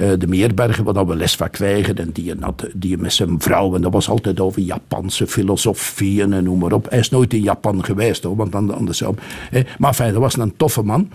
Uh, 0.00 0.12
de 0.18 0.26
Meerbergen, 0.26 0.84
waar 0.84 1.06
we 1.06 1.16
les 1.16 1.36
van 1.36 1.50
krijgen. 1.50 1.96
En 1.96 2.10
die, 2.12 2.34
had, 2.40 2.66
die 2.74 2.98
met 2.98 3.12
zijn 3.12 3.40
vrouw, 3.40 3.74
en 3.74 3.80
dat 3.80 3.92
was 3.92 4.08
altijd 4.08 4.40
over 4.40 4.62
Japanse 4.62 5.26
filosofieën 5.26 6.32
en 6.32 6.44
noem 6.44 6.58
maar 6.58 6.72
op. 6.72 6.90
Hij 6.90 6.98
is 6.98 7.10
nooit 7.10 7.34
in 7.34 7.42
Japan 7.42 7.84
geweest, 7.84 8.22
hoor, 8.22 8.36
want 8.36 8.72
anders 8.72 8.98
zou... 8.98 9.14
Eh, 9.50 9.64
maar 9.78 9.94
fijn, 9.94 10.12
dat 10.12 10.22
was 10.22 10.36
een 10.36 10.56
toffe 10.56 10.82
man. 10.82 11.10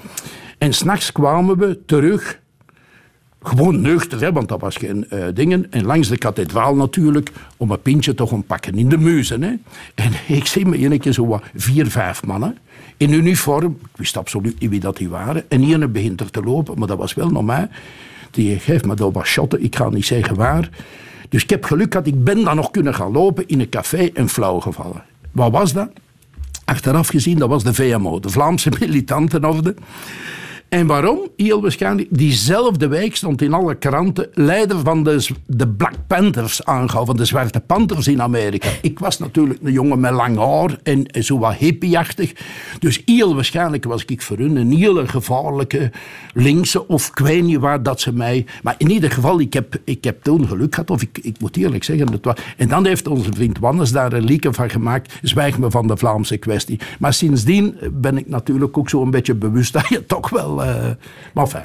En 0.58 0.74
s'nachts 0.74 1.12
kwamen 1.12 1.58
we 1.58 1.80
terug 1.86 2.42
gewoon 3.44 3.82
nuchter, 3.82 4.22
hè, 4.22 4.32
want 4.32 4.48
dat 4.48 4.62
was 4.62 4.76
geen 4.76 5.06
uh, 5.14 5.26
dingen. 5.34 5.72
En 5.72 5.86
langs 5.86 6.08
de 6.08 6.18
kathedraal 6.18 6.76
natuurlijk, 6.76 7.32
om 7.58 7.72
een 7.72 7.82
pintje 7.82 8.14
te 8.14 8.28
gaan 8.28 8.44
pakken 8.44 8.78
in 8.78 8.90
de 8.90 8.98
muzen. 8.98 9.42
Hè. 9.42 9.54
En 9.96 10.12
ik 10.38 10.46
zie 10.46 10.66
me 10.66 10.86
een 10.86 11.00
keer 11.00 11.14
zo 11.14 11.28
wat 11.28 11.44
vier, 11.56 11.88
vijf 11.88 12.26
mannen 12.26 12.58
in 12.98 13.14
uniform. 13.14 13.78
Ik 13.82 13.98
wist 13.98 14.18
absoluut 14.18 14.60
niet 14.60 14.70
wie 14.70 14.80
dat 14.80 14.98
die 14.98 15.10
waren. 15.10 15.50
En 15.50 15.62
hier 15.62 15.92
begint 15.92 16.20
er 16.20 16.32
te 16.32 16.42
lopen, 16.42 16.80
maar 16.80 16.88
dat 16.88 16.98
was 16.98 17.14
wel 17.14 17.44
mij. 17.44 17.70
Die 18.34 18.60
geeft 18.60 18.86
me 18.86 19.12
wat 19.12 19.26
shotten, 19.26 19.64
ik 19.64 19.76
ga 19.76 19.90
niet 19.90 20.06
zeggen 20.06 20.36
waar. 20.36 20.70
Dus 21.30 21.44
ik 21.44 21.50
heb 21.50 21.66
geluk 21.66 21.92
dat 21.92 22.08
ik 22.08 22.24
ben 22.24 22.44
dan 22.44 22.56
nog 22.56 22.72
kunnen 22.72 22.94
gaan 22.94 23.12
lopen 23.12 23.48
in 23.48 23.60
een 23.60 23.70
café 23.70 24.10
en 24.14 24.30
flauw 24.30 24.60
gevallen. 24.60 25.04
Wat 25.32 25.52
was 25.52 25.74
dat? 25.74 25.90
Achteraf 26.66 27.08
gezien, 27.08 27.38
dat 27.38 27.50
was 27.50 27.64
de 27.64 27.74
VMO, 27.74 28.20
de 28.20 28.30
Vlaamse 28.30 28.72
Militantenorde. 28.80 29.76
En 30.74 30.88
waarom? 30.88 31.20
Heel 31.38 31.62
waarschijnlijk, 31.62 32.08
diezelfde 32.12 32.88
week 32.88 33.16
stond 33.16 33.42
in 33.42 33.54
alle 33.54 33.76
kranten 33.76 34.30
leider 34.34 34.80
van 34.80 35.04
de, 35.04 35.28
de 35.46 35.68
Black 35.68 35.94
Panthers 36.08 36.66
aangehouden, 36.66 37.06
van 37.06 37.24
de 37.24 37.26
Zwarte 37.26 37.60
Panthers 37.60 38.08
in 38.08 38.22
Amerika. 38.22 38.68
Ik 38.82 39.00
was 39.00 39.20
natuurlijk 39.20 39.60
een 39.64 39.72
jongen 39.72 40.00
met 40.00 40.12
lang 40.12 40.38
haar 40.38 40.80
en, 40.84 41.06
zo 41.24 41.40
wat 41.40 41.54
hippieachtig. 41.54 42.34
Dus 42.80 43.02
heel 43.06 43.36
waarschijnlijk 43.36 43.84
was 43.84 44.06
ik 44.06 44.22
voor 44.22 44.38
hun 44.38 44.56
een 44.56 44.72
hele 44.72 45.08
gevaarlijke 45.08 45.92
linkse 46.34 46.88
of 46.88 47.12
niet 47.24 47.60
waar 47.60 47.84
dat 47.84 48.02
ze 48.02 48.14
mij... 48.14 48.46
Maar 48.64 48.76
in 48.78 48.92
ieder 48.92 49.12
geval, 49.12 49.40
ik 49.40 49.54
heb, 49.54 49.76
ik 49.84 50.04
heb 50.04 50.24
toen 50.24 50.48
geluk 50.48 50.74
gehad, 50.74 50.90
of 50.90 51.02
ik, 51.02 51.20
ik 51.22 51.40
moet 51.40 51.58
eerlijk 51.58 51.84
zeggen, 51.84 52.12
het 52.12 52.26
was, 52.26 52.36
en 52.58 52.68
dan 52.68 52.86
heeft 52.86 53.08
onze 53.08 53.34
vriend 53.34 53.60
Wannes 53.60 53.92
daar 53.92 54.14
een 54.14 54.24
lieke 54.24 54.54
van 54.54 54.70
gemaakt, 54.70 55.14
zwijg 55.22 55.58
me 55.58 55.72
van 55.72 55.88
de 55.88 55.98
Vlaamse 55.98 56.38
kwestie. 56.38 56.80
Maar 57.00 57.14
sindsdien 57.14 57.76
ben 57.92 58.18
ik 58.18 58.28
natuurlijk 58.28 58.78
ook 58.78 58.90
zo 58.90 59.02
een 59.02 59.12
beetje 59.12 59.36
bewust 59.36 59.74
dat 59.74 59.88
je 59.88 60.06
toch 60.06 60.30
wel 60.30 60.62
euh, 60.64 60.96
mais 61.36 61.42
enfin. 61.42 61.64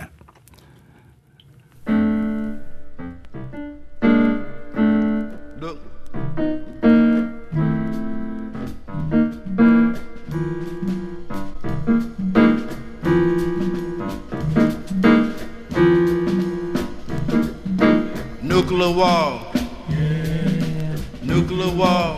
Nuclear 18.42 18.92
war. 18.92 19.52
Yeah. 19.88 20.96
Nuclear 21.22 21.70
war. 21.74 22.16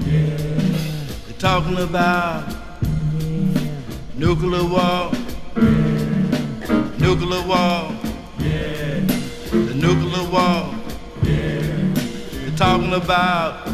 Yeah. 0.00 0.36
They're 1.26 1.38
talking 1.38 1.78
about 1.78 2.44
yeah. 3.20 3.70
nuclear 4.16 4.64
war. 4.64 5.19
Nuclear 7.10 7.44
war. 7.44 7.90
Yeah. 8.38 9.00
The 9.50 9.74
nuclear 9.74 10.30
war. 10.30 10.72
Yeah. 11.24 11.58
They're 12.30 12.56
talking 12.56 12.92
about 12.92 13.66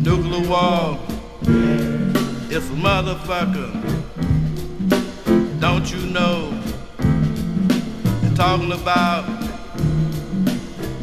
nuclear 0.00 0.48
war. 0.48 0.98
Yeah. 1.42 2.56
It's 2.56 2.70
a 2.70 2.78
motherfucker. 2.86 3.70
Don't 5.60 5.92
you 5.92 6.00
know? 6.06 6.58
They're 8.22 8.34
talking 8.34 8.72
about 8.72 9.28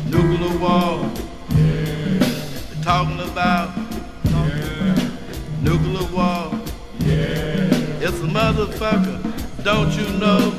nuclear 0.08 0.58
war. 0.58 1.08
Yeah. 1.52 2.18
They're 2.18 2.84
talking 2.84 3.20
about 3.20 3.78
nuclear 5.62 6.12
war. 6.12 6.60
Yeah. 6.98 8.02
It's 8.02 8.20
a 8.22 8.28
motherfucker. 8.40 9.33
Don't 9.64 9.96
you 9.96 10.06
know? 10.20 10.52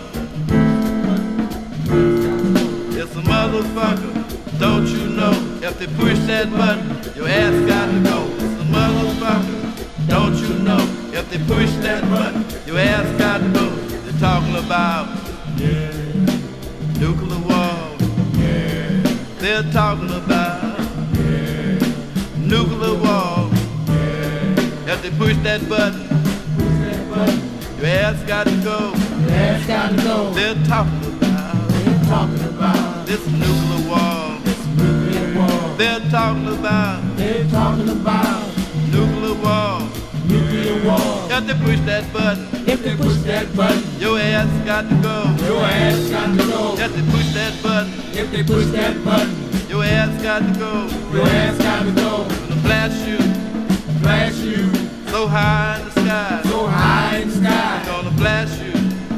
It's 2.97 3.15
a 3.15 3.21
motherfucker. 3.21 4.59
Don't 4.59 4.87
you 4.87 5.11
know? 5.11 5.33
If 5.63 5.79
they 5.79 5.87
push 5.89 6.19
that 6.21 6.51
button, 6.51 7.15
your 7.15 7.29
ass 7.29 7.53
got 7.69 7.93
to 7.93 8.01
go. 8.03 8.27
It's 8.33 8.63
a 8.63 8.67
motherfucker. 8.73 10.09
Don't 10.09 10.37
you 10.37 10.55
know? 10.61 10.79
If 11.13 11.29
they 11.29 11.37
push 11.37 11.71
that 11.83 12.03
button, 12.05 12.47
your 12.67 12.79
ass 12.79 13.19
got 13.19 13.43
to 13.43 13.49
go. 13.53 13.69
They're 13.69 14.21
talking 14.21 14.57
about 14.57 15.09
yeah. 15.59 15.93
nuclear 16.99 17.41
war. 17.41 17.77
Yeah. 18.41 19.03
They're 19.37 19.71
talking 19.71 20.13
about 20.13 20.81
yeah. 21.19 21.79
nuclear 22.39 22.95
war. 22.95 23.51
If 24.89 25.03
they 25.03 25.11
push 25.11 25.37
that 25.43 25.69
button, 25.69 26.09
push 26.57 26.79
that 26.89 27.11
button 27.11 27.54
ass 27.87 28.23
got 28.25 28.47
to 28.47 28.57
go. 28.63 28.93
Ass 29.31 29.67
got 29.67 29.91
to 29.91 29.97
go. 30.03 30.31
They're 30.31 30.55
talking 30.65 31.05
about. 31.17 31.69
They're 31.69 32.05
talking 32.05 32.45
about 32.45 33.07
this 33.07 33.27
nuclear 33.27 33.89
war. 33.89 34.41
This 34.45 34.67
nuclear 34.77 35.39
war. 35.39 35.77
They're 35.77 36.01
talking 36.11 36.49
about. 36.49 37.17
They're 37.17 37.49
talking 37.49 37.89
about 37.89 38.57
nuclear 38.91 39.35
war. 39.35 39.89
Nuclear 40.27 40.85
war. 40.85 41.29
Got 41.29 41.47
to 41.49 41.55
push 41.57 41.81
that 41.81 42.11
button. 42.13 42.47
If 42.67 42.83
they 42.83 42.97
push 42.97 43.17
that 43.29 43.55
button, 43.55 43.83
your 44.01 44.19
ass 44.19 44.49
got 44.65 44.89
to 44.89 44.95
go. 45.03 45.45
Your 45.45 45.63
ass 45.63 46.11
got 46.11 46.39
to 46.39 46.47
go. 46.47 46.77
Got 46.77 46.93
to 46.93 47.03
push 47.11 47.33
that 47.35 47.63
button. 47.63 47.93
If 48.17 48.31
they 48.31 48.43
push 48.43 48.67
that 48.67 49.05
button, 49.05 49.69
your 49.69 49.85
ass 49.85 50.23
got 50.23 50.41
to 50.41 50.59
go. 50.59 50.89
Your 51.13 51.27
ass 51.27 51.59
got 51.59 51.83
to 51.85 51.93
go. 51.93 52.25
Gonna 52.49 52.61
blast 52.63 53.07
you. 53.07 53.19
Blast 54.01 54.39
you. 54.39 54.84
So 55.15 55.29
high 55.29 55.79
in 55.79 55.85
the 55.85 55.91
sky. 55.93 56.41
So 56.43 56.67
high 56.67 57.17
in 57.19 57.29
the 57.29 57.37
sky. 57.37 57.85
Gonna 57.87 58.11
blast 58.11 58.61
you. 58.61 58.73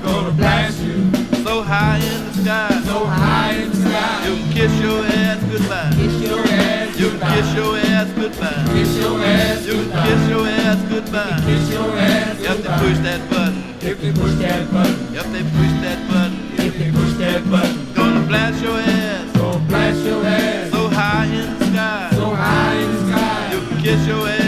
Gonna 0.04 0.30
blast 0.32 0.82
you. 0.82 1.10
So 1.42 1.62
high 1.62 1.96
in 1.96 2.20
the 2.26 2.32
sky. 2.34 2.82
So 2.84 3.06
high 3.06 3.54
in 3.54 3.70
the 3.70 3.76
sky. 3.76 4.28
You 4.28 4.36
can 4.36 4.52
kiss 4.52 4.72
your 4.78 5.04
ass 5.06 5.40
goodbye. 5.50 5.92
Kiss 5.96 6.20
your 6.20 6.40
ass 6.40 7.00
You 7.00 7.08
can 7.08 7.20
kiss 7.32 7.54
your 7.56 7.76
ass 7.78 8.12
goodbye. 8.12 8.64
Kiss 8.76 8.98
your 9.00 9.24
ass 9.24 9.66
You 9.66 9.72
can 9.72 10.04
kiss 10.04 10.28
your 10.28 10.46
ass 10.46 10.78
goodbye. 10.92 11.40
Kiss 11.46 11.70
your 11.70 11.90
ass 11.96 12.40
You 12.40 12.46
have 12.46 12.62
to 12.62 12.72
push 12.84 12.98
that 12.98 13.30
button. 13.30 13.64
If 13.80 14.00
they 14.02 14.12
push 14.12 14.34
that 14.44 14.70
button. 14.70 15.16
If 15.16 15.26
they 15.32 15.44
push 15.56 15.74
that 15.80 16.00
button. 16.12 16.36
If 16.60 16.76
they 16.76 16.90
push 16.92 17.12
that 17.24 17.50
button. 17.50 17.94
Gonna 17.94 18.26
blast 18.28 18.62
your 18.62 18.78
ass. 18.78 19.32
Gonna 19.32 19.64
blast 19.64 20.04
your 20.04 20.22
ass. 20.26 20.70
So 20.72 20.88
high 20.88 21.24
in 21.24 21.58
the 21.58 21.64
sky. 21.72 22.10
So 22.12 22.26
high 22.34 22.74
in 22.84 22.92
the 22.92 23.00
sky. 23.08 23.52
You 23.54 23.60
can 23.66 23.82
kiss 23.82 24.06
your 24.06 24.28
ass. 24.28 24.45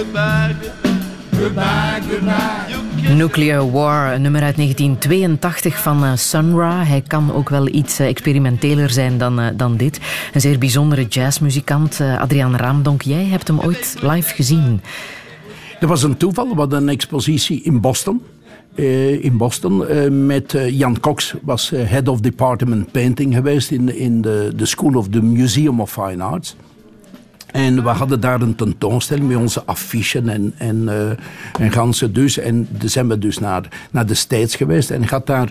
Goodbye, 0.00 0.54
goodbye. 0.60 1.40
Goodbye, 1.40 2.00
goodbye. 2.10 3.14
Nuclear 3.14 3.70
War, 3.70 4.14
een 4.14 4.22
nummer 4.22 4.42
uit 4.42 4.56
1982 4.56 5.82
van 5.82 6.04
uh, 6.04 6.12
Sun 6.16 6.56
Ra. 6.56 6.84
Hij 6.84 7.00
kan 7.00 7.32
ook 7.32 7.48
wel 7.48 7.68
iets 7.68 8.00
uh, 8.00 8.08
experimenteler 8.08 8.90
zijn 8.90 9.18
dan, 9.18 9.40
uh, 9.40 9.46
dan 9.56 9.76
dit. 9.76 10.00
Een 10.32 10.40
zeer 10.40 10.58
bijzondere 10.58 11.06
jazzmuzikant. 11.06 12.00
Adriaan 12.00 12.56
Raamdonk, 12.56 13.02
jij 13.02 13.24
hebt 13.24 13.48
hem 13.48 13.60
ooit 13.60 13.96
live 14.02 14.34
gezien. 14.34 14.80
Er 15.80 15.86
was 15.86 16.02
een 16.02 16.16
toeval. 16.16 16.48
We 16.48 16.54
hadden 16.54 16.82
een 16.82 16.88
expositie 16.88 17.62
in 17.62 17.80
Boston. 17.80 18.22
in 19.20 19.36
Boston 19.36 19.84
met 20.26 20.56
Jan 20.70 21.00
Cox 21.00 21.34
was 21.42 21.70
head 21.74 22.08
of 22.08 22.20
department 22.20 22.92
painting 22.92 23.34
geweest 23.34 23.70
in, 23.70 23.96
in 23.96 24.20
de, 24.22 24.52
de 24.56 24.66
School 24.66 24.94
of 24.94 25.08
the 25.08 25.22
Museum 25.22 25.80
of 25.80 25.92
Fine 25.92 26.22
Arts. 26.22 26.56
En 27.52 27.82
we 27.82 27.88
hadden 27.88 28.20
daar 28.20 28.40
een 28.40 28.54
tentoonstelling 28.54 29.28
met 29.28 29.36
onze 29.36 29.64
affichen 29.64 30.28
en, 30.28 30.54
en, 30.56 30.82
uh, 30.82 31.10
en 31.58 31.72
ganse 31.72 32.12
dus. 32.12 32.38
En 32.38 32.68
dan 32.70 32.88
zijn 32.88 33.08
we 33.08 33.18
dus 33.18 33.38
naar, 33.38 33.68
naar 33.90 34.06
de 34.06 34.14
States 34.14 34.54
geweest. 34.54 34.90
En 34.90 35.08
had 35.08 35.26
daar 35.26 35.50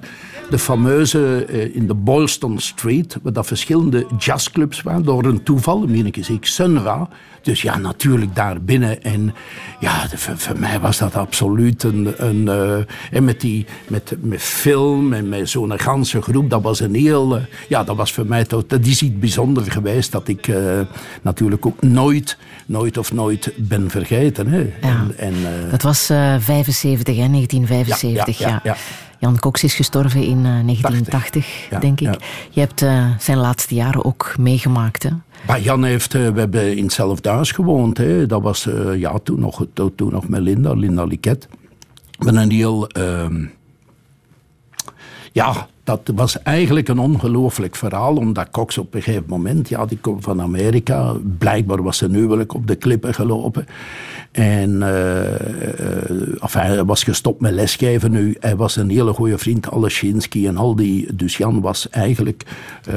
de 0.49 0.59
fameuze 0.59 1.45
uh, 1.49 1.75
in 1.75 1.87
de 1.87 1.93
Boylston 1.93 2.59
Street, 2.59 3.17
waar 3.21 3.33
dat 3.33 3.47
verschillende 3.47 4.07
jazzclubs 4.17 4.81
waren, 4.81 5.03
door 5.03 5.25
een 5.25 5.43
toeval, 5.43 5.87
meen 5.87 6.05
ik 6.05 6.17
eens 6.17 6.29
ik, 6.29 6.45
Sun 6.45 6.79
Ra. 6.79 7.09
Dus 7.41 7.61
ja, 7.61 7.77
natuurlijk 7.77 8.35
daar 8.35 8.61
binnen. 8.61 9.03
En 9.03 9.33
ja, 9.79 10.07
voor, 10.15 10.59
mij 10.59 10.79
was 10.79 10.97
dat 10.97 11.15
absoluut 11.15 11.83
een... 11.83 12.13
een 12.17 12.41
uh, 12.45 12.77
en 13.11 13.23
met, 13.23 13.41
die, 13.41 13.65
met, 13.87 14.15
met 14.21 14.41
film 14.41 15.13
en 15.13 15.29
met 15.29 15.49
zo'n 15.49 15.79
ganse 15.79 16.21
groep, 16.21 16.49
dat 16.49 16.61
was 16.61 16.79
een 16.79 16.95
heel... 16.95 17.39
Ja, 17.67 17.83
dat 17.83 17.95
was 17.95 18.13
voor 18.13 18.25
mij. 18.25 18.45
Dat 18.47 18.79
is 18.81 19.01
iets 19.01 19.19
bijzonders 19.19 19.67
geweest 19.67 20.11
dat 20.11 20.27
ik 20.27 20.51
natuurlijk 21.21 21.65
ook 21.65 21.81
nooit, 21.91 22.37
nooit 22.65 22.97
of 22.97 23.13
nooit 23.13 23.51
ben 23.57 23.89
vergeten. 23.89 24.47
Hè. 24.47 24.59
Ja. 24.59 24.67
En, 24.81 25.13
en, 25.17 25.33
dat 25.69 25.81
was 25.81 26.05
75, 26.05 27.15
hè, 27.15 27.29
1975, 27.29 28.37
ja. 28.37 28.47
ja, 28.47 28.59
ja. 28.63 28.75
Jan 29.19 29.39
Cox 29.39 29.63
is 29.63 29.73
gestorven 29.73 30.23
in 30.23 30.43
1980, 30.43 31.67
denk 31.79 32.01
ik. 32.01 32.17
Je 32.49 32.59
hebt 32.59 32.79
zijn 33.23 33.37
laatste 33.37 33.75
jaren 33.75 34.05
ook 34.05 34.35
meegemaakt, 34.37 35.03
hè? 35.03 35.09
Maar 35.47 35.61
Jan 35.61 35.83
heeft, 35.83 36.13
we 36.13 36.19
hebben 36.19 36.77
in 36.77 36.83
hetzelfde 36.83 37.29
huis 37.29 37.51
gewoond. 37.51 37.97
Hè. 37.97 38.25
Dat 38.25 38.41
was 38.41 38.65
uh, 38.65 38.99
ja, 38.99 39.19
toen, 39.23 39.39
nog, 39.39 39.65
toen 39.73 40.11
nog 40.11 40.27
met 40.27 40.41
Linda, 40.41 40.73
Linda 40.73 41.03
Liket. 41.03 41.47
Met 42.19 42.35
een 42.35 42.51
heel... 42.51 42.89
Uh, 42.97 43.25
ja, 45.31 45.67
dat 45.89 46.11
was 46.15 46.41
eigenlijk 46.41 46.87
een 46.87 46.99
ongelooflijk 46.99 47.75
verhaal, 47.75 48.15
omdat 48.15 48.49
Cox 48.49 48.77
op 48.77 48.93
een 48.93 49.01
gegeven 49.01 49.25
moment, 49.27 49.69
ja, 49.69 49.85
die 49.85 49.97
komt 49.97 50.23
van 50.23 50.41
Amerika, 50.41 51.13
blijkbaar 51.37 51.83
was 51.83 51.97
zijn 51.97 52.13
huwelijk 52.13 52.53
op 52.53 52.67
de 52.67 52.75
klippen 52.75 53.13
gelopen. 53.13 53.65
En 54.31 54.71
uh, 54.71 54.87
hij 56.51 56.83
was 56.83 57.03
gestopt 57.03 57.41
met 57.41 57.53
lesgeven 57.53 58.11
nu. 58.11 58.35
Hij 58.39 58.55
was 58.55 58.75
een 58.75 58.89
hele 58.89 59.13
goede 59.13 59.37
vriend, 59.37 59.71
Aleshinsky 59.71 60.47
en 60.47 60.57
al 60.57 60.75
die. 60.75 61.15
Dus 61.15 61.37
Jan 61.37 61.61
was 61.61 61.89
eigenlijk. 61.89 62.43
Uh, 62.89 62.95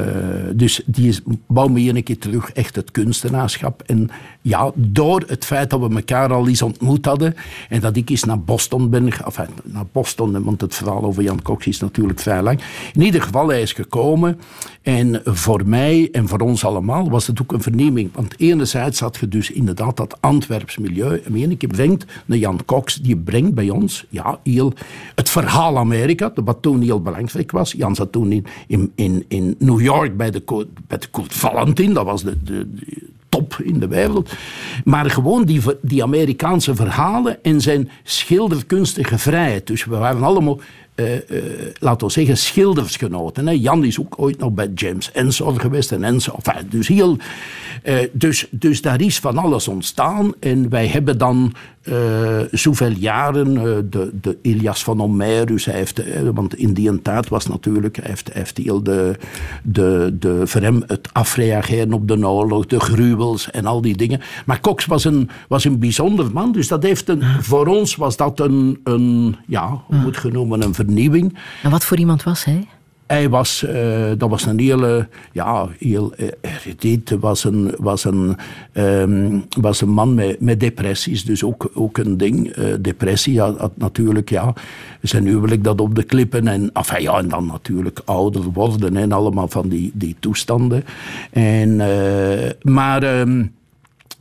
dus 0.55 0.83
die 0.87 1.09
is, 1.09 1.21
wou 1.47 1.71
me 1.71 1.95
een 1.95 2.03
keer 2.03 2.19
terug 2.19 2.53
echt 2.53 2.77
het 2.77 2.91
kunstenaarschap. 2.91 3.83
En 3.87 4.11
ja, 4.43 4.71
door 4.75 5.23
het 5.27 5.45
feit 5.45 5.71
dat 5.71 5.81
we 5.81 5.95
elkaar 5.95 6.33
al 6.33 6.49
eens 6.49 6.63
ontmoet 6.63 7.05
hadden. 7.05 7.35
En 7.69 7.81
dat 7.81 7.97
ik 7.97 8.11
eens 8.11 8.25
naar 8.25 8.41
Boston 8.41 8.91
ben. 8.91 9.13
Enfin, 9.25 9.49
naar 9.65 9.87
Boston, 9.93 10.43
want 10.43 10.61
het 10.61 10.75
verhaal 10.75 11.05
over 11.05 11.23
Jan 11.23 11.43
Cox 11.43 11.67
is 11.67 11.81
natuurlijk 11.81 12.21
vrij 12.21 12.43
lang. 12.43 12.61
In 12.93 13.03
ieder 13.03 13.23
geval, 13.23 13.49
hij 13.49 13.63
is 13.63 13.73
gekomen. 13.73 14.41
En 14.83 15.21
voor 15.25 15.63
mij 15.67 16.09
en 16.13 16.29
voor 16.29 16.39
ons 16.39 16.65
allemaal 16.65 17.11
was 17.11 17.27
het 17.27 17.43
ook 17.43 17.53
een 17.53 17.63
verneming. 17.63 18.11
Want 18.15 18.35
enerzijds 18.39 19.01
had 19.01 19.17
je 19.17 19.29
dus 19.29 19.51
inderdaad 19.51 19.97
dat 19.97 20.17
Antwerps 20.21 20.79
milieu. 20.79 21.23
Amerika 21.27 21.67
brengt, 21.67 22.05
een 22.27 22.39
Jan 22.39 22.65
Cox, 22.65 22.95
die 22.95 23.17
brengt 23.17 23.55
bij 23.55 23.71
ons 23.71 24.07
ja, 24.09 24.39
heel 24.43 24.73
het 25.15 25.31
verhaal 25.31 25.79
Amerika, 25.79 26.33
wat 26.45 26.63
toen 26.63 26.81
heel 26.81 27.03
belangrijk 27.03 27.51
was. 27.51 27.73
Jan 27.73 27.95
zat 27.95 28.13
toen 28.13 28.45
in, 28.67 28.93
in, 28.95 29.25
in, 29.29 29.55
New 29.59 29.81
York 29.81 30.17
bij 30.17 30.31
de, 30.31 30.67
bij 30.87 30.99
de 30.99 31.09
Valentin, 31.29 31.93
dat 31.93 32.05
was 32.05 32.23
de, 32.23 32.43
de, 32.43 32.69
de 32.75 33.11
top 33.33 33.57
in 33.63 33.79
de 33.79 33.89
wereld. 33.89 34.33
Maar 34.85 35.11
gewoon 35.11 35.45
die, 35.45 35.61
die 35.81 36.03
Amerikaanse 36.03 36.75
verhalen 36.75 37.43
en 37.43 37.61
zijn 37.61 37.91
schilderkunstige 38.03 39.19
vrijheid. 39.19 39.67
Dus 39.67 39.85
we 39.85 39.97
waren 39.97 40.23
allemaal 40.23 40.61
uh, 40.95 41.15
uh, 41.15 41.43
laten 41.79 42.07
we 42.07 42.13
zeggen, 42.13 42.37
schildersgenoten. 42.37 43.47
Hè. 43.47 43.53
Jan 43.53 43.85
is 43.85 44.01
ook 44.01 44.15
ooit 44.17 44.39
nog 44.39 44.53
bij 44.53 44.71
James 44.75 45.13
Ensor 45.13 45.61
geweest. 45.61 45.93
En 45.93 46.05
Ensor, 46.05 46.39
dus, 46.69 46.89
heel, 46.89 47.17
uh, 47.85 47.99
dus, 48.13 48.47
dus 48.51 48.81
daar 48.81 49.01
is 49.01 49.19
van 49.19 49.39
alles 49.39 49.69
ontstaan. 49.69 50.33
En 50.41 50.69
wij 50.69 50.87
hebben 50.87 51.19
dan 51.19 51.55
zoveel 52.51 52.91
jaren 52.91 53.55
de, 53.91 54.11
de 54.21 54.39
Ilias 54.43 54.85
van 54.85 54.99
Homerus. 54.99 55.65
Hij 55.65 55.75
heeft, 55.75 56.03
want 56.35 56.57
in 56.57 56.73
die 56.73 57.03
tijd 57.03 57.29
was 57.29 57.47
natuurlijk, 57.47 57.97
hij 57.97 58.07
heeft, 58.09 58.33
heeft 58.33 58.59
heel 58.59 58.83
de, 58.83 59.17
de, 59.63 60.17
de, 60.19 60.43
voor 60.45 60.61
hem 60.61 60.83
het 60.87 61.09
afreageren 61.13 61.93
op 61.93 62.09
de 62.09 62.27
oorlog, 62.27 62.67
de 62.67 62.81
gruwels 62.81 63.51
en 63.51 63.67
al 63.67 63.81
die 63.81 63.97
dingen. 63.97 64.21
Maar 64.47 64.61
Cox 64.61 64.87
was 64.87 65.05
een, 65.05 65.31
was 65.49 65.65
een 65.65 65.79
bijzonder 65.79 66.33
man. 66.33 66.53
Dus 66.53 66.69
dat 66.69 66.83
heeft 66.83 67.09
een, 67.09 67.23
voor 67.41 67.67
ons 67.67 67.97
was 67.97 68.17
dat 68.17 68.41
een, 68.41 68.81
een 68.85 69.37
ja, 69.47 69.83
hoe 69.87 69.99
moet 69.99 70.25
een 70.63 70.75
vernieuwing. 70.75 71.39
En 71.63 71.71
wat 71.71 71.85
voor 71.85 71.99
iemand 71.99 72.23
was 72.23 72.45
hij? 72.45 72.67
Hij 73.13 73.29
was, 73.29 73.65
uh, 73.69 74.11
dat 74.19 74.31
was 74.31 74.47
een 74.47 74.59
hele, 74.59 75.09
ja, 75.33 75.69
heel 75.79 76.13
erudit, 76.41 77.11
was 77.21 77.45
een, 77.45 77.75
was 77.79 78.05
een, 78.05 78.37
um, 78.73 79.45
was 79.61 79.81
een 79.81 79.89
man 79.89 80.15
met, 80.39 80.61
depressies, 80.61 81.25
dus 81.25 81.45
ook, 81.45 81.71
ook 81.75 81.99
een 81.99 82.17
ding. 82.17 82.57
Uh, 82.57 82.75
depressie 82.81 83.41
had, 83.41 83.77
natuurlijk, 83.77 84.31
ja, 84.31 84.53
zijn 85.01 85.27
huwelijk 85.27 85.65
dat 85.65 85.81
op 85.81 85.95
de 85.95 86.03
klippen 86.03 86.47
en, 86.47 86.71
enfin, 86.73 87.03
ja, 87.03 87.19
en 87.19 87.29
dan 87.29 87.47
natuurlijk 87.47 88.01
ouder 88.05 88.43
worden 88.43 88.97
en 88.97 89.13
allemaal 89.13 89.49
van 89.49 89.69
die, 89.69 89.91
die 89.95 90.17
toestanden. 90.21 90.85
En, 91.31 91.77
maar... 92.63 93.21
Um, 93.21 93.53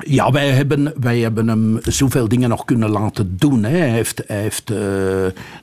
ja, 0.06 0.32
wij 0.32 0.50
hebben, 0.50 0.94
wij 1.00 1.20
hebben 1.20 1.48
hem 1.48 1.80
zoveel 1.84 2.28
dingen 2.28 2.50
nog 2.50 2.66
kunnen 2.66 2.90
laten 2.90 3.36
doen. 3.38 3.64
Hè. 3.64 3.78
Hij 3.78 3.90
heeft, 3.90 4.24
heeft 4.28 4.72
uh, 4.72 4.78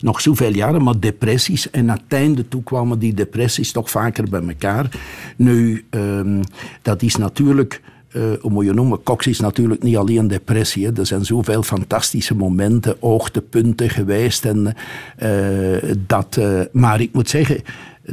nog 0.00 0.20
zoveel 0.20 0.54
jaren, 0.54 0.82
maar 0.82 1.00
depressies. 1.00 1.70
En 1.70 1.90
aan 1.90 1.96
het 1.96 2.18
einde 2.18 2.48
toe 2.48 2.62
kwamen 2.62 2.98
die 2.98 3.14
depressies 3.14 3.72
toch 3.72 3.90
vaker 3.90 4.28
bij 4.28 4.42
elkaar. 4.48 4.90
Nu, 5.36 5.84
um, 5.90 6.40
dat 6.82 7.02
is 7.02 7.16
natuurlijk... 7.16 7.80
Uh, 8.12 8.22
hoe 8.40 8.50
moet 8.50 8.64
je 8.64 8.72
noemen? 8.72 9.02
Cox 9.02 9.26
is 9.26 9.40
natuurlijk 9.40 9.82
niet 9.82 9.96
alleen 9.96 10.28
depressie. 10.28 10.92
Er 10.92 11.06
zijn 11.06 11.24
zoveel 11.24 11.62
fantastische 11.62 12.34
momenten, 12.34 12.96
hoogtepunten 13.00 13.90
geweest. 13.90 14.44
En, 14.44 14.74
uh, 15.22 15.94
dat, 16.06 16.40
maar 16.72 17.00
ik 17.00 17.12
moet 17.12 17.28
zeggen, 17.28 17.62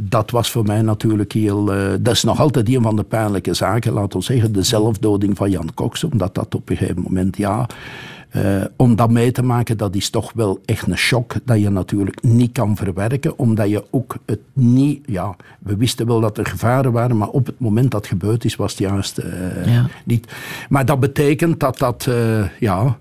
dat 0.02 0.30
was 0.30 0.50
voor 0.50 0.64
mij 0.64 0.82
natuurlijk 0.82 1.32
heel... 1.32 1.74
Uh, 1.74 1.92
dat 2.00 2.14
is 2.14 2.22
nog 2.22 2.40
altijd 2.40 2.68
een 2.68 2.82
van 2.82 2.96
de 2.96 3.02
pijnlijke 3.02 3.54
zaken, 3.54 3.92
laten 3.92 4.18
we 4.18 4.24
zeggen. 4.24 4.52
De 4.52 4.62
zelfdoding 4.62 5.36
van 5.36 5.50
Jan 5.50 5.74
Cox, 5.74 6.04
omdat 6.04 6.34
dat 6.34 6.54
op 6.54 6.70
een 6.70 6.76
gegeven 6.76 7.02
moment, 7.02 7.36
ja... 7.36 7.66
Uh, 8.36 8.64
om 8.76 8.96
dat 8.96 9.10
mee 9.10 9.32
te 9.32 9.42
maken, 9.42 9.76
dat 9.76 9.94
is 9.94 10.10
toch 10.10 10.32
wel 10.34 10.60
echt 10.64 10.86
een 10.86 10.96
shock 10.96 11.34
dat 11.44 11.60
je 11.60 11.70
natuurlijk 11.70 12.22
niet 12.22 12.52
kan 12.52 12.76
verwerken, 12.76 13.38
omdat 13.38 13.68
je 13.68 13.84
ook 13.90 14.16
het 14.26 14.40
niet, 14.52 15.02
ja, 15.06 15.36
we 15.58 15.76
wisten 15.76 16.06
wel 16.06 16.20
dat 16.20 16.38
er 16.38 16.46
gevaren 16.46 16.92
waren, 16.92 17.16
maar 17.16 17.28
op 17.28 17.46
het 17.46 17.58
moment 17.58 17.90
dat 17.90 18.00
het 18.00 18.10
gebeurd 18.10 18.44
is, 18.44 18.56
was 18.56 18.70
het 18.70 18.80
juist 18.80 19.18
uh, 19.18 19.66
ja. 19.66 19.86
niet. 20.04 20.32
Maar 20.68 20.84
dat 20.84 21.00
betekent 21.00 21.60
dat 21.60 21.78
dat, 21.78 22.06
uh, 22.08 22.44
ja, 22.60 22.98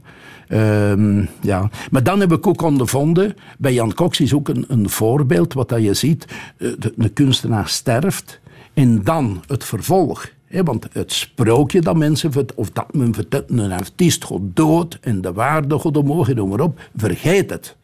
Um, 0.50 1.30
ja. 1.42 1.70
Maar 1.92 2.04
dan 2.04 2.20
heb 2.20 2.32
ik 2.32 2.48
ook 2.48 2.62
ondervonden, 2.62 3.36
bij 3.58 3.74
Jan 3.74 3.94
Cox 3.94 4.20
is 4.20 4.34
ook 4.34 4.50
een, 4.50 4.66
een 4.68 4.90
voorbeeld, 4.90 5.54
wat 5.54 5.70
dat 5.70 5.84
je 5.84 5.94
ziet, 5.94 6.26
de, 6.58 6.94
de 6.96 7.10
kunstenaar 7.10 7.68
sterft 7.68 8.40
en 8.74 9.04
dan 9.04 9.44
het 9.48 9.64
vervolg. 9.64 10.34
Want 10.50 10.88
het 10.92 11.12
sprookje 11.12 11.82
dat 11.82 11.96
mensen, 11.96 12.32
of 12.56 12.72
dat 12.72 12.94
men 12.94 13.14
vertelt, 13.14 13.50
een 13.50 13.72
artiest 13.72 14.26
gaat 14.26 14.42
dood 14.42 14.98
en 15.02 15.22
de 15.22 15.34
waarde 15.34 15.80
gaat 15.80 15.98
omhoog 15.98 16.30
en 16.30 16.48
maar 16.48 16.60
op, 16.60 16.80
vergeet 16.96 17.50
het. 17.50 17.76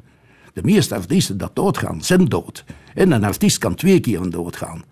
De 0.53 0.61
meeste 0.63 0.95
artiesten 0.95 1.37
dat 1.37 1.51
doodgaan, 1.53 2.01
zijn 2.03 2.25
dood. 2.25 2.63
En 2.93 3.11
een 3.11 3.23
artiest 3.23 3.57
kan 3.57 3.75
twee 3.75 3.99
keer 3.99 4.29
doodgaan. 4.29 4.83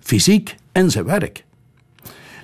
Fysiek 0.00 0.56
en 0.72 0.90
zijn 0.90 1.04
werk. 1.04 1.43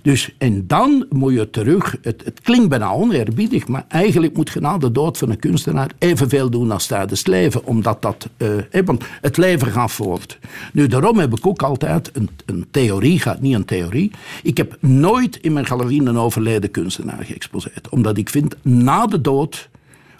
Dus, 0.03 0.35
en 0.39 0.67
dan 0.67 1.07
moet 1.09 1.33
je 1.33 1.51
terug, 1.51 1.97
het, 2.03 2.25
het 2.25 2.41
klinkt 2.41 2.69
bijna 2.69 2.91
oneerbiedig, 2.91 3.69
maar 3.69 3.85
eigenlijk 3.89 4.37
moet 4.37 4.51
je 4.51 4.61
na 4.61 4.79
de 4.79 4.93
dood 4.93 5.19
van 5.19 5.31
een 5.31 5.39
kunstenaar 5.39 5.91
evenveel 5.99 6.51
doen 6.51 6.71
als 6.71 6.87
tijdens 6.87 7.19
het 7.19 7.29
leven, 7.29 7.65
omdat 7.65 8.03
dat, 8.03 8.29
uh, 8.39 8.83
want 8.85 9.05
het 9.21 9.37
leven 9.37 9.67
gaat 9.67 9.93
voort. 9.93 10.39
Nu, 10.73 10.87
daarom 10.87 11.19
heb 11.19 11.37
ik 11.37 11.47
ook 11.47 11.63
altijd 11.63 12.11
een, 12.13 12.29
een 12.47 12.67
theorie, 12.71 13.19
gaat 13.19 13.41
niet 13.41 13.55
een 13.55 13.65
theorie. 13.65 14.11
Ik 14.43 14.57
heb 14.57 14.77
nooit 14.81 15.37
in 15.37 15.53
mijn 15.53 15.67
galerie 15.67 16.07
een 16.07 16.19
overleden 16.19 16.71
kunstenaar 16.71 17.25
geëxposeerd, 17.25 17.89
omdat 17.89 18.17
ik 18.17 18.29
vind, 18.29 18.57
na 18.63 19.07
de 19.07 19.21
dood 19.21 19.69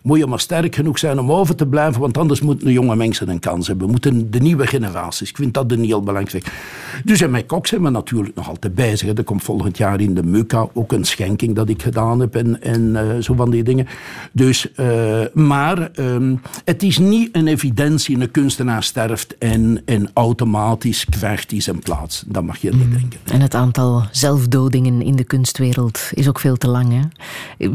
moet 0.03 0.19
je 0.19 0.27
maar 0.27 0.41
sterk 0.41 0.75
genoeg 0.75 0.99
zijn 0.99 1.19
om 1.19 1.33
over 1.33 1.55
te 1.55 1.67
blijven, 1.67 2.01
want 2.01 2.19
anders 2.19 2.41
moeten 2.41 2.67
de 2.67 2.73
jonge 2.73 2.97
mensen 2.97 3.29
een 3.29 3.39
kans 3.39 3.67
hebben. 3.67 3.87
We 3.87 3.93
moeten 3.93 4.31
de 4.31 4.41
nieuwe 4.41 4.67
generaties. 4.67 5.31
Ik 5.31 5.37
vind 5.37 5.55
dat 5.55 5.73
een 5.73 5.85
heel 5.85 6.03
belangrijk. 6.03 6.53
Dus 7.05 7.21
in 7.21 7.31
mijn 7.31 7.47
kok 7.47 7.67
zijn 7.67 7.83
we 7.83 7.91
natuurlijk 7.91 8.37
nog 8.37 8.49
altijd 8.49 8.75
bezig. 8.75 9.17
Er 9.17 9.25
komt 9.25 9.43
volgend 9.43 9.77
jaar 9.77 10.01
in 10.01 10.15
de 10.15 10.23
Muka 10.23 10.69
ook 10.73 10.93
een 10.93 11.05
schenking 11.05 11.55
dat 11.55 11.69
ik 11.69 11.83
gedaan 11.83 12.21
heb 12.21 12.35
en, 12.35 12.63
en 12.63 12.81
uh, 12.81 13.23
zo 13.23 13.35
van 13.35 13.51
die 13.51 13.63
dingen. 13.63 13.87
Dus, 14.33 14.69
uh, 14.77 15.21
maar 15.35 15.91
um, 15.95 16.41
het 16.65 16.83
is 16.83 16.99
niet 16.99 17.29
een 17.33 17.47
evidentie, 17.47 18.21
een 18.21 18.31
kunstenaar 18.31 18.83
sterft 18.83 19.39
en, 19.39 19.83
en 19.85 20.11
automatisch 20.15 21.05
krijgt 21.05 21.51
hij 21.51 21.61
zijn 21.61 21.79
plaats. 21.79 22.25
Dat 22.27 22.45
mag 22.45 22.59
je 22.59 22.71
niet 22.71 22.87
mm. 22.87 22.93
denken. 22.93 23.21
En 23.25 23.41
het 23.41 23.55
aantal 23.55 24.05
zelfdodingen 24.11 25.03
in 25.03 25.17
de 25.17 25.25
kunstwereld 25.25 26.11
is 26.15 26.29
ook 26.29 26.41
veel 26.41 26.57
te 26.57 26.69
lang. 26.69 26.93
Hè? 26.93 27.69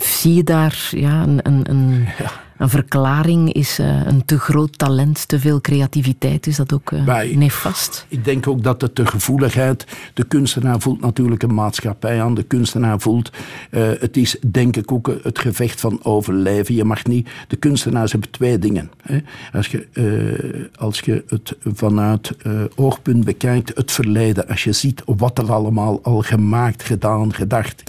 Zie 0.00 0.34
je 0.34 0.44
daar 0.44 0.88
ja, 0.90 1.22
een, 1.22 1.40
een, 1.42 1.65
een, 1.68 2.08
ja. 2.18 2.30
Een 2.58 2.68
verklaring? 2.68 3.52
Is 3.52 3.78
uh, 3.78 4.06
een 4.06 4.24
te 4.24 4.38
groot 4.38 4.78
talent, 4.78 5.28
te 5.28 5.40
veel 5.40 5.60
creativiteit, 5.60 6.46
is 6.46 6.56
dat 6.56 6.72
ook 6.72 6.90
uh, 6.90 7.22
nefast? 7.34 8.06
Ik 8.08 8.24
denk 8.24 8.46
ook 8.46 8.62
dat 8.62 8.80
het 8.80 8.96
de 8.96 9.06
gevoeligheid, 9.06 9.86
de 10.14 10.24
kunstenaar 10.24 10.80
voelt 10.80 11.00
natuurlijk 11.00 11.42
een 11.42 11.54
maatschappij 11.54 12.22
aan, 12.22 12.34
de 12.34 12.42
kunstenaar 12.42 13.00
voelt, 13.00 13.30
uh, 13.70 13.88
het 13.98 14.16
is 14.16 14.36
denk 14.50 14.76
ik 14.76 14.92
ook 14.92 15.18
het 15.22 15.38
gevecht 15.38 15.80
van 15.80 16.04
overleven. 16.04 16.74
Je 16.74 16.84
mag 16.84 17.04
niet, 17.04 17.28
de 17.48 17.56
kunstenaars 17.56 18.12
hebben 18.12 18.30
twee 18.30 18.58
dingen. 18.58 18.90
Hè. 19.02 19.18
Als, 19.52 19.66
je, 19.66 20.70
als 20.76 21.00
je 21.00 21.24
het 21.28 21.56
vanuit 21.64 22.32
oogpunt 22.74 23.24
bekijkt, 23.24 23.72
het 23.74 23.92
verleden, 23.92 24.48
als 24.48 24.64
je 24.64 24.72
ziet 24.72 25.02
wat 25.04 25.38
er 25.38 25.52
allemaal 25.52 26.00
al 26.02 26.20
gemaakt, 26.20 26.82
gedaan, 26.82 27.34
gedacht, 27.34 27.82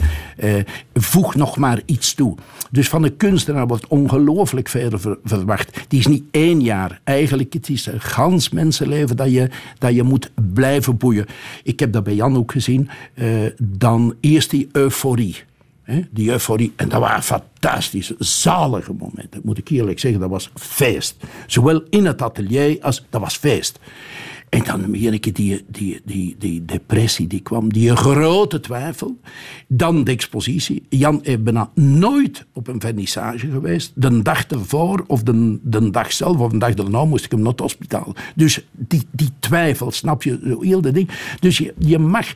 voeg 0.93 1.35
nog 1.35 1.57
maar 1.57 1.81
iets 1.85 2.13
toe. 2.13 2.35
Dus 2.71 2.89
van 2.89 3.03
een 3.03 3.17
kunstenaar 3.17 3.67
wordt 3.67 3.87
ongelooflijk 3.87 4.56
veel 4.65 5.17
verwacht. 5.23 5.85
Die 5.87 5.99
is 5.99 6.07
niet 6.07 6.23
één 6.31 6.61
jaar. 6.61 7.01
Eigenlijk 7.03 7.53
het 7.53 7.69
is 7.69 7.85
een 7.85 8.01
gans 8.01 8.49
mensenleven 8.49 9.15
dat 9.15 9.31
je, 9.31 9.49
dat 9.77 9.95
je 9.95 10.03
moet 10.03 10.31
blijven 10.53 10.97
boeien. 10.97 11.25
Ik 11.63 11.79
heb 11.79 11.91
dat 11.91 12.03
bij 12.03 12.15
Jan 12.15 12.37
ook 12.37 12.51
gezien. 12.51 12.89
Uh, 13.15 13.49
dan 13.61 14.15
eerst 14.19 14.49
die 14.49 14.69
euforie. 14.71 15.35
die 16.11 16.29
euforie. 16.29 16.73
En 16.75 16.89
dat 16.89 16.99
waren 16.99 17.23
fantastische, 17.23 18.15
zalige 18.19 18.93
momenten. 18.93 19.41
Moet 19.43 19.57
ik 19.57 19.69
eerlijk 19.69 19.99
zeggen, 19.99 20.19
dat 20.19 20.29
was 20.29 20.51
feest. 20.55 21.15
Zowel 21.47 21.83
in 21.89 22.05
het 22.05 22.21
atelier 22.21 22.77
als 22.81 23.05
dat 23.09 23.21
was 23.21 23.37
feest. 23.37 23.79
En 24.49 24.63
dan 24.63 24.91
merk 24.91 25.25
je 25.25 25.31
die, 25.31 25.65
die, 25.67 26.01
die, 26.05 26.35
die 26.39 26.65
depressie 26.65 27.27
die 27.27 27.41
kwam, 27.41 27.73
die 27.73 27.95
grote 27.95 28.59
twijfel. 28.59 29.19
Dan 29.67 30.03
de 30.03 30.11
expositie. 30.11 30.83
Jan 30.89 31.23
is 31.23 31.43
bijna 31.43 31.69
nooit 31.73 32.45
op 32.53 32.67
een 32.67 32.81
vernissage 32.81 33.49
geweest. 33.51 33.91
De 33.95 34.21
dag 34.21 34.45
ervoor, 34.45 35.03
of 35.07 35.23
de, 35.23 35.89
dag 35.91 36.13
zelf, 36.13 36.37
of 36.37 36.51
de 36.51 36.57
dag 36.57 36.73
daarna 36.73 37.05
moest 37.05 37.25
ik 37.25 37.31
hem 37.31 37.39
naar 37.41 37.51
het 37.51 37.59
hospitaal. 37.59 38.13
Dus 38.35 38.65
die, 38.71 39.03
die 39.11 39.29
twijfel, 39.39 39.91
snap 39.91 40.23
je, 40.23 40.57
heel 40.61 40.81
de 40.81 40.91
ding. 40.91 41.09
Dus 41.39 41.63
je 41.77 41.99
mag 41.99 42.33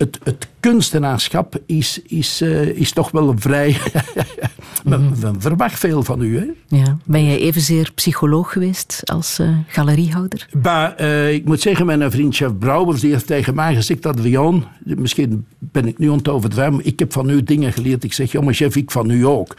het, 0.00 0.18
het 0.22 0.48
kunstenaarschap 0.60 1.60
is, 1.66 2.02
is, 2.02 2.42
uh, 2.42 2.62
is 2.62 2.92
toch 2.92 3.10
wel 3.10 3.34
vrij. 3.36 3.76
Men 4.84 5.02
mm. 5.02 5.40
verwacht 5.40 5.78
veel 5.78 6.02
van 6.02 6.22
u. 6.22 6.38
Hè? 6.38 6.76
Ja. 6.76 6.96
Ben 7.04 7.24
jij 7.24 7.38
evenzeer 7.38 7.90
psycholoog 7.94 8.52
geweest 8.52 9.02
als 9.04 9.38
uh, 9.40 9.56
galeriehouder? 9.66 10.48
Bah, 10.56 11.00
uh, 11.00 11.32
ik 11.32 11.44
moet 11.44 11.60
zeggen, 11.60 11.86
mijn 11.86 12.10
vriend 12.10 12.34
chef 12.34 12.58
Brouwers 12.58 13.00
die 13.00 13.12
heeft 13.12 13.26
tegen 13.26 13.54
mij 13.54 13.74
gezegd 13.74 14.02
dat 14.02 14.20
Rion, 14.20 14.64
misschien 14.84 15.46
ben 15.58 15.86
ik 15.86 15.98
nu 15.98 16.12
het 16.12 16.28
overdrijven, 16.28 16.86
ik 16.86 16.98
heb 16.98 17.12
van 17.12 17.30
u 17.30 17.42
dingen 17.42 17.72
geleerd. 17.72 18.04
Ik 18.04 18.12
zeg, 18.12 18.32
jongen 18.32 18.54
chef, 18.54 18.76
ik 18.76 18.90
van 18.90 19.10
u 19.10 19.26
ook. 19.26 19.56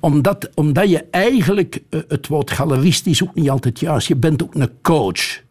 Omdat, 0.00 0.50
omdat 0.54 0.90
je 0.90 1.04
eigenlijk, 1.10 1.82
het 2.08 2.26
woord 2.26 2.50
galeristisch 2.50 3.22
ook 3.22 3.34
niet 3.34 3.50
altijd 3.50 3.80
juist, 3.80 4.08
je 4.08 4.16
bent 4.16 4.42
ook 4.42 4.54
een 4.54 4.70
coach. 4.82 5.46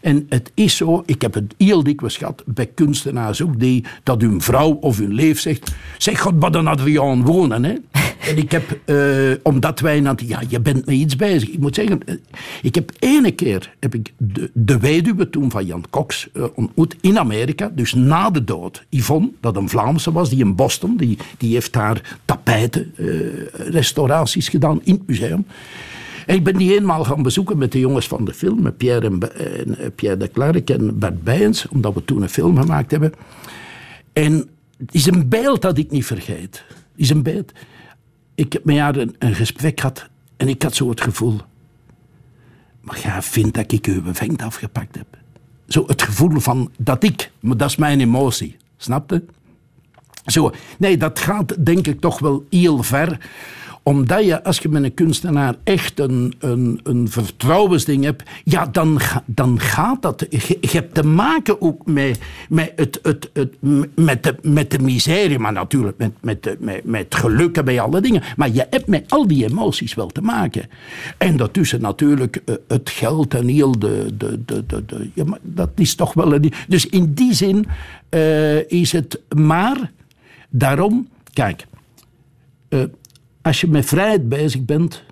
En 0.00 0.26
het 0.28 0.50
is 0.54 0.76
zo, 0.76 1.02
ik 1.06 1.22
heb 1.22 1.34
het 1.34 1.54
heel 1.58 1.82
dikwijls 1.82 2.16
gehad 2.16 2.42
bij 2.46 2.66
kunstenaars 2.66 3.42
ook, 3.42 3.60
die, 3.60 3.84
dat 4.02 4.20
hun 4.20 4.40
vrouw 4.40 4.70
of 4.70 4.98
hun 4.98 5.12
leef 5.12 5.40
zegt, 5.40 5.74
zeg 5.98 6.20
God, 6.20 6.34
wat 6.36 6.54
een 6.54 6.66
Adriaan 6.66 7.24
wonen. 7.24 7.64
Hè? 7.64 7.74
En 8.28 8.36
ik 8.36 8.50
heb, 8.50 8.78
uh, 8.86 9.34
omdat 9.42 9.80
wij, 9.80 10.02
ja, 10.16 10.42
je 10.48 10.60
bent 10.60 10.86
met 10.86 10.94
iets 10.94 11.16
bezig. 11.16 11.48
Ik 11.48 11.58
moet 11.58 11.74
zeggen, 11.74 12.00
eh, 12.06 12.14
ik 12.62 12.74
heb 12.74 12.92
ene 12.98 13.30
keer 13.30 13.74
heb 13.80 13.94
ik 13.94 14.12
de, 14.16 14.50
de 14.54 14.78
weduwe 14.78 15.30
toen 15.30 15.50
van 15.50 15.66
Jan 15.66 15.84
Cox 15.90 16.28
uh, 16.32 16.44
ontmoet 16.54 16.96
in 17.00 17.18
Amerika, 17.18 17.70
dus 17.74 17.94
na 17.94 18.30
de 18.30 18.44
dood. 18.44 18.84
Yvonne, 18.88 19.30
dat 19.40 19.56
een 19.56 19.68
Vlaamse 19.68 20.12
was, 20.12 20.30
die 20.30 20.38
in 20.38 20.54
Boston, 20.54 20.96
die, 20.96 21.18
die 21.38 21.52
heeft 21.52 21.72
daar 21.72 22.18
tapijten, 22.24 22.94
uh, 22.96 23.20
restauraties 23.52 24.48
gedaan 24.48 24.80
in 24.84 24.94
het 24.94 25.06
museum. 25.06 25.46
Ik 26.26 26.44
ben 26.44 26.56
die 26.56 26.78
eenmaal 26.78 27.04
gaan 27.04 27.22
bezoeken 27.22 27.58
met 27.58 27.72
de 27.72 27.78
jongens 27.78 28.08
van 28.08 28.24
de 28.24 28.34
film, 28.34 28.62
met 28.62 28.76
Pierre, 28.76 29.06
en, 29.06 29.78
eh, 29.78 29.86
Pierre 29.94 30.18
de 30.18 30.28
Klerk 30.28 30.70
en 30.70 30.98
Bert 30.98 31.22
Bijens, 31.22 31.68
omdat 31.68 31.94
we 31.94 32.04
toen 32.04 32.22
een 32.22 32.28
film 32.28 32.58
gemaakt 32.58 32.90
hebben. 32.90 33.12
En 34.12 34.32
het 34.78 34.94
is 34.94 35.06
een 35.06 35.28
beeld 35.28 35.62
dat 35.62 35.78
ik 35.78 35.90
niet 35.90 36.06
vergeet. 36.06 36.64
Is 36.96 37.10
een 37.10 37.22
beeld. 37.22 37.52
Ik 38.34 38.52
heb 38.52 38.64
met 38.64 38.78
haar 38.78 38.96
een, 38.96 39.16
een 39.18 39.34
gesprek 39.34 39.80
gehad 39.80 40.08
en 40.36 40.48
ik 40.48 40.62
had 40.62 40.74
zo 40.74 40.88
het 40.88 41.00
gevoel. 41.00 41.40
Maar 42.80 43.00
jij 43.00 43.22
vindt 43.22 43.54
dat 43.54 43.72
ik 43.72 43.86
uw 43.86 44.02
vengd 44.12 44.42
afgepakt 44.42 44.96
heb. 44.96 45.06
Zo 45.66 45.84
het 45.86 46.02
gevoel 46.02 46.40
van 46.40 46.70
dat 46.78 47.04
ik, 47.04 47.30
maar 47.40 47.56
dat 47.56 47.68
is 47.68 47.76
mijn 47.76 48.00
emotie. 48.00 48.56
Snapte? 48.76 49.24
Zo, 50.26 50.52
nee, 50.78 50.96
dat 50.96 51.18
gaat 51.18 51.64
denk 51.64 51.86
ik 51.86 52.00
toch 52.00 52.18
wel 52.18 52.46
heel 52.50 52.82
ver 52.82 53.18
omdat 53.82 54.24
je, 54.24 54.44
als 54.44 54.58
je 54.58 54.68
met 54.68 54.82
een 54.82 54.94
kunstenaar 54.94 55.54
echt 55.64 56.00
een, 56.00 56.34
een, 56.38 56.80
een 56.82 57.08
vertrouwensding 57.08 58.04
hebt, 58.04 58.22
ja, 58.44 58.66
dan, 58.66 59.00
dan 59.24 59.60
gaat 59.60 60.02
dat. 60.02 60.26
Je, 60.30 60.58
hebt 60.60 60.94
te 60.94 61.02
maken 61.02 61.60
ook 61.60 61.86
met, 61.86 62.20
met, 62.48 62.72
het, 62.76 62.98
het, 63.02 63.30
het, 63.32 63.54
met, 63.94 64.22
de, 64.22 64.36
met 64.42 64.70
de 64.70 64.78
miserie, 64.78 65.38
maar 65.38 65.52
natuurlijk 65.52 65.98
met, 65.98 66.12
met, 66.20 66.56
met, 66.58 66.84
met 66.84 67.14
geluk 67.14 67.56
en 67.56 67.64
bij 67.64 67.80
alle 67.80 68.00
dingen. 68.00 68.22
Maar 68.36 68.50
je 68.50 68.66
hebt 68.70 68.86
met 68.86 69.04
al 69.10 69.26
die 69.26 69.48
emoties 69.48 69.94
wel 69.94 70.08
te 70.08 70.20
maken. 70.20 70.68
En 71.18 71.36
daartussen 71.36 71.80
natuurlijk 71.80 72.42
eh, 72.44 72.54
het 72.68 72.90
geld 72.90 73.34
en 73.34 73.48
heel 73.48 73.78
de. 73.78 74.08
de, 74.16 74.44
de, 74.44 74.66
de, 74.66 75.10
ja, 75.14 75.24
maar 75.24 75.38
dat 75.42 75.70
is 75.74 75.94
toch 75.94 76.14
wel. 76.14 76.34
Een, 76.34 76.52
dus 76.68 76.86
in 76.86 77.14
die 77.14 77.34
zin 77.34 77.66
uh, 78.10 78.70
is 78.70 78.92
het 78.92 79.20
maar. 79.36 79.92
Daarom, 80.50 81.08
kijk. 81.32 81.66
Uh, 82.68 82.82
als 83.42 83.60
je 83.60 83.68
met 83.68 83.86
vrijheid 83.86 84.28
bezig 84.28 84.64
bent, 84.64 85.04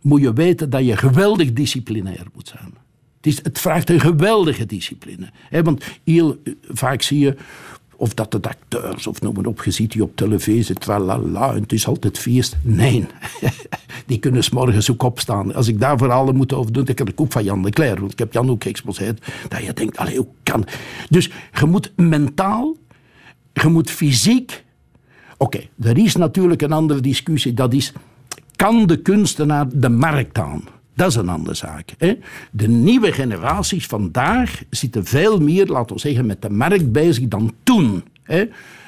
moet 0.00 0.20
je 0.20 0.32
weten 0.32 0.70
dat 0.70 0.86
je 0.86 0.96
geweldig 0.96 1.52
disciplinair 1.52 2.26
moet 2.34 2.48
zijn. 2.48 2.74
Het, 3.20 3.40
het 3.42 3.58
vraagt 3.58 3.90
een 3.90 4.00
geweldige 4.00 4.66
discipline. 4.66 5.30
want 5.50 5.84
heel 6.04 6.42
vaak 6.68 7.02
zie 7.02 7.18
je, 7.18 7.36
of 7.96 8.14
dat 8.14 8.32
het 8.32 8.46
acteurs 8.46 9.06
of 9.06 9.20
noem 9.20 9.34
maar 9.34 9.44
op, 9.44 9.64
je 9.64 9.70
ziet 9.70 9.92
die 9.92 10.02
op 10.02 10.16
televisie, 10.16 10.74
tralala, 10.74 11.54
en 11.54 11.62
het 11.62 11.72
is 11.72 11.86
altijd 11.86 12.18
feest. 12.18 12.56
Nee, 12.62 13.06
die 14.06 14.18
kunnen 14.18 14.44
s 14.44 14.50
morgens 14.50 14.90
ook 14.90 15.02
opstaan. 15.02 15.54
Als 15.54 15.68
ik 15.68 15.80
daar 15.80 15.98
verhalen 15.98 16.36
moet 16.36 16.52
over 16.52 16.72
doen, 16.72 16.84
dan 16.84 16.94
kan 16.94 17.08
ik 17.08 17.20
ook 17.20 17.32
van 17.32 17.44
Jan 17.44 17.62
de 17.62 17.70
Cler, 17.70 18.00
want 18.00 18.12
ik 18.12 18.18
heb 18.18 18.32
Jan 18.32 18.50
ook 18.50 18.62
geëxposeerd, 18.62 19.26
dat 19.48 19.64
je 19.64 19.72
denkt, 19.72 19.96
allee, 19.96 20.16
hoe 20.16 20.28
kan... 20.42 20.66
Dus 21.08 21.30
je 21.60 21.66
moet 21.66 21.92
mentaal, 21.96 22.76
je 23.52 23.68
moet 23.68 23.90
fysiek 23.90 24.64
Oké, 25.42 25.60
er 25.80 25.98
is 25.98 26.16
natuurlijk 26.16 26.62
een 26.62 26.72
andere 26.72 27.00
discussie. 27.00 27.54
Dat 27.54 27.72
is, 27.72 27.92
kan 28.56 28.86
de 28.86 28.96
kunstenaar 28.96 29.66
de 29.72 29.88
markt 29.88 30.38
aan? 30.38 30.64
Dat 30.94 31.08
is 31.08 31.14
een 31.14 31.28
andere 31.28 31.54
zaak. 31.54 31.94
Hè? 31.98 32.14
De 32.50 32.68
nieuwe 32.68 33.12
generaties 33.12 33.86
vandaag 33.86 34.62
zitten 34.70 35.04
veel 35.04 35.40
meer, 35.40 35.66
laten 35.66 35.94
we 35.94 36.00
zeggen, 36.00 36.26
met 36.26 36.42
de 36.42 36.50
markt 36.50 36.92
bezig 36.92 37.28
dan 37.28 37.52
toen. 37.62 38.02
Hè? 38.22 38.44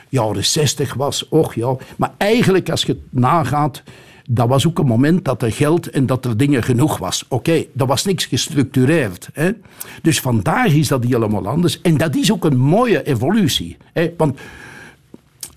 Jaren 0.09 0.45
60 0.45 0.95
was, 0.95 1.29
och 1.29 1.55
ja. 1.55 1.77
Maar 1.97 2.13
eigenlijk, 2.17 2.71
als 2.71 2.83
je 2.83 2.93
het 2.93 3.01
nagaat, 3.11 3.83
dat 4.29 4.49
was 4.49 4.67
ook 4.67 4.79
een 4.79 4.87
moment 4.87 5.25
dat 5.25 5.43
er 5.43 5.53
geld 5.53 5.91
en 5.91 6.07
dat 6.07 6.25
er 6.25 6.37
dingen 6.37 6.63
genoeg 6.63 6.99
was. 6.99 7.25
Oké, 7.29 7.65
dat 7.73 7.89
was 7.89 8.05
niks 8.05 8.25
gestructureerd. 8.25 9.29
Hè? 9.33 9.51
Dus 10.03 10.21
vandaag 10.21 10.73
is 10.73 10.89
dat 10.89 11.05
helemaal 11.05 11.47
anders. 11.47 11.81
En 11.81 11.97
dat 11.97 12.17
is 12.17 12.33
ook 12.33 12.45
een 12.45 12.59
mooie 12.59 13.07
evolutie. 13.07 13.77
Hè? 13.93 14.13
Want 14.17 14.39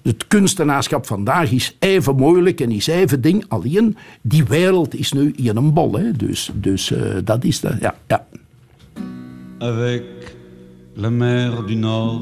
het 0.08 0.28
kunstenaarschap 0.28 1.06
vandaag 1.06 1.52
is 1.52 1.76
even 1.80 2.16
moeilijk 2.16 2.62
en 2.62 2.72
is 2.72 2.88
even 2.88 3.22
ding. 3.22 3.46
Alleen, 3.48 3.98
die 4.22 4.46
wereld 4.46 4.96
is 4.96 5.12
nu 5.12 5.34
in 5.36 5.56
een 5.56 5.74
bol. 5.74 6.00
Dus, 6.18 6.52
dus 6.54 6.92
uh, 6.92 7.16
dat 7.24 7.44
is 7.44 7.60
de, 7.60 7.78
ja, 7.80 7.96
ja. 8.08 8.26
Avec 9.60 10.04
la 10.94 11.10
mer 11.10 11.66
du 11.66 11.76
Nord 11.76 12.22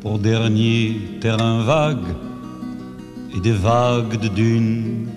pour 0.00 0.18
dernier 0.18 0.94
terrain 1.20 1.64
vague 1.64 2.14
et 3.34 3.42
des 3.42 3.60
vagues 3.60 4.20
de 4.20 4.28
dunes 4.28 5.08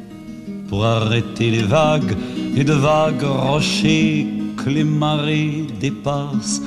pour 0.67 0.85
arrêter 0.85 1.51
les 1.51 1.67
vagues 1.67 2.15
et 2.55 2.63
de 2.63 2.73
vagues 2.73 3.23
rochers 3.23 4.27
que 4.55 4.69
les 4.69 4.83
marées 4.83 5.67
dépassent 5.79 6.61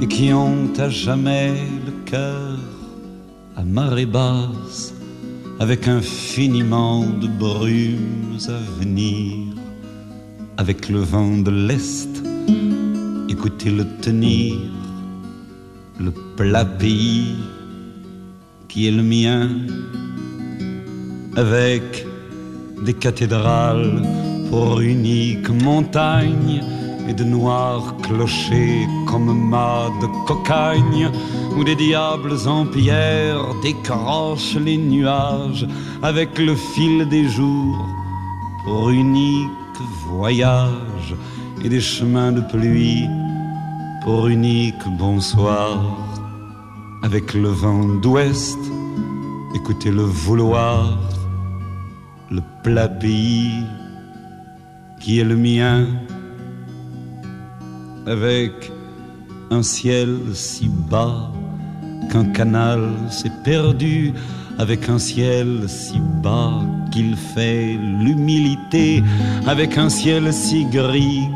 et 0.00 0.06
qui 0.06 0.32
ont 0.32 0.72
à 0.78 0.88
jamais 0.88 1.52
le 1.86 1.92
cœur 2.04 2.51
marée 3.64 4.06
basse, 4.06 4.94
avec 5.60 5.88
infiniment 5.88 7.04
de 7.06 7.26
brumes 7.26 8.38
à 8.48 8.80
venir, 8.80 9.54
avec 10.56 10.88
le 10.88 11.00
vent 11.00 11.38
de 11.38 11.50
l'Est, 11.50 12.22
écoutez-le 13.28 13.86
tenir, 14.00 14.56
le 16.00 16.10
plat 16.36 16.64
pays 16.64 17.36
qui 18.68 18.88
est 18.88 18.90
le 18.90 19.02
mien, 19.02 19.48
avec 21.36 22.06
des 22.84 22.94
cathédrales 22.94 24.02
pour 24.50 24.80
unique 24.80 25.48
montagne 25.48 26.62
et 27.08 27.14
de 27.14 27.24
noirs 27.24 27.94
clochers 28.02 28.86
comme 29.06 29.32
mâts 29.50 29.90
de 30.00 30.06
cocagne, 30.26 31.10
où 31.56 31.64
des 31.64 31.76
diables 31.76 32.36
en 32.46 32.66
pierre 32.66 33.42
décrochent 33.62 34.56
les 34.56 34.76
nuages 34.76 35.66
avec 36.02 36.38
le 36.38 36.54
fil 36.54 37.08
des 37.08 37.28
jours 37.28 37.86
pour 38.64 38.90
unique 38.90 39.50
voyage 40.08 41.14
et 41.64 41.68
des 41.68 41.80
chemins 41.80 42.32
de 42.32 42.40
pluie 42.40 43.06
pour 44.02 44.28
unique 44.28 44.84
bonsoir. 44.98 45.80
Avec 47.02 47.34
le 47.34 47.48
vent 47.48 47.84
d'ouest, 48.00 48.58
écoutez 49.54 49.90
le 49.90 50.02
vouloir, 50.02 50.98
le 52.30 52.40
plat 52.62 52.88
pays 52.88 53.64
qui 55.00 55.18
est 55.18 55.24
le 55.24 55.36
mien, 55.36 55.86
avec 58.06 58.72
un 59.50 59.62
ciel 59.62 60.18
si 60.34 60.68
bas 60.68 61.30
qu'un 62.10 62.24
canal 62.26 62.80
s'est 63.10 63.32
perdu, 63.44 64.12
avec 64.58 64.88
un 64.88 64.98
ciel 64.98 65.64
si 65.68 66.00
bas 66.22 66.60
qu'il 66.90 67.16
fait 67.16 67.78
l'humilité, 68.00 69.02
avec 69.46 69.78
un 69.78 69.88
ciel 69.88 70.32
si 70.32 70.64
gris 70.66 71.28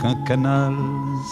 qu'un 0.00 0.14
canal 0.26 0.74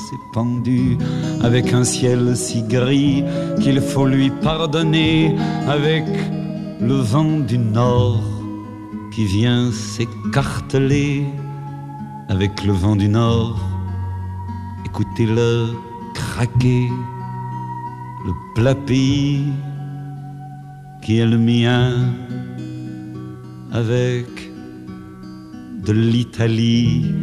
s'est 0.09 0.25
pendu, 0.33 0.99
avec 1.43 1.73
un 1.73 1.85
ciel 1.85 2.37
si 2.37 2.63
gris 2.63 3.25
qu'il 3.61 3.81
faut 3.81 4.07
lui 4.07 4.31
pardonner, 4.43 5.37
avec 5.69 6.05
le 6.81 6.95
vent 6.95 7.39
du 7.41 7.59
nord 7.59 8.23
qui 9.13 9.25
vient 9.25 9.71
s'écarteler, 9.73 11.27
avec 12.29 12.65
le 12.65 12.73
vent 12.73 12.97
du 12.97 13.09
nord, 13.09 13.70
écoutez-le 14.91 15.69
craquer, 16.15 16.89
le 18.27 18.33
plat 18.55 18.75
qui 21.03 21.19
est 21.19 21.27
le 21.27 21.39
mien, 21.39 21.93
avec 23.73 24.27
de 25.87 25.93
l'Italie 25.93 27.15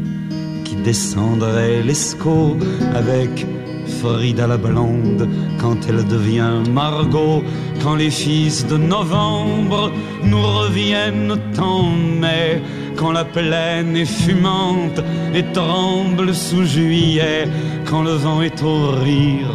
qui 0.64 0.76
descendrait 0.78 1.84
l'Escaut 1.84 2.56
avec 2.96 3.46
Frida 4.00 4.48
la 4.48 4.58
blonde 4.58 5.28
quand 5.60 5.78
elle 5.90 6.06
devient 6.08 6.64
Margot, 6.72 7.44
quand 7.88 7.96
les 7.96 8.12
fils 8.12 8.68
de 8.68 8.76
novembre 8.76 9.94
nous 10.22 10.42
reviennent 10.42 11.38
en 11.58 11.84
mai, 11.84 12.62
quand 12.98 13.14
la 13.14 13.24
plaine 13.24 13.96
est 13.96 14.14
fumante 14.24 15.00
et 15.34 15.46
tremble 15.54 16.34
sous 16.36 16.66
juillet, 16.66 17.48
quand 17.90 18.04
le 18.04 18.12
vent 18.12 18.42
est 18.42 18.62
au 18.62 18.92
rire, 18.92 19.54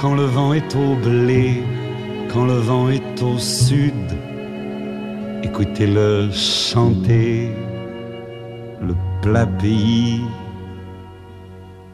quand 0.00 0.14
le 0.14 0.24
vent 0.24 0.54
est 0.54 0.74
au 0.74 0.94
blé, 0.94 1.62
quand 2.32 2.46
le 2.46 2.56
vent 2.68 2.88
est 2.88 3.22
au 3.22 3.38
sud, 3.38 4.08
écoutez-le 5.42 6.30
chanter, 6.32 7.50
le 8.80 8.94
plat 9.20 9.46
pays 9.60 10.22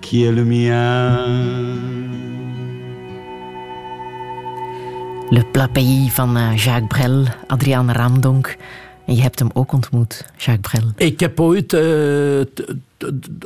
qui 0.00 0.22
est 0.22 0.30
le 0.30 0.44
mien. 0.44 1.99
Le 5.30 5.44
Plat 5.52 5.72
Pays 5.72 6.10
van 6.10 6.36
uh, 6.36 6.56
Jacques 6.56 6.88
Brel, 6.88 7.24
Adriaan 7.46 7.90
Ramdonk. 7.90 8.56
En 9.06 9.14
je 9.14 9.22
hebt 9.22 9.38
hem 9.38 9.48
ook 9.52 9.72
ontmoet, 9.72 10.24
Jacques 10.36 10.70
Brel. 10.70 11.06
Ik 11.08 11.20
heb 11.20 11.40
ooit 11.40 11.72
uh, 11.72 11.80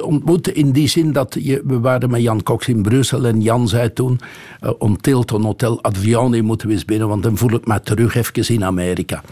ontmoet 0.01 0.49
in 0.49 0.71
die 0.71 0.89
zin 0.89 1.13
dat 1.13 1.37
je, 1.41 1.63
we 1.65 1.81
waren 1.81 2.11
met 2.11 2.23
Jan 2.23 2.43
Cox 2.43 2.69
in 2.69 2.83
Brussel 2.83 3.27
en 3.27 3.41
Jan 3.41 3.69
zei 3.69 3.93
toen 3.93 4.21
uh, 4.63 4.71
om 4.79 5.01
Tilton 5.01 5.43
Hotel 5.43 5.83
Adviani 5.83 6.43
moeten 6.43 6.67
we 6.67 6.73
eens 6.73 6.85
binnen, 6.85 7.09
want 7.09 7.23
dan 7.23 7.37
voel 7.37 7.53
ik 7.53 7.67
me 7.67 7.81
terug 7.81 8.15
even 8.15 8.55
in 8.55 8.65
Amerika. 8.65 9.23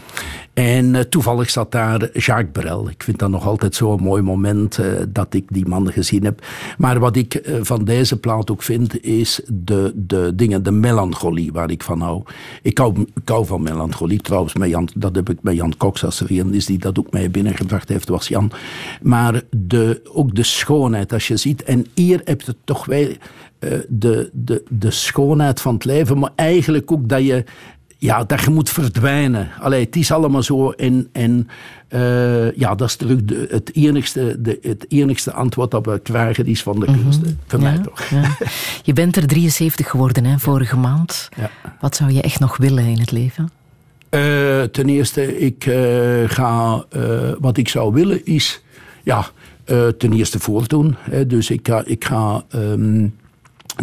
En 0.53 0.93
uh, 0.93 0.99
toevallig 0.99 1.49
zat 1.49 1.71
daar 1.71 2.09
Jacques 2.13 2.51
Brel. 2.51 2.89
Ik 2.89 3.03
vind 3.03 3.19
dat 3.19 3.29
nog 3.29 3.47
altijd 3.47 3.75
zo'n 3.75 4.01
mooi 4.01 4.21
moment 4.21 4.77
uh, 4.77 4.85
dat 5.09 5.33
ik 5.33 5.43
die 5.47 5.67
man 5.67 5.91
gezien 5.91 6.23
heb. 6.23 6.45
Maar 6.77 6.99
wat 6.99 7.15
ik 7.15 7.41
van 7.61 7.83
deze 7.83 8.19
plaat 8.19 8.51
ook 8.51 8.63
vind, 8.63 9.03
is 9.03 9.41
de, 9.47 9.91
de 9.95 10.31
dingen, 10.35 10.63
de 10.63 10.71
melancholie 10.71 11.51
waar 11.51 11.71
ik 11.71 11.83
van 11.83 12.01
hou. 12.01 12.23
Ik 12.61 12.77
hou, 12.77 13.45
van 13.45 13.61
melancholie 13.61 14.21
trouwens. 14.21 14.53
Met 14.53 14.69
Jan, 14.69 14.89
dat 14.95 15.15
heb 15.15 15.29
ik 15.29 15.37
met 15.41 15.55
Jan 15.55 15.77
Cox 15.77 16.05
als 16.05 16.21
vriend 16.25 16.53
is 16.53 16.65
die 16.65 16.77
dat 16.77 16.99
ook 16.99 17.11
mij 17.11 17.31
binnengebracht 17.31 17.89
heeft, 17.89 18.09
was 18.09 18.27
Jan. 18.27 18.51
Maar 19.01 19.41
de, 19.49 20.01
ook 20.13 20.35
de 20.35 20.43
schoonheid, 20.43 21.13
als 21.13 21.27
je 21.27 21.37
ziet. 21.37 21.63
En 21.63 21.85
hier 21.93 22.21
heb 22.23 22.41
je 22.41 22.55
toch 22.63 22.85
wel 22.85 23.07
de, 23.87 24.29
de, 24.33 24.63
de 24.69 24.91
schoonheid 24.91 25.61
van 25.61 25.73
het 25.73 25.85
leven, 25.85 26.19
maar 26.19 26.31
eigenlijk 26.35 26.91
ook 26.91 27.09
dat 27.09 27.25
je 27.25 27.43
ja, 28.03 28.23
dat 28.23 28.41
je 28.41 28.49
moet 28.49 28.69
verdwijnen. 28.69 29.49
Allee, 29.59 29.83
het 29.85 29.95
is 29.95 30.11
allemaal 30.11 30.43
zo. 30.43 30.71
En, 30.71 31.09
en 31.11 31.49
uh, 31.89 32.51
ja, 32.51 32.75
dat 32.75 32.87
is 32.87 32.95
terug 32.95 33.23
de, 33.23 33.47
het, 33.49 33.75
enigste, 33.75 34.35
de, 34.39 34.59
het 34.61 34.85
enigste 34.89 35.33
antwoord 35.33 35.71
dat 35.71 35.85
we 35.85 35.99
krijgen 35.99 36.45
is 36.45 36.63
van 36.63 36.79
de 36.79 36.85
Mhm. 36.85 37.01
kunsten. 37.01 37.27
Mm 37.27 37.37
-hmm. 37.37 37.43
Voor 37.47 37.59
ja, 37.59 37.65
mij 37.65 37.79
toch. 37.79 38.03
Ja. 38.03 38.37
Je 38.83 38.93
bent 38.93 39.15
er 39.15 39.27
73 39.27 39.89
geworden, 39.89 40.25
hè, 40.25 40.39
vorige 40.39 40.77
maand. 40.77 41.29
Ja. 41.37 41.49
Wat 41.79 41.95
zou 41.95 42.11
je 42.11 42.21
echt 42.21 42.39
nog 42.39 42.57
willen 42.57 42.85
in 42.85 42.99
het 42.99 43.11
leven? 43.11 43.51
Uh, 44.09 44.61
ten 44.61 44.89
eerste, 44.89 45.39
ik 45.39 45.65
uh, 45.65 46.29
ga... 46.29 46.85
wat 47.39 47.57
ik 47.57 47.69
zou 47.69 47.93
willen 47.93 48.25
is... 48.25 48.61
Ja, 49.03 49.25
ten 49.97 50.13
eerste 50.13 50.39
voortdoen. 50.39 50.95
Hè. 50.99 51.27
Dus 51.27 51.49
ik 51.49 51.67
ga, 51.67 51.83
ik 51.85 52.05
ga 52.05 52.43
um, 52.55 53.15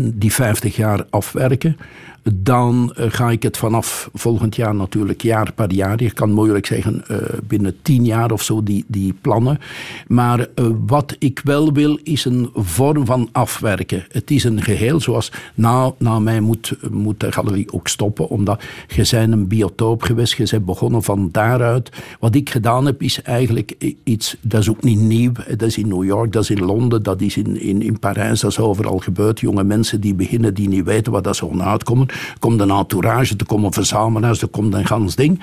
die 0.01 0.33
50 0.33 0.77
jaar 0.77 1.05
afwerken 1.11 1.77
dan 2.23 2.95
uh, 2.99 3.07
ga 3.09 3.31
ik 3.31 3.43
het 3.43 3.57
vanaf 3.57 4.11
volgend 4.13 4.57
jaar 4.57 4.75
natuurlijk 4.75 5.23
jaar 5.23 5.53
per 5.53 5.73
jaar. 5.73 6.03
Je 6.03 6.11
kan 6.11 6.33
moeilijk 6.33 6.67
zeggen 6.67 7.05
uh, 7.11 7.17
binnen 7.45 7.77
tien 7.83 8.05
jaar 8.05 8.31
of 8.31 8.43
zo 8.43 8.63
die, 8.63 8.85
die 8.87 9.15
plannen. 9.21 9.59
Maar 10.07 10.39
uh, 10.39 10.67
wat 10.87 11.17
ik 11.19 11.41
wel 11.45 11.73
wil 11.73 11.99
is 12.03 12.25
een 12.25 12.51
vorm 12.55 13.07
van 13.07 13.29
afwerken. 13.33 14.05
Het 14.09 14.31
is 14.31 14.45
een 14.45 14.63
geheel 14.63 15.01
zoals 15.01 15.33
na, 15.55 15.93
na 15.99 16.19
mij 16.19 16.41
moet, 16.41 16.77
moet 16.91 17.21
de 17.21 17.33
galerie 17.33 17.73
ook 17.73 17.89
stoppen. 17.89 18.29
Omdat 18.29 18.63
je 18.89 19.07
bent 19.11 19.33
een 19.33 19.49
biotoop 19.49 20.03
geweest. 20.03 20.37
Je 20.37 20.49
bent 20.51 20.65
begonnen 20.65 21.03
van 21.03 21.29
daaruit. 21.33 21.91
Wat 22.21 22.35
ik 22.35 22.51
gedaan 22.51 22.87
heb 22.87 23.03
is 23.03 23.23
eigenlijk 23.23 23.95
iets, 24.05 24.37
dat 24.41 24.61
is 24.61 24.71
ook 24.71 24.83
niet 24.83 25.01
nieuw. 25.01 25.33
Dat 25.49 25.63
is 25.63 25.79
in 25.79 25.89
New 25.89 26.05
York, 26.05 26.33
dat 26.33 26.43
is 26.43 26.51
in 26.51 26.65
Londen, 26.65 27.03
dat 27.03 27.21
is 27.21 27.37
in, 27.37 27.61
in, 27.61 27.83
in 27.83 27.99
Parijs. 27.99 28.41
Dat 28.41 28.51
is 28.51 28.59
overal 28.59 28.99
gebeurd. 28.99 29.41
Jonge 29.41 29.65
mensen 29.65 30.01
die 30.01 30.15
beginnen, 30.15 30.55
die 30.55 30.69
niet 30.69 30.85
weten 30.85 31.13
wat 31.13 31.25
dat 31.25 31.37
zo 31.37 31.59
uitkomen 31.59 32.09
komt 32.39 32.61
een 32.61 32.71
entourage, 32.71 33.35
er 33.37 33.47
komen 33.47 33.73
verzamelaars, 33.73 34.43
er 34.43 34.49
komt 34.49 34.75
een 34.75 34.87
gans 34.87 35.15
ding. 35.15 35.41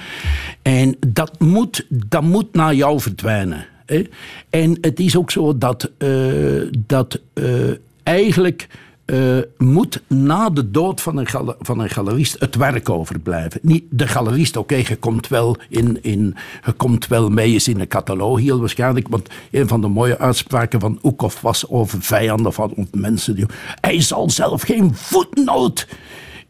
En 0.62 0.98
dat 1.08 1.40
moet, 1.40 1.86
dat 1.90 2.24
moet 2.24 2.54
naar 2.54 2.76
jou 2.76 3.00
verdwijnen. 3.00 3.66
Hè? 3.86 4.04
En 4.50 4.78
het 4.82 5.00
is 5.00 5.16
ook 5.16 5.32
zo 5.32 5.58
dat, 5.58 5.92
uh, 5.98 6.72
dat 6.86 7.20
uh, 7.34 7.72
eigenlijk 8.04 8.68
uh, 9.08 9.38
moet 9.58 10.02
na 10.08 10.50
de 10.50 10.72
dood 10.72 11.02
van 11.02 11.18
een, 11.18 11.28
van 11.60 11.80
een 11.80 11.90
galerist 11.90 12.40
het 12.40 12.56
werk 12.56 12.90
overblijven. 12.90 13.60
Niet 13.64 13.84
de 13.90 14.08
galerist, 14.08 14.58
oké, 14.58 14.76
je 14.76 14.96
komt 14.96 15.28
wel 15.28 15.58
in, 15.70 16.04
in, 16.04 16.36
je 16.66 16.72
komt 16.72 17.08
wel 17.08 17.30
mee 17.30 17.54
eens 17.54 17.68
in 17.68 17.80
een 17.80 17.88
catalogus 17.88 18.44
heel 18.44 18.60
waarschijnlijk, 18.60 19.08
want 19.08 19.30
een 19.52 19.68
van 19.68 19.82
de 19.82 19.88
mooie 19.88 20.18
uitspraken 20.18 20.80
van 20.80 21.00
Oekhoff 21.04 21.42
was 21.42 21.70
over 21.70 22.02
vijanden 22.02 22.54
van 22.54 22.88
mensen 22.92 23.36
die, 23.36 23.46
hij 23.82 24.02
zal 24.02 24.30
zelf 24.30 24.62
geen 24.62 24.96
voetnoot 24.96 25.88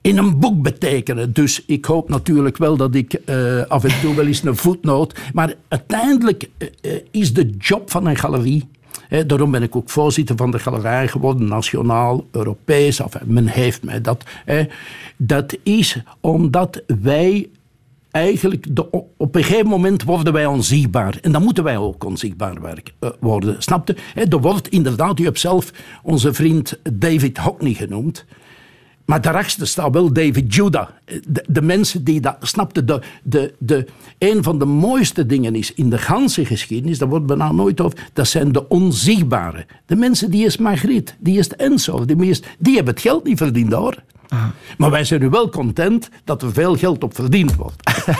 in 0.01 0.17
een 0.17 0.39
boek 0.39 0.61
betekenen. 0.61 1.33
Dus 1.33 1.63
ik 1.65 1.85
hoop 1.85 2.09
natuurlijk 2.09 2.57
wel 2.57 2.77
dat 2.77 2.95
ik 2.95 3.19
uh, 3.25 3.61
af 3.61 3.83
en 3.83 4.01
toe 4.01 4.15
wel 4.15 4.25
eens 4.25 4.43
een 4.43 4.55
voetnoot. 4.55 5.19
Maar 5.33 5.53
uiteindelijk 5.67 6.49
uh, 6.57 6.91
is 7.11 7.33
de 7.33 7.55
job 7.57 7.91
van 7.91 8.07
een 8.07 8.17
galerie. 8.17 8.69
Daarom 9.27 9.51
ben 9.51 9.63
ik 9.63 9.75
ook 9.75 9.89
voorzitter 9.89 10.35
van 10.35 10.51
de 10.51 10.59
galerij 10.59 11.07
geworden, 11.07 11.47
nationaal, 11.47 12.25
Europees. 12.31 12.99
Enfin, 12.99 13.21
men 13.25 13.47
heeft 13.47 13.83
mij 13.83 14.01
dat. 14.01 14.23
Dat 15.17 15.57
is 15.63 16.01
omdat 16.19 16.81
wij 17.01 17.49
eigenlijk 18.11 18.75
de, 18.75 18.89
op 19.17 19.35
een 19.35 19.43
gegeven 19.43 19.67
moment 19.67 20.03
worden 20.03 20.33
wij 20.33 20.45
onzichtbaar. 20.45 21.17
En 21.21 21.31
dan 21.31 21.43
moeten 21.43 21.63
wij 21.63 21.77
ook 21.77 22.03
onzichtbaar 22.03 22.79
worden. 23.19 23.55
Snapte? 23.59 23.95
Er 24.15 24.41
wordt 24.41 24.67
inderdaad, 24.67 25.19
u 25.19 25.23
hebt 25.23 25.39
zelf 25.39 25.71
onze 26.03 26.33
vriend 26.33 26.79
David 26.93 27.37
Hockney 27.37 27.73
genoemd. 27.73 28.25
Maar 29.07 29.21
daarachter 29.21 29.67
staat 29.67 29.93
wel 29.93 30.13
David 30.13 30.53
Judah. 30.53 30.87
De, 31.47 31.61
mensen 31.61 32.03
die 32.03 32.21
dat 32.21 32.37
snapten. 32.41 32.85
De, 32.85 33.01
de, 33.23 33.53
de, 33.59 33.85
een 34.17 34.43
van 34.43 34.59
de 34.59 34.65
mooiste 34.65 35.25
dingen 35.25 35.55
is 35.55 35.73
in 35.73 35.89
de 35.89 35.97
ganse 35.97 36.45
geschiedenis, 36.45 36.97
daar 36.97 37.09
wordt 37.09 37.25
bijna 37.25 37.51
nooit 37.51 37.81
over, 37.81 38.09
dat 38.13 38.27
zijn 38.27 38.51
de 38.51 38.67
onzichtbare. 38.67 39.65
De 39.85 39.95
mensen 39.95 40.31
die 40.31 40.45
is 40.45 40.57
Margriet, 40.57 41.15
die 41.19 41.37
is 41.37 41.47
Enzo, 41.47 42.05
die, 42.05 42.15
die 42.59 42.75
hebben 42.75 42.93
het 42.93 43.01
geld 43.01 43.23
niet 43.23 43.37
verdiend 43.37 43.73
hoor. 43.73 44.03
Maar 44.77 44.91
wij 44.91 45.03
zijn 45.03 45.21
nu 45.21 45.29
wel 45.29 45.49
content 45.49 46.09
dat 46.23 46.41
er 46.41 46.53
veel 46.53 46.75
geld 46.75 47.03
op 47.03 47.15
verdiend 47.15 47.55
wordt. 47.55 47.83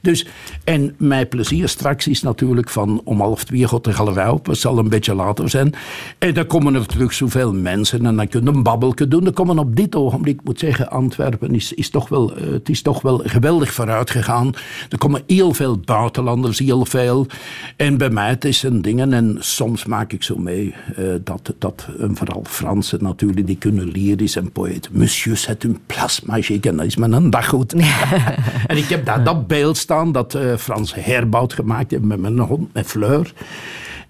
Dus, 0.00 0.26
en 0.64 0.94
mijn 0.98 1.28
plezier 1.28 1.68
straks 1.68 2.08
is 2.08 2.22
natuurlijk 2.22 2.68
van 2.70 3.00
om 3.04 3.20
half 3.20 3.44
twee 3.44 3.68
gaat 3.68 3.84
de 3.84 3.92
galerij 3.92 4.28
op. 4.28 4.46
Het 4.46 4.58
zal 4.58 4.78
een 4.78 4.88
beetje 4.88 5.14
later 5.14 5.50
zijn. 5.50 5.74
En 6.18 6.34
dan 6.34 6.46
komen 6.46 6.74
er 6.74 6.86
terug 6.86 7.12
zoveel 7.12 7.52
mensen 7.52 8.06
en 8.06 8.16
dan 8.16 8.28
kunnen 8.28 8.54
een 8.54 8.62
babbelke 8.62 9.08
doen. 9.08 9.24
Dan 9.24 9.32
komen 9.32 9.58
op 9.58 9.76
dit 9.76 9.94
ogenblik, 9.94 10.34
ik 10.34 10.44
moet 10.44 10.58
zeggen, 10.58 10.90
Antwerpen 10.90 11.54
is, 11.54 11.72
is 11.72 11.90
toch 11.90 12.08
wel, 12.08 12.36
eh, 12.36 12.50
het 12.50 12.68
is 12.68 12.82
toch 12.82 13.02
wel 13.02 13.22
geweldig 13.24 13.72
vooruit 13.72 14.10
gegaan. 14.10 14.52
Er 14.88 14.98
komen 14.98 15.22
heel 15.26 15.54
veel 15.54 15.78
buitenlanders, 15.78 16.58
heel 16.58 16.84
veel. 16.84 17.26
En 17.76 17.96
bij 17.96 18.10
mij 18.10 18.28
het 18.28 18.44
is 18.44 18.62
een 18.62 18.82
dingen 18.82 19.12
en 19.12 19.36
soms 19.38 19.84
maak 19.84 20.12
ik 20.12 20.22
zo 20.22 20.36
mee 20.36 20.74
eh, 20.96 21.04
dat, 21.24 21.54
dat 21.58 21.88
vooral 21.98 22.44
Fransen 22.44 23.02
natuurlijk, 23.02 23.46
die 23.46 23.56
kunnen 23.56 23.88
lyrisch 23.88 24.36
en 24.36 24.52
poëet. 24.52 24.88
Monsieur, 25.10 25.34
c'est 25.34 25.64
une 25.64 25.76
place 25.86 26.22
magique. 26.24 26.66
En 26.66 26.76
dat 26.76 26.86
is 26.86 26.96
met 26.96 27.12
een 27.12 27.30
dag 27.30 27.48
goed. 27.48 27.74
en 28.66 28.76
ik 28.76 28.84
heb 28.84 29.04
daar 29.04 29.24
dat 29.24 29.46
beeld 29.46 29.76
staan 29.76 30.12
dat 30.12 30.34
uh, 30.34 30.56
Frans 30.56 30.94
Herbout 30.94 31.52
gemaakt 31.52 31.90
heeft 31.90 32.02
met 32.02 32.20
mijn 32.20 32.38
hond, 32.38 32.74
met 32.74 32.86
Fleur. 32.86 33.32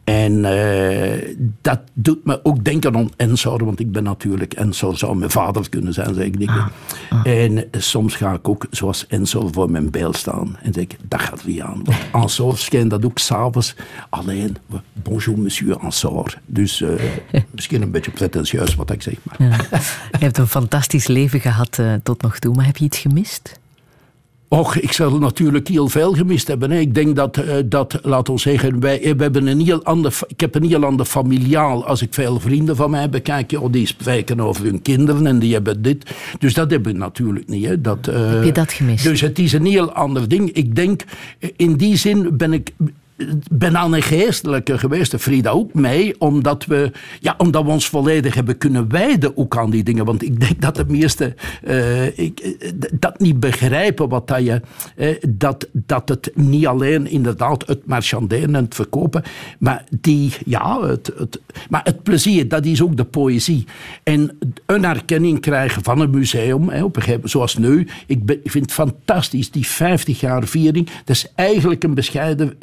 En 0.04 0.32
uh, 0.32 1.36
dat 1.60 1.80
doet 1.92 2.24
me 2.24 2.40
ook 2.44 2.64
denken 2.64 2.96
aan 2.96 3.10
Ensor, 3.16 3.64
want 3.64 3.80
ik 3.80 3.92
ben 3.92 4.02
natuurlijk 4.02 4.52
Ensor, 4.52 4.98
zou 4.98 5.16
mijn 5.16 5.30
vader 5.30 5.68
kunnen 5.68 5.92
zijn, 5.92 6.14
zeg 6.14 6.24
ik. 6.26 6.48
Ah, 6.48 6.66
ah. 7.10 7.26
En 7.26 7.64
soms 7.70 8.14
ga 8.14 8.32
ik 8.32 8.48
ook, 8.48 8.66
zoals 8.70 9.06
Ensor, 9.06 9.52
voor 9.52 9.70
mijn 9.70 9.90
beeld 9.90 10.16
staan 10.16 10.56
en 10.62 10.72
denk 10.72 10.92
dat 11.08 11.20
gaat 11.20 11.44
niet 11.44 11.60
aan. 11.60 11.82
Want 11.84 11.98
Ensor 12.24 12.58
schijnt 12.58 12.90
dat 12.90 13.04
ook 13.04 13.18
s'avonds 13.18 13.74
alleen. 14.08 14.56
Bonjour, 14.92 15.38
monsieur 15.38 15.76
Ensor. 15.82 16.34
Dus 16.46 16.80
uh, 16.80 16.90
misschien 17.54 17.82
een 17.82 17.90
beetje 17.90 18.10
pretentieus 18.10 18.74
wat 18.74 18.90
ik 18.90 19.02
zeg. 19.02 19.14
Maar. 19.22 19.48
Ja. 19.48 19.56
Je 20.18 20.24
hebt 20.24 20.38
een 20.38 20.46
fantastisch 20.46 21.06
leven 21.06 21.40
gehad 21.40 21.78
uh, 21.78 21.94
tot 22.02 22.22
nog 22.22 22.38
toe, 22.38 22.54
maar 22.54 22.66
heb 22.66 22.76
je 22.76 22.84
iets 22.84 22.98
gemist? 22.98 23.58
Och, 24.52 24.76
ik 24.76 24.92
zal 24.92 25.18
natuurlijk 25.18 25.68
heel 25.68 25.88
veel 25.88 26.12
gemist 26.12 26.48
hebben. 26.48 26.70
Hè. 26.70 26.78
Ik 26.78 26.94
denk 26.94 27.16
dat, 27.16 27.38
uh, 27.38 27.54
dat 27.64 27.98
laat 28.02 28.28
ons 28.28 28.42
zeggen, 28.42 28.80
wij, 28.80 29.00
we 29.16 29.22
hebben 29.22 29.46
een 29.46 29.60
heel 29.60 29.84
ander, 29.84 30.18
ik 30.26 30.40
heb 30.40 30.54
een 30.54 30.64
heel 30.64 30.84
ander 30.84 31.06
familiaal. 31.06 31.86
Als 31.86 32.02
ik 32.02 32.14
veel 32.14 32.40
vrienden 32.40 32.76
van 32.76 32.90
mij 32.90 33.08
bekijk, 33.08 33.52
oh, 33.52 33.72
die 33.72 33.86
spreken 33.86 34.40
over 34.40 34.64
hun 34.64 34.82
kinderen 34.82 35.26
en 35.26 35.38
die 35.38 35.52
hebben 35.52 35.82
dit. 35.82 36.10
Dus 36.38 36.54
dat 36.54 36.70
hebben 36.70 36.92
we 36.92 36.98
natuurlijk 36.98 37.48
niet. 37.48 37.64
Hè. 37.64 37.80
Dat, 37.80 38.08
uh, 38.08 38.30
heb 38.30 38.44
je 38.44 38.52
dat 38.52 38.72
gemist? 38.72 39.04
Dus 39.04 39.20
het 39.20 39.38
is 39.38 39.52
een 39.52 39.66
heel 39.66 39.92
ander 39.92 40.28
ding. 40.28 40.50
Ik 40.52 40.74
denk, 40.74 41.04
in 41.56 41.76
die 41.76 41.96
zin 41.96 42.36
ben 42.36 42.52
ik 42.52 42.72
ben 43.52 43.76
aan 43.76 43.94
een 43.94 44.02
geestelijke 44.02 44.78
geweest, 44.78 45.14
Frida 45.16 45.50
ook 45.50 45.74
mee, 45.74 46.20
omdat 46.20 46.64
we, 46.64 46.90
ja, 47.20 47.34
omdat 47.38 47.64
we 47.64 47.70
ons 47.70 47.88
volledig 47.88 48.34
hebben 48.34 48.58
kunnen 48.58 48.88
wijden 48.88 49.36
ook 49.36 49.56
aan 49.56 49.70
die 49.70 49.82
dingen. 49.82 50.04
Want 50.04 50.22
ik 50.22 50.40
denk 50.40 50.60
dat 50.60 50.76
de 50.76 50.84
meesten 50.88 51.34
uh, 51.64 52.18
ik, 52.18 52.40
eh, 52.40 52.70
dat 52.92 53.18
niet 53.18 53.40
begrijpen, 53.40 54.08
wat 54.08 54.28
dat 54.28 54.44
je, 54.44 54.60
uh, 54.96 55.16
dat, 55.28 55.68
dat 55.72 56.08
het 56.08 56.30
niet 56.34 56.66
alleen 56.66 57.06
inderdaad 57.06 57.66
het 57.66 57.86
marchanderen 57.86 58.54
en 58.54 58.64
het 58.64 58.74
verkopen, 58.74 59.22
maar 59.58 59.84
die, 60.00 60.32
ja, 60.46 60.86
het, 60.86 61.12
maar 61.68 61.80
het 61.84 62.02
plezier, 62.02 62.48
dat 62.48 62.64
is 62.64 62.82
ook 62.82 62.96
de 62.96 63.04
poëzie. 63.04 63.64
En 64.02 64.38
een 64.66 64.84
erkenning 64.84 65.40
krijgen 65.40 65.82
van 65.82 66.00
een 66.00 66.10
museum, 66.10 66.68
hè, 66.68 66.84
op 66.84 66.96
een 66.96 67.20
zoals 67.24 67.56
nu, 67.56 67.86
ik, 68.06 68.38
vind 68.44 68.64
het 68.64 68.72
fantastisch, 68.72 69.50
die 69.50 69.66
50 69.66 70.20
jaar 70.20 70.46
viering, 70.46 70.88
dat 71.04 71.16
is 71.16 71.32
eigenlijk 71.34 71.82
een 71.84 71.90
een 71.90 71.94
bescheiden 71.94 72.54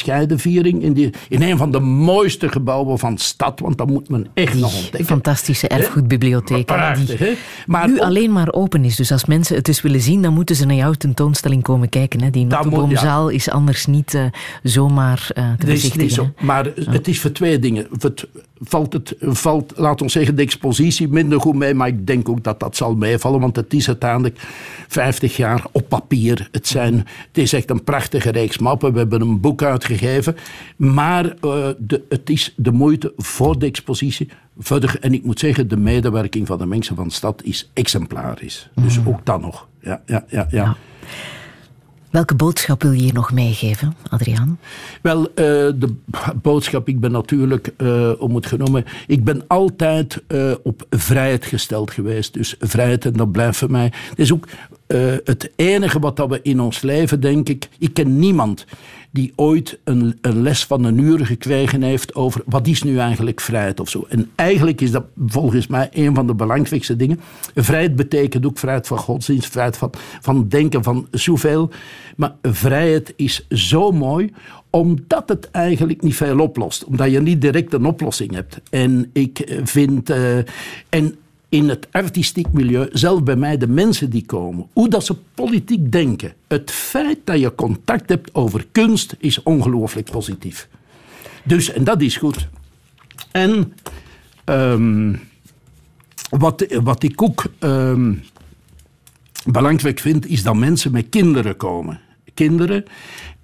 bescheiden 0.00 0.38
viering 0.38 0.82
in, 0.82 0.92
die, 0.92 1.10
in 1.28 1.42
een 1.42 1.56
van 1.56 1.70
de 1.70 1.80
mooiste 1.80 2.48
gebouwen 2.48 2.98
van 2.98 3.14
de 3.14 3.20
stad, 3.20 3.60
want 3.60 3.78
dat 3.78 3.86
moet 3.86 4.08
men 4.08 4.26
echt 4.34 4.54
nog 4.54 4.74
ontdekken. 4.74 5.04
Fantastische 5.04 5.68
erfgoedbibliotheek. 5.68 6.66
Prachtig, 6.66 7.18
die 7.18 7.36
Maar 7.66 7.88
nu 7.88 8.00
alleen 8.00 8.32
maar 8.32 8.52
open 8.52 8.84
is. 8.84 8.96
Dus 8.96 9.12
als 9.12 9.24
mensen 9.24 9.56
het 9.56 9.68
eens 9.68 9.82
willen 9.82 10.00
zien, 10.00 10.22
dan 10.22 10.32
moeten 10.32 10.56
ze 10.56 10.66
naar 10.66 10.76
jouw 10.76 10.92
tentoonstelling 10.92 11.62
komen 11.62 11.88
kijken. 11.88 12.22
Hè. 12.22 12.30
Die 12.30 12.46
Notteboomzaal 12.46 13.28
ja. 13.28 13.34
is 13.34 13.50
anders 13.50 13.86
niet 13.86 14.14
uh, 14.14 14.24
zomaar 14.62 15.30
uh, 15.34 15.52
te 15.58 15.66
bezichtigen. 15.66 16.34
Maar 16.40 16.72
het 16.74 17.08
is 17.08 17.20
voor 17.20 17.32
twee 17.32 17.58
dingen. 17.58 17.86
Het, 17.98 18.26
valt 18.60 18.92
het, 18.92 19.14
valt, 19.20 19.72
laat 19.76 20.02
ons 20.02 20.12
zeggen, 20.12 20.36
de 20.36 20.42
expositie 20.42 21.08
minder 21.08 21.40
goed 21.40 21.54
mee, 21.54 21.74
maar 21.74 21.88
ik 21.88 22.06
denk 22.06 22.28
ook 22.28 22.44
dat 22.44 22.60
dat 22.60 22.76
zal 22.76 22.94
meevallen, 22.94 23.40
want 23.40 23.56
het 23.56 23.74
is 23.74 23.86
uiteindelijk 23.86 24.38
50 24.88 25.36
jaar 25.36 25.64
op 25.72 25.88
papier. 25.88 26.48
Het, 26.52 26.66
zijn, 26.66 26.94
het 26.94 27.38
is 27.38 27.52
echt 27.52 27.70
een 27.70 27.84
prachtige 27.84 28.30
reeks 28.30 28.58
mappen. 28.58 28.92
We 28.92 28.98
hebben 28.98 29.20
een 29.20 29.40
boek 29.40 29.62
uitgegeven, 29.62 29.89
maar 30.76 31.24
uh, 31.24 31.68
de, 31.78 32.02
het 32.08 32.30
is 32.30 32.54
de 32.56 32.72
moeite 32.72 33.12
voor 33.16 33.58
de 33.58 33.66
expositie. 33.66 34.28
Verder, 34.58 34.96
en 35.00 35.12
ik 35.12 35.24
moet 35.24 35.38
zeggen, 35.38 35.68
de 35.68 35.76
medewerking 35.76 36.46
van 36.46 36.58
de 36.58 36.66
mensen 36.66 36.96
van 36.96 37.08
de 37.08 37.14
stad 37.14 37.42
is 37.42 37.70
exemplarisch. 37.72 38.70
Dus 38.74 38.98
mm. 38.98 39.08
ook 39.08 39.26
dat 39.26 39.40
nog. 39.40 39.68
ja, 39.80 40.02
ja. 40.06 40.24
ja. 40.28 40.46
ja. 40.48 40.48
ja. 40.50 40.76
Welke 42.10 42.34
boodschap 42.34 42.82
wil 42.82 42.92
je 42.92 43.02
hier 43.02 43.12
nog 43.12 43.32
meegeven, 43.32 43.94
Adriaan? 44.08 44.58
Wel, 45.02 45.20
uh, 45.20 45.34
de 45.34 45.94
boodschap, 46.42 46.88
ik 46.88 47.00
ben 47.00 47.12
natuurlijk, 47.12 47.72
uh, 47.78 48.10
om 48.18 48.34
het 48.34 48.46
genomen, 48.46 48.84
ik 49.06 49.24
ben 49.24 49.44
altijd 49.46 50.22
uh, 50.28 50.52
op 50.62 50.86
vrijheid 50.90 51.44
gesteld 51.44 51.90
geweest. 51.90 52.32
Dus 52.34 52.54
vrijheid, 52.58 53.04
en 53.04 53.12
dat 53.12 53.32
blijft 53.32 53.58
voor 53.58 53.70
mij. 53.70 53.92
Het 54.08 54.18
is 54.18 54.32
ook 54.32 54.48
het 55.24 55.50
enige 55.56 55.98
wat 55.98 56.16
dat 56.16 56.28
we 56.28 56.40
in 56.42 56.60
ons 56.60 56.80
leven, 56.80 57.20
denk 57.20 57.48
ik, 57.48 57.68
ik 57.78 57.94
ken 57.94 58.18
niemand 58.18 58.66
die 59.10 59.32
ooit 59.36 59.78
een, 59.84 60.18
een, 60.20 60.42
les 60.42 60.64
van 60.64 60.84
een 60.84 60.98
uur 60.98 61.26
gekregen 61.26 61.82
heeft 61.82 62.14
over 62.14 62.42
wat 62.46 62.66
is 62.66 62.82
nu 62.82 62.98
eigenlijk 62.98 63.40
vrijheid 63.40 63.80
of 63.80 63.88
zo. 63.88 64.06
En 64.08 64.30
eigenlijk 64.34 64.80
is 64.80 64.90
dat 64.90 65.04
volgens 65.26 65.66
mij 65.66 65.88
een 65.92 66.14
van 66.14 66.26
de 66.26 66.34
belangrijkste 66.34 66.96
dingen. 66.96 67.20
Vrijheid 67.54 67.96
betekent 67.96 68.46
ook 68.46 68.58
vrijheid 68.58 68.86
van 68.86 68.98
godsdienst, 68.98 69.50
vrijheid 69.50 69.76
van, 69.76 69.90
van 70.20 70.48
denken, 70.48 70.82
van 70.82 71.08
zoveel. 71.10 71.70
Maar 72.16 72.34
vrijheid 72.42 73.12
is 73.16 73.46
zo 73.48 73.90
mooi 73.90 74.32
omdat 74.70 75.28
het 75.28 75.50
eigenlijk 75.50 76.02
niet 76.02 76.16
veel 76.16 76.38
oplost. 76.38 76.84
Omdat 76.84 77.10
je 77.10 77.20
niet 77.20 77.40
direct 77.40 77.72
een 77.72 77.84
oplossing 77.84 78.34
hebt. 78.34 78.60
En 78.70 79.10
ik 79.12 79.60
vind... 79.64 80.10
Uh, 80.10 80.36
en 80.88 81.14
in 81.50 81.68
het 81.68 81.86
artistiek 81.90 82.52
milieu, 82.52 82.88
zelf 82.92 83.22
bij 83.22 83.36
mij, 83.36 83.56
de 83.56 83.68
mensen 83.68 84.10
die 84.10 84.26
komen, 84.26 84.66
hoe 84.72 84.88
dat 84.88 85.04
ze 85.04 85.16
politiek 85.34 85.92
denken. 85.92 86.34
Het 86.48 86.70
feit 86.70 87.18
dat 87.24 87.40
je 87.40 87.54
contact 87.54 88.08
hebt 88.08 88.34
over 88.34 88.66
kunst 88.72 89.16
is 89.18 89.42
ongelooflijk 89.42 90.10
positief. 90.10 90.68
Dus, 91.44 91.72
en 91.72 91.84
dat 91.84 92.00
is 92.00 92.16
goed. 92.16 92.48
En 93.30 93.72
um, 94.44 95.20
wat, 96.30 96.66
wat 96.82 97.02
ik 97.02 97.22
ook 97.22 97.44
um, 97.60 98.22
belangrijk 99.44 99.98
vind, 99.98 100.26
is 100.26 100.42
dat 100.42 100.56
mensen 100.56 100.92
met 100.92 101.06
kinderen 101.08 101.56
komen. 101.56 102.00
Kinderen 102.34 102.84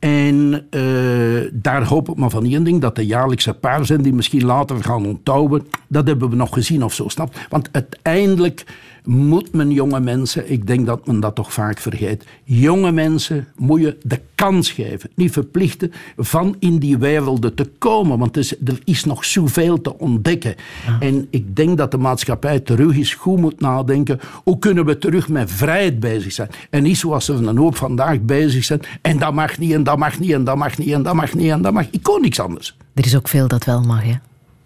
en 0.06 0.66
uh, 0.70 1.50
daar 1.52 1.84
hoop 1.84 2.08
ik 2.08 2.16
maar 2.16 2.30
van 2.30 2.44
één 2.44 2.64
ding, 2.64 2.80
dat 2.80 2.96
de 2.96 3.06
jaarlijkse 3.06 3.54
paar 3.54 3.86
zijn 3.86 4.02
die 4.02 4.12
misschien 4.12 4.44
later 4.44 4.84
gaan 4.84 5.06
onttouwen. 5.06 5.66
Dat 5.88 6.06
hebben 6.06 6.30
we 6.30 6.36
nog 6.36 6.52
gezien 6.52 6.84
of 6.84 6.94
zo, 6.94 7.08
snap? 7.08 7.34
Want 7.48 7.68
uiteindelijk 7.72 8.64
moet 9.06 9.52
men 9.52 9.70
jonge 9.70 10.00
mensen, 10.00 10.50
ik 10.50 10.66
denk 10.66 10.86
dat 10.86 11.06
men 11.06 11.20
dat 11.20 11.34
toch 11.34 11.52
vaak 11.52 11.78
vergeet, 11.78 12.24
jonge 12.44 12.92
mensen 12.92 13.46
moet 13.56 13.80
je 13.80 13.96
de 14.02 14.20
kans 14.34 14.70
geven, 14.70 15.10
niet 15.14 15.32
verplichten 15.32 15.92
van 16.16 16.56
in 16.58 16.78
die 16.78 16.98
werelden 16.98 17.54
te 17.54 17.70
komen, 17.78 18.18
want 18.18 18.36
er 18.36 18.42
is, 18.42 18.52
er 18.64 18.78
is 18.84 19.04
nog 19.04 19.24
zoveel 19.24 19.80
te 19.80 19.98
ontdekken. 19.98 20.54
En 21.00 21.26
ik 21.30 21.56
denk 21.56 21.76
dat 21.76 21.90
de 21.90 21.98
maatschappij 21.98 22.60
terug 22.60 22.96
eens 22.96 23.14
goed 23.14 23.40
moet 23.40 23.60
nadenken, 23.60 24.20
hoe 24.44 24.58
kunnen 24.58 24.84
we 24.84 24.98
terug 24.98 25.28
met 25.28 25.52
vrijheid 25.52 26.00
bezig 26.00 26.32
zijn? 26.32 26.48
En 26.70 26.82
niet 26.82 26.98
zoals 26.98 27.26
we 27.26 27.34
een 27.34 27.56
hoop 27.56 27.76
vandaag 27.76 28.20
bezig 28.20 28.64
zijn, 28.64 28.80
en 29.02 29.18
dat 29.18 29.34
mag 29.34 29.58
niet, 29.58 29.72
en 29.72 29.82
dat 29.82 29.98
mag 29.98 30.18
niet, 30.18 30.32
en 30.32 30.44
dat 30.44 30.56
mag 30.56 30.78
niet, 30.78 30.92
en 30.92 31.02
dat 31.02 31.14
mag 31.14 31.34
niet, 31.34 31.50
en 31.50 31.62
dat 31.62 31.72
mag. 31.72 31.86
Ik 31.90 32.02
kon 32.02 32.20
niks 32.20 32.40
anders. 32.40 32.76
Er 32.94 33.04
is 33.04 33.16
ook 33.16 33.28
veel 33.28 33.48
dat 33.48 33.64
wel 33.64 33.80
mag, 33.80 34.02
hè? 34.02 34.14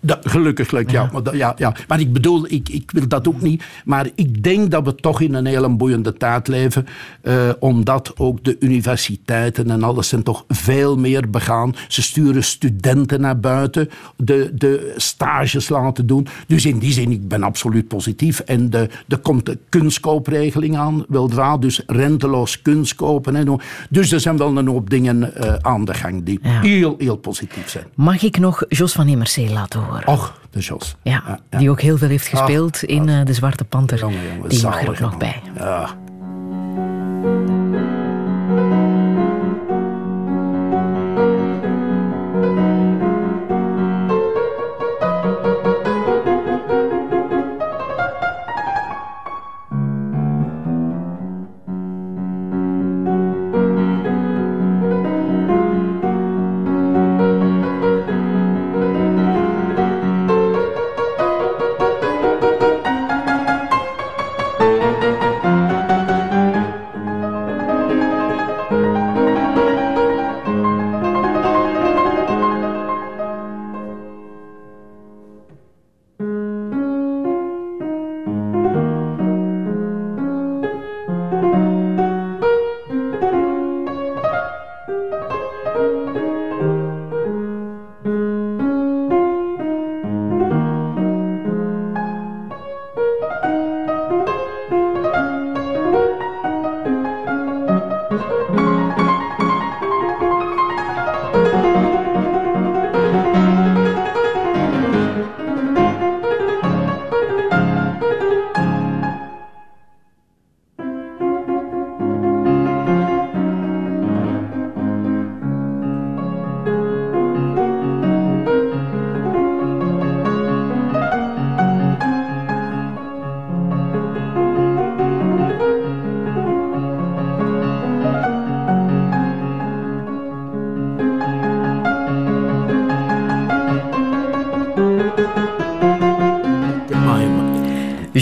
Dat, 0.00 0.18
gelukkig, 0.22 0.70
ja. 0.70 0.82
Ja. 0.86 1.10
Maar, 1.12 1.36
ja, 1.36 1.54
ja. 1.56 1.74
maar 1.88 2.00
ik 2.00 2.12
bedoel, 2.12 2.44
ik, 2.48 2.68
ik 2.68 2.90
wil 2.90 3.08
dat 3.08 3.28
ook 3.28 3.40
niet. 3.40 3.64
Maar 3.84 4.08
ik 4.14 4.42
denk 4.42 4.70
dat 4.70 4.84
we 4.84 4.94
toch 4.94 5.20
in 5.20 5.34
een 5.34 5.46
hele 5.46 5.68
boeiende 5.68 6.12
tijd 6.12 6.48
leven. 6.48 6.86
Uh, 7.22 7.50
omdat 7.58 8.12
ook 8.16 8.44
de 8.44 8.56
universiteiten 8.60 9.70
en 9.70 9.82
alles 9.82 10.08
zijn 10.08 10.22
toch 10.22 10.44
veel 10.48 10.96
meer 10.96 11.30
begaan. 11.30 11.74
Ze 11.88 12.02
sturen 12.02 12.44
studenten 12.44 13.20
naar 13.20 13.40
buiten. 13.40 13.90
De, 14.16 14.50
de 14.54 14.94
stages 14.96 15.68
laten 15.68 16.06
doen. 16.06 16.26
Dus 16.46 16.66
in 16.66 16.78
die 16.78 16.92
zin, 16.92 17.10
ik 17.10 17.28
ben 17.28 17.42
absoluut 17.42 17.88
positief. 17.88 18.40
En 18.40 18.70
de, 18.70 18.88
er 19.08 19.18
komt 19.18 19.46
de 19.46 19.58
kunstkoopregeling 19.68 20.76
aan, 20.76 21.04
weldra. 21.08 21.56
Dus 21.56 21.82
renteloos 21.86 22.62
kunstkopen. 22.62 23.36
En 23.36 23.60
dus 23.90 24.12
er 24.12 24.20
zijn 24.20 24.36
wel 24.36 24.56
een 24.56 24.68
hoop 24.68 24.90
dingen 24.90 25.32
uh, 25.40 25.54
aan 25.60 25.84
de 25.84 25.94
gang 25.94 26.24
die 26.24 26.38
ja. 26.42 26.60
heel, 26.60 26.94
heel 26.98 27.16
positief 27.16 27.68
zijn. 27.68 27.84
Mag 27.94 28.22
ik 28.22 28.38
nog 28.38 28.64
Jos 28.68 28.92
van 28.92 29.08
Immersee 29.08 29.52
laten 29.52 29.80
horen? 29.80 29.89
Horen. 29.90 30.06
Och, 30.06 30.40
de 30.50 30.60
Jos. 30.60 30.96
Ja, 31.02 31.38
die 31.48 31.70
ook 31.70 31.80
heel 31.80 31.98
veel 31.98 32.08
heeft 32.08 32.28
gespeeld 32.28 32.74
Ach, 32.74 32.82
in 32.82 33.08
uh, 33.08 33.24
De 33.24 33.34
Zwarte 33.34 33.64
Panter. 33.64 33.98
Jongen, 33.98 34.18
jongen, 34.34 34.48
die 34.48 34.62
mag 34.62 34.82
er 34.82 34.88
ook 34.88 34.98
nog 34.98 35.16
bij. 35.16 35.42
Ja. 35.56 35.88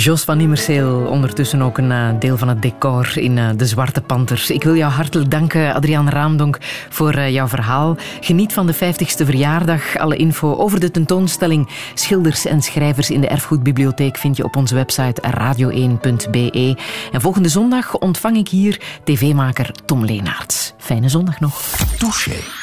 Jos 0.09 0.25
van 0.25 0.41
Immerseel, 0.41 1.07
ondertussen 1.07 1.63
ook 1.63 1.79
een 1.79 1.91
uh, 1.91 2.09
deel 2.19 2.37
van 2.37 2.49
het 2.49 2.63
decor 2.63 3.19
in 3.19 3.37
uh, 3.37 3.49
De 3.57 3.67
Zwarte 3.67 4.01
Panters. 4.01 4.51
Ik 4.51 4.63
wil 4.63 4.77
jou 4.77 4.93
hartelijk 4.93 5.31
danken, 5.31 5.75
Adriaan 5.75 6.09
Raamdonk, 6.09 6.59
voor 6.89 7.15
uh, 7.15 7.31
jouw 7.31 7.49
verhaal. 7.49 7.97
Geniet 8.21 8.53
van 8.53 8.67
de 8.67 8.75
50ste 8.75 9.25
verjaardag. 9.25 9.97
Alle 9.97 10.17
info 10.17 10.57
over 10.57 10.81
de 10.81 10.91
tentoonstelling 10.91 11.69
Schilders 11.95 12.47
en 12.47 12.63
Schrijvers 12.63 13.11
in 13.11 13.21
de 13.21 13.29
Erfgoedbibliotheek 13.29 14.17
vind 14.17 14.37
je 14.37 14.45
op 14.45 14.57
onze 14.57 14.75
website 14.75 15.23
radio1.be. 15.37 16.77
En 17.13 17.21
volgende 17.21 17.49
zondag 17.49 17.99
ontvang 17.99 18.37
ik 18.37 18.49
hier 18.49 18.81
tv-maker 19.05 19.71
Tom 19.85 20.05
Leenaerts. 20.05 20.73
Fijne 20.79 21.09
zondag 21.09 21.41
nog. 21.41 21.61
Touché. 21.99 22.58